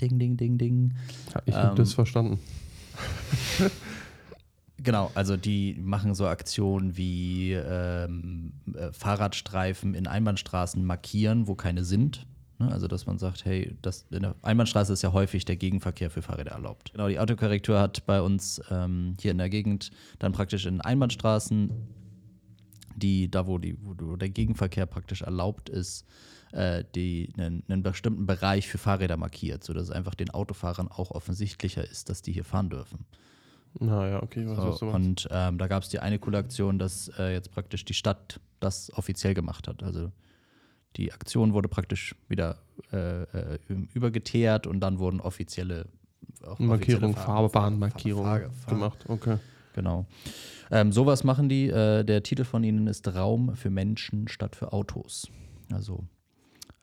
Ding, 0.00 0.18
ding, 0.18 0.36
ding, 0.36 0.58
ding. 0.58 0.94
Ja, 1.34 1.42
ich 1.46 1.54
habe 1.54 1.70
Ähm, 1.70 1.76
das 1.76 1.94
verstanden. 1.94 2.38
Genau, 4.78 5.10
also 5.14 5.36
die 5.36 5.74
machen 5.80 6.14
so 6.14 6.26
Aktionen 6.26 6.96
wie 6.96 7.52
ähm, 7.54 8.52
äh, 8.74 8.92
Fahrradstreifen 8.92 9.94
in 9.94 10.06
Einbahnstraßen 10.06 10.84
markieren, 10.84 11.48
wo 11.48 11.54
keine 11.54 11.82
sind. 11.82 12.26
Ne? 12.58 12.70
Also 12.70 12.86
dass 12.86 13.06
man 13.06 13.18
sagt, 13.18 13.44
hey, 13.44 13.76
das, 13.80 14.06
in 14.10 14.22
der 14.22 14.34
Einbahnstraße 14.42 14.92
ist 14.92 15.02
ja 15.02 15.12
häufig 15.12 15.44
der 15.44 15.56
Gegenverkehr 15.56 16.10
für 16.10 16.22
Fahrräder 16.22 16.52
erlaubt. 16.52 16.92
Genau, 16.92 17.08
die 17.08 17.18
Autokorrektur 17.18 17.80
hat 17.80 18.04
bei 18.06 18.20
uns 18.20 18.60
ähm, 18.70 19.16
hier 19.20 19.30
in 19.30 19.38
der 19.38 19.48
Gegend 19.48 19.90
dann 20.18 20.32
praktisch 20.32 20.66
in 20.66 20.80
Einbahnstraßen, 20.80 21.70
die 22.96 23.30
da 23.30 23.46
wo, 23.46 23.58
die, 23.58 23.78
wo 23.82 24.16
der 24.16 24.28
Gegenverkehr 24.28 24.86
praktisch 24.86 25.22
erlaubt 25.22 25.70
ist, 25.70 26.06
äh, 26.52 26.84
die 26.94 27.32
einen, 27.36 27.62
einen 27.68 27.82
bestimmten 27.82 28.26
Bereich 28.26 28.68
für 28.68 28.78
Fahrräder 28.78 29.16
markiert, 29.16 29.64
sodass 29.64 29.84
es 29.84 29.90
einfach 29.90 30.14
den 30.14 30.30
Autofahrern 30.30 30.88
auch 30.88 31.10
offensichtlicher 31.10 31.88
ist, 31.88 32.08
dass 32.08 32.22
die 32.22 32.32
hier 32.32 32.44
fahren 32.44 32.70
dürfen. 32.70 33.04
Naja, 33.78 34.22
okay, 34.22 34.46
was 34.46 34.78
So, 34.78 34.86
meinst. 34.86 35.26
und 35.26 35.28
ähm, 35.30 35.58
da 35.58 35.66
gab 35.66 35.82
es 35.82 35.88
die 35.90 35.98
eine 35.98 36.18
coole 36.18 36.38
Aktion, 36.38 36.78
dass 36.78 37.08
äh, 37.18 37.32
jetzt 37.32 37.50
praktisch 37.50 37.84
die 37.84 37.92
Stadt 37.94 38.40
das 38.60 38.90
offiziell 38.94 39.34
gemacht 39.34 39.68
hat. 39.68 39.82
Also 39.82 40.10
die 40.96 41.12
Aktion 41.12 41.52
wurde 41.52 41.68
praktisch 41.68 42.14
wieder 42.28 42.56
äh, 42.92 43.24
äh, 43.24 43.58
übergeteert 43.92 44.66
und 44.66 44.80
dann 44.80 44.98
wurden 44.98 45.20
offizielle 45.20 45.86
auch 46.46 46.58
Markierung, 46.58 47.14
Fahrbahnmarkierung 47.14 48.24
Fahr- 48.24 48.40
Fahr- 48.50 48.74
gemacht. 48.74 49.04
Okay. 49.08 49.36
Genau. 49.74 50.06
Ähm, 50.70 50.90
sowas 50.90 51.22
machen 51.22 51.50
die. 51.50 51.68
Äh, 51.68 52.02
der 52.02 52.22
Titel 52.22 52.44
von 52.44 52.64
ihnen 52.64 52.86
ist 52.86 53.06
Raum 53.14 53.54
für 53.56 53.68
Menschen 53.68 54.26
statt 54.28 54.56
für 54.56 54.72
Autos. 54.72 55.28
Also 55.70 56.04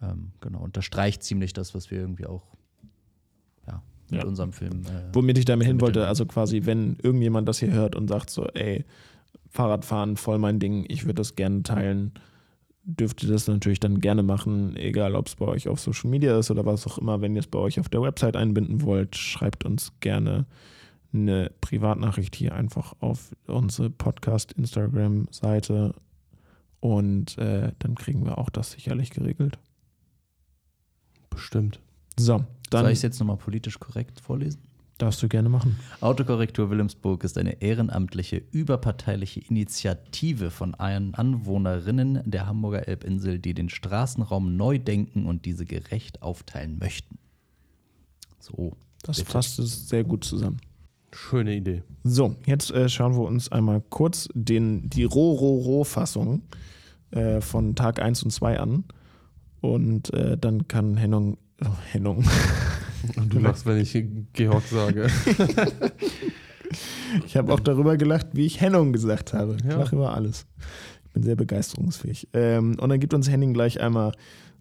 ähm, 0.03 0.31
genau, 0.41 0.59
unterstreicht 0.59 1.23
ziemlich 1.23 1.53
das, 1.53 1.73
was 1.73 1.89
wir 1.91 1.99
irgendwie 1.99 2.25
auch 2.25 2.43
ja, 3.67 3.81
mit 4.11 4.21
Ja. 4.21 4.27
unserem 4.27 4.51
Film. 4.53 4.81
Äh, 4.83 5.13
Womit 5.13 5.37
ich 5.37 5.45
damit 5.45 5.67
hin 5.67 5.79
wollte, 5.81 6.07
also 6.07 6.25
quasi, 6.25 6.65
wenn 6.65 6.97
irgendjemand 7.01 7.47
das 7.47 7.59
hier 7.59 7.71
hört 7.71 7.95
und 7.95 8.07
sagt 8.09 8.29
so, 8.29 8.45
ey, 8.47 8.83
Fahrradfahren 9.49 10.17
voll 10.17 10.39
mein 10.39 10.59
Ding, 10.59 10.85
ich 10.89 11.03
würde 11.05 11.15
das 11.15 11.35
gerne 11.35 11.63
teilen, 11.63 12.11
dürft 12.85 13.23
ihr 13.23 13.29
das 13.29 13.47
natürlich 13.47 13.79
dann 13.79 14.01
gerne 14.01 14.23
machen, 14.23 14.75
egal 14.75 15.15
ob 15.15 15.27
es 15.27 15.35
bei 15.35 15.45
euch 15.45 15.69
auf 15.69 15.79
Social 15.79 16.09
Media 16.09 16.37
ist 16.37 16.51
oder 16.51 16.65
was 16.65 16.85
auch 16.85 16.97
immer. 16.97 17.21
Wenn 17.21 17.33
ihr 17.35 17.39
es 17.39 17.47
bei 17.47 17.59
euch 17.59 17.79
auf 17.79 17.87
der 17.87 18.01
Website 18.01 18.35
einbinden 18.35 18.81
wollt, 18.81 19.15
schreibt 19.15 19.63
uns 19.63 19.93
gerne 20.01 20.45
eine 21.13 21.49
Privatnachricht 21.61 22.35
hier 22.35 22.53
einfach 22.55 22.93
auf 22.99 23.31
unsere 23.45 23.89
Podcast-Instagram-Seite 23.91 25.93
und 26.79 27.37
äh, 27.37 27.71
dann 27.79 27.95
kriegen 27.95 28.25
wir 28.25 28.37
auch 28.37 28.49
das 28.49 28.71
sicherlich 28.71 29.11
geregelt. 29.11 29.59
Bestimmt. 31.33 31.79
So, 32.17 32.43
dann 32.69 32.83
Soll 32.83 32.91
ich 32.91 32.99
es 32.99 33.01
jetzt 33.01 33.19
nochmal 33.19 33.37
politisch 33.37 33.79
korrekt 33.79 34.19
vorlesen? 34.19 34.59
darfst 34.97 35.21
du 35.21 35.27
gerne 35.27 35.49
machen. 35.49 35.77
Autokorrektur 36.01 36.69
Wilhelmsburg 36.69 37.23
ist 37.23 37.37
eine 37.37 37.61
ehrenamtliche, 37.61 38.41
überparteiliche 38.51 39.41
Initiative 39.41 40.51
von 40.51 40.75
allen 40.75 41.13
Anwohnerinnen 41.13 42.21
der 42.25 42.47
Hamburger 42.47 42.87
Elbinsel, 42.87 43.39
die 43.39 43.53
den 43.53 43.69
Straßenraum 43.69 44.55
neu 44.55 44.79
denken 44.79 45.25
und 45.25 45.45
diese 45.45 45.65
gerecht 45.65 46.21
aufteilen 46.21 46.77
möchten. 46.79 47.17
So. 48.39 48.73
Das 49.03 49.17
bitte. 49.17 49.31
fasst 49.31 49.59
es 49.59 49.89
sehr 49.89 50.03
gut 50.03 50.23
zusammen. 50.23 50.61
Schöne 51.11 51.55
Idee. 51.55 51.83
So, 52.03 52.35
jetzt 52.45 52.71
äh, 52.71 52.87
schauen 52.87 53.15
wir 53.15 53.23
uns 53.23 53.51
einmal 53.51 53.81
kurz 53.89 54.29
den, 54.33 54.89
die 54.89 55.03
Ro-Ro-Ro-Fassung 55.03 56.41
äh, 57.11 57.41
von 57.41 57.75
Tag 57.75 58.01
1 58.01 58.23
und 58.23 58.31
2 58.31 58.59
an. 58.59 58.85
Und 59.63 60.13
äh, 60.13 60.37
dann 60.37 60.67
kann 60.67 60.97
Hennung, 60.97 61.37
oh, 61.63 61.67
Hennung, 61.91 62.23
Und 63.15 63.33
du 63.33 63.39
lachst, 63.39 63.65
wenn 63.65 63.77
ich 63.79 63.97
Georg 64.33 64.63
sage. 64.63 65.07
ich 67.25 67.37
habe 67.37 67.53
auch 67.53 67.59
darüber 67.61 67.95
gelacht, 67.97 68.27
wie 68.33 68.45
ich 68.45 68.59
Hennung 68.59 68.91
gesagt 68.91 69.33
habe. 69.33 69.55
Ich 69.57 69.63
Ja. 69.65 69.77
lache 69.77 69.95
über 69.95 70.13
alles. 70.13 70.45
Ich 71.05 71.11
bin 71.11 71.23
sehr 71.23 71.35
begeisterungsfähig. 71.37 72.27
Ähm, 72.33 72.77
und 72.79 72.89
dann 72.89 72.99
gibt 72.99 73.13
uns 73.13 73.29
Henning 73.29 73.53
gleich 73.53 73.79
einmal 73.79 74.11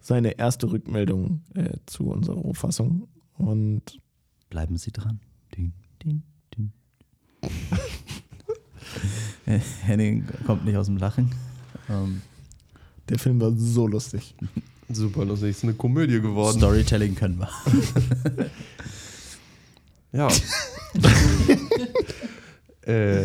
seine 0.00 0.38
erste 0.38 0.70
Rückmeldung 0.70 1.42
äh, 1.54 1.70
zu 1.86 2.08
unserer 2.10 2.36
Rohfassung. 2.36 3.08
Und 3.38 3.98
Bleiben 4.50 4.76
Sie 4.76 4.92
dran. 4.92 5.18
Ding, 5.56 5.72
ding, 6.04 6.22
ding. 6.56 6.72
Äh, 9.46 9.58
Henning 9.82 10.24
kommt 10.46 10.64
nicht 10.64 10.76
aus 10.76 10.86
dem 10.86 10.98
Lachen. 10.98 11.30
Ähm, 11.88 12.22
der 13.08 13.18
Film 13.18 13.40
war 13.40 13.50
so 13.56 13.88
lustig. 13.88 14.36
Super 14.92 15.24
lustig. 15.24 15.50
Ist 15.50 15.64
eine 15.64 15.74
Komödie 15.74 16.20
geworden. 16.20 16.58
Storytelling 16.58 17.14
können 17.14 17.38
wir. 17.38 17.48
Ja. 20.12 20.28
äh, 22.82 23.24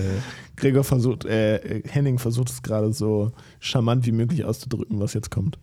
Gregor 0.56 0.84
versucht, 0.84 1.26
äh, 1.26 1.84
Henning 1.86 2.18
versucht 2.18 2.50
es 2.50 2.62
gerade 2.64 2.94
so 2.94 3.34
charmant 3.60 4.06
wie 4.06 4.14
möglich 4.14 4.46
auszudrücken, 4.46 5.00
was 5.00 5.14
jetzt 5.14 5.30
kommt. 5.30 5.60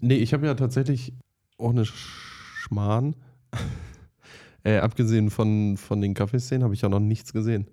nee, 0.00 0.16
ich 0.16 0.34
habe 0.34 0.46
ja 0.46 0.54
tatsächlich 0.54 1.12
ohne 1.56 1.84
Schmarrn, 1.86 3.14
äh, 4.64 4.78
abgesehen 4.78 5.30
von, 5.30 5.76
von 5.76 6.00
den 6.00 6.14
Kaffeeszenen, 6.14 6.64
habe 6.64 6.74
ich 6.74 6.82
ja 6.82 6.88
noch 6.88 7.00
nichts 7.00 7.32
gesehen. 7.32 7.68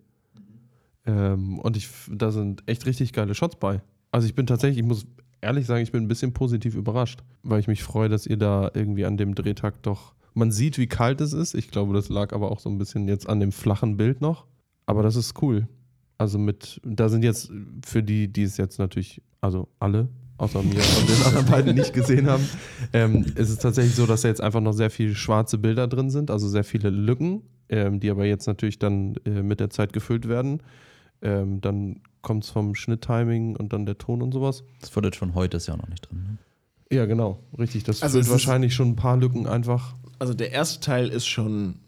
Ähm, 1.06 1.58
und 1.58 1.76
ich, 1.76 1.90
da 2.08 2.32
sind 2.32 2.62
echt 2.68 2.86
richtig 2.86 3.14
geile 3.14 3.34
Shots 3.34 3.56
bei. 3.56 3.82
Also 4.12 4.28
ich 4.28 4.36
bin 4.36 4.46
tatsächlich, 4.46 4.78
ich 4.78 4.86
muss 4.86 5.08
ehrlich 5.42 5.66
sagen, 5.66 5.84
ich 5.84 5.92
bin 5.92 6.04
ein 6.04 6.08
bisschen 6.08 6.34
positiv 6.34 6.76
überrascht, 6.76 7.22
weil 7.44 7.60
ich 7.60 7.68
mich 7.68 7.84
freue, 7.84 8.10
dass 8.10 8.26
ihr 8.26 8.38
da 8.38 8.72
irgendwie 8.74 9.06
an 9.06 9.18
dem 9.18 9.36
Drehtag 9.36 9.82
doch. 9.84 10.14
Man 10.34 10.52
sieht, 10.52 10.78
wie 10.78 10.88
kalt 10.88 11.20
es 11.20 11.34
ist. 11.34 11.56
Ich 11.56 11.70
glaube, 11.70 11.94
das 11.94 12.10
lag 12.10 12.32
aber 12.34 12.52
auch 12.52 12.60
so 12.60 12.70
ein 12.70 12.78
bisschen 12.78 13.08
jetzt 13.08 13.28
an 13.28 13.40
dem 13.40 13.52
flachen 13.52 13.98
Bild 13.98 14.22
noch. 14.22 14.46
Aber 14.86 15.04
das 15.04 15.16
ist 15.16 15.42
cool. 15.42 15.68
Also 16.18 16.38
mit, 16.38 16.80
da 16.84 17.10
sind 17.10 17.24
jetzt 17.24 17.52
für 17.86 18.04
die, 18.04 18.28
die 18.28 18.44
es 18.44 18.58
jetzt 18.58 18.78
natürlich, 18.78 19.22
also 19.42 19.68
alle, 19.80 20.08
außer 20.38 20.62
mir 20.62 20.80
und 21.00 21.10
den 21.10 21.24
anderen 21.26 21.46
beiden 21.48 21.76
nicht 21.76 21.94
gesehen 21.94 22.28
haben, 22.28 22.48
ähm, 22.94 23.26
ist 23.36 23.50
es 23.50 23.58
tatsächlich 23.58 23.96
so, 23.96 24.06
dass 24.06 24.22
da 24.22 24.28
jetzt 24.28 24.42
einfach 24.42 24.62
noch 24.62 24.74
sehr 24.74 24.90
viele 24.90 25.16
schwarze 25.16 25.58
Bilder 25.58 25.88
drin 25.88 26.10
sind, 26.10 26.32
also 26.32 26.48
sehr 26.48 26.64
viele 26.64 26.90
Lücken, 26.90 27.42
ähm, 27.70 28.00
die 28.00 28.10
aber 28.10 28.26
jetzt 28.26 28.48
natürlich 28.48 28.80
dann 28.80 29.16
äh, 29.26 29.42
mit 29.42 29.60
der 29.60 29.70
Zeit 29.70 29.94
gefüllt 29.94 30.28
werden. 30.28 30.62
Ähm, 31.22 31.62
dann 31.62 32.02
kommt 32.22 32.44
es 32.44 32.50
vom 32.50 32.76
Schnitttiming 32.76 33.56
und 33.56 33.74
dann 33.74 33.86
der 33.86 33.98
Ton 33.98 34.22
und 34.22 34.32
sowas. 34.32 34.64
Das 34.80 34.90
Footage 34.90 35.18
von 35.18 35.34
heute 35.36 35.58
ist 35.58 35.68
ja 35.68 35.74
auch 35.74 35.80
noch 35.80 35.90
nicht 35.90 36.10
drin. 36.10 36.20
Ne? 36.24 36.38
Ja, 36.96 37.06
genau, 37.06 37.40
richtig. 37.58 37.84
Das 37.84 38.04
Also 38.04 38.20
ist- 38.20 38.30
wahrscheinlich 38.30 38.74
schon 38.76 38.90
ein 38.90 38.96
paar 38.96 39.18
Lücken 39.18 39.48
einfach. 39.48 39.96
Also 40.20 40.34
der 40.34 40.52
erste 40.52 40.82
Teil 40.82 41.08
ist 41.10 41.26
schon, 41.26 41.80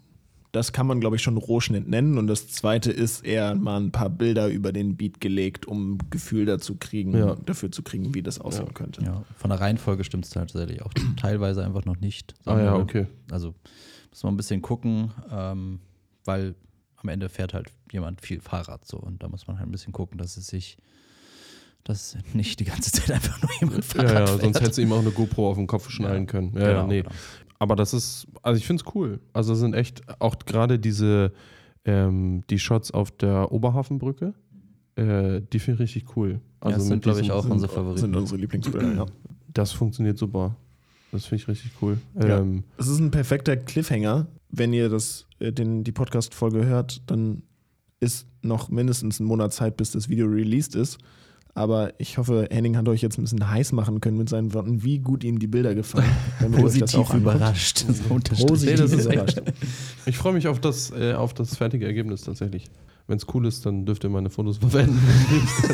das 0.54 0.72
kann 0.72 0.88
man 0.88 1.00
glaube 1.02 1.18
ich 1.18 1.22
schon 1.22 1.38
Rohschnitt 1.38 1.88
nennen 1.88 2.18
und 2.18 2.28
das 2.28 2.48
zweite 2.48 2.92
ist 2.92 3.26
eher 3.26 3.54
mal 3.54 3.80
ein 3.80 3.92
paar 3.92 4.10
Bilder 4.10 4.48
über 4.48 4.72
den 4.72 4.96
Beat 4.98 5.20
gelegt, 5.22 5.68
um 5.68 5.94
ein 5.96 5.98
Gefühl 6.10 6.46
dazu 6.46 6.76
kriegen, 6.80 7.16
Ja. 7.18 7.36
dafür 7.46 7.72
zu 7.72 7.84
kriegen, 7.84 8.16
wie 8.16 8.24
das 8.24 8.40
aussehen 8.40 8.68
Ja. 8.68 8.74
könnte. 8.74 9.04
Ja, 9.04 9.24
von 9.38 9.50
der 9.50 9.60
Reihenfolge 9.60 10.04
stimmt 10.04 10.26
es 10.26 10.32
tatsächlich 10.32 10.82
auch 10.82 10.94
teilweise 11.18 11.64
einfach 11.66 11.86
noch 11.86 12.00
nicht. 12.00 12.34
Ah 12.46 12.60
ja, 12.60 12.76
okay. 12.76 13.08
Also 13.30 13.54
muss 14.12 14.24
man 14.24 14.34
ein 14.34 14.38
bisschen 14.38 14.62
gucken, 14.62 15.12
ähm, 15.32 15.80
weil 16.26 16.56
am 16.96 17.10
Ende 17.10 17.28
fährt 17.30 17.54
halt 17.54 17.68
jemand 17.94 18.20
viel 18.22 18.42
Fahrrad 18.42 18.86
so 18.86 18.98
und 18.98 19.24
da 19.24 19.30
muss 19.30 19.48
man 19.48 19.58
halt 19.60 19.68
ein 19.68 19.72
bisschen 19.72 19.94
gucken, 19.94 20.18
dass 20.18 20.36
es 20.38 20.48
sich, 20.48 20.78
dass 21.84 22.18
nicht 22.34 22.60
die 22.60 22.66
ganze 22.66 22.92
Zeit 22.94 23.12
einfach 23.12 23.42
nur 23.42 23.52
jemand 23.60 23.86
Fahrrad 23.86 24.12
Ja, 24.12 24.20
ja, 24.22 24.28
fährt. 24.28 24.42
sonst 24.42 24.62
hättest 24.62 24.78
du 24.78 24.82
ihm 24.82 24.92
auch 24.92 25.00
eine 25.00 25.12
GoPro 25.12 25.50
auf 25.50 25.58
den 25.58 25.68
Kopf 25.68 25.90
schnallen 25.90 26.26
können. 26.28 26.54
Ja, 26.56 26.62
ja, 26.62 26.68
Genau, 26.74 26.88
nee. 26.88 27.02
genau. 27.02 27.12
Aber 27.60 27.76
das 27.78 27.94
ist, 27.94 28.28
also 28.42 28.58
ich 28.58 28.66
finde 28.68 28.84
es 28.86 28.96
cool. 28.96 29.20
Also 29.32 29.54
es 29.54 29.60
sind 29.60 29.74
echt 29.74 30.02
auch 30.20 30.36
gerade 30.40 30.80
diese, 30.80 31.32
ähm, 31.86 32.44
die 32.50 32.60
Shots 32.60 32.92
auf 32.92 33.12
der 33.12 33.52
Oberhafenbrücke, 33.54 34.34
äh, 34.96 35.42
die 35.54 35.60
finde 35.60 35.76
ich 35.84 35.96
richtig 35.96 36.18
cool. 36.18 36.42
Also 36.60 36.78
das 36.80 36.88
sind, 36.88 37.04
glaube 37.04 37.22
ich, 37.22 37.32
auch 37.32 37.44
Sind- 37.44 37.52
unsere 37.54 37.72
Favoriten. 37.72 38.00
Sind 38.02 38.16
unsere 38.16 38.40
Lieblingsbilder, 38.40 38.94
ja. 38.96 39.06
Das 39.54 39.72
funktioniert 39.72 40.18
super. 40.18 40.56
Das 41.12 41.26
finde 41.26 41.42
ich 41.44 41.48
richtig 41.48 41.72
cool. 41.82 42.00
Ja. 42.20 42.40
Ähm, 42.40 42.64
Es 42.78 42.88
ist 42.88 43.00
ein 43.00 43.12
perfekter 43.12 43.56
Cliffhanger. 43.56 44.28
Wenn 44.50 44.74
ihr 44.74 44.90
das, 44.90 45.28
äh, 45.40 45.52
den, 45.52 45.84
die 45.84 45.92
Podcast-Folge 45.92 46.66
hört, 46.66 47.02
dann 47.10 47.44
ist 48.04 48.28
noch 48.42 48.70
mindestens 48.70 49.20
ein 49.20 49.26
Monat 49.26 49.54
Zeit, 49.54 49.78
bis 49.78 49.92
das 49.92 50.10
Video 50.10 50.28
released 50.28 50.76
ist. 50.76 50.98
Aber 51.56 51.94
ich 52.00 52.18
hoffe, 52.18 52.48
Henning 52.50 52.76
hat 52.78 52.88
euch 52.90 53.02
jetzt 53.02 53.20
ein 53.20 53.22
bisschen 53.22 53.48
heiß 53.48 53.74
machen 53.74 54.02
können 54.02 54.18
mit 54.18 54.28
seinen 54.28 54.54
Worten, 54.54 54.84
wie 54.84 54.98
gut 55.00 55.24
ihm 55.24 55.38
die 55.38 55.46
Bilder 55.48 55.76
gefallen. 55.76 56.10
Positiv 56.52 57.14
überrascht. 57.14 57.86
So. 57.88 58.16
Positiv 58.48 58.66
Nee, 58.66 58.76
das 58.76 58.92
ist 58.92 59.06
überrascht. 59.06 59.42
ich 60.08 60.18
freue 60.18 60.34
mich 60.34 60.48
auf 60.48 60.60
das, 60.60 60.92
äh, 60.92 61.14
auf 61.14 61.36
das 61.36 61.56
fertige 61.56 61.86
Ergebnis 61.86 62.24
tatsächlich. 62.24 62.66
Wenn 63.06 63.18
es 63.18 63.28
cool 63.34 63.46
ist, 63.46 63.66
dann 63.66 63.86
dürft 63.86 64.04
ihr 64.04 64.10
meine 64.10 64.30
Fotos 64.32 64.58
verwenden. 64.58 64.98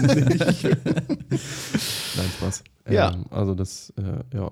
Nein, 2.18 2.30
Spaß. 2.38 2.64
Ja. 2.90 3.12
Ähm, 3.14 3.26
also 3.30 3.56
das, 3.56 3.94
äh, 3.98 4.36
ja. 4.36 4.52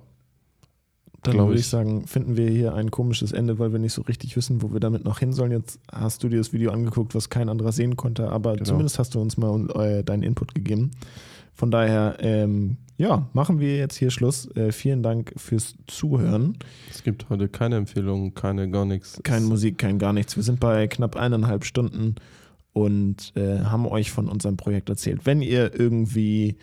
Dann 1.23 1.37
würde 1.37 1.53
ich. 1.55 1.61
ich 1.61 1.67
sagen, 1.67 2.07
finden 2.07 2.37
wir 2.37 2.49
hier 2.49 2.73
ein 2.73 2.91
komisches 2.91 3.31
Ende, 3.31 3.59
weil 3.59 3.71
wir 3.73 3.79
nicht 3.79 3.93
so 3.93 4.01
richtig 4.03 4.35
wissen, 4.37 4.61
wo 4.61 4.71
wir 4.71 4.79
damit 4.79 5.03
noch 5.03 5.19
hin 5.19 5.33
sollen. 5.33 5.51
Jetzt 5.51 5.79
hast 5.91 6.23
du 6.23 6.29
dir 6.29 6.37
das 6.37 6.53
Video 6.53 6.71
angeguckt, 6.71 7.15
was 7.15 7.29
kein 7.29 7.49
anderer 7.49 7.71
sehen 7.71 7.97
konnte, 7.97 8.29
aber 8.29 8.53
Genau. 8.53 8.63
zumindest 8.65 8.99
hast 8.99 9.15
du 9.15 9.19
uns 9.21 9.35
mal 9.37 9.69
äh, 9.79 10.03
deinen 10.03 10.23
Input 10.23 10.55
gegeben. 10.55 10.91
Von 11.53 11.71
daher, 11.71 12.17
ähm, 12.19 12.77
ja, 12.97 13.27
machen 13.33 13.59
wir 13.59 13.77
jetzt 13.77 13.95
hier 13.95 14.11
Schluss. 14.11 14.47
Äh, 14.55 14.71
vielen 14.71 15.01
Dank 15.03 15.33
fürs 15.37 15.75
Zuhören. 15.87 16.57
Es 16.91 17.03
gibt 17.03 17.29
heute 17.29 17.47
keine 17.49 17.77
Empfehlungen, 17.77 18.33
keine 18.35 18.69
gar 18.69 18.85
nichts. 18.85 19.19
Keine 19.23 19.45
Musik, 19.47 19.79
kein 19.79 19.97
gar 19.99 20.13
nichts. 20.13 20.35
Wir 20.35 20.43
sind 20.43 20.59
bei 20.59 20.87
knapp 20.87 21.15
eineinhalb 21.15 21.65
Stunden 21.65 22.15
und 22.73 23.33
äh, 23.35 23.59
haben 23.61 23.87
euch 23.87 24.11
von 24.11 24.29
unserem 24.29 24.55
Projekt 24.55 24.89
erzählt. 24.89 25.21
Wenn 25.25 25.41
ihr 25.41 25.77
irgendwie 25.79 26.57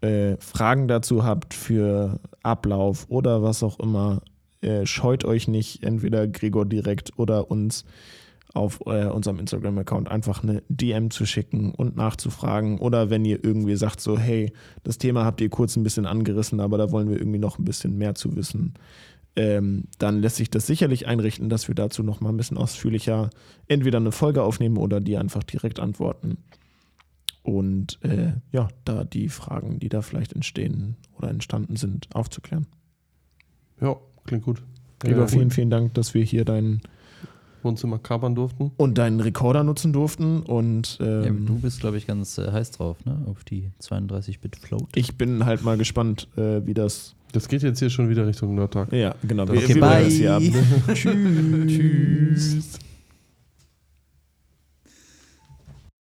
äh, 0.00 0.36
Fragen 0.38 0.88
dazu 0.88 1.24
habt 1.24 1.54
für 1.54 2.20
Ablauf 2.42 3.06
oder 3.08 3.42
was 3.42 3.62
auch 3.62 3.78
immer, 3.80 4.22
äh, 4.60 4.86
scheut 4.86 5.24
euch 5.24 5.48
nicht, 5.48 5.82
entweder 5.82 6.26
Gregor 6.26 6.66
direkt 6.66 7.18
oder 7.18 7.50
uns 7.50 7.84
auf 8.54 8.80
äh, 8.86 9.06
unserem 9.06 9.38
Instagram-Account 9.38 10.10
einfach 10.10 10.42
eine 10.42 10.62
DM 10.68 11.10
zu 11.10 11.26
schicken 11.26 11.72
und 11.72 11.96
nachzufragen. 11.96 12.78
Oder 12.78 13.10
wenn 13.10 13.24
ihr 13.24 13.44
irgendwie 13.44 13.76
sagt, 13.76 14.00
so, 14.00 14.18
hey, 14.18 14.52
das 14.84 14.98
Thema 14.98 15.24
habt 15.24 15.40
ihr 15.40 15.50
kurz 15.50 15.76
ein 15.76 15.82
bisschen 15.82 16.06
angerissen, 16.06 16.60
aber 16.60 16.78
da 16.78 16.90
wollen 16.90 17.10
wir 17.10 17.18
irgendwie 17.18 17.38
noch 17.38 17.58
ein 17.58 17.64
bisschen 17.64 17.96
mehr 17.98 18.14
zu 18.14 18.36
wissen, 18.36 18.74
ähm, 19.36 19.84
dann 19.98 20.20
lässt 20.20 20.36
sich 20.36 20.50
das 20.50 20.66
sicherlich 20.66 21.06
einrichten, 21.06 21.48
dass 21.48 21.68
wir 21.68 21.74
dazu 21.74 22.02
noch 22.02 22.20
mal 22.20 22.30
ein 22.30 22.36
bisschen 22.36 22.56
ausführlicher 22.56 23.30
entweder 23.68 23.98
eine 23.98 24.12
Folge 24.12 24.42
aufnehmen 24.42 24.78
oder 24.78 25.00
die 25.00 25.16
einfach 25.16 25.44
direkt 25.44 25.78
antworten. 25.78 26.38
Und 27.42 27.98
äh, 28.02 28.32
ja, 28.52 28.68
da 28.84 29.04
die 29.04 29.28
Fragen, 29.28 29.78
die 29.78 29.88
da 29.88 30.02
vielleicht 30.02 30.32
entstehen 30.34 30.96
oder 31.16 31.30
entstanden 31.30 31.76
sind, 31.76 32.08
aufzuklären. 32.14 32.66
Ja, 33.80 33.96
klingt 34.26 34.44
gut. 34.44 34.62
Gregor, 34.98 35.20
Ja, 35.22 35.26
vielen, 35.28 35.50
vielen 35.50 35.70
Dank, 35.70 35.94
dass 35.94 36.12
wir 36.14 36.22
hier 36.24 36.44
deinen 36.44 36.80
Wohnzimmer 37.62 37.98
kapern 37.98 38.34
durften. 38.34 38.72
und 38.76 38.98
deinen 38.98 39.20
Rekorder 39.20 39.64
nutzen 39.64 39.92
durften. 39.92 40.42
Und 40.42 40.98
Ja, 41.00 41.22
ähm, 41.24 41.46
du 41.46 41.58
bist, 41.60 41.80
glaube 41.80 41.96
ich, 41.96 42.06
ganz 42.06 42.36
äh, 42.38 42.50
heiß 42.52 42.72
drauf, 42.72 43.04
ne? 43.04 43.16
Auf 43.26 43.44
die 43.44 43.70
32-Bit-Float. 43.80 44.96
ich 44.96 45.16
bin 45.16 45.44
halt 45.46 45.62
mal 45.64 45.76
gespannt, 45.78 46.28
äh, 46.36 46.66
wie 46.66 46.74
das. 46.74 47.14
Das 47.32 47.48
geht 47.48 47.62
jetzt 47.62 47.78
hier 47.78 47.90
schon 47.90 48.08
wieder 48.08 48.26
Richtung 48.26 48.54
Nerdtag. 48.54 48.92
Ja, 48.92 49.14
genau. 49.22 49.42
Okay, 49.44 49.68
wir, 49.68 49.74
wir 49.76 49.80
bye. 49.80 50.04
das 50.04 50.12
hier 50.14 50.34
ab. 50.34 50.42
Tschüss. 50.94 51.66
Tschüss. 52.50 52.78